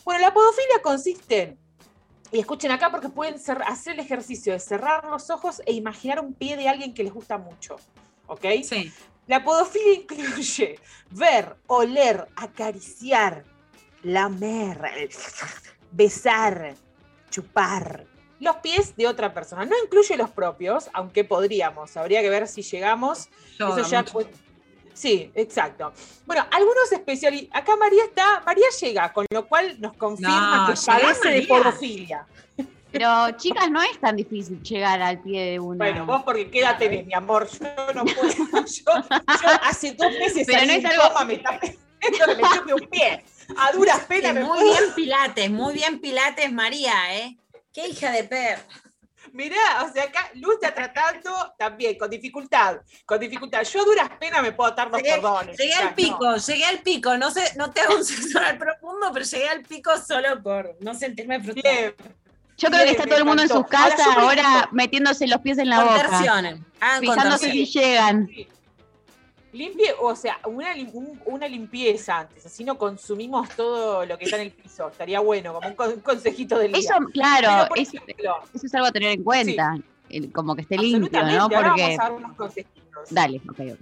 bueno 0.05 0.20
la 0.20 0.35
podofilia 0.35 0.82
consiste 0.82 1.43
en, 1.43 1.59
y 2.32 2.39
escuchen 2.40 2.70
acá 2.70 2.90
porque 2.90 3.09
pueden 3.09 3.35
cer- 3.36 3.65
hacer 3.66 3.94
el 3.94 4.01
ejercicio 4.01 4.52
de 4.52 4.61
cerrar 4.61 5.05
los 5.07 5.31
ojos 5.31 5.62
e 5.66 5.73
imaginar 5.73 6.20
un 6.20 6.35
pie 6.35 6.57
de 6.57 6.69
alguien 6.69 6.94
que 6.94 7.02
les 7.02 7.12
gusta 7.12 7.39
mucho, 7.39 7.77
¿ok? 8.27 8.44
Sí. 8.62 8.93
La 9.27 9.43
podofilia 9.43 9.94
incluye 9.94 10.78
ver, 11.11 11.57
oler, 11.66 12.28
acariciar, 12.36 13.44
lamer, 14.02 15.09
besar, 15.93 16.74
chupar 17.31 18.07
los 18.40 18.56
pies 18.56 18.96
de 18.96 19.06
otra 19.06 19.32
persona. 19.32 19.64
No 19.64 19.76
incluye 19.84 20.16
los 20.16 20.30
propios, 20.30 20.88
aunque 20.92 21.24
podríamos. 21.24 21.96
Habría 21.96 22.20
que 22.22 22.30
ver 22.30 22.48
si 22.48 22.62
llegamos. 22.62 23.28
Eso 23.54 23.82
ya 23.88 24.02
pues- 24.04 24.26
Sí, 24.92 25.30
exacto. 25.34 25.92
Bueno, 26.26 26.44
algunos 26.50 26.90
especialistas. 26.92 27.62
Acá 27.62 27.74
María 27.76 28.04
está, 28.04 28.42
María 28.44 28.66
llega, 28.80 29.12
con 29.12 29.24
lo 29.30 29.46
cual 29.46 29.76
nos 29.80 29.94
confirma 29.96 30.66
No, 30.68 30.74
que 30.74 30.80
padece 30.84 31.28
de 31.28 31.34
María. 31.42 31.48
podofilia. 31.48 32.26
Pero, 32.92 33.30
chicas, 33.36 33.70
no 33.70 33.80
es 33.80 33.98
tan 34.00 34.16
difícil 34.16 34.60
llegar 34.62 35.00
al 35.00 35.20
pie 35.22 35.52
de 35.52 35.60
una. 35.60 35.76
Bueno, 35.76 36.04
vos 36.06 36.22
porque 36.24 36.50
qué 36.50 36.58
edad 36.60 36.76
tenés, 36.76 37.06
mi 37.06 37.14
amor. 37.14 37.48
Yo 37.48 37.92
no 37.94 38.04
puedo. 38.04 38.28
Yo, 38.66 38.84
yo 38.84 39.48
hace 39.62 39.92
dos 39.94 40.10
meses 40.18 40.44
Pero 40.46 40.66
no 40.66 40.72
es 40.72 40.78
en 40.78 40.86
algo- 40.86 41.08
coma, 41.08 41.24
me 41.24 41.34
está 41.34 41.60
pidiendo 41.60 42.26
que 42.36 42.64
me 42.66 42.74
un 42.74 42.88
pie. 42.88 43.24
A 43.56 43.72
duras 43.72 44.00
penas 44.00 44.34
me 44.34 44.40
muy 44.44 44.58
puedo- 44.58 44.70
bien 44.72 44.84
Pilates, 44.96 45.50
muy 45.50 45.72
bien 45.74 46.00
Pilates, 46.00 46.52
María, 46.52 46.92
¿eh? 47.16 47.36
Qué 47.72 47.88
hija 47.88 48.10
de 48.10 48.24
perra. 48.24 48.62
Mirá, 49.32 49.84
o 49.84 49.92
sea, 49.92 50.05
acá 50.05 50.30
Luz 50.34 50.55
está 50.55 50.74
tratando 50.74 51.30
también 51.59 51.97
con 51.97 52.10
dificultad. 52.10 52.78
Con 53.05 53.20
dificultad. 53.20 53.62
Yo 53.62 53.82
a 53.82 53.84
duras 53.84 54.10
penas 54.18 54.42
me 54.42 54.52
puedo 54.52 54.70
dar 54.72 54.90
los 54.90 55.01
Llegué, 55.01 55.20
cordones. 55.20 55.59
llegué 55.59 55.72
o 55.72 55.76
sea, 55.76 55.88
al 55.88 55.94
pico, 55.94 56.36
llegué 56.36 56.64
al 56.64 56.78
pico. 56.80 57.16
No 57.16 57.30
sé, 57.30 57.52
no 57.56 57.70
te 57.70 57.80
hago 57.82 57.97
un 57.97 58.05
sexual 58.05 58.59
profundo, 58.59 59.10
pero 59.12 59.24
llegué 59.24 59.48
al 59.48 59.62
pico 59.62 59.92
solo 59.98 60.42
por 60.42 60.76
no 60.80 60.94
sentirme 60.94 61.40
frustrada. 61.40 61.76
Bien. 61.76 61.94
Yo 62.56 62.68
creo 62.68 62.84
que 62.84 62.90
está 62.90 63.05
todo 63.05 63.18
el 63.18 63.24
mundo 63.24 63.42
en 63.42 63.48
sus. 63.48 63.56
Ahora, 63.56 63.68
casas 63.68 64.06
ahora 64.16 64.68
metiéndose 64.72 65.26
los 65.26 65.40
pies 65.40 65.59
en 65.59 65.70
la 65.70 65.82
boca. 65.82 66.18
Hagan 66.80 67.01
Fijándose 67.01 67.51
si 67.51 67.66
llegan. 67.66 68.28
Limpie, 69.52 69.93
o 70.01 70.14
sea, 70.14 70.39
una, 70.47 70.68
un- 70.93 71.20
una 71.27 71.48
limpieza 71.48 72.20
antes, 72.20 72.47
así 72.47 72.62
no 72.62 72.78
consumimos 72.78 73.48
todo 73.56 74.06
lo 74.06 74.16
que 74.16 74.24
está 74.24 74.36
en 74.36 74.43
el 74.43 74.52
piso. 74.52 74.89
Estaría 74.89 75.18
bueno, 75.20 75.52
como 75.55 75.68
un, 75.68 75.74
con- 75.74 75.93
un 75.93 76.01
consejito 76.01 76.56
del 76.59 76.72
día. 76.72 76.78
Eso, 76.81 76.94
claro, 77.12 77.66
eso, 77.74 77.97
ejemplo, 78.05 78.35
eso 78.55 78.66
es 78.66 78.74
algo 78.74 78.86
a 78.86 78.93
tener 78.93 79.10
en 79.12 79.24
cuenta. 79.24 79.77
el- 80.09 80.31
como 80.32 80.55
que 80.56 80.62
esté 80.62 80.77
limpio, 80.78 81.22
¿no? 81.24 81.48
Porque. 81.48 81.62
vamos 81.68 81.81
a 81.98 82.02
dar 82.02 82.12
unos 82.12 82.36
consejitos. 82.36 83.09
Dale, 83.10 83.40
ok, 83.48 83.60
ok. 83.72 83.81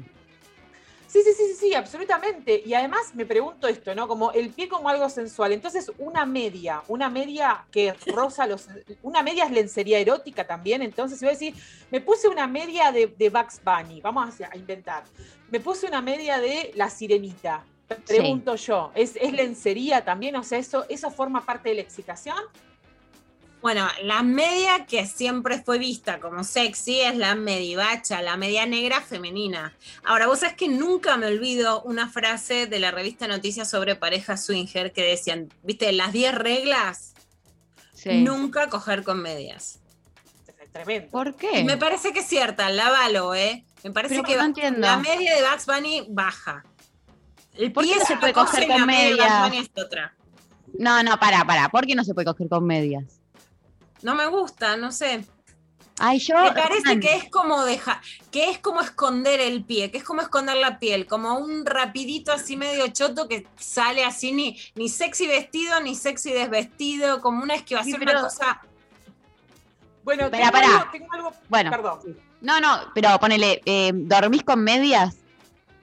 Sí, 1.09 1.22
sí, 1.22 1.32
sí, 1.32 1.44
sí, 1.48 1.55
sí, 1.55 1.74
absolutamente. 1.74 2.62
Y 2.64 2.74
además 2.74 3.14
me 3.14 3.24
pregunto 3.24 3.66
esto, 3.66 3.94
¿no? 3.94 4.06
Como 4.06 4.30
el 4.32 4.51
pie 4.51 4.68
como 4.68 4.90
algo 4.90 5.09
sensual. 5.09 5.52
Entonces, 5.52 5.90
una 5.97 6.26
media, 6.26 6.82
una 6.86 7.09
media 7.09 7.64
que 7.72 7.94
roza 8.06 8.47
los. 8.47 8.68
Una 9.02 9.22
media 9.22 9.44
es 9.44 9.51
lencería 9.51 9.98
erótica 9.98 10.47
también. 10.47 10.82
Entonces, 10.82 11.18
si 11.18 11.24
voy 11.24 11.30
a 11.30 11.39
decir, 11.39 11.55
me 11.90 12.02
puse 12.02 12.28
una 12.28 12.47
media 12.47 12.93
de, 12.93 13.06
de 13.06 13.30
Bugs 13.30 13.60
Bunny, 13.64 14.02
vamos 14.02 14.39
a, 14.43 14.51
a 14.52 14.56
inventar. 14.56 15.02
Me 15.51 15.60
puse 15.60 15.86
una 15.86 16.02
media 16.02 16.39
de 16.39 16.72
La 16.74 16.90
Sirenita. 16.90 17.64
Pregunto 18.06 18.55
yo, 18.56 18.93
¿es, 18.94 19.16
¿es 19.16 19.32
lencería 19.32 20.05
también? 20.05 20.36
O 20.36 20.43
sea, 20.43 20.59
¿eso, 20.59 20.85
¿eso 20.90 21.10
forma 21.10 21.47
parte 21.47 21.70
de 21.70 21.76
la 21.76 21.80
excitación? 21.80 22.36
Bueno, 23.60 23.89
la 24.05 24.22
media 24.22 24.86
que 24.86 25.05
siempre 25.06 25.60
fue 25.60 25.78
vista 25.78 26.20
como 26.20 26.44
sexy 26.44 27.01
es 27.01 27.16
la 27.16 27.35
medivacha, 27.35 28.22
la 28.22 28.36
media 28.36 28.66
negra 28.66 29.01
femenina. 29.01 29.74
Ahora, 30.05 30.28
vos 30.28 30.39
sabés 30.40 30.55
que 30.55 30.68
nunca 30.68 31.16
me 31.16 31.26
olvido 31.26 31.82
una 31.82 32.09
frase 32.09 32.66
de 32.68 32.78
la 32.78 32.93
revista 32.93 33.26
Noticias 33.26 33.68
sobre 33.68 33.97
parejas 33.97 34.44
swinger 34.47 34.93
que 34.93 35.02
decían, 35.02 35.48
viste, 35.64 35.90
las 35.93 36.12
10 36.12 36.35
reglas, 36.36 37.14
Sí. 37.94 38.22
nunca 38.22 38.68
coger 38.68 39.02
con 39.02 39.20
medias. 39.20 39.80
tremendo. 40.70 41.09
¿Por 41.10 41.28
Y 41.28 41.32
qué? 41.32 41.64
me 41.64 41.76
parece 41.78 42.12
que 42.12 42.20
es 42.20 42.26
cierta, 42.26 42.68
la 42.70 42.90
valo, 42.90 43.35
¿eh? 43.35 43.64
Me 43.82 43.90
parece 43.90 44.16
Pero 44.16 44.24
que 44.24 44.32
no 44.35 44.39
va- 44.40 44.44
entiendo. 44.44 44.80
la 44.86 44.98
media 44.98 45.35
de 45.35 45.43
Bugs 45.43 45.66
Bunny 45.66 46.06
baja. 46.10 46.62
El 47.55 47.72
¿Por 47.72 47.85
qué 47.85 47.97
no 47.97 48.05
se 48.05 48.16
puede 48.18 48.32
coger 48.35 48.68
con 48.68 48.86
media 48.86 49.05
de 49.06 49.10
Bugs 49.14 49.18
medias? 49.24 49.43
Bunny 49.48 49.59
es 49.59 49.82
otra. 49.85 50.14
No, 50.78 51.02
no, 51.02 51.18
pará, 51.18 51.44
pará. 51.44 51.68
¿Por 51.70 51.86
qué 51.86 51.94
no 51.97 52.05
se 52.05 52.14
puede 52.14 52.26
coger 52.26 52.48
con 52.48 52.64
medias? 52.64 53.18
No 54.03 54.15
me 54.15 54.27
gusta, 54.27 54.77
no 54.77 54.93
sé. 54.93 55.25
Ay, 56.01 56.20
yo. 56.20 56.37
Me 56.41 56.53
parece 56.53 57.01
que 57.01 57.16
es 57.16 57.29
como 57.29 57.65
dejar, 57.65 58.01
que 58.31 58.51
es 58.51 58.59
como 58.59 58.81
esconder 58.81 59.41
el 59.41 59.65
pie, 59.65 59.91
que 59.91 59.99
es 59.99 60.05
como 60.05 60.20
esconder 60.23 60.57
la 60.57 60.79
piel, 60.79 61.07
como 61.07 61.37
un 61.39 61.66
rapidito 61.66 62.31
así 62.31 62.57
medio 62.57 62.87
choto 62.89 63.27
que 63.27 63.49
sale 63.59 64.05
así 64.05 64.31
ni, 64.31 64.57
ni 64.77 64.89
sexy 64.89 65.27
vestido, 65.27 65.81
ni 65.81 65.97
sexy 65.97 66.31
desvestido, 66.33 67.20
como 67.20 67.43
una 67.43 67.57
esquivación, 67.57 67.99
Sí, 67.99 68.05
pero- 68.07 68.20
una 68.20 68.29
cosa. 68.29 68.61
Bueno, 70.05 70.31
tengo 70.31 70.51
pará. 70.53 70.69
algo- 70.79 70.91
tengo 70.93 71.12
algo- 71.12 71.33
Bueno. 71.49 71.70
Perdón. 71.70 71.99
No, 72.41 72.61
no, 72.61 72.79
pero 72.95 73.19
ponele, 73.19 73.61
eh, 73.66 73.91
¿dormís 73.93 74.45
con 74.45 74.62
medias? 74.62 75.16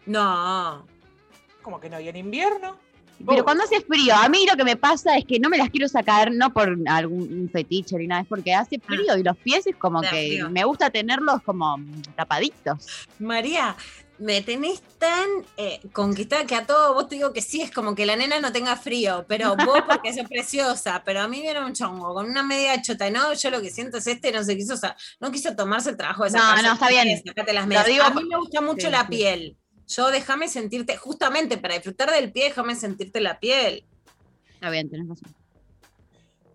No. 0.06 0.88
Como 1.62 1.80
que 1.82 1.90
no, 1.90 2.00
y 2.00 2.08
en 2.08 2.16
invierno. 2.16 2.78
Pero 3.28 3.44
cuando 3.44 3.64
hace 3.64 3.82
frío, 3.82 4.14
a 4.16 4.28
mí 4.30 4.46
lo 4.50 4.58
que 4.58 4.64
me 4.64 4.76
pasa 4.76 5.18
es 5.18 5.26
que 5.26 5.40
no 5.40 5.50
me 5.50 5.58
las 5.58 5.70
quiero 5.70 5.88
sacar, 5.88 6.32
no 6.32 6.52
por 6.54 6.78
algún 6.88 7.50
fetiche 7.52 7.98
ni 7.98 8.08
nada, 8.08 8.22
es 8.22 8.28
porque 8.28 8.54
hace 8.54 8.80
frío 8.80 9.18
y 9.18 9.24
los 9.24 9.38
pies 9.38 9.66
es 9.68 9.76
como 9.76 10.02
que 10.02 10.08
frío. 10.10 10.50
me 10.50 10.64
gusta 10.66 10.90
tenerlos 10.90 11.42
como 11.44 11.78
tapaditos. 12.16 12.86
María, 13.20 13.76
me 14.18 14.42
tenés 14.42 14.82
tan 14.98 15.28
eh, 15.58 15.80
conquistada 15.92 16.46
que 16.46 16.56
a 16.56 16.66
todo 16.66 16.94
vos 16.94 17.08
te 17.10 17.16
digo 17.16 17.34
que 17.34 17.42
sí, 17.42 17.62
es 17.62 17.72
como 17.72 17.96
que 17.96 18.06
la 18.06 18.16
nena 18.16 18.40
no 18.40 18.52
tenga 18.52 18.76
frío, 18.76 19.26
pero 19.28 19.56
vos 19.56 19.82
porque 19.88 20.14
sos 20.14 20.28
preciosa, 20.28 21.02
pero 21.06 21.22
a 21.22 21.28
mí 21.28 21.42
viene 21.42 21.64
un 21.64 21.74
chongo 21.74 22.14
con 22.14 22.30
una 22.30 22.44
media 22.44 22.82
chota, 22.82 23.10
no, 23.10 23.34
yo 23.34 23.50
lo 23.50 23.62
que 23.62 23.70
siento 23.70 23.98
es 23.98 24.08
este, 24.08 24.32
no 24.32 24.44
se 24.44 24.56
quiso, 24.58 24.76
no 25.20 25.32
quiso 25.32 25.56
tomarse 25.56 25.90
el 25.90 25.98
trabajo 25.98 26.24
de 26.26 26.32
No, 26.32 26.40
sacarse 26.40 26.64
no, 26.64 26.74
está 26.74 26.86
las 26.86 26.92
bien. 27.06 27.22
las 27.56 27.68
medias. 27.68 27.86
digo 27.88 28.04
a 28.04 28.10
mí 28.12 28.24
me 28.30 28.38
gusta 28.38 28.62
mucho 28.62 28.88
Sí, 28.88 28.92
la 28.92 29.02
sí. 29.02 29.08
piel. 29.10 29.58
Yo 29.88 30.07
déjame 30.10 30.48
sentirte, 30.48 30.98
justamente 30.98 31.57
para 31.57 31.76
disfrutar 31.76 32.12
del 32.12 32.32
pie, 32.32 32.45
déjame 32.45 32.76
sentirte 32.76 33.20
la 33.22 33.40
piel. 33.40 33.86
Está 34.53 34.70
bien, 34.70 34.90
tenés 34.90 35.07
razón. 35.07 35.36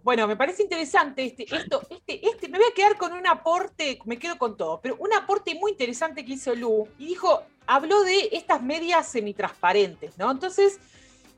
Bueno, 0.02 0.26
me 0.26 0.34
parece 0.36 0.62
interesante 0.62 1.24
este, 1.26 1.44
esto, 1.54 1.82
este, 1.90 2.26
este, 2.26 2.48
me 2.48 2.58
voy 2.58 2.68
a 2.70 2.74
quedar 2.74 2.96
con 2.96 3.12
un 3.12 3.26
aporte, 3.26 3.98
me 4.06 4.18
quedo 4.18 4.38
con 4.38 4.56
todo, 4.56 4.80
pero 4.80 4.96
un 4.98 5.12
aporte 5.12 5.54
muy 5.54 5.72
interesante 5.72 6.24
que 6.24 6.32
hizo 6.32 6.54
Lu, 6.54 6.88
y 6.98 7.06
dijo, 7.06 7.42
habló 7.66 8.02
de 8.02 8.30
estas 8.32 8.62
medias 8.62 9.06
semitransparentes, 9.08 10.16
¿no? 10.16 10.30
Entonces, 10.30 10.78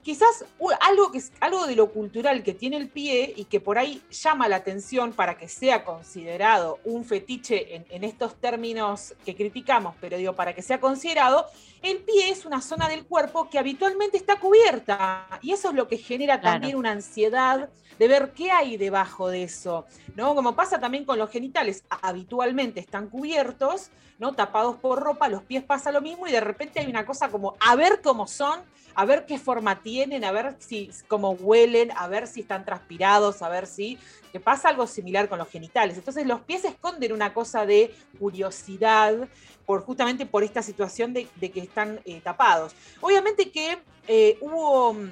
quizás 0.04 0.44
algo, 0.80 1.10
que, 1.10 1.18
es- 1.18 1.32
algo 1.40 1.66
de 1.66 1.74
lo 1.74 1.90
cultural 1.90 2.44
que 2.44 2.54
tiene 2.54 2.76
el 2.76 2.88
pie 2.88 3.34
y 3.36 3.46
que 3.46 3.58
por 3.58 3.78
ahí 3.78 4.00
llama 4.10 4.46
la 4.46 4.56
atención 4.56 5.12
para 5.12 5.36
que 5.36 5.48
sea 5.48 5.84
considerado 5.84 6.78
un 6.84 7.04
fetiche 7.04 7.74
en, 7.74 7.84
en 7.90 8.04
estos 8.04 8.36
términos 8.40 9.14
que 9.24 9.34
criticamos, 9.34 9.96
pero 10.00 10.16
digo, 10.16 10.34
para 10.36 10.54
que 10.54 10.62
sea 10.62 10.78
considerado, 10.80 11.46
el 11.82 11.98
pie 11.98 12.30
es 12.30 12.44
una 12.46 12.60
zona 12.60 12.88
del 12.88 13.04
cuerpo 13.04 13.48
que 13.50 13.58
habitualmente 13.58 14.16
está 14.16 14.38
cubierta 14.38 15.26
y 15.42 15.52
eso 15.52 15.70
es 15.70 15.74
lo 15.74 15.88
que 15.88 15.98
genera 15.98 16.40
Claro. 16.40 16.54
también 16.54 16.76
una 16.76 16.92
ansiedad 16.92 17.68
de 17.98 18.08
ver 18.08 18.32
qué 18.32 18.50
hay 18.50 18.76
debajo 18.76 19.28
de 19.28 19.42
eso, 19.44 19.84
¿no? 20.16 20.34
Como 20.34 20.54
pasa 20.56 20.80
también 20.80 21.04
con 21.04 21.18
los 21.18 21.30
genitales, 21.30 21.84
habitualmente 22.02 22.80
están 22.80 23.08
cubiertos, 23.08 23.90
¿no? 24.18 24.32
Tapados 24.32 24.76
por 24.76 25.00
ropa, 25.00 25.28
los 25.28 25.42
pies 25.42 25.62
pasa 25.62 25.92
lo 25.92 26.00
mismo 26.00 26.26
y 26.26 26.32
de 26.32 26.40
repente 26.40 26.80
hay 26.80 26.86
una 26.86 27.04
cosa 27.04 27.28
como 27.28 27.54
a 27.60 27.76
ver 27.76 28.00
cómo 28.02 28.26
son, 28.26 28.60
a 28.94 29.04
ver 29.04 29.26
qué 29.26 29.38
forma 29.38 29.80
tienen, 29.82 30.24
a 30.24 30.32
ver 30.32 30.56
si 30.58 30.90
cómo 31.08 31.30
huelen, 31.32 31.92
a 31.96 32.08
ver 32.08 32.26
si 32.26 32.40
están 32.40 32.64
transpirados, 32.64 33.42
a 33.42 33.48
ver 33.48 33.66
si 33.66 33.98
que 34.32 34.40
pasa 34.40 34.70
algo 34.70 34.86
similar 34.86 35.28
con 35.28 35.38
los 35.38 35.48
genitales. 35.48 35.96
Entonces 35.98 36.26
los 36.26 36.40
pies 36.40 36.64
esconden 36.64 37.12
una 37.12 37.34
cosa 37.34 37.66
de 37.66 37.94
curiosidad 38.18 39.28
por 39.66 39.82
justamente 39.84 40.26
por 40.26 40.42
esta 40.42 40.62
situación 40.62 41.12
de, 41.12 41.28
de 41.36 41.50
que 41.50 41.60
están 41.60 42.00
eh, 42.04 42.20
tapados. 42.22 42.72
Obviamente 43.00 43.50
que 43.50 43.78
eh, 44.08 44.38
hubo 44.40 44.94
mm, 44.94 45.10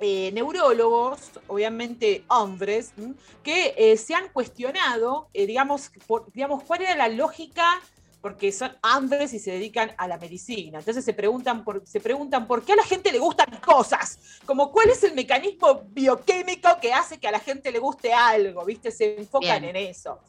eh, 0.00 0.30
neurólogos, 0.32 1.30
obviamente 1.46 2.24
hombres, 2.28 2.92
¿m? 2.96 3.14
que 3.42 3.74
eh, 3.76 3.96
se 3.96 4.14
han 4.14 4.28
cuestionado, 4.30 5.28
digamos, 5.32 5.90
por- 6.06 6.30
digamos, 6.32 6.62
cuál 6.64 6.82
era 6.82 6.94
la 6.96 7.08
lógica, 7.08 7.80
porque 8.20 8.52
son 8.52 8.74
hombres 8.96 9.34
y 9.34 9.38
se 9.38 9.50
dedican 9.50 9.92
a 9.98 10.08
la 10.08 10.16
medicina. 10.16 10.78
Entonces 10.78 11.04
se 11.04 11.12
preguntan, 11.12 11.62
por, 11.62 11.86
se 11.86 12.00
preguntan 12.00 12.46
por 12.46 12.64
qué 12.64 12.72
a 12.72 12.76
la 12.76 12.82
gente 12.82 13.12
le 13.12 13.18
gustan 13.18 13.60
cosas, 13.60 14.18
como 14.46 14.72
cuál 14.72 14.88
es 14.88 15.04
el 15.04 15.14
mecanismo 15.14 15.82
bioquímico 15.88 16.70
que 16.80 16.90
hace 16.94 17.18
que 17.18 17.28
a 17.28 17.32
la 17.32 17.38
gente 17.38 17.70
le 17.70 17.78
guste 17.78 18.14
algo, 18.14 18.64
¿viste? 18.64 18.90
Se 18.90 19.18
enfocan 19.18 19.60
Bien. 19.60 19.76
en 19.76 19.90
eso. 19.90 20.20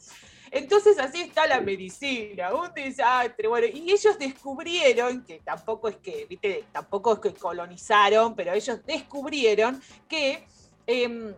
Entonces 0.52 1.00
así 1.00 1.22
está 1.22 1.48
la 1.48 1.62
medicina, 1.62 2.54
un 2.54 2.74
desastre. 2.74 3.48
Bueno, 3.48 3.68
y 3.68 3.92
ellos 3.92 4.18
descubrieron, 4.18 5.24
que 5.24 5.40
tampoco 5.40 5.90
es 5.90 5.98
que, 5.98 6.26
viste, 6.30 6.66
tampoco 6.72 7.14
es 7.14 7.20
que 7.20 7.34
colonizaron, 7.34 8.36
pero 8.36 8.54
ellos 8.54 8.86
descubrieron 8.86 9.82
que, 10.08 10.46
em, 10.88 11.34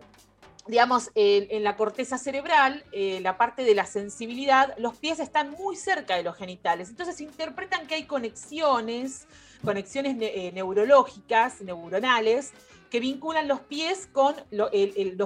digamos, 0.66 1.10
en, 1.14 1.64
la 1.64 1.76
corteza 1.76 2.18
cerebral, 2.18 2.84
eh, 2.92 3.20
la 3.20 3.38
parte 3.38 3.62
de 3.62 3.74
la 3.74 3.86
sensibilidad, 3.86 4.74
los 4.78 4.96
pies 4.96 5.18
están 5.18 5.50
muy 5.50 5.76
cerca 5.76 6.16
de 6.16 6.22
los 6.22 6.36
genitales. 6.36 6.90
Entonces 6.90 7.20
interpretan 7.20 7.86
que 7.86 7.94
hay 7.94 8.04
conexiones, 8.04 9.26
conexiones 9.64 10.16
ne- 10.16 10.46
eh, 10.46 10.52
neurológicas, 10.52 11.62
neuronales, 11.62 12.52
que 12.90 13.00
vinculan 13.00 13.48
los 13.48 13.60
pies 13.60 14.08
con 14.12 14.34
los 14.50 14.70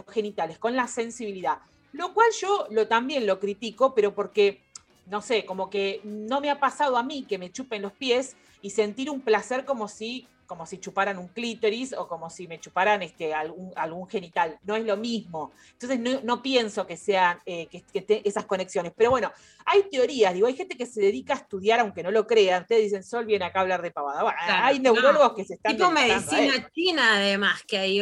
genitales, 0.08 0.58
con 0.58 0.76
la 0.76 0.88
sensibilidad. 0.88 1.58
Lo 1.92 2.14
cual 2.14 2.28
yo 2.40 2.66
lo, 2.70 2.88
también 2.88 3.26
lo 3.26 3.38
critico, 3.38 3.94
pero 3.94 4.14
porque, 4.14 4.62
no 5.06 5.20
sé, 5.20 5.44
como 5.44 5.68
que 5.70 6.00
no 6.04 6.40
me 6.40 6.50
ha 6.50 6.58
pasado 6.60 6.96
a 6.96 7.02
mí 7.02 7.24
que 7.28 7.38
me 7.38 7.50
chupen 7.52 7.82
los 7.82 7.92
pies 7.92 8.36
y 8.62 8.70
sentir 8.70 9.10
un 9.10 9.20
placer 9.20 9.64
como 9.64 9.88
si, 9.88 10.26
como 10.46 10.66
si 10.66 10.78
chuparan 10.78 11.18
un 11.18 11.28
clítoris 11.28 11.92
o 11.94 12.06
como 12.08 12.28
si 12.30 12.46
me 12.46 12.60
chuparan 12.60 13.02
este, 13.02 13.32
algún, 13.34 13.72
algún 13.74 14.06
genital. 14.08 14.58
No 14.64 14.76
es 14.76 14.84
lo 14.84 14.96
mismo. 14.96 15.50
Entonces 15.72 15.98
no, 15.98 16.20
no 16.22 16.42
pienso 16.42 16.86
que 16.86 16.96
sean 16.96 17.38
eh, 17.46 17.66
que, 17.66 17.82
que 17.82 18.02
te- 18.02 18.26
esas 18.28 18.44
conexiones. 18.44 18.92
Pero 18.96 19.10
bueno, 19.10 19.32
hay 19.64 19.82
teorías, 19.90 20.32
digo, 20.34 20.46
hay 20.46 20.54
gente 20.56 20.76
que 20.76 20.86
se 20.86 21.00
dedica 21.00 21.32
a 21.34 21.38
estudiar, 21.38 21.80
aunque 21.80 22.02
no 22.02 22.10
lo 22.10 22.26
crean. 22.26 22.62
Ustedes 22.62 22.84
dicen, 22.84 23.02
Sol 23.02 23.24
viene 23.26 23.44
acá 23.46 23.60
a 23.60 23.62
hablar 23.62 23.82
de 23.82 23.90
pavada. 23.90 24.22
Bueno, 24.22 24.38
Claro, 24.44 24.64
hay 24.66 24.78
neurólogos 24.78 25.28
no. 25.30 25.34
que 25.34 25.44
se 25.44 25.54
están 25.54 25.76
Tipo 25.76 25.90
medicina 25.90 26.70
china, 26.74 27.16
además, 27.16 27.62
que 27.66 27.78
hay 27.78 28.00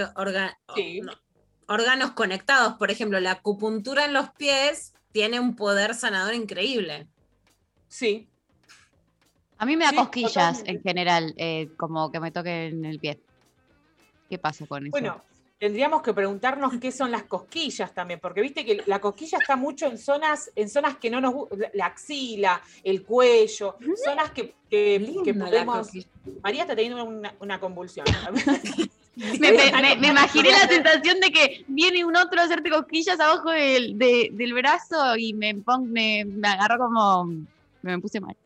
Sí. 0.74 1.00
no, 1.00 1.12
órganos 1.70 2.10
conectados. 2.10 2.74
Por 2.74 2.90
ejemplo, 2.90 3.18
la 3.20 3.30
acupuntura 3.32 4.04
en 4.04 4.12
los 4.12 4.30
pies 4.32 4.92
tiene 5.12 5.40
un 5.40 5.56
poder 5.56 5.94
sanador 5.94 6.34
increíble. 6.34 7.06
Sí. 7.88 8.28
A 9.58 9.64
mí 9.66 9.76
me 9.76 9.84
da 9.84 9.90
Sí, 9.90 9.96
cosquillas 9.96 10.32
totalmente. 10.58 10.70
en 10.70 10.82
general, 10.82 11.34
eh, 11.36 11.68
como 11.76 12.10
que 12.10 12.20
me 12.20 12.30
toquen 12.30 12.84
el 12.84 12.98
pie. 12.98 13.20
¿Qué 14.28 14.38
pasa 14.38 14.66
con 14.66 14.84
eso? 14.86 14.90
Bueno, 14.92 15.22
tendríamos 15.58 16.02
que 16.02 16.14
preguntarnos 16.14 16.72
qué 16.80 16.90
son 16.92 17.10
las 17.10 17.24
cosquillas 17.24 17.92
también, 17.92 18.20
porque 18.20 18.40
viste 18.40 18.64
que 18.64 18.82
la 18.86 19.00
cosquilla 19.00 19.38
está 19.38 19.56
mucho 19.56 19.86
en 19.86 19.98
zonas, 19.98 20.50
en 20.54 20.68
zonas 20.70 20.96
que 20.96 21.10
no 21.10 21.20
nos 21.20 21.34
la- 21.56 21.70
la 21.74 21.86
axila, 21.86 22.62
el 22.82 23.02
cuello, 23.04 23.76
zonas 24.04 24.30
que, 24.30 24.54
que, 24.70 25.34
podemos. 25.38 25.88
María 26.42 26.62
está 26.62 26.74
teniendo 26.74 27.04
una, 27.04 27.34
una 27.40 27.60
convulsión. 27.60 28.06
me, 29.16 29.38
me- 29.52 29.72
me- 29.82 29.96
me 29.96 30.08
imaginé 30.08 30.50
la 30.50 30.68
sensación 30.68 31.20
de 31.20 31.30
que 31.30 31.64
viene 31.68 32.04
un 32.04 32.16
otro 32.16 32.40
a 32.40 32.44
hacerte 32.44 32.70
cosquillas 32.70 33.18
abajo 33.20 33.50
del, 33.50 33.98
de- 33.98 34.30
del 34.32 34.54
brazo 34.54 35.16
y 35.16 35.32
me, 35.34 35.54
pon- 35.56 35.90
me, 35.90 36.24
me 36.24 36.48
agarró 36.48 36.78
como. 36.78 37.28
Me 37.82 37.98
puse 37.98 38.20
mal. 38.20 38.36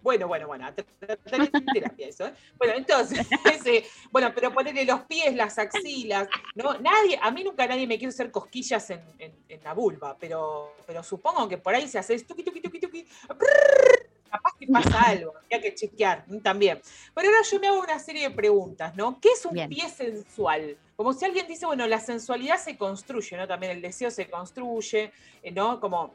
Bueno, 0.00 0.26
bueno, 0.28 0.46
bueno, 0.46 0.66
terapia 0.72 2.06
eso. 2.08 2.26
¿eh? 2.28 2.32
Bueno, 2.56 2.74
entonces, 2.76 3.26
ese- 3.44 3.84
bueno, 4.10 4.32
pero 4.34 4.52
ponerle 4.54 4.84
los 4.86 5.02
pies, 5.02 5.34
las 5.34 5.58
axilas, 5.58 6.28
¿no? 6.54 6.78
Nadie, 6.78 7.18
a 7.20 7.30
mí 7.30 7.44
nunca 7.44 7.66
nadie 7.66 7.86
me 7.86 7.98
quiere 7.98 8.10
hacer 8.10 8.30
cosquillas 8.30 8.88
en, 8.90 9.00
en- 9.18 9.34
en 9.48 9.62
la 9.64 9.74
vulva, 9.74 10.16
pero, 10.18 10.76
pero 10.86 11.02
supongo 11.02 11.46
que 11.48 11.58
por 11.58 11.74
ahí 11.74 11.88
se 11.88 11.98
hace 11.98 12.18
tuqui, 12.24 12.42
tuqui, 12.42 12.60
tuqui, 12.60 12.80
tuqui, 12.80 13.06
prrr, 13.28 14.05
capaz 14.36 14.56
que 14.58 14.66
pasa 14.66 15.02
algo, 15.02 15.34
hay 15.50 15.60
que 15.60 15.74
chequear 15.74 16.24
mm, 16.26 16.38
también. 16.38 16.80
Pero 17.14 17.28
ahora 17.28 17.40
yo 17.42 17.60
me 17.60 17.66
hago 17.68 17.80
una 17.80 17.98
serie 17.98 18.28
de 18.28 18.34
preguntas, 18.34 18.94
¿no? 18.96 19.20
¿Qué 19.20 19.30
es 19.30 19.44
un 19.44 19.54
Bien. 19.54 19.68
pie 19.68 19.88
sensual? 19.88 20.76
Como 20.96 21.12
si 21.12 21.24
alguien 21.24 21.46
dice, 21.46 21.66
bueno, 21.66 21.86
la 21.86 22.00
sensualidad 22.00 22.58
se 22.58 22.76
construye, 22.76 23.36
¿no? 23.36 23.46
También 23.46 23.72
el 23.72 23.82
deseo 23.82 24.10
se 24.10 24.28
construye, 24.28 25.12
eh, 25.42 25.50
¿no? 25.50 25.80
Como 25.80 26.14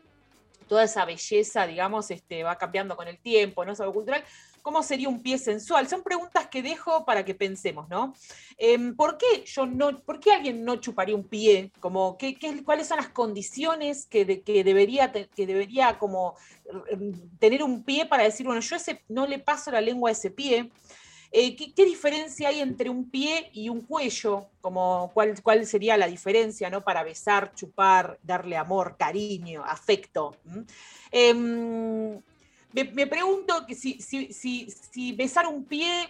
toda 0.67 0.85
esa 0.85 1.03
belleza, 1.05 1.67
digamos, 1.67 2.09
este, 2.11 2.43
va 2.43 2.57
cambiando 2.57 2.95
con 2.95 3.07
el 3.07 3.17
tiempo, 3.19 3.65
¿no? 3.65 3.73
Es 3.73 3.81
algo 3.81 3.93
cultural. 3.93 4.23
¿Cómo 4.61 4.83
sería 4.83 5.09
un 5.09 5.21
pie 5.21 5.37
sensual? 5.37 5.87
Son 5.87 6.03
preguntas 6.03 6.47
que 6.47 6.61
dejo 6.61 7.05
para 7.05 7.25
que 7.25 7.35
pensemos, 7.35 7.89
¿no? 7.89 8.13
Em, 8.57 8.95
¿Por 8.95 9.17
qué 9.17 9.43
yo 9.45 9.65
no, 9.65 9.99
por 10.01 10.19
qué 10.19 10.31
alguien 10.33 10.63
no 10.63 10.75
chuparía 10.77 11.15
un 11.15 11.27
pie? 11.27 11.71
Como, 11.79 12.17
¿qué, 12.17 12.37
¿Cuáles 12.63 12.87
son 12.87 12.97
las 12.97 13.09
condiciones 13.09 14.05
que, 14.05 14.25
de- 14.25 14.41
que 14.41 14.63
debería, 14.63 15.11
que 15.11 15.45
debería 15.47 15.97
como 15.99 16.35
em, 16.89 17.13
tener 17.39 17.63
un 17.63 17.83
pie 17.83 18.05
para 18.05 18.23
decir, 18.23 18.45
bueno, 18.45 18.61
yo 18.61 18.75
ese, 18.75 19.03
no 19.09 19.25
le 19.27 19.39
paso 19.39 19.71
la 19.71 19.81
lengua 19.81 20.09
a 20.09 20.13
ese 20.13 20.31
pie? 20.31 20.69
Eh, 21.33 21.55
¿qué, 21.55 21.85
diferencia 21.85 22.49
hay 22.49 22.59
entre 22.59 22.89
un 22.89 23.09
pie 23.09 23.49
y 23.53 23.69
un 23.69 23.81
cuello? 23.81 24.47
Como, 24.59 25.11
¿cuál, 25.13 25.41
¿Cuál 25.41 25.65
sería 25.65 25.95
la 25.95 26.07
diferencia 26.07 26.69
¿no? 26.69 26.83
para 26.83 27.03
besar, 27.03 27.53
chupar, 27.55 28.19
darle 28.21 28.57
amor, 28.57 28.97
cariño, 28.97 29.63
afecto? 29.65 30.35
¿Mm? 30.43 30.61
Me, 32.73 32.85
me 32.85 33.07
pregunto 33.07 33.65
que 33.65 33.75
si, 33.75 34.01
si, 34.01 34.31
si, 34.33 34.69
si 34.91 35.13
besar 35.13 35.47
un 35.47 35.63
pie 35.63 36.09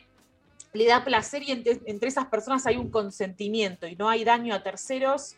le 0.74 0.86
da 0.86 1.04
placer 1.04 1.44
y 1.44 1.52
entre, 1.52 1.82
entre 1.86 2.08
esas 2.08 2.28
personas 2.28 2.66
hay 2.66 2.78
un 2.78 2.90
consentimiento 2.90 3.88
y 3.88 3.96
no 3.96 4.10
hay 4.10 4.24
daño 4.24 4.56
a 4.56 4.64
terceros, 4.64 5.36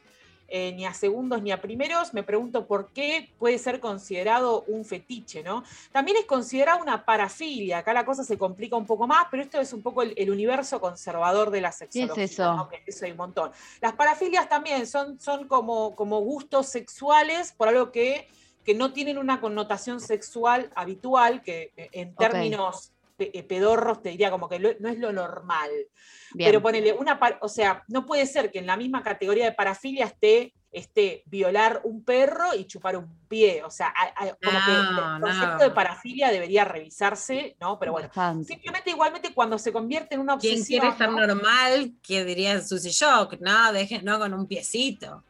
eh, 0.50 0.72
ni 0.74 0.86
a 0.86 0.94
segundos 0.94 1.42
ni 1.42 1.52
a 1.52 1.62
primeros, 1.62 2.14
me 2.14 2.22
pregunto 2.22 2.68
por 2.68 2.90
qué 2.92 3.32
puede 3.40 3.58
ser 3.58 3.80
considerado 3.80 4.64
un 4.68 4.86
fetiche, 4.86 5.42
¿no? 5.42 5.64
También 5.92 6.18
es 6.18 6.26
considerado 6.26 6.80
una 6.80 7.06
parafilia, 7.06 7.80
acá 7.80 7.94
la 7.94 8.06
cosa 8.06 8.24
se 8.24 8.38
complica 8.38 8.76
un 8.76 8.86
poco 8.86 9.08
más, 9.08 9.26
pero 9.32 9.42
esto 9.42 9.60
es 9.60 9.74
un 9.74 9.82
poco 9.82 10.04
el, 10.04 10.14
el 10.16 10.30
universo 10.30 10.80
conservador 10.80 11.50
de 11.50 11.62
la 11.62 11.72
sexología. 11.72 12.26
eso? 12.26 12.56
¿no? 12.56 12.70
Que 12.70 12.84
eso 12.86 13.06
hay 13.06 13.12
un 13.12 13.18
montón. 13.18 13.52
Las 13.82 13.94
parafilias 13.94 14.48
también 14.48 14.86
son, 14.86 15.20
son 15.20 15.48
como, 15.48 15.96
como 15.96 16.20
gustos 16.20 16.68
sexuales 16.68 17.52
por 17.54 17.70
algo 17.70 17.92
que, 17.92 18.28
que 18.64 18.74
no 18.74 18.94
tienen 18.94 19.18
una 19.18 19.42
connotación 19.42 20.00
sexual 20.00 20.72
habitual, 20.76 21.42
que 21.42 21.72
eh, 21.78 21.90
en 21.92 22.16
términos 22.16 22.92
eh, 23.20 23.44
pedorros 23.44 24.02
te 24.02 24.10
diría 24.10 24.32
como 24.32 24.50
que 24.50 24.60
lo- 24.60 24.74
no 24.80 24.90
es 24.90 24.98
lo 24.98 25.12
normal. 25.14 25.70
Bien. 26.34 26.48
Pero 26.50 26.62
ponele 26.62 26.94
una, 26.94 27.20
par- 27.20 27.38
o 27.42 27.48
sea, 27.48 27.84
no 27.88 28.06
puede 28.06 28.26
ser 28.26 28.52
que 28.52 28.60
en 28.60 28.66
la 28.68 28.76
misma 28.76 29.04
categoría 29.04 29.46
de 29.46 29.52
parafilia 29.52 30.06
esté, 30.06 30.52
esté 30.72 31.22
violar 31.28 31.82
un 31.84 32.04
perro 32.04 32.56
y 32.56 32.66
chupar 32.66 32.98
un 32.98 33.08
pie. 33.28 33.62
O 33.64 33.70
sea, 33.70 33.94
hay- 33.96 34.10
hay- 34.16 34.32
como 34.44 34.58
que 34.66 34.72
el 34.72 35.22
concepto 35.22 35.58
no. 35.58 35.64
de 35.64 35.70
parafilia 35.72 36.32
debería 36.32 36.66
revisarse, 36.66 37.56
¿no? 37.60 37.78
Pero 37.78 37.92
bueno, 37.92 38.08
Bastante. 38.08 38.46
simplemente 38.48 38.90
igualmente 38.90 39.34
cuando 39.34 39.60
se 39.60 39.72
convierte 39.72 40.16
en 40.16 40.22
una 40.22 40.34
obsesión. 40.34 40.66
quiere 40.66 40.88
estar 40.88 41.12
¿no? 41.12 41.20
normal, 41.28 41.94
que 42.02 42.26
diría 42.26 42.60
Susy 42.62 42.90
Shock, 42.90 43.36
no, 43.40 43.72
dejen, 43.72 44.04
no 44.04 44.18
con 44.18 44.34
un 44.34 44.48
piecito. 44.48 45.24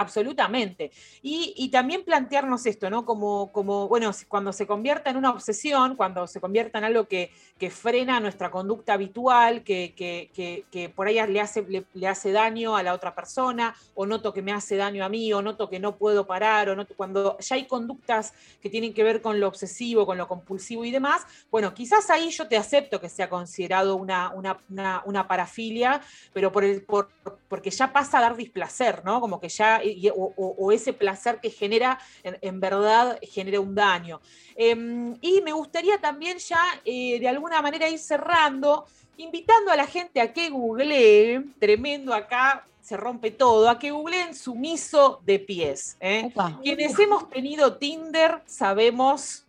Absolutamente. 0.00 0.92
Y, 1.22 1.68
también 1.72 2.04
plantearnos 2.04 2.64
esto, 2.66 2.88
¿no? 2.88 3.04
Como, 3.04 3.50
como, 3.50 3.88
bueno, 3.88 4.12
cuando 4.28 4.52
se 4.52 4.64
convierta 4.64 5.10
en 5.10 5.16
una 5.16 5.30
obsesión, 5.30 5.96
cuando 5.96 6.26
se 6.28 6.40
convierta 6.40 6.78
en 6.78 6.84
algo 6.84 7.06
que, 7.08 7.32
que 7.58 7.68
frena 7.68 8.20
nuestra 8.20 8.48
conducta 8.50 8.92
habitual, 8.92 9.64
que, 9.64 9.94
que- 9.96 10.30
que- 10.70 10.88
por 10.88 11.08
ahí 11.08 11.18
le 11.26 11.40
hace, 11.40 11.62
le, 11.94 12.06
hace 12.08 12.30
daño 12.30 12.76
a 12.76 12.82
la 12.84 12.94
otra 12.94 13.12
persona, 13.14 13.74
o 13.94 14.06
noto 14.06 14.32
que 14.32 14.40
me 14.40 14.52
hace 14.52 14.76
daño 14.76 15.04
a 15.04 15.08
mí, 15.08 15.32
o 15.32 15.42
noto 15.42 15.68
que 15.68 15.80
no 15.80 15.96
puedo 15.96 16.26
parar, 16.28 16.68
o 16.70 16.76
noto, 16.76 16.94
cuando 16.96 17.36
ya 17.38 17.56
hay 17.56 17.66
conductas 17.66 18.32
que 18.62 18.70
tienen 18.70 18.94
que 18.94 19.02
ver 19.02 19.20
con 19.20 19.40
lo 19.40 19.48
obsesivo, 19.48 20.06
con 20.06 20.16
lo 20.16 20.28
compulsivo 20.28 20.84
y 20.84 20.92
demás, 20.92 21.26
bueno, 21.50 21.74
quizás 21.74 22.08
ahí 22.10 22.30
yo 22.30 22.46
te 22.46 22.56
acepto 22.56 23.00
que 23.00 23.08
sea 23.08 23.28
considerado 23.28 23.96
una, 23.96 24.30
una, 24.32 24.58
una- 24.70 25.02
una 25.06 25.26
parafilia, 25.26 26.00
pero 26.32 26.52
por 26.52 26.62
el, 26.64 26.82
por, 26.84 27.10
porque 27.48 27.70
ya 27.70 27.92
pasa 27.92 28.18
a 28.18 28.20
dar 28.20 28.36
displacer, 28.36 29.02
¿no? 29.04 29.20
Como 29.20 29.40
que 29.40 29.48
ya, 29.48 29.80
y- 29.90 30.10
o, 30.14 30.72
ese 30.72 30.92
placer 30.92 31.40
que 31.40 31.50
genera, 31.50 31.98
en, 32.22 32.38
en 32.40 32.60
verdad, 32.60 33.18
genera 33.22 33.60
un 33.60 33.74
daño. 33.74 34.20
Em, 34.56 35.16
y 35.20 35.40
me 35.42 35.52
gustaría 35.52 35.98
también 35.98 36.38
ya, 36.38 36.62
eh, 36.84 37.18
de 37.20 37.28
alguna 37.28 37.62
manera, 37.62 37.88
ir 37.88 37.98
cerrando, 37.98 38.86
invitando 39.16 39.70
a 39.72 39.76
la 39.76 39.86
gente 39.86 40.20
a 40.20 40.32
que 40.32 40.50
googlee, 40.50 41.44
tremendo 41.58 42.14
acá, 42.14 42.64
se 42.80 42.96
rompe 42.96 43.30
todo, 43.30 43.68
a 43.68 43.78
que 43.78 43.90
googleen 43.90 44.34
sumiso 44.34 45.20
de 45.24 45.38
pies. 45.38 45.96
¿eh? 46.00 46.30
Quienes 46.62 46.98
hemos 46.98 47.28
tenido 47.28 47.76
Tinder 47.76 48.42
sabemos, 48.46 49.44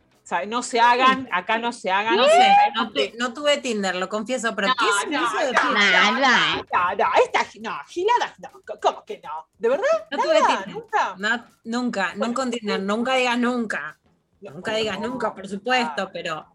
no 0.47 0.63
se 0.63 0.79
hagan, 0.79 1.27
acá 1.31 1.57
no 1.57 1.71
se 1.71 1.91
hagan. 1.91 2.15
No 2.15 2.25
sé, 2.25 3.13
no, 3.17 3.33
tuve 3.33 3.57
Tinder, 3.57 3.95
lo 3.95 4.09
confieso, 4.09 4.55
pero 4.55 4.69
no, 4.69 4.75
¿qué 4.75 4.85
es 4.85 5.11
no, 5.11 5.27
eso 5.27 5.37
de 5.37 5.51
no, 5.53 5.61
pies? 5.61 5.73
no, 5.73 6.11
no, 6.11 6.11
no, 6.11 6.95
no, 6.95 7.05
esta, 7.23 7.45
no, 7.59 7.77
giladas 7.87 8.39
no, 8.39 8.49
¿cómo 8.81 9.03
que 9.05 9.21
no? 9.23 9.47
¿De 9.57 9.69
verdad? 9.69 9.85
No 10.11 10.17
Nada, 10.17 10.23
tuve 10.23 10.47
Tinder. 10.47 10.67
¿Nunca? 10.67 11.15
No, 11.17 11.45
nunca, 11.63 12.15
nunca 12.15 12.41
un 12.43 12.51
Tinder, 12.51 12.81
nunca 12.81 13.15
digas 13.15 13.37
nunca. 13.37 13.99
Nunca 14.41 14.75
digas 14.75 14.99
nunca, 14.99 15.33
por 15.33 15.47
supuesto, 15.47 16.09
pero. 16.13 16.45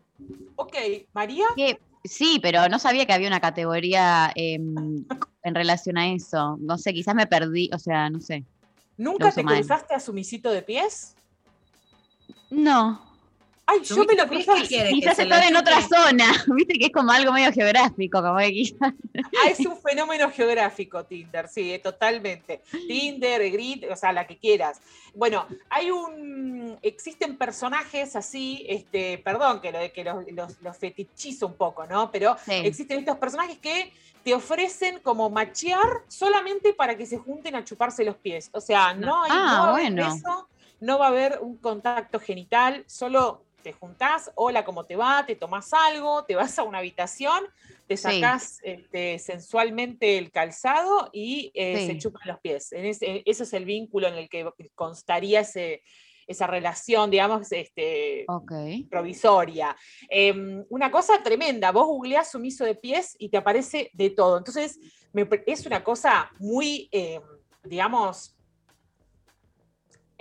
Ok, 0.57 0.77
María. 1.13 1.47
Sí, 2.05 2.39
pero 2.43 2.69
no 2.69 2.79
sabía 2.79 3.07
que 3.07 3.15
había 3.15 3.29
una 3.29 3.41
categoría 3.41 4.31
em, 4.35 5.07
en 5.43 5.55
relación 5.55 5.97
a 5.97 6.09
eso. 6.09 6.57
No 6.61 6.77
sé, 6.77 6.93
quizás 6.93 7.15
me 7.15 7.27
perdí, 7.27 7.71
o 7.73 7.79
sea, 7.79 8.11
no 8.11 8.21
sé. 8.21 8.45
¿Nunca 8.97 9.33
te 9.33 9.43
mal. 9.43 9.57
cruzaste 9.57 9.95
a 9.95 10.01
sumisito 10.01 10.51
de 10.51 10.63
pies? 10.63 11.17
No. 12.51 13.14
Ay, 13.67 13.81
yo 13.83 14.05
me 14.05 14.15
lo 14.15 14.29
que 14.29 14.39
Quizás 14.91 15.19
estaba 15.19 15.47
en 15.47 15.57
otra 15.57 15.81
zona. 15.81 16.27
Viste 16.55 16.75
que 16.79 16.87
es 16.87 16.93
como 16.93 17.11
algo 17.11 17.33
medio 17.33 17.51
geográfico, 17.53 18.21
como 18.23 18.39
que 18.39 18.53
quizás. 18.53 18.93
Ah, 19.43 19.49
es 19.49 19.61
un 19.61 19.77
fenómeno 19.79 20.31
geográfico 20.31 21.05
Tinder, 21.05 21.49
sí, 21.49 21.73
eh, 21.73 21.79
totalmente. 21.79 22.63
Tinder, 22.87 23.51
Grid, 23.51 23.91
o 23.91 23.97
sea, 23.97 24.13
la 24.13 24.27
que 24.27 24.37
quieras. 24.37 24.81
Bueno, 25.15 25.47
hay 25.71 25.91
un, 25.91 26.79
existen 26.83 27.39
personajes 27.39 28.17
así, 28.17 28.67
este, 28.69 29.19
perdón 29.19 29.61
que, 29.61 29.73
lo, 29.73 29.79
que 29.93 30.05
los, 30.05 30.25
los, 30.33 30.61
los 30.61 30.77
fetichizo 30.77 31.47
un 31.47 31.55
poco, 31.55 31.87
¿no? 31.87 32.11
Pero 32.11 32.37
Sí. 32.45 32.53
existen 32.65 32.99
estos 32.99 33.17
personajes 33.17 33.59
que 33.59 33.93
te 34.23 34.35
ofrecen 34.35 35.01
como 35.01 35.31
machear 35.31 36.03
solamente 36.09 36.73
para 36.75 36.97
que 36.97 37.07
se 37.07 37.17
junten 37.19 37.55
a 37.57 37.65
chuparse 37.65 38.05
los 38.05 38.17
pies. 38.17 38.51
O 38.53 38.61
sea, 38.61 38.93
no, 38.95 39.23
hay, 39.23 39.31
Ah, 39.33 39.65
no 39.67 39.73
bueno. 39.73 40.45
no 40.81 40.99
va 40.99 41.07
a 41.07 41.09
haber 41.09 41.39
un 41.41 41.57
contacto 41.59 42.19
genital, 42.21 42.85
solo 42.87 43.43
te 43.65 43.73
juntás, 43.73 44.31
hola, 44.37 44.63
¿cómo 44.65 44.85
te 44.85 44.95
va? 44.95 45.25
Te 45.27 45.35
tomás 45.35 45.73
algo, 45.73 46.25
te 46.27 46.37
vas 46.37 46.57
a 46.59 46.63
una 46.63 46.79
habitación, 46.79 47.43
te 47.89 47.97
Sí. 47.97 48.03
sacás 48.03 48.59
este, 48.63 49.19
sensualmente 49.19 50.19
el 50.19 50.31
calzado 50.31 51.09
y 51.13 51.51
eh, 51.55 51.81
Sí. 51.81 51.87
se 51.87 51.99
chupan 51.99 52.29
los 52.29 52.41
pies. 52.41 52.71
En 52.73 52.85
ese, 52.85 53.23
es 53.25 53.53
el 53.55 53.65
vínculo 53.65 54.07
en 54.07 54.15
el 54.15 54.29
que 54.29 54.47
constaría 54.75 55.41
ese, 55.41 55.83
esa 56.27 56.47
relación, 56.47 57.11
digamos, 57.11 57.51
este, 57.53 58.27
provisoria. 58.91 59.75
Eh, 60.11 60.63
una 60.69 60.91
cosa 60.91 61.23
tremenda, 61.23 61.73
vos 61.73 61.87
googleás 61.87 62.31
sumiso 62.31 62.65
de 62.65 62.75
pies 62.75 63.17
y 63.19 63.31
te 63.31 63.39
aparece 63.39 63.91
de 63.95 64.11
todo. 64.11 64.37
Entonces, 64.37 64.79
me 65.15 65.27
es 65.47 65.65
una 65.65 65.83
cosa 65.83 66.31
muy, 66.39 66.89
eh, 66.93 67.19
digamos, 67.63 68.37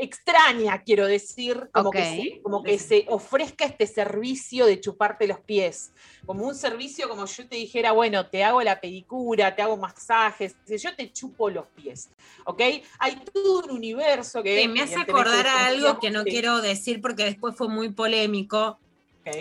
extraña, 0.03 0.81
quiero 0.84 1.07
decir, 1.07 1.69
como, 1.71 1.91
que 1.91 2.03
se, 2.03 2.41
como 2.41 2.63
que 2.63 2.77
se 2.80 3.05
ofrezca 3.09 3.65
este 3.65 3.88
servicio 3.88 4.65
de 4.65 4.80
chuparte 4.80 5.27
los 5.27 5.39
pies, 5.39 5.91
como 6.25 6.45
un 6.45 6.55
servicio 6.55 7.07
como 7.09 7.25
yo 7.25 7.47
te 7.47 7.55
dijera, 7.55 7.91
bueno, 7.91 8.27
te 8.27 8.43
hago 8.43 8.61
la 8.61 8.80
pedicura, 8.80 9.55
te 9.55 9.61
hago 9.61 9.77
masajes, 9.77 10.55
yo 10.67 10.95
te 10.95 11.11
chupo 11.11 11.49
los 11.49 11.65
pies, 11.67 12.09
¿ok? 12.45 12.61
Hay 12.99 13.15
todo 13.34 13.59
un 13.65 13.71
universo 13.71 14.43
que... 14.43 14.61
Sí, 14.61 14.67
me 14.67 14.81
hace 14.81 14.99
acordar 14.99 15.47
a 15.47 15.67
algo 15.67 15.99
que 15.99 16.11
no 16.11 16.23
quiero 16.23 16.61
decir 16.61 17.01
porque 17.01 17.25
después 17.25 17.55
fue 17.55 17.67
muy 17.69 17.89
polémico. 17.89 18.80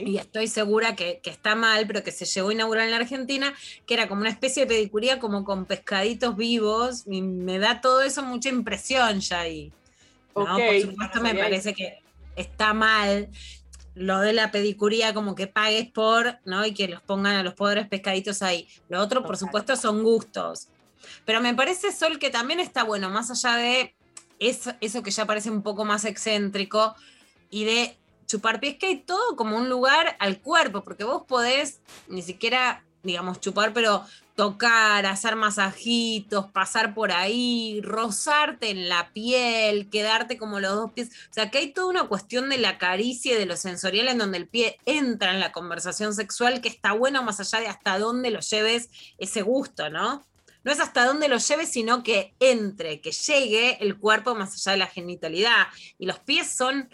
Y 0.04 0.16
estoy 0.16 0.46
segura 0.46 0.94
que, 0.94 1.18
que 1.24 1.30
está 1.30 1.56
mal, 1.56 1.88
pero 1.88 2.04
que 2.04 2.12
se 2.12 2.24
llegó 2.24 2.50
a 2.50 2.52
inaugurar 2.52 2.84
en 2.84 2.92
la 2.92 2.98
Argentina, 2.98 3.52
que 3.84 3.94
era 3.94 4.08
como 4.08 4.20
una 4.20 4.30
especie 4.30 4.62
de 4.62 4.68
pedicuría 4.68 5.18
como 5.18 5.44
con 5.44 5.64
pescaditos 5.64 6.36
vivos, 6.36 7.02
y 7.06 7.20
me 7.20 7.58
da 7.58 7.80
todo 7.80 8.00
eso 8.02 8.22
mucha 8.22 8.48
impresión 8.48 9.18
ya 9.18 9.40
ahí. 9.40 9.72
¿No? 10.34 10.56
Por 10.56 10.80
supuesto 10.80 11.20
me 11.20 11.34
parece 11.34 11.74
que 11.74 12.02
está 12.36 12.74
mal 12.74 13.28
lo 13.94 14.20
de 14.20 14.32
la 14.32 14.50
pedicuría, 14.50 15.12
como 15.12 15.34
que 15.34 15.46
pagues 15.46 15.90
por, 15.90 16.38
¿no? 16.44 16.64
Y 16.64 16.72
que 16.72 16.88
los 16.88 17.02
pongan 17.02 17.36
a 17.36 17.42
los 17.42 17.54
pobres 17.54 17.88
pescaditos 17.88 18.42
ahí. 18.42 18.66
Lo 18.88 19.00
otro, 19.00 19.22
por 19.22 19.36
supuesto, 19.36 19.76
son 19.76 20.02
gustos. 20.02 20.68
Pero 21.24 21.40
me 21.40 21.54
parece, 21.54 21.92
Sol, 21.92 22.18
que 22.18 22.30
también 22.30 22.60
está 22.60 22.84
bueno, 22.84 23.10
más 23.10 23.30
allá 23.30 23.56
de 23.56 23.94
eso, 24.38 24.72
eso 24.80 25.02
que 25.02 25.10
ya 25.10 25.26
parece 25.26 25.50
un 25.50 25.62
poco 25.62 25.84
más 25.84 26.04
excéntrico 26.04 26.94
y 27.50 27.64
de 27.64 27.98
chupar 28.26 28.60
pies, 28.60 28.76
que 28.78 28.86
hay 28.86 28.96
todo 28.96 29.36
como 29.36 29.56
un 29.56 29.68
lugar 29.68 30.16
al 30.18 30.40
cuerpo, 30.40 30.82
porque 30.82 31.04
vos 31.04 31.24
podés 31.26 31.80
ni 32.08 32.22
siquiera, 32.22 32.82
digamos, 33.02 33.40
chupar, 33.40 33.74
pero 33.74 34.04
tocar, 34.34 35.06
hacer 35.06 35.36
masajitos, 35.36 36.46
pasar 36.46 36.94
por 36.94 37.12
ahí, 37.12 37.80
rozarte 37.82 38.70
en 38.70 38.88
la 38.88 39.10
piel, 39.12 39.90
quedarte 39.90 40.38
como 40.38 40.60
los 40.60 40.74
dos 40.74 40.92
pies. 40.92 41.08
O 41.30 41.32
sea, 41.32 41.50
que 41.50 41.58
hay 41.58 41.72
toda 41.72 41.88
una 41.88 42.08
cuestión 42.08 42.48
de 42.48 42.58
la 42.58 42.78
caricia 42.78 43.34
y 43.34 43.38
de 43.38 43.46
lo 43.46 43.56
sensorial 43.56 44.08
en 44.08 44.18
donde 44.18 44.38
el 44.38 44.48
pie 44.48 44.78
entra 44.86 45.32
en 45.32 45.40
la 45.40 45.52
conversación 45.52 46.14
sexual, 46.14 46.60
que 46.60 46.68
está 46.68 46.92
bueno 46.92 47.22
más 47.22 47.40
allá 47.40 47.60
de 47.60 47.68
hasta 47.68 47.98
dónde 47.98 48.30
lo 48.30 48.40
lleves 48.40 48.88
ese 49.18 49.42
gusto, 49.42 49.90
¿no? 49.90 50.24
No 50.64 50.70
es 50.70 50.80
hasta 50.80 51.04
dónde 51.04 51.28
lo 51.28 51.38
lleves, 51.38 51.70
sino 51.70 52.02
que 52.02 52.34
entre, 52.38 53.00
que 53.00 53.10
llegue 53.10 53.78
el 53.80 53.98
cuerpo 53.98 54.34
más 54.34 54.54
allá 54.54 54.72
de 54.72 54.78
la 54.78 54.86
genitalidad. 54.86 55.66
Y 55.98 56.06
los 56.06 56.20
pies 56.20 56.50
son, 56.50 56.88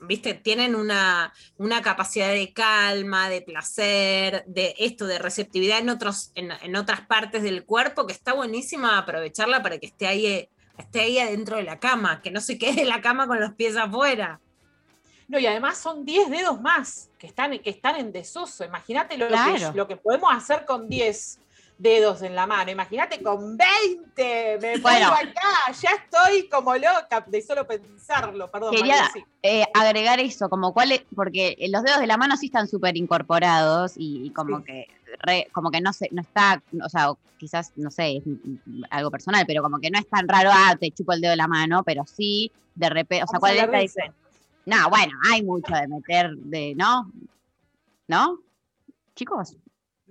viste, 0.00 0.34
tienen 0.34 0.74
una, 0.74 1.32
una 1.56 1.82
capacidad 1.82 2.28
de 2.28 2.52
calma, 2.52 3.28
de 3.28 3.42
placer, 3.42 4.44
de 4.46 4.74
esto, 4.78 5.06
de 5.06 5.18
receptividad 5.18 5.78
en, 5.78 5.90
otros, 5.90 6.30
en, 6.34 6.50
en 6.50 6.76
otras 6.76 7.02
partes 7.02 7.42
del 7.42 7.64
cuerpo, 7.64 8.06
que 8.06 8.12
está 8.12 8.32
buenísima 8.32 8.98
aprovecharla 8.98 9.62
para 9.62 9.78
que 9.78 9.86
esté 9.86 10.06
ahí, 10.06 10.48
esté 10.78 11.00
ahí 11.00 11.18
adentro 11.18 11.56
de 11.56 11.62
la 11.64 11.78
cama, 11.78 12.20
que 12.22 12.30
no 12.30 12.40
se 12.40 12.58
quede 12.58 12.82
en 12.82 12.88
la 12.88 13.00
cama 13.00 13.26
con 13.26 13.40
los 13.40 13.52
pies 13.54 13.76
afuera. 13.76 14.40
No, 15.26 15.38
y 15.38 15.46
además 15.46 15.78
son 15.78 16.04
10 16.04 16.28
dedos 16.30 16.60
más 16.60 17.08
que 17.18 17.26
están, 17.26 17.58
que 17.58 17.70
están 17.70 17.96
en 17.96 18.12
desuso. 18.12 18.62
Imagínate 18.64 19.16
lo, 19.16 19.28
Claro. 19.28 19.72
que, 19.72 19.76
lo 19.78 19.88
que 19.88 19.96
podemos 19.96 20.30
hacer 20.34 20.66
con 20.66 20.86
10 20.88 21.38
dedos 21.78 22.22
en 22.22 22.34
la 22.34 22.46
mano. 22.46 22.70
Imagínate 22.70 23.22
con 23.22 23.56
20. 23.56 24.58
Me 24.60 24.78
Bueno. 24.78 25.08
pongo 25.10 25.14
acá, 25.30 25.72
ya 25.80 25.90
estoy 25.90 26.48
como 26.48 26.74
loca 26.74 27.24
de 27.26 27.42
solo 27.42 27.66
pensarlo. 27.66 28.50
Perdón, 28.50 28.70
Quería 28.74 28.94
María, 28.96 29.10
sí. 29.12 29.24
eh, 29.42 29.64
agregar 29.74 30.20
eso, 30.20 30.48
como 30.48 30.72
cuál 30.72 30.92
es- 30.92 31.04
porque 31.14 31.56
los 31.68 31.82
dedos 31.82 31.98
de 32.00 32.06
la 32.06 32.16
mano 32.16 32.36
sí 32.36 32.46
están 32.46 32.68
súper 32.68 32.96
incorporados 32.96 33.94
y, 33.96 34.26
y 34.26 34.30
como 34.30 34.62
que 34.62 34.86
re- 35.18 35.48
como 35.52 35.70
que 35.70 35.80
no 35.80 35.92
se, 35.92 36.08
no 36.12 36.22
está, 36.22 36.62
o 36.84 36.88
sea, 36.88 37.12
quizás, 37.38 37.72
no 37.76 37.90
sé, 37.90 38.18
es 38.18 38.22
algo 38.90 39.10
personal, 39.10 39.44
pero 39.46 39.62
como 39.62 39.78
que 39.80 39.90
no 39.90 39.98
es 39.98 40.08
tan 40.08 40.26
raro, 40.28 40.50
ah, 40.52 40.76
te 40.78 40.90
chupo 40.92 41.12
el 41.12 41.20
dedo 41.20 41.32
de 41.32 41.36
la 41.36 41.48
mano, 41.48 41.82
pero 41.84 42.04
sí, 42.06 42.50
de 42.74 42.88
repente, 42.88 43.24
o 43.24 43.26
sea, 43.26 43.38
¿cuál 43.40 43.52
es 43.56 43.58
la 43.58 43.66
diferencia? 43.80 44.14
No, 44.66 44.88
bueno, 44.88 45.12
hay 45.30 45.42
mucho 45.42 45.74
de 45.74 45.86
meter 45.88 46.34
de, 46.36 46.74
¿no? 46.74 47.10
¿No? 48.08 48.38
Chicos. 49.14 49.56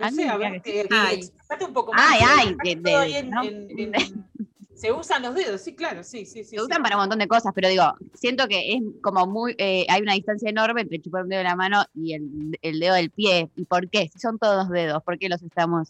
No 0.04 0.08
a 0.08 0.12
mí 0.12 0.18
sé, 0.18 0.30
a 0.30 0.38
ver, 0.38 0.62
que 0.62 0.82
eh, 0.82 0.88
sí. 0.90 0.96
eh, 0.96 1.14
explícate 1.14 1.66
un 1.66 1.74
poco 1.74 1.94
más. 1.94 2.06
Ay, 2.12 2.20
ay, 2.26 2.48
está 2.50 2.64
de- 2.64 2.76
todo 2.76 2.84
de- 3.00 3.06
ahí 3.06 3.14
en- 3.16 3.30
¿no? 3.30 3.44
en- 3.44 3.80
en- 3.96 4.26
se 4.76 4.92
usan 4.92 5.22
los 5.22 5.34
dedos, 5.36 5.62
sí, 5.62 5.76
claro, 5.76 6.04
sí, 6.04 6.26
sí, 6.26 6.44
sí. 6.44 6.58
Se 6.58 6.62
usan 6.62 6.84
para 6.84 6.96
un 6.98 7.04
montón 7.04 7.20
de 7.20 7.28
cosas, 7.28 7.54
pero 7.56 7.70
digo, 7.70 7.86
siento 8.14 8.48
que 8.48 8.74
es 8.74 8.82
como 9.02 9.26
muy, 9.28 9.56
eh, 9.58 9.86
hay 9.88 10.02
una 10.02 10.14
distancia 10.14 10.50
enorme 10.50 10.82
entre 10.82 11.00
chupar 11.00 11.24
un 11.24 11.30
dedo 11.30 11.38
de 11.40 11.44
la 11.46 11.56
mano 11.56 11.86
y 11.96 12.14
el, 12.14 12.58
el 12.62 12.80
dedo 12.80 12.96
del 12.96 13.10
pie. 13.12 13.50
¿Y 13.56 13.64
por 13.66 13.90
qué? 13.90 14.10
Si 14.12 14.20
son 14.20 14.38
todos 14.40 14.70
dedos, 14.70 15.02
¿por 15.04 15.18
qué 15.18 15.30
los 15.30 15.42
estamos 15.42 15.90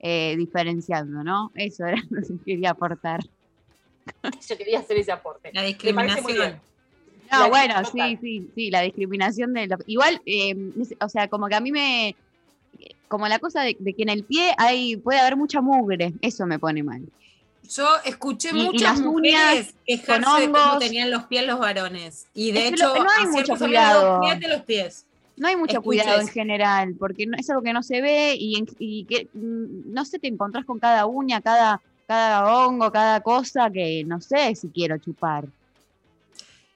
eh, 0.00 0.34
diferenciando, 0.36 1.24
no? 1.24 1.50
Eso 1.54 1.86
era 1.86 1.96
lo 2.10 2.20
que 2.20 2.34
quería 2.44 2.70
aportar. 2.70 3.20
Yo 4.48 4.58
quería 4.58 4.80
hacer 4.80 4.98
ese 4.98 5.12
aporte. 5.12 5.50
La 5.54 5.62
Me 5.62 5.94
parece 5.94 6.20
muy 6.20 6.34
bien. 6.34 6.60
discriminación. 6.60 6.60
No, 7.32 7.40
La- 7.40 7.48
bueno, 7.48 7.74
sí, 7.90 8.18
sí, 8.20 8.50
sí, 8.54 8.70
la 8.70 8.82
discriminación 8.82 9.54
de 9.54 9.66
los... 9.68 9.80
Igual, 9.86 10.20
eh, 10.26 10.54
o 11.00 11.08
sea, 11.08 11.28
como 11.28 11.48
que 11.48 11.54
a 11.54 11.60
mí 11.60 11.72
me... 11.72 12.14
Como 13.08 13.28
la 13.28 13.38
cosa 13.38 13.62
de, 13.62 13.76
de 13.78 13.94
que 13.94 14.02
en 14.02 14.08
el 14.08 14.24
pie 14.24 14.54
hay 14.58 14.96
puede 14.96 15.18
haber 15.20 15.36
mucha 15.36 15.60
mugre, 15.60 16.12
eso 16.20 16.46
me 16.46 16.58
pone 16.58 16.82
mal. 16.82 17.02
Yo 17.68 17.86
escuché 18.04 18.50
Y- 18.52 18.58
y 18.60 18.64
muchas 18.64 18.98
uñas 19.00 19.06
mujeres 19.54 19.74
quejarse 19.86 20.22
con 20.22 20.40
de 20.40 20.46
cómo 20.58 20.64
hongos. 20.72 20.78
tenían 20.80 21.10
los 21.10 21.24
pies 21.24 21.46
los 21.46 21.58
varones. 21.58 22.26
Y 22.34 22.52
de 22.52 22.68
hecho, 22.68 22.94
no 22.94 23.06
hay 23.18 23.26
mucho 23.28 23.56
cuidado. 23.56 24.20
"Fíjate 24.22 24.48
los 24.48 24.62
pies. 24.62 25.06
No 25.36 25.48
hay 25.48 25.56
mucho 25.56 25.82
cuidado 25.82 26.20
en 26.20 26.28
general, 26.28 26.94
porque 26.98 27.26
es 27.38 27.50
algo 27.50 27.62
que 27.62 27.72
no 27.72 27.82
se 27.82 28.00
ve 28.00 28.36
y, 28.38 28.64
y 28.78 29.04
que 29.04 29.28
mm, 29.32 29.92
no 29.92 30.04
sé, 30.04 30.18
te 30.18 30.28
encontrás 30.28 30.64
con 30.64 30.78
cada 30.78 31.06
uña, 31.06 31.40
cada, 31.40 31.80
cada 32.06 32.44
hongo, 32.66 32.92
cada 32.92 33.20
cosa 33.20 33.68
que 33.70 34.04
no 34.06 34.20
sé 34.20 34.54
si 34.54 34.68
quiero 34.68 34.96
chupar. 34.98 35.46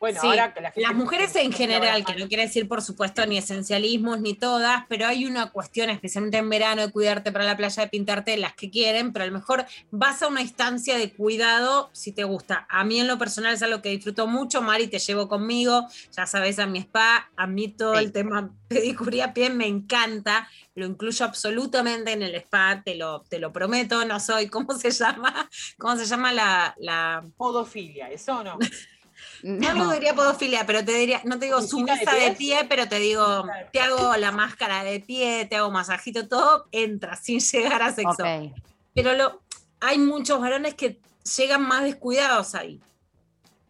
Bueno, 0.01 0.21
Sí, 0.21 0.27
ahora 0.29 0.55
que 0.55 0.61
la 0.61 0.73
las 0.77 0.95
mujeres 0.95 1.35
en 1.35 1.53
general, 1.53 2.05
que 2.05 2.15
no 2.15 2.29
quiere 2.29 2.45
decir 2.45 2.69
por 2.69 2.83
supuesto 2.83 3.27
ni 3.27 3.37
esencialismos 3.37 4.21
ni 4.21 4.35
todas, 4.35 4.85
pero 4.89 5.07
hay 5.07 5.27
una 5.27 5.51
cuestión, 5.51 5.91
especialmente 5.91 6.39
en 6.39 6.49
verano, 6.49 6.83
de 6.83 6.93
cuidarte 6.93 7.33
para 7.33 7.45
la 7.45 7.57
playa, 7.57 7.83
de 7.83 7.89
pintarte 7.89 8.37
las 8.37 8.55
que 8.55 8.71
quieren, 8.71 9.13
pero 9.13 9.25
a 9.25 9.27
lo 9.29 9.33
mejor 9.35 9.67
vas 9.91 10.23
a 10.23 10.29
una 10.29 10.41
instancia 10.41 10.97
de 10.97 11.13
cuidado 11.13 11.91
si 11.93 12.13
te 12.13 12.23
gusta. 12.25 12.67
A 12.71 12.85
mí 12.85 13.01
en 13.01 13.09
lo 13.09 13.19
personal 13.19 13.55
es 13.55 13.63
algo 13.63 13.83
que 13.83 13.89
disfruto 13.89 14.27
mucho, 14.29 14.63
Mari, 14.63 14.87
te 14.87 15.01
llevo 15.01 15.29
conmigo, 15.29 15.87
ya 16.17 16.27
sabes, 16.27 16.59
a 16.61 16.67
mi 16.67 16.79
spa, 16.81 17.31
a 17.37 17.47
mí 17.49 17.69
todo 17.69 17.97
Sí. 17.97 18.05
el 18.05 18.13
tema 18.13 18.51
pedicuría 18.69 19.35
pie 19.35 19.51
me 19.51 19.67
encanta, 19.67 20.49
lo 20.77 20.87
incluyo 20.87 21.25
absolutamente 21.25 22.13
en 22.13 22.23
el 22.23 22.35
spa, 22.37 22.83
te 22.85 22.95
lo, 22.95 23.23
te 23.23 23.39
lo 23.41 23.53
prometo, 23.53 24.05
no 24.05 24.21
soy, 24.21 24.47
¿cómo 24.49 24.75
se 24.75 24.91
llama? 24.93 25.49
¿Cómo 25.79 25.97
se 25.97 26.05
llama 26.05 26.33
la... 26.33 26.75
la... 26.79 27.25
Podofilia, 27.37 28.11
eso 28.11 28.45
no. 28.45 28.59
No, 29.43 29.75
no 29.75 29.93
diría 29.93 30.15
podofilia, 30.15 30.67
pero 30.67 30.85
te 30.85 30.93
diría, 30.95 31.21
no 31.25 31.39
te 31.39 31.47
digo 31.47 31.61
¿Visita 31.61 31.77
de 31.77 31.99
sumisa 31.99 32.15
de, 32.15 32.21
pies? 32.33 32.37
pie, 32.39 32.67
pero 32.69 32.89
te 32.89 32.99
digo, 32.99 33.45
te 33.73 33.81
hago 33.81 34.17
la 34.17 34.33
máscara 34.33 34.83
de 34.85 35.01
pie, 35.01 35.47
te 35.49 35.57
hago 35.57 35.71
masajito, 35.71 36.27
todo 36.29 36.67
entra 36.73 37.17
sin 37.17 37.39
llegar 37.53 37.83
a 37.83 37.93
sexo. 37.93 38.25
Pero 38.95 39.15
lo, 39.15 39.41
hay 39.81 39.99
muchos 39.99 40.41
varones 40.41 40.75
que 40.75 41.01
llegan 41.37 41.63
más 41.63 41.85
descuidados 41.85 42.55
ahí. 42.55 42.81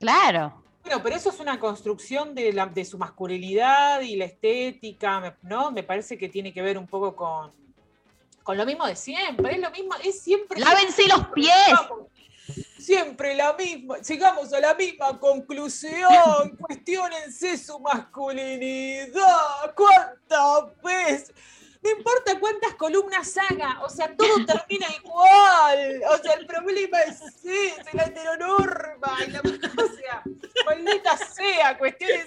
Claro. 0.01 0.63
Bueno, 0.85 1.03
pero 1.03 1.17
eso 1.17 1.29
es 1.29 1.41
una 1.41 1.61
construcción 1.61 2.35
de, 2.35 2.53
la, 2.53 2.65
de 2.67 2.85
su 2.85 2.97
masculinidad 2.97 4.01
y 4.01 4.17
la 4.17 4.25
estética, 4.25 5.21
me- 5.21 5.35
¿no? 5.43 5.71
Me 5.71 5.83
parece 5.83 6.17
que 6.17 6.29
tiene 6.31 6.53
que 6.55 6.63
ver 6.63 6.79
un 6.79 6.87
poco 6.87 7.15
con, 7.15 7.53
con 8.43 8.57
lo 8.57 8.65
mismo 8.65 8.87
de 8.87 8.97
siempre, 8.97 9.53
es 9.55 9.61
lo 9.61 9.71
mismo, 9.71 9.95
es 10.03 10.23
siempre... 10.23 10.59
¡Lávense 10.61 11.07
los 11.09 11.27
pies! 11.35 11.53
Siempre 12.79 13.35
la 13.35 13.53
misma, 13.55 13.99
llegamos 13.99 14.53
a 14.53 14.61
la 14.61 14.75
misma 14.75 15.19
conclusión, 15.19 16.57
cuestionense 16.61 17.59
su 17.59 17.79
masculinidad, 17.81 19.75
cuántas 19.75 20.83
veces, 20.83 21.33
no 21.83 21.91
importa 21.91 22.39
cuántas 22.41 22.75
columnas 22.75 23.37
haga, 23.37 23.81
o 23.83 23.89
sea, 23.89 24.15
todo 24.17 24.35
termina 24.47 24.87
igual, 25.03 26.03
o 26.11 26.19
sea, 26.19 26.35
el 26.35 26.47
problema 26.47 27.01
es 27.03 27.23
ese, 27.23 27.75
la 27.93 28.05
heteronorma, 28.05 29.19
y 29.27 29.31
la, 29.31 29.41
o 29.41 29.89
sea, 29.97 30.23
maldita 30.67 31.17
sea, 31.17 31.79
cuestiones, 31.79 32.27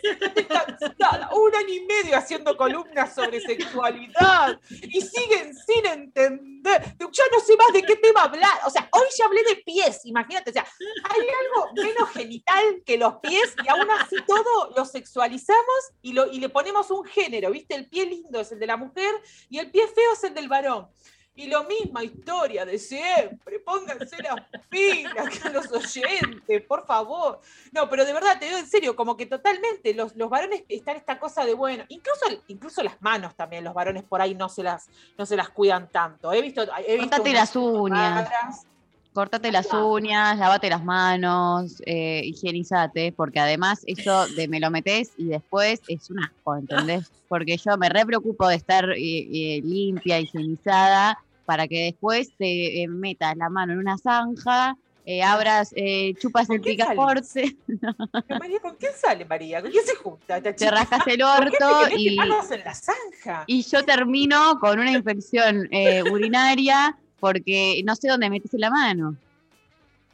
un 1.33 1.55
año 1.55 1.73
y 1.73 1.85
medio 1.85 2.17
haciendo 2.17 2.55
columnas 2.55 3.13
sobre 3.13 3.41
sexualidad, 3.41 4.59
y 4.69 5.01
siguen 5.01 5.53
sin 5.55 5.85
entender, 5.85 6.95
ya 7.11 7.23
no 7.31 7.39
sé 7.39 7.57
más 7.57 7.73
de 7.73 7.83
qué 7.83 7.95
tema 7.97 8.23
hablar, 8.23 8.59
o 8.65 8.69
sea, 8.69 8.87
hoy 8.91 9.07
ya 9.17 9.25
hablé 9.25 9.43
de 9.43 9.55
pies, 9.57 10.01
imagínate, 10.05 10.51
o 10.51 10.53
sea, 10.53 10.65
hay 11.03 11.19
algo 11.19 11.73
menos 11.73 12.09
genital 12.11 12.81
que 12.85 12.97
los 12.97 13.15
pies 13.15 13.55
y 13.63 13.69
aún 13.69 13.89
así 13.91 14.15
todo 14.25 14.71
lo 14.75 14.85
sexualizamos 14.85 15.91
y, 16.01 16.13
lo, 16.13 16.31
y 16.31 16.39
le 16.39 16.49
ponemos 16.49 16.89
un 16.91 17.03
género, 17.05 17.51
¿viste? 17.51 17.75
El 17.75 17.89
pie 17.89 18.05
lindo 18.05 18.39
es 18.39 18.51
el 18.51 18.59
de 18.59 18.67
la 18.67 18.77
mujer 18.77 19.11
y 19.51 19.59
el 19.59 19.69
pie 19.69 19.85
feo 19.85 20.13
es 20.13 20.23
el 20.23 20.33
del 20.33 20.47
varón. 20.47 20.87
Y 21.35 21.47
lo 21.47 21.63
misma 21.63 22.03
historia 22.03 22.65
de 22.65 22.77
siempre, 22.77 23.59
pónganse 23.59 24.17
las 24.21 24.65
pilas 24.69 25.39
que 25.39 25.49
los 25.49 25.71
oyentes, 25.71 26.61
por 26.63 26.85
favor. 26.85 27.39
No, 27.71 27.89
pero 27.89 28.05
de 28.05 28.13
verdad, 28.13 28.37
te 28.39 28.45
digo 28.45 28.57
en 28.57 28.67
serio, 28.67 28.95
como 28.95 29.15
que 29.15 29.25
totalmente 29.25 29.93
los, 29.93 30.15
los 30.15 30.29
varones 30.29 30.63
están 30.67 30.97
esta 30.97 31.19
cosa 31.19 31.45
de, 31.45 31.53
bueno, 31.53 31.85
incluso, 31.89 32.25
incluso 32.47 32.83
las 32.83 33.01
manos 33.01 33.35
también, 33.35 33.63
los 33.63 33.73
varones 33.73 34.03
por 34.03 34.21
ahí 34.21 34.35
no 34.35 34.49
se 34.49 34.63
las, 34.63 34.89
no 35.17 35.25
se 35.25 35.35
las 35.35 35.49
cuidan 35.49 35.89
tanto. 35.89 36.33
He 36.33 36.41
visto, 36.41 36.63
he 36.85 36.97
visto 36.97 37.23
las 37.23 37.55
uñas. 37.55 38.29
cuadras 38.29 38.65
Cortate 39.13 39.51
las 39.51 39.73
uñas, 39.73 40.37
lavate 40.37 40.69
las 40.69 40.83
manos, 40.83 41.81
eh, 41.85 42.21
higienizate, 42.23 43.11
porque 43.11 43.39
además 43.39 43.83
eso 43.85 44.27
de 44.27 44.47
me 44.47 44.59
lo 44.59 44.71
metes 44.71 45.11
y 45.17 45.25
después 45.25 45.81
es 45.87 46.09
un 46.09 46.23
asco, 46.23 46.55
¿entendés? 46.55 47.11
Porque 47.27 47.57
yo 47.57 47.77
me 47.77 47.89
re 47.89 48.05
preocupo 48.05 48.47
de 48.47 48.55
estar 48.55 48.89
eh, 48.91 48.97
eh, 48.97 49.61
limpia, 49.63 50.19
higienizada, 50.19 51.19
para 51.51 51.67
que 51.67 51.83
después 51.83 52.29
te 52.37 52.81
eh, 52.81 52.87
metas 52.87 53.35
la 53.35 53.49
mano 53.49 53.73
en 53.73 53.79
una 53.79 53.97
zanja, 53.97 54.77
eh, 55.05 55.21
abras, 55.21 55.73
eh, 55.75 56.13
chupas 56.17 56.49
el 56.49 56.61
picaporte, 56.61 57.57
María, 58.39 58.59
¿con 58.61 58.75
quién 58.75 58.93
sale 58.95 59.25
María? 59.25 59.61
¿Con 59.61 59.69
quién 59.69 59.85
se 59.85 59.95
junta? 59.95 60.37
esta 60.37 60.55
te 60.55 60.71
rascas 60.71 61.07
el 61.07 61.19
¿Por 61.19 61.51
qué 61.51 61.57
te 61.57 61.63
orto 61.65 61.97
y, 61.97 62.17
en 62.19 62.63
la 62.63 62.73
zanja? 62.73 63.43
y 63.47 63.63
yo 63.63 63.83
termino 63.83 64.59
con 64.61 64.79
una 64.79 64.91
infección 64.91 65.67
urinaria 66.09 66.97
porque 67.21 67.81
no 67.85 67.95
sé 67.95 68.09
dónde 68.09 68.29
metes 68.29 68.51
la 68.55 68.69
mano. 68.69 69.15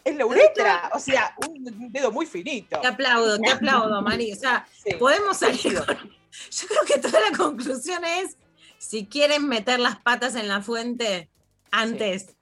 Es 0.03 0.15
la 0.15 0.25
uretra, 0.25 0.91
o 0.93 0.99
sea, 0.99 1.35
un 1.47 1.91
dedo 1.91 2.11
muy 2.11 2.25
finito. 2.27 2.79
Te 2.79 2.87
aplaudo, 2.87 3.39
te 3.39 3.49
aplaudo, 3.49 4.01
Mari. 4.03 4.31
O 4.33 4.35
sea, 4.35 4.67
Sí. 4.71 4.93
podemos 4.99 5.37
salir 5.37 5.83
con... 5.83 5.97
Yo 5.97 6.67
creo 6.67 6.81
que 6.85 6.99
toda 6.99 7.19
la 7.29 7.35
conclusión 7.35 8.03
es, 8.05 8.37
si 8.77 9.05
quieren 9.07 9.47
meter 9.47 9.79
las 9.79 9.99
patas 9.99 10.35
en 10.35 10.47
la 10.47 10.61
fuente, 10.61 11.29
antes, 11.71 12.35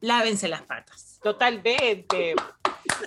lávense 0.00 0.48
las 0.48 0.62
patas. 0.62 1.20
Totalmente. 1.22 2.34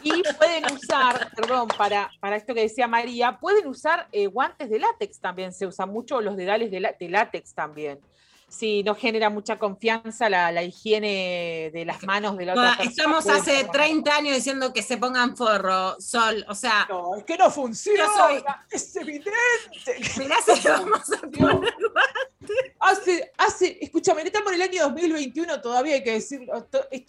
Y 0.03 0.23
pueden 0.37 0.65
usar, 0.71 1.31
perdón, 1.35 1.67
para, 1.77 2.09
para 2.19 2.35
esto 2.35 2.53
que 2.53 2.61
decía 2.61 2.87
María, 2.87 3.37
pueden 3.39 3.67
usar 3.67 4.07
eh, 4.11 4.27
guantes 4.27 4.69
de 4.69 4.79
látex 4.79 5.19
también, 5.19 5.51
se 5.51 5.65
usan 5.65 5.89
mucho 5.89 6.21
los 6.21 6.37
dedales 6.37 6.71
de 6.71 7.09
látex 7.09 7.53
también. 7.53 7.99
Si 8.47 8.83
no 8.83 8.95
genera 8.95 9.29
mucha 9.29 9.57
confianza 9.59 10.29
la, 10.29 10.51
la 10.51 10.63
higiene 10.63 11.71
de 11.73 11.83
las 11.83 12.03
manos 12.03 12.37
de 12.37 12.45
la 12.45 12.53
otra 12.53 12.75
Bueno, 12.75 12.77
persona. 12.77 12.89
Estamos 12.91 13.27
hace 13.27 13.65
poner- 13.65 13.71
30 13.71 14.15
años 14.15 14.35
diciendo 14.35 14.71
que 14.71 14.81
se 14.83 14.97
pongan 14.97 15.35
forro, 15.35 15.99
sol, 15.99 16.45
o 16.47 16.55
sea, 16.55 16.85
No, 16.89 17.15
es 17.17 17.23
que 17.25 17.37
no 17.37 17.49
funciona, 17.51 18.07
soy- 18.15 18.43
es 18.71 18.95
evidente. 18.95 19.31
mirá 20.17 20.35
si 20.45 20.67
vamos 20.67 21.01
a 21.11 21.21
poner 21.27 21.73
Hace, 22.79 23.31
hace, 23.37 23.77
escúchame, 23.81 24.21
estamos 24.21 24.49
en 24.53 24.61
el 24.61 24.69
año 24.69 24.83
2021, 24.83 25.59
todavía 25.61 25.95
hay 25.95 26.03
que 26.03 26.11
decirlo. 26.11 26.67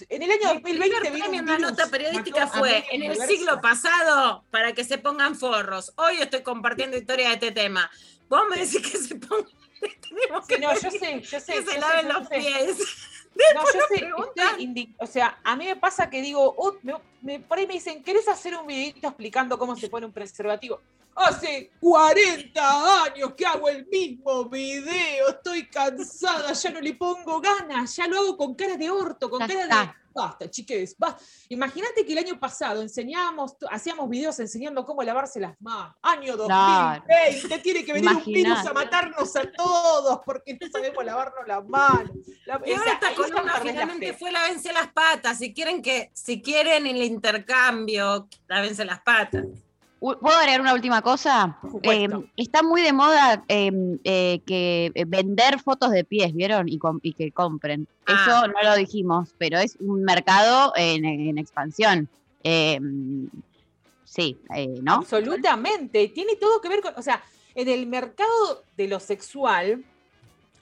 En 0.09 0.23
el 0.23 0.31
año 0.31 0.55
2020 0.55 1.01
primer 1.01 1.13
vino 1.13 1.27
un 1.41 1.47
virus, 1.47 1.61
nota 1.61 1.87
periodística 1.89 2.47
fue 2.47 2.79
en 2.91 3.03
el 3.03 3.11
universo. 3.11 3.27
siglo 3.35 3.61
pasado 3.61 4.45
para 4.51 4.73
que 4.73 4.83
se 4.85 4.97
pongan 4.97 5.37
forros. 5.37 5.93
Hoy 5.97 6.17
estoy 6.21 6.43
compartiendo 6.43 6.97
historia 6.97 7.29
de 7.29 7.35
este 7.35 7.51
tema. 7.53 7.91
Vos 8.29 8.43
me 8.51 8.57
decís 8.57 8.81
que 8.81 8.97
se 8.99 9.15
pongan. 9.17 9.47
Tenemos 9.81 10.47
que 10.47 10.55
Sí, 10.57 10.61
no, 10.61 10.75
yo 10.75 10.91
sé, 10.91 11.21
yo 11.21 11.41
sé. 11.41 11.53
que 11.53 11.65
yo 11.65 11.71
se 11.73 11.79
laven 11.79 12.09
los 12.09 12.29
sé. 12.29 12.37
pies. 12.39 12.79
No, 13.55 13.61
yo 13.65 13.81
sé, 13.89 13.95
estoy 13.97 14.95
o 14.99 15.07
sea, 15.07 15.39
a 15.45 15.57
mí 15.57 15.67
me 15.67 15.77
pasa 15.77 16.09
que 16.09 16.23
digo, 16.23 16.55
oh, 16.57 16.77
me- 16.83 16.95
me- 17.21 17.41
por 17.41 17.59
ahí 17.59 17.67
me 17.67 17.75
dicen, 17.75 18.03
¿querés 18.03 18.27
hacer 18.29 18.57
un 18.57 18.67
videito 18.67 19.09
explicando 19.09 19.59
cómo 19.59 19.77
se 19.77 19.89
pone 19.91 20.07
un 20.07 20.13
preservativo? 20.13 20.81
Hace 21.15 21.71
40 21.81 23.05
años 23.05 23.35
que 23.35 23.47
hago 23.47 23.69
el 23.69 23.87
mismo 23.87 24.45
video, 24.47 25.29
estoy 25.29 25.67
cansada, 25.67 26.53
ya 26.53 26.71
no 26.71 26.81
le 26.81 26.95
pongo 26.95 27.41
ganas, 27.41 27.95
ya 27.97 28.07
lo 28.07 28.19
hago 28.19 28.37
con 28.37 28.55
cara 28.55 28.77
de 28.77 28.91
orto, 28.91 29.29
con 29.31 29.41
cara 29.41 29.67
de... 29.85 29.95
Basta, 30.17 30.51
chiques, 30.51 30.97
basta. 30.99 31.23
Imagínate 31.51 32.05
que 32.07 32.13
el 32.13 32.19
año 32.19 32.41
pasado 32.41 32.81
enseñábamos, 32.83 33.57
hacíamos 33.71 34.09
videos 34.09 34.39
enseñando 34.41 34.85
cómo 34.85 35.03
lavarse 35.03 35.39
las 35.39 35.61
manos. 35.61 35.95
Año 36.03 36.37
Claro. 36.37 37.05
2020, 37.07 37.59
tiene 37.59 37.85
que 37.85 37.93
venir 37.93 38.11
un 38.11 38.25
virus 38.25 38.59
a 38.67 38.73
matarnos 38.73 39.37
a 39.37 39.51
todos 39.53 40.21
porque 40.25 40.55
no 40.61 40.67
sabemos 40.71 41.05
lavarnos 41.05 41.47
las 41.47 41.65
manos. 41.69 42.11
La- 42.47 42.61
Y 42.65 42.73
ahora 42.73 42.93
esta 42.93 43.15
columna 43.15 43.55
finalmente 43.61 44.13
fue 44.15 44.33
lávense 44.33 44.73
las 44.73 44.89
patas. 44.93 45.39
Si 45.39 45.53
quieren 45.53 45.83
que, 45.83 46.11
si 46.15 46.41
quieren 46.41 46.87
el 46.87 47.03
intercambio, 47.03 48.29
lávense 48.49 48.85
las 48.85 49.01
patas. 49.03 49.45
¿Puedo 49.99 50.37
agregar 50.37 50.61
una 50.61 50.75
última 50.75 51.01
cosa? 51.03 51.59
Eh, 51.83 52.09
está 52.37 52.63
muy 52.63 52.83
de 52.83 52.93
moda 52.93 53.45
eh, 53.49 53.71
eh, 54.05 54.41
que 54.47 54.93
vender 55.07 55.59
fotos 55.59 55.91
de 55.91 56.05
pies, 56.05 56.35
¿vieron? 56.35 56.69
Y, 56.69 56.79
com- 56.79 57.01
y 57.03 57.15
que 57.15 57.33
compren. 57.33 57.89
Ah. 58.07 58.15
Eso 58.27 58.49
no 58.49 58.63
lo 58.63 58.77
dijimos, 58.77 59.35
pero 59.39 59.59
es 59.59 59.77
un 59.81 60.03
mercado 60.05 60.73
en, 60.77 61.05
en 61.05 61.39
expansión. 61.39 62.09
Eh, 62.45 62.79
sí, 64.05 64.39
eh, 64.55 64.79
¿no? 64.83 64.95
Absolutamente. 64.95 66.09
Tiene 66.09 66.37
todo 66.37 66.61
que 66.61 66.69
ver 66.69 66.83
con, 66.83 66.93
o 66.97 67.03
sea, 67.03 67.23
en 67.55 67.69
el 67.69 67.87
mercado 67.87 68.63
de 68.77 68.89
lo 68.89 69.01
sexual, 69.01 69.83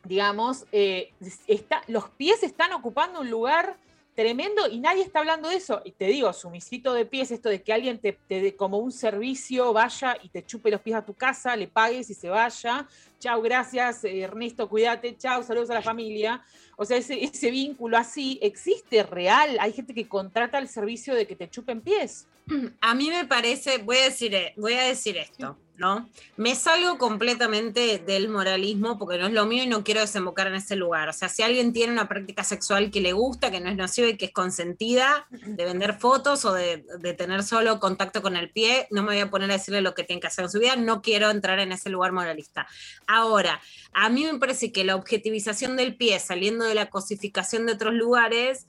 digamos, 0.04 0.64
está, 0.70 1.82
los 1.88 2.08
pies 2.10 2.42
están 2.42 2.72
ocupando 2.72 3.20
un 3.20 3.30
lugar 3.30 3.76
tremendo 4.14 4.68
y 4.68 4.78
nadie 4.78 5.02
está 5.02 5.18
hablando 5.18 5.48
de 5.48 5.56
eso. 5.56 5.82
Y 5.84 5.92
te 5.92 6.06
digo, 6.06 6.32
sumisito 6.32 6.94
de 6.94 7.04
pies, 7.04 7.30
esto 7.30 7.48
de 7.48 7.62
que 7.62 7.72
alguien 7.72 7.98
te, 7.98 8.12
te 8.12 8.40
dé 8.40 8.54
como 8.56 8.78
un 8.78 8.92
servicio 8.92 9.72
vaya 9.72 10.16
y 10.22 10.28
te 10.28 10.44
chupe 10.44 10.70
los 10.70 10.80
pies 10.80 10.96
a 10.96 11.04
tu 11.04 11.14
casa, 11.14 11.56
le 11.56 11.68
pagues 11.68 12.10
y 12.10 12.14
se 12.14 12.28
vaya. 12.28 12.86
Chau, 13.18 13.42
gracias, 13.42 14.04
eh, 14.04 14.20
Ernesto, 14.20 14.68
cuídate, 14.68 15.16
chau, 15.16 15.42
saludos 15.42 15.70
a 15.70 15.74
la 15.74 15.82
familia. 15.82 16.42
O 16.76 16.84
sea, 16.84 16.96
ese, 16.96 17.22
ese 17.24 17.50
vínculo 17.50 17.96
así 17.96 18.38
existe 18.42 19.02
real. 19.02 19.56
Hay 19.60 19.72
gente 19.72 19.94
que 19.94 20.08
contrata 20.08 20.58
el 20.58 20.68
servicio 20.68 21.14
de 21.14 21.26
que 21.26 21.36
te 21.36 21.48
chupen 21.48 21.80
pies. 21.80 22.26
A 22.80 22.94
mí 22.94 23.08
me 23.10 23.24
parece, 23.24 23.78
voy 23.78 23.96
a 23.98 24.04
decir, 24.04 24.34
eh, 24.34 24.52
voy 24.56 24.74
a 24.74 24.82
decir 24.82 25.16
esto, 25.16 25.56
¿no? 25.76 26.08
Me 26.36 26.54
salgo 26.54 26.98
completamente 26.98 27.98
del 27.98 28.28
moralismo 28.28 28.98
porque 28.98 29.18
no 29.18 29.26
es 29.26 29.32
lo 29.32 29.46
mío 29.46 29.64
y 29.64 29.66
no 29.66 29.82
quiero 29.82 30.00
desembocar 30.00 30.48
en 30.48 30.56
ese 30.56 30.76
lugar. 30.76 31.08
O 31.08 31.12
sea, 31.12 31.28
si 31.28 31.42
alguien 31.42 31.72
tiene 31.72 31.92
una 31.92 32.08
práctica 32.08 32.44
sexual 32.44 32.90
que 32.90 33.00
le 33.00 33.12
gusta, 33.12 33.50
que 33.50 33.60
no 33.60 33.70
es 33.70 33.76
nociva 33.76 34.08
y 34.08 34.16
que 34.16 34.26
es 34.26 34.32
consentida, 34.32 35.26
de 35.30 35.64
vender 35.64 35.94
fotos 35.94 36.44
o 36.44 36.52
de, 36.52 36.84
de 36.98 37.14
tener 37.14 37.42
solo 37.42 37.80
contacto 37.80 38.22
con 38.22 38.36
el 38.36 38.50
pie, 38.50 38.86
no 38.90 39.02
me 39.02 39.14
voy 39.14 39.20
a 39.20 39.30
poner 39.30 39.50
a 39.50 39.54
decirle 39.54 39.80
lo 39.80 39.94
que 39.94 40.04
tiene 40.04 40.20
que 40.20 40.28
hacer 40.28 40.44
en 40.44 40.50
su 40.50 40.60
vida, 40.60 40.76
no 40.76 41.02
quiero 41.02 41.30
entrar 41.30 41.58
en 41.58 41.72
ese 41.72 41.88
lugar 41.90 42.12
moralista. 42.12 42.66
Ahora, 43.06 43.60
a 43.92 44.08
mí 44.10 44.24
me 44.24 44.38
parece 44.38 44.70
que 44.70 44.84
la 44.84 44.96
objetivización 44.96 45.76
del 45.76 45.96
pie, 45.96 46.20
saliendo 46.20 46.64
de 46.64 46.74
la 46.74 46.90
cosificación 46.90 47.66
de 47.66 47.72
otros 47.72 47.94
lugares, 47.94 48.66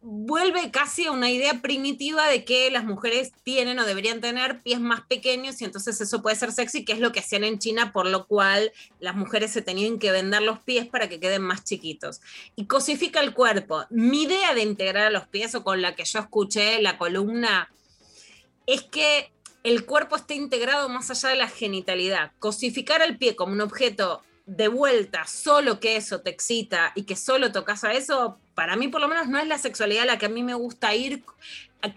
vuelve 0.00 0.70
casi 0.70 1.06
a 1.06 1.12
una 1.12 1.30
idea 1.30 1.60
primitiva 1.60 2.26
de 2.28 2.44
que 2.44 2.70
las 2.70 2.84
mujeres 2.84 3.32
tienen 3.42 3.78
o 3.78 3.84
deberían 3.84 4.20
tener 4.20 4.60
pies 4.62 4.80
más 4.80 5.00
pequeños 5.02 5.60
y 5.60 5.64
entonces 5.64 6.00
eso 6.00 6.22
puede 6.22 6.36
ser 6.36 6.52
sexy, 6.52 6.84
que 6.84 6.92
es 6.92 7.00
lo 7.00 7.12
que 7.12 7.20
hacían 7.20 7.44
en 7.44 7.58
China, 7.58 7.92
por 7.92 8.06
lo 8.06 8.26
cual 8.26 8.72
las 9.00 9.16
mujeres 9.16 9.52
se 9.52 9.62
tenían 9.62 9.98
que 9.98 10.12
vender 10.12 10.42
los 10.42 10.60
pies 10.60 10.86
para 10.86 11.08
que 11.08 11.20
queden 11.20 11.42
más 11.42 11.64
chiquitos. 11.64 12.20
Y 12.54 12.66
cosifica 12.66 13.20
el 13.20 13.34
cuerpo. 13.34 13.84
Mi 13.90 14.22
idea 14.22 14.54
de 14.54 14.62
integrar 14.62 15.06
a 15.06 15.10
los 15.10 15.26
pies 15.26 15.54
o 15.54 15.64
con 15.64 15.82
la 15.82 15.94
que 15.94 16.04
yo 16.04 16.20
escuché 16.20 16.80
la 16.80 16.96
columna 16.96 17.70
es 18.66 18.82
que 18.82 19.32
el 19.64 19.84
cuerpo 19.84 20.16
esté 20.16 20.34
integrado 20.34 20.88
más 20.88 21.10
allá 21.10 21.30
de 21.30 21.36
la 21.36 21.48
genitalidad. 21.48 22.32
Cosificar 22.38 23.02
al 23.02 23.18
pie 23.18 23.34
como 23.34 23.52
un 23.52 23.60
objeto 23.60 24.22
de 24.46 24.68
vuelta, 24.68 25.26
solo 25.26 25.78
que 25.78 25.96
eso 25.96 26.22
te 26.22 26.30
excita 26.30 26.92
y 26.94 27.02
que 27.02 27.16
solo 27.16 27.52
tocas 27.52 27.84
a 27.84 27.92
eso, 27.92 28.38
para 28.58 28.74
mí 28.74 28.88
por 28.88 29.00
lo 29.00 29.06
menos 29.06 29.28
no 29.28 29.38
es 29.38 29.46
la 29.46 29.56
sexualidad 29.56 30.02
a 30.02 30.06
la 30.06 30.18
que 30.18 30.26
a 30.26 30.28
mí 30.28 30.42
me 30.42 30.54
gusta 30.54 30.92
ir 30.96 31.22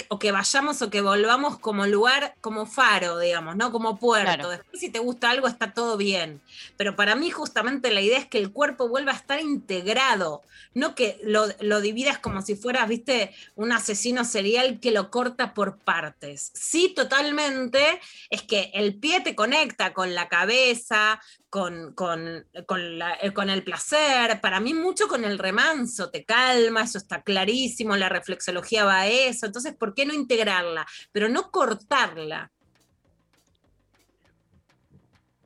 o 0.09 0.19
que 0.19 0.31
vayamos 0.31 0.83
o 0.83 0.91
que 0.91 1.01
volvamos 1.01 1.57
como 1.57 1.87
lugar, 1.87 2.35
como 2.39 2.67
faro, 2.67 3.17
digamos, 3.17 3.55
¿no? 3.55 3.71
Como 3.71 3.97
puerto. 3.97 4.25
Claro. 4.31 4.49
Después 4.51 4.79
si 4.79 4.91
te 4.91 4.99
gusta 4.99 5.31
algo 5.31 5.47
está 5.47 5.73
todo 5.73 5.97
bien. 5.97 6.39
Pero 6.77 6.95
para 6.95 7.15
mí 7.15 7.31
justamente 7.31 7.89
la 7.89 8.01
idea 8.01 8.19
es 8.19 8.27
que 8.27 8.37
el 8.37 8.51
cuerpo 8.51 8.87
vuelva 8.89 9.11
a 9.13 9.15
estar 9.15 9.39
integrado, 9.39 10.43
no 10.75 10.93
que 10.93 11.19
lo, 11.23 11.47
lo 11.61 11.81
dividas 11.81 12.19
como 12.19 12.43
si 12.43 12.55
fueras, 12.55 12.87
viste, 12.87 13.33
un 13.55 13.71
asesino 13.71 14.23
serial 14.23 14.79
que 14.79 14.91
lo 14.91 15.09
corta 15.09 15.55
por 15.55 15.77
partes. 15.79 16.51
Sí, 16.53 16.93
totalmente, 16.95 17.99
es 18.29 18.43
que 18.43 18.69
el 18.75 18.93
pie 18.93 19.21
te 19.21 19.33
conecta 19.33 19.93
con 19.93 20.13
la 20.13 20.29
cabeza, 20.29 21.19
con, 21.49 21.93
con, 21.93 22.45
con, 22.67 22.99
la- 22.99 23.17
eh, 23.21 23.33
con 23.33 23.49
el 23.49 23.63
placer, 23.63 24.39
para 24.39 24.59
mí 24.61 24.73
mucho 24.73 25.07
con 25.09 25.25
el 25.25 25.37
remanso, 25.39 26.09
te 26.09 26.23
calma, 26.53 26.81
eso 26.83 26.97
está 26.97 27.21
clarísimo, 27.21 27.95
la 27.95 28.09
reflexología 28.09 28.85
va 28.85 29.01
a 29.01 29.07
eso, 29.07 29.45
entonces, 29.45 29.73
¿por 29.75 29.93
qué 29.93 30.05
no 30.05 30.13
integrarla? 30.13 30.85
Pero 31.11 31.29
no 31.29 31.51
cortarla. 31.51 32.51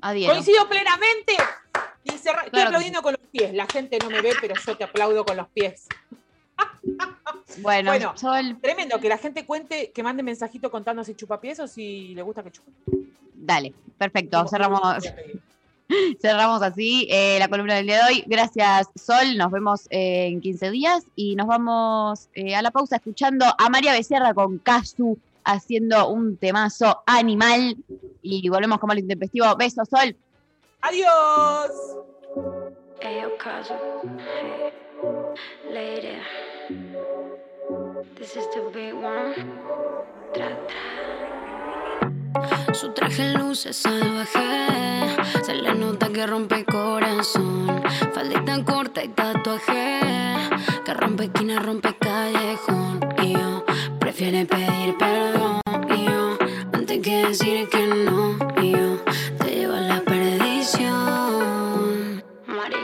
Adhiero. 0.01 0.33
Coincido 0.33 0.67
plenamente. 0.69 1.33
Y 2.03 2.11
cerra- 2.11 2.39
Estoy 2.41 2.51
Claro 2.51 2.67
aplaudiendo 2.67 3.01
con 3.01 3.13
los 3.13 3.27
pies. 3.31 3.53
La 3.53 3.65
gente 3.65 3.97
no 3.97 4.09
me 4.11 4.21
ve, 4.21 4.33
pero 4.39 4.53
yo 4.63 4.77
te 4.77 4.83
aplaudo 4.83 5.25
con 5.25 5.37
los 5.37 5.47
pies. 5.49 5.87
Bueno, 7.59 7.91
Bueno, 7.91 8.17
Sol, 8.17 8.57
tremendo 8.61 8.99
que 8.99 9.07
la 9.07 9.17
gente 9.17 9.45
cuente, 9.45 9.91
que 9.91 10.03
mande 10.03 10.23
mensajito 10.23 10.69
contando 10.69 11.03
si 11.05 11.15
chupa 11.15 11.39
pies 11.39 11.59
o 11.59 11.67
si 11.67 12.13
le 12.13 12.21
gusta 12.21 12.43
que 12.43 12.51
chupe. 12.51 12.69
dale, 13.33 13.73
perfecto, 13.97 14.45
cerramos. 14.47 15.03
Cerramos 16.21 16.61
así 16.61 17.07
eh, 17.11 17.37
la 17.39 17.47
columna 17.47 17.75
del 17.75 17.85
día 17.85 17.97
de 18.05 18.13
hoy. 18.13 18.23
Gracias, 18.27 18.89
Sol. 18.95 19.37
Nos 19.37 19.51
vemos 19.51 19.87
eh, 19.89 20.27
en 20.27 20.41
15 20.41 20.71
días 20.71 21.03
y 21.15 21.35
nos 21.35 21.47
vamos 21.47 22.29
eh, 22.33 22.55
a 22.55 22.61
la 22.61 22.71
pausa 22.71 22.97
escuchando 22.97 23.45
a 23.57 23.69
María 23.69 23.93
Becerra 23.93 24.33
con 24.33 24.57
Casu 24.59 25.17
haciendo 25.43 26.09
un 26.09 26.37
temazo 26.37 27.03
animal 27.05 27.77
y 28.21 28.49
volvemos 28.49 28.79
como 28.79 28.93
al 28.93 28.99
intempestivo. 28.99 29.55
Besos, 29.55 29.87
Sol. 29.89 30.15
Adiós. 30.81 31.71
Lady. 35.71 36.17
This 38.15 38.35
is 38.35 38.47
the 38.55 38.69
big 38.73 38.93
one. 38.93 39.35
Tra, 40.33 40.57
tra. 40.67 41.54
Su 42.75 42.91
traje 42.91 43.33
luce 43.33 43.71
salvaje. 43.71 45.15
Se 45.45 45.55
le 45.55 45.73
nota 45.75 46.09
que 46.09 46.27
rompe 46.27 46.65
corazón. 46.65 47.81
Faldita 48.13 48.65
corta 48.65 49.01
y 49.01 49.07
tatuaje. 49.07 50.01
Que 50.83 50.93
rompe 50.93 51.23
esquina, 51.25 51.59
rompe 51.59 51.95
callejón. 51.95 52.99
Y 53.23 53.31
yo 53.31 53.63
prefiere 53.97 54.45
pedir 54.45 54.97
perdón. 54.97 55.61
Y 55.89 56.03
yo 56.03 56.37
antes 56.73 57.01
que 57.01 57.27
decir 57.27 57.69
que 57.69 57.87
no. 57.87 58.37
Y 58.61 58.71
yo 58.71 58.99
te 59.39 59.55
llevo 59.55 59.75
a 59.75 59.79
la 59.79 60.01
perdición. 60.01 61.01
Mari, 62.45 62.75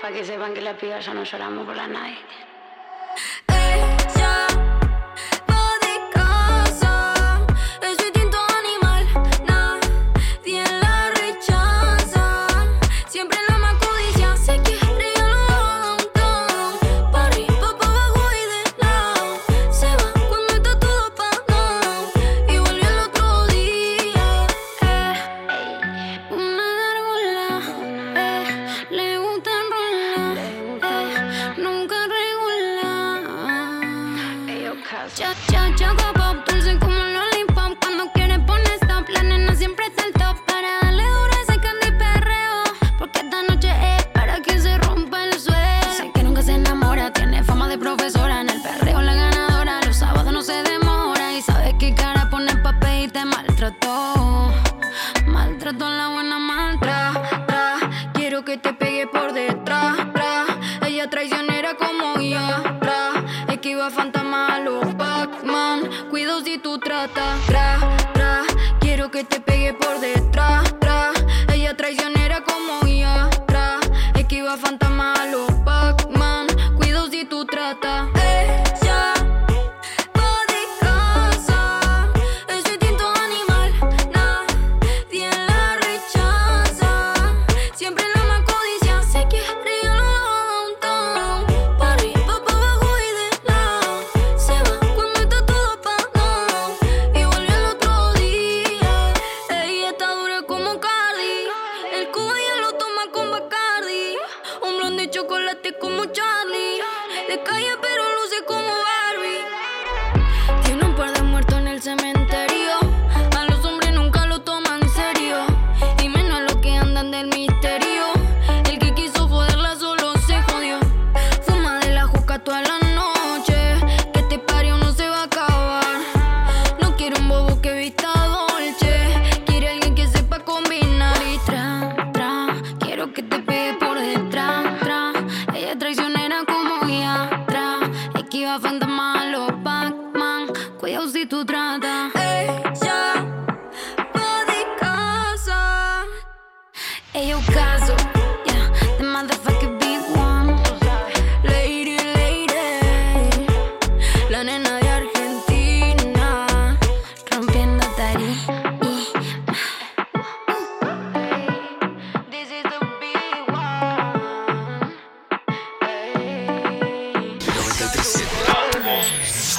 para 0.00 0.14
que 0.14 0.24
sepan 0.24 0.54
que 0.54 0.60
la 0.60 0.76
piba 0.76 1.00
ya 1.00 1.12
no 1.12 1.24
lloramos 1.24 1.66
por 1.66 1.74
la 1.74 1.88
nadie. 1.88 2.18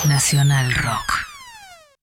Nacional 0.07 0.73
Rock. 0.73 1.13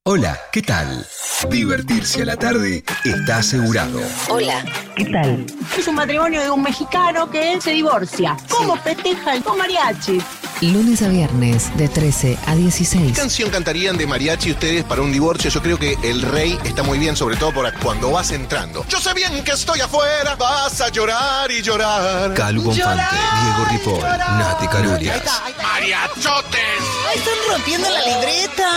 Hola, 0.04 0.38
¿qué 0.52 0.62
tal? 0.62 1.06
Divertirse 1.50 2.22
a 2.22 2.24
la 2.24 2.36
tarde 2.36 2.84
está 3.04 3.38
asegurado. 3.38 4.00
Hola. 4.28 4.64
¿Qué 4.96 5.04
tal? 5.06 5.46
Es 5.76 5.86
un 5.86 5.94
matrimonio 5.94 6.40
de 6.40 6.50
un 6.50 6.62
mexicano 6.62 7.30
que 7.30 7.60
se 7.60 7.70
divorcia. 7.72 8.36
¿Cómo 8.48 8.76
festeja 8.76 9.34
el 9.34 9.42
con 9.42 9.58
mariachi? 9.58 10.20
Lunes 10.60 11.02
a 11.02 11.08
viernes 11.08 11.76
de 11.76 11.88
13 11.88 12.36
a 12.46 12.56
16. 12.56 13.12
¿Qué 13.12 13.12
canción 13.12 13.48
cantarían 13.48 13.96
de 13.96 14.08
mariachi 14.08 14.50
ustedes 14.50 14.82
para 14.82 15.02
un 15.02 15.12
divorcio? 15.12 15.50
Yo 15.50 15.62
creo 15.62 15.78
que 15.78 15.96
el 16.02 16.20
rey 16.20 16.58
está 16.64 16.82
muy 16.82 16.98
bien, 16.98 17.14
sobre 17.14 17.36
todo 17.36 17.52
para 17.52 17.72
cuando 17.72 18.10
vas 18.10 18.32
entrando. 18.32 18.84
Yo 18.88 18.98
sé 18.98 19.14
bien 19.14 19.44
que 19.44 19.52
estoy 19.52 19.80
afuera, 19.80 20.34
vas 20.34 20.80
a 20.80 20.88
llorar 20.88 21.48
y 21.52 21.62
llorar. 21.62 22.34
Calu 22.34 22.62
Bonfante, 22.62 23.04
Diego 23.42 23.64
Ripoll, 23.70 24.02
Nati 24.02 24.66
Calurias. 24.66 25.22
¡Mariachotes! 25.62 26.60
¡Ay, 27.08 27.18
están 27.18 27.34
rompiendo 27.52 27.88
la 27.88 28.00
libreta! 28.04 28.70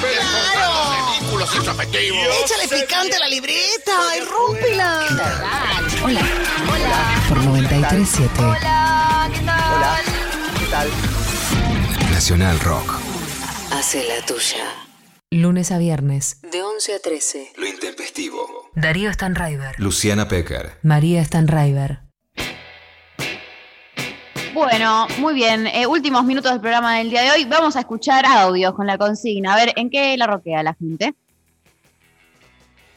¡Claro! 0.00 1.06
¡Échale 2.44 2.68
picante 2.68 3.16
a 3.16 3.20
la 3.20 3.28
libreta! 3.28 3.92
¡Ay, 4.10 4.20
rómpela! 4.20 5.00
Hola. 6.04 6.20
Por 7.28 7.38
937. 7.44 8.30
Hola, 8.38 9.30
¿qué 9.32 9.40
tal? 9.40 9.74
Hola, 9.74 10.15
Nacional 12.10 12.60
Rock. 12.60 13.00
Hace 13.72 14.04
la 14.06 14.26
tuya. 14.26 14.66
Lunes 15.30 15.72
a 15.72 15.78
viernes. 15.78 16.42
De 16.52 16.62
11 16.62 16.94
a 16.94 16.98
13. 16.98 17.52
Lo 17.56 17.66
intempestivo. 17.66 18.46
Darío 18.74 19.10
Stanraiver. 19.10 19.74
Luciana 19.78 20.28
Pecker. 20.28 20.72
María 20.82 21.24
Stanraiver. 21.24 22.00
Bueno, 24.52 25.06
muy 25.18 25.32
bien. 25.32 25.66
Eh, 25.66 25.86
últimos 25.86 26.26
minutos 26.26 26.52
del 26.52 26.60
programa 26.60 26.98
del 26.98 27.08
día 27.08 27.22
de 27.22 27.30
hoy. 27.30 27.46
Vamos 27.46 27.74
a 27.76 27.80
escuchar 27.80 28.26
audios 28.26 28.74
con 28.74 28.86
la 28.86 28.98
consigna. 28.98 29.54
A 29.54 29.56
ver, 29.56 29.72
¿en 29.76 29.88
qué 29.88 30.14
la 30.18 30.26
roquea 30.26 30.62
la 30.62 30.74
gente? 30.74 31.14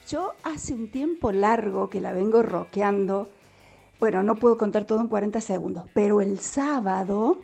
Yo 0.09 0.33
hace 0.43 0.73
un 0.73 0.91
tiempo 0.91 1.31
largo 1.31 1.89
que 1.89 2.01
la 2.01 2.11
vengo 2.11 2.43
rockeando. 2.43 3.29
Bueno, 4.01 4.21
no 4.21 4.35
puedo 4.35 4.57
contar 4.57 4.83
todo 4.83 4.99
en 4.99 5.07
40 5.07 5.39
segundos, 5.39 5.85
pero 5.93 6.19
el 6.19 6.41
sábado, 6.41 7.39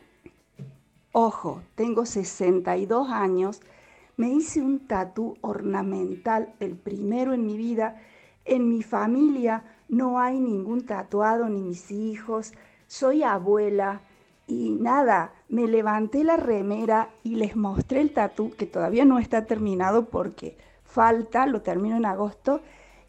ojo, 1.18 1.62
tengo 1.76 2.06
62 2.06 3.10
años, 3.10 3.62
me 4.18 4.28
hice 4.28 4.62
un 4.62 4.80
tatú 4.80 5.38
ornamental, 5.40 6.54
el 6.60 6.76
primero 6.76 7.34
en 7.34 7.46
mi 7.46 7.56
vida. 7.56 8.02
En 8.44 8.68
mi 8.68 8.84
familia 8.84 9.64
no 9.88 10.20
hay 10.20 10.38
ningún 10.42 10.86
tatuado, 10.86 11.48
ni 11.48 11.62
mis 11.62 11.90
hijos. 11.90 12.52
Soy 12.88 13.24
abuela 13.24 14.02
y 14.46 14.72
nada, 14.72 15.32
me 15.48 15.68
levanté 15.68 16.26
la 16.26 16.36
remera 16.36 17.10
y 17.24 17.36
les 17.36 17.56
mostré 17.56 18.02
el 18.02 18.14
tatú, 18.14 18.52
que 18.52 18.66
todavía 18.66 19.06
no 19.06 19.18
está 19.18 19.46
terminado 19.46 20.10
porque 20.10 20.58
falta, 20.84 21.46
lo 21.48 21.62
termino 21.62 21.96
en 21.96 22.06
agosto, 22.06 22.60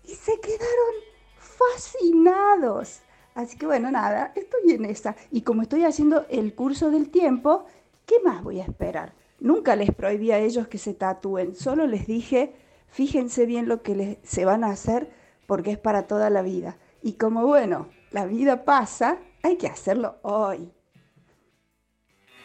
y 0.05 0.15
se 0.15 0.39
quedaron 0.39 0.95
fascinados. 1.39 3.01
Así 3.35 3.59
que 3.59 3.67
bueno, 3.67 3.91
nada, 3.91 4.33
estoy 4.35 4.71
en 4.71 4.85
esa. 4.87 5.15
Y 5.31 5.43
como 5.43 5.63
estoy 5.63 5.85
haciendo 5.85 6.25
el 6.31 6.55
curso 6.55 6.91
del 6.91 7.11
tiempo, 7.11 7.67
¿qué 8.07 8.17
más 8.25 8.43
voy 8.43 8.61
a 8.61 8.65
esperar? 8.65 9.15
Nunca 9.39 9.77
les 9.77 9.95
prohibí 9.95 10.31
a 10.33 10.39
ellos 10.39 10.69
que 10.69 10.79
se 10.79 10.95
tatúen, 10.95 11.55
solo 11.55 11.87
les 11.87 12.07
dije, 12.07 12.55
fíjense 12.89 13.45
bien 13.45 13.69
lo 13.69 13.83
que 13.83 13.95
les, 13.95 14.19
se 14.23 14.45
van 14.45 14.65
a 14.65 14.71
hacer 14.71 15.11
porque 15.47 15.73
es 15.73 15.79
para 15.79 16.07
toda 16.07 16.31
la 16.31 16.43
vida. 16.43 16.79
Y 17.03 17.15
como 17.15 17.47
bueno, 17.47 17.89
la 18.11 18.25
vida 18.27 18.65
pasa, 18.65 19.19
hay 19.43 19.57
que 19.57 19.67
hacerlo 19.67 20.19
hoy. 20.23 20.73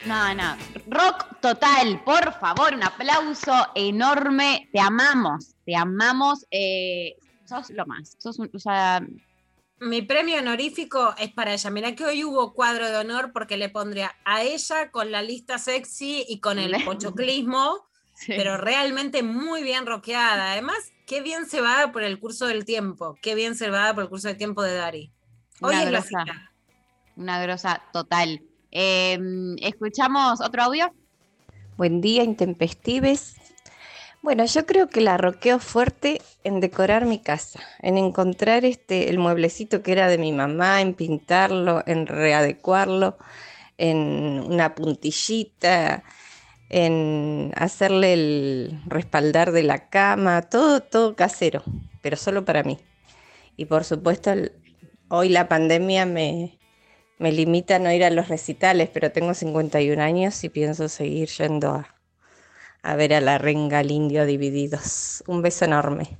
No, 0.06 0.34
no. 0.34 0.56
Rock 0.88 1.40
total, 1.42 2.02
por 2.04 2.34
favor, 2.34 2.74
un 2.74 2.84
aplauso 2.84 3.54
enorme. 3.76 4.68
Te 4.72 4.80
amamos, 4.80 5.56
te 5.64 5.76
amamos. 5.76 6.46
eh, 6.52 7.16
sos 7.46 7.70
lo 7.70 7.86
más. 7.86 8.16
Sos 8.18 8.40
un, 8.40 8.50
o 8.54 8.60
sea, 8.60 9.06
Mi 9.82 10.04
premio 10.04 10.38
honorífico 10.38 11.16
es 11.18 11.32
para 11.34 11.54
ella. 11.54 11.72
Mirá 11.72 11.96
que 11.96 12.06
hoy 12.06 12.24
hubo 12.24 12.54
cuadro 12.54 12.88
de 12.88 12.98
honor 12.98 13.32
porque 13.34 13.58
le 13.58 13.68
pondría 13.68 14.14
a 14.26 14.44
ella 14.44 14.92
con 14.92 15.10
la 15.10 15.24
lista 15.24 15.58
sexy 15.58 16.24
y 16.30 16.40
con 16.40 16.60
el 16.60 16.86
pochoclismo, 16.86 17.88
pero 18.28 18.58
realmente 18.58 19.24
muy 19.24 19.64
bien 19.64 19.88
roqueada. 19.88 20.52
Además, 20.52 20.78
qué 21.08 21.22
bien 21.22 21.48
se 21.48 21.62
va 21.62 21.92
por 21.92 22.04
el 22.04 22.20
curso 22.20 22.46
del 22.46 22.64
tiempo. 22.64 23.18
Qué 23.24 23.34
bien 23.34 23.56
se 23.56 23.72
va 23.72 23.92
por 23.96 24.04
el 24.04 24.10
curso 24.10 24.28
del 24.28 24.38
tiempo 24.38 24.62
de 24.62 24.76
Dari. 24.76 25.12
Hoy 25.62 25.74
una 25.74 25.80
es 25.80 25.86
la 25.86 26.00
grosa. 26.02 26.26
cita. 26.26 26.52
Una 27.16 27.42
grosa 27.42 27.82
total. 27.92 28.44
Eh, 28.70 29.18
¿Escuchamos 29.62 30.42
otro 30.42 30.62
audio? 30.62 30.94
Buen 31.78 32.02
día, 32.02 32.24
intempestives. 32.24 33.41
Bueno, 34.22 34.46
yo 34.46 34.68
creo 34.68 34.88
que 34.88 35.02
la 35.02 35.18
roqueo 35.18 35.58
fuerte 35.58 36.22
en 36.44 36.60
decorar 36.60 37.06
mi 37.08 37.18
casa, 37.20 37.60
en 37.80 37.98
encontrar 37.98 38.66
este 38.66 39.10
el 39.10 39.18
mueblecito 39.18 39.82
que 39.82 39.94
era 39.94 40.08
de 40.10 40.20
mi 40.20 40.32
mamá, 40.32 40.80
en 40.82 40.94
pintarlo, 40.94 41.84
en 41.88 42.06
readecuarlo, 42.06 43.18
en 43.80 44.44
una 44.48 44.76
puntillita, 44.76 46.04
en 46.70 47.52
hacerle 47.56 48.14
el 48.14 48.82
respaldar 48.86 49.52
de 49.52 49.64
la 49.64 49.90
cama, 49.90 50.44
todo, 50.44 50.82
todo 50.82 51.16
casero, 51.16 51.64
pero 52.04 52.16
solo 52.16 52.46
para 52.46 52.64
mí. 52.64 52.78
Y 53.58 53.66
por 53.66 53.84
supuesto, 53.86 54.32
hoy 55.10 55.30
la 55.30 55.48
pandemia 55.50 56.06
me, 56.06 56.60
me 57.18 57.32
limita 57.32 57.78
a 57.78 57.80
no 57.80 57.92
ir 57.92 58.04
a 58.04 58.12
los 58.12 58.28
recitales, 58.30 58.90
pero 58.94 59.12
tengo 59.12 59.34
51 59.34 60.00
años 60.02 60.44
y 60.44 60.50
pienso 60.50 60.90
seguir 60.90 61.30
yendo 61.30 61.72
a, 61.72 62.01
a 62.84 62.96
ver 62.96 63.14
a 63.14 63.22
la 63.22 63.38
renga 63.38 63.80
al 63.80 63.92
indio 63.92 64.26
divididos. 64.26 65.24
Un 65.28 65.42
beso 65.42 65.66
enorme. 65.66 66.18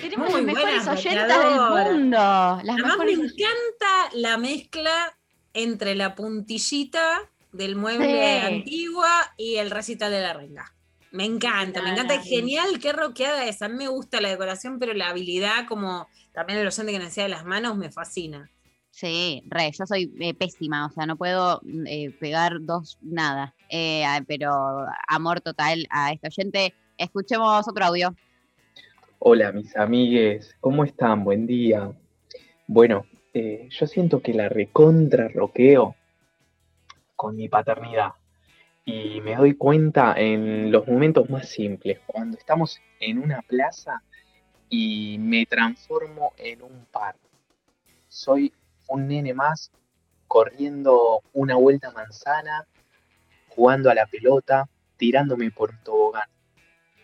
Tenemos 0.00 0.30
Muy 0.30 0.42
las 0.42 0.54
mejores 0.54 0.88
oyentas 0.88 1.38
del 1.38 1.94
mundo. 1.94 2.16
Las 2.16 2.76
Además, 2.76 2.98
me 2.98 3.12
encanta 3.12 4.10
la 4.14 4.36
mezcla 4.38 5.18
entre 5.54 5.94
la 5.94 6.14
puntillita 6.14 7.30
del 7.52 7.76
mueble 7.76 8.06
Sí. 8.40 8.46
antigua 8.46 9.34
y 9.36 9.56
el 9.56 9.70
recital 9.70 10.10
de 10.12 10.20
la 10.20 10.34
renga. 10.34 10.72
Me 11.12 11.24
encanta, 11.24 11.80
me 11.82 11.90
encanta. 11.92 12.14
Es 12.14 12.24
genial, 12.24 12.78
qué 12.80 12.92
roqueada 12.92 13.46
es. 13.46 13.62
A 13.62 13.68
mí 13.68 13.76
me 13.76 13.88
gusta 13.88 14.20
la 14.20 14.28
decoración, 14.28 14.78
pero 14.78 14.92
la 14.92 15.08
habilidad, 15.08 15.66
como 15.66 16.08
también 16.32 16.58
el 16.58 16.66
oyente 16.66 16.92
que 16.92 16.98
decía 16.98 17.22
de 17.22 17.30
las 17.30 17.44
manos, 17.46 17.76
me 17.76 17.90
fascina. 17.90 18.50
Sí, 18.96 19.42
re, 19.48 19.70
yo 19.72 19.84
soy 19.84 20.10
eh, 20.20 20.32
pésima, 20.32 20.86
o 20.86 20.90
sea, 20.90 21.04
no 21.04 21.16
puedo 21.16 21.60
mm, 21.64 21.86
eh, 21.86 22.16
pegar 22.18 22.54
dos 22.60 22.96
nada, 23.02 23.54
Eh, 23.68 24.06
pero 24.26 24.86
amor 25.06 25.42
total 25.42 25.86
a 25.90 26.12
este 26.12 26.28
oyente. 26.28 26.72
Escuchemos 26.96 27.68
otro 27.68 27.84
audio. 27.84 28.14
Hola 29.18 29.52
mis 29.52 29.76
amigues, 29.76 30.56
¿cómo 30.60 30.82
están? 30.82 31.24
Buen 31.24 31.46
día. 31.46 31.92
Bueno, 32.66 33.04
eh, 33.34 33.68
yo 33.70 33.86
siento 33.86 34.22
que 34.22 34.32
la 34.32 34.48
recontra 34.48 35.28
roqueo 35.28 35.94
con 37.16 37.36
mi 37.36 37.50
paternidad 37.50 38.12
y 38.86 39.20
me 39.20 39.36
doy 39.36 39.56
cuenta 39.56 40.14
en 40.16 40.72
los 40.72 40.88
momentos 40.88 41.28
más 41.28 41.50
simples, 41.50 41.98
cuando 42.06 42.38
estamos 42.38 42.80
en 43.00 43.18
una 43.18 43.42
plaza 43.42 44.02
y 44.70 45.18
me 45.18 45.44
transformo 45.44 46.32
en 46.38 46.62
un 46.62 46.86
par. 46.90 47.16
Soy 48.08 48.54
un 48.88 49.08
nene 49.08 49.34
más 49.34 49.70
corriendo 50.28 51.22
una 51.32 51.56
vuelta 51.56 51.90
manzana, 51.92 52.66
jugando 53.48 53.90
a 53.90 53.94
la 53.94 54.06
pelota, 54.06 54.68
tirándome 54.96 55.50
por 55.50 55.70
un 55.70 55.82
tobogán. 55.82 56.28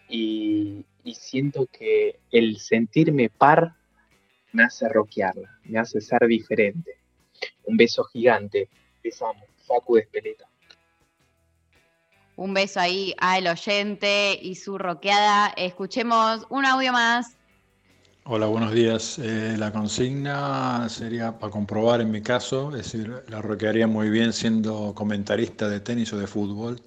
Y, 0.09 0.85
y 1.05 1.15
siento 1.15 1.67
que 1.67 2.21
el 2.31 2.59
sentirme 2.59 3.31
par 3.31 3.75
me 4.53 4.65
hace 4.65 4.89
roquearla, 4.89 5.59
me 5.65 5.79
hace 5.79 6.01
ser 6.01 6.27
diferente. 6.27 6.99
Un 7.65 7.77
beso 7.77 8.05
gigante. 8.05 8.69
Les 9.03 9.21
amo. 9.23 9.45
Facu 9.67 9.97
de 9.97 10.03
Espeleta. 10.03 10.49
Un 12.37 12.55
beso 12.55 12.81
ahí 12.81 13.15
al 13.19 13.47
oyente 13.47 14.39
y 14.41 14.57
su 14.57 14.79
roqueada. 14.79 15.53
Escuchemos 15.57 16.47
un 16.51 16.65
audio 16.65 16.93
más. 16.93 17.37
Hola, 18.25 18.47
buenos 18.47 18.73
días. 18.73 19.19
Eh, 19.19 19.57
la 19.59 19.73
consigna 19.73 20.89
sería 20.89 21.39
para 21.39 21.51
comprobar 21.51 22.01
en 22.01 22.11
mi 22.13 22.23
caso, 22.23 22.71
es 22.71 22.85
decir, 22.85 23.25
la 23.29 23.43
roquearía 23.43 23.89
muy 23.89 24.11
bien 24.11 24.33
siendo 24.33 24.95
comentarista 24.95 25.69
de 25.69 25.81
tenis 25.81 26.13
o 26.13 26.19
de 26.19 26.29
fútbol. 26.29 26.81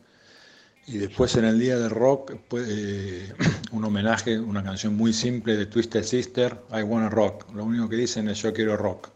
Y 0.87 0.97
después 0.97 1.35
en 1.35 1.45
el 1.45 1.59
día 1.59 1.77
del 1.77 1.89
rock, 1.89 2.35
pues, 2.47 2.65
eh, 2.69 3.33
un 3.71 3.83
homenaje, 3.83 4.39
una 4.39 4.63
canción 4.63 4.95
muy 4.95 5.11
simple 5.11 5.57
de 5.57 5.65
Twisted 5.65 6.03
Sister, 6.03 6.61
I 6.71 6.83
Wanna 6.83 7.09
Rock. 7.09 7.51
Lo 7.53 7.65
único 7.65 7.89
que 7.89 7.97
dicen 7.97 8.29
es 8.29 8.41
yo 8.41 8.53
quiero 8.53 8.77
rock. 8.77 9.09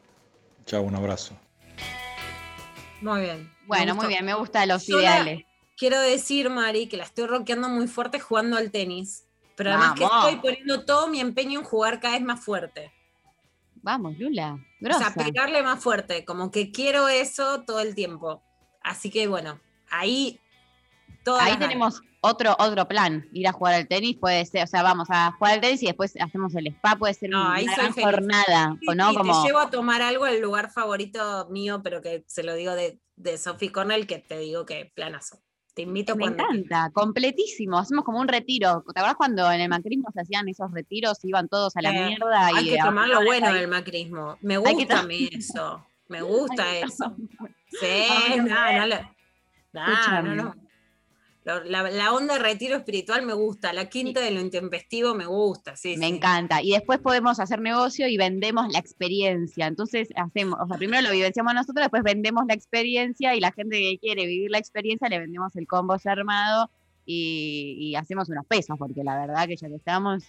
Chao, 0.65 0.81
un 0.81 0.95
abrazo. 0.95 1.35
Muy 3.01 3.21
bien. 3.21 3.49
Bueno, 3.65 3.95
muy 3.95 4.07
bien, 4.07 4.25
me 4.25 4.33
gustan 4.33 4.67
los 4.67 4.85
Yo 4.85 4.99
ideales. 4.99 5.45
quiero 5.77 6.01
decir, 6.01 6.49
Mari, 6.49 6.87
que 6.89 6.97
la 6.97 7.05
estoy 7.05 7.27
rockeando 7.27 7.69
muy 7.69 7.87
fuerte 7.87 8.19
jugando 8.19 8.57
al 8.57 8.71
tenis. 8.71 9.28
Pero 9.59 9.71
además 9.71 9.93
que 9.95 10.05
estoy 10.05 10.35
poniendo 10.37 10.85
todo 10.85 11.09
mi 11.09 11.19
empeño 11.19 11.59
en 11.59 11.65
jugar 11.65 11.99
cada 11.99 12.13
vez 12.13 12.23
más 12.23 12.39
fuerte. 12.39 12.93
Vamos, 13.81 14.17
Lula. 14.17 14.53
O 14.53 14.59
Grosa. 14.79 15.11
sea, 15.11 15.25
pegarle 15.25 15.61
más 15.61 15.83
fuerte. 15.83 16.23
Como 16.23 16.49
que 16.49 16.71
quiero 16.71 17.09
eso 17.09 17.63
todo 17.63 17.81
el 17.81 17.93
tiempo. 17.93 18.41
Así 18.81 19.09
que 19.09 19.27
bueno, 19.27 19.59
ahí 19.91 20.39
Ahí 21.37 21.57
tenemos 21.57 22.01
otro, 22.21 22.55
otro 22.57 22.87
plan, 22.87 23.27
ir 23.33 23.47
a 23.47 23.51
jugar 23.51 23.73
al 23.75 23.87
tenis, 23.87 24.17
puede 24.17 24.45
ser, 24.45 24.63
o 24.63 24.67
sea, 24.67 24.81
vamos 24.81 25.07
a 25.11 25.31
jugar 25.33 25.53
al 25.55 25.61
tenis 25.61 25.83
y 25.83 25.87
después 25.87 26.13
hacemos 26.19 26.55
el 26.55 26.67
spa, 26.67 26.95
puede 26.95 27.13
ser 27.13 27.29
No, 27.29 27.41
una 27.49 27.61
gran 27.61 27.93
jornada, 27.93 28.77
Sí, 28.79 28.87
¿o 28.87 28.95
¿no? 28.95 29.09
sí, 29.11 29.17
Como, 29.17 29.41
te 29.41 29.47
llevo 29.47 29.59
a 29.59 29.69
tomar 29.69 30.01
algo 30.01 30.25
al 30.25 30.39
lugar 30.41 30.71
favorito 30.71 31.47
mío, 31.49 31.81
pero 31.83 32.01
que 32.01 32.23
se 32.27 32.43
lo 32.43 32.55
digo 32.55 32.73
de, 32.73 32.99
de 33.15 33.37
Sophie 33.37 33.71
Cornell, 33.71 34.07
que 34.07 34.19
te 34.19 34.39
digo 34.39 34.65
que 34.65 34.91
planazo. 34.95 35.39
Te 35.79 35.83
invito 35.83 36.13
me 36.17 36.23
cuando 36.23 36.43
encanta, 36.43 36.91
completísimo, 36.93 37.77
hacemos 37.77 38.03
como 38.03 38.19
un 38.19 38.27
retiro. 38.27 38.83
¿Te 38.93 38.99
acuerdas 38.99 39.15
cuando 39.15 39.49
en 39.49 39.61
el 39.61 39.69
macrismo 39.69 40.11
se 40.13 40.19
hacían 40.19 40.49
esos 40.49 40.69
retiros, 40.73 41.23
iban 41.23 41.47
todos 41.47 41.77
a 41.77 41.81
la 41.81 41.91
Eh, 41.91 42.07
mierda? 42.09 42.47
Hay 42.47 42.67
y 42.67 42.71
que 42.71 42.79
tomar 42.83 43.07
lo 43.07 43.23
bueno 43.23 43.47
ahí? 43.47 43.59
del 43.59 43.69
macrismo. 43.69 44.37
Me 44.41 44.57
gusta 44.57 44.99
a 44.99 45.03
mí 45.03 45.29
eso. 45.31 45.85
Me 46.09 46.21
gusta 46.21 46.75
eso. 46.79 47.15
Sí, 47.79 48.35
no, 48.35 48.43
no 48.43 50.21
no, 50.21 50.35
no, 50.35 50.55
La, 51.65 51.89
la 51.89 52.13
onda 52.13 52.35
de 52.35 52.39
retiro 52.39 52.75
espiritual 52.77 53.25
me 53.25 53.33
gusta, 53.33 53.73
la 53.73 53.89
quinta 53.89 54.21
de 54.21 54.31
lo 54.31 54.39
intempestivo 54.41 55.15
me 55.15 55.25
gusta, 55.25 55.75
sí, 55.75 55.97
Me 55.97 56.07
sí. 56.07 56.15
encanta. 56.15 56.61
Y 56.61 56.71
después 56.71 56.99
podemos 56.99 57.39
hacer 57.39 57.59
negocio 57.61 58.07
y 58.07 58.17
vendemos 58.17 58.71
la 58.71 58.79
experiencia. 58.79 59.67
Entonces 59.67 60.09
hacemos, 60.15 60.59
o 60.61 60.67
sea, 60.67 60.77
primero 60.77 61.01
lo 61.07 61.11
vivenciamos 61.13 61.53
nosotros, 61.53 61.83
después 61.85 62.03
vendemos 62.03 62.43
la 62.47 62.53
experiencia 62.53 63.35
y 63.35 63.39
la 63.39 63.51
gente 63.51 63.77
que 63.79 63.97
quiere 63.99 64.25
vivir 64.25 64.51
la 64.51 64.57
experiencia 64.59 65.09
le 65.09 65.19
vendemos 65.19 65.55
el 65.55 65.67
combo 65.67 65.95
ya 65.97 66.11
armado 66.11 66.69
y, 67.05 67.75
y 67.79 67.95
hacemos 67.95 68.29
unos 68.29 68.45
pesos, 68.45 68.77
porque 68.77 69.03
la 69.03 69.17
verdad 69.19 69.47
que 69.47 69.57
ya 69.57 69.67
que 69.67 69.75
estamos, 69.75 70.23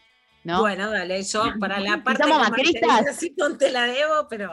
¿no? 0.44 0.60
Bueno, 0.60 0.90
dale, 0.90 1.22
yo 1.22 1.44
para 1.58 1.78
la 1.80 2.02
parte 2.02 2.22
somos 2.22 2.38
macristas. 2.38 3.18
te 3.58 3.70
la 3.70 3.84
debo, 3.84 4.26
pero 4.28 4.50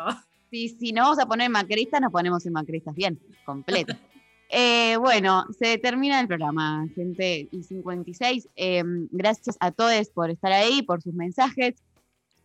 Si, 0.52 0.70
si 0.70 0.92
nos 0.92 1.06
vamos 1.06 1.20
a 1.20 1.26
poner 1.26 1.50
macristas, 1.50 2.02
nos 2.02 2.12
ponemos 2.12 2.46
en 2.46 2.54
macristas 2.54 2.96
bien, 2.96 3.20
completo. 3.46 3.94
Eh, 4.50 4.96
bueno, 4.98 5.46
se 5.60 5.78
termina 5.78 6.20
el 6.20 6.28
programa, 6.28 6.86
gente, 6.96 7.50
y 7.52 7.64
56. 7.64 8.48
Eh, 8.56 8.84
gracias 9.12 9.58
a 9.60 9.72
todos 9.72 10.10
por 10.10 10.30
estar 10.30 10.52
ahí, 10.52 10.82
por 10.84 11.02
sus 11.02 11.14
mensajes. 11.14 11.76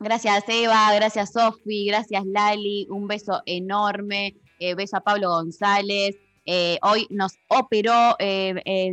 Gracias 0.01 0.43
Eva, 0.49 0.93
gracias 0.97 1.33
Sofi, 1.33 1.87
gracias 1.87 2.27
Lali, 2.27 2.89
un 2.91 3.07
beso 3.07 3.41
enorme, 3.47 4.35
eh, 4.59 4.75
beso 4.75 4.97
a 4.97 5.01
Pablo 5.01 5.29
González. 5.29 6.17
Eh, 6.45 6.77
hoy 6.83 7.07
nos 7.09 7.35
operó 7.47 8.17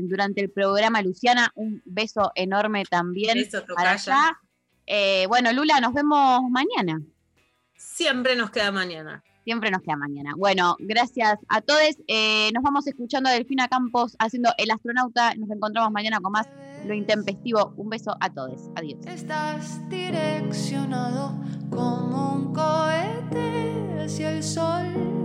durante 0.04 0.42
el 0.42 0.52
programa 0.52 1.02
Luciana, 1.02 1.52
un 1.56 1.82
beso 1.84 2.32
enorme 2.36 2.84
también 2.86 3.40
Beso, 3.40 3.66
para 3.76 3.94
allá. 3.94 4.40
Bueno, 5.28 5.52
Lula, 5.52 5.80
nos 5.80 5.94
vemos 5.94 6.42
mañana. 6.52 7.02
siempre 7.76 8.36
nos 8.36 8.52
queda 8.52 8.72
mañana. 8.72 9.24
Siempre 9.44 9.72
nos 9.72 9.82
queda 9.82 9.96
mañana. 9.96 10.34
Bueno, 10.38 10.76
gracias 10.80 11.40
a 11.48 11.62
todos. 11.62 11.98
Eh, 12.08 12.52
nos 12.54 12.64
vamos 12.64 12.86
escuchando 12.88 13.30
a 13.30 13.34
Delfina 13.34 13.68
Campos 13.68 14.16
haciendo 14.20 14.52
El 14.58 14.72
Astronauta. 14.72 15.34
Nos 15.36 15.50
encontramos 15.50 15.92
mañana 15.92 16.20
con 16.20 16.34
más 16.34 16.48
Lo 16.86 16.94
Intempestivo. 16.94 17.74
Un 17.78 17.90
beso 17.90 18.16
a 18.20 18.30
todos. 18.30 18.70
Adiós. 18.76 19.00
Estás 19.08 19.88
direccionado 19.90 21.34
como 21.70 22.34
un 22.34 22.54
cohete 22.54 24.04
hacia 24.04 24.32
el 24.32 24.44
sol. 24.44 25.20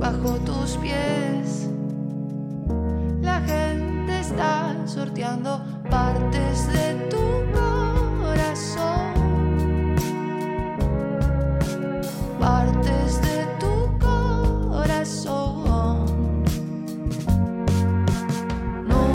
Bajo 0.00 0.38
tus 0.40 0.76
pies, 0.78 1.70
la 3.20 3.40
gente 3.40 4.20
está 4.20 4.86
sorteando 4.86 5.64
partes 5.90 6.72
de 6.72 7.08
tu 7.08 7.16
corazón. 7.52 7.81
partes 12.42 13.21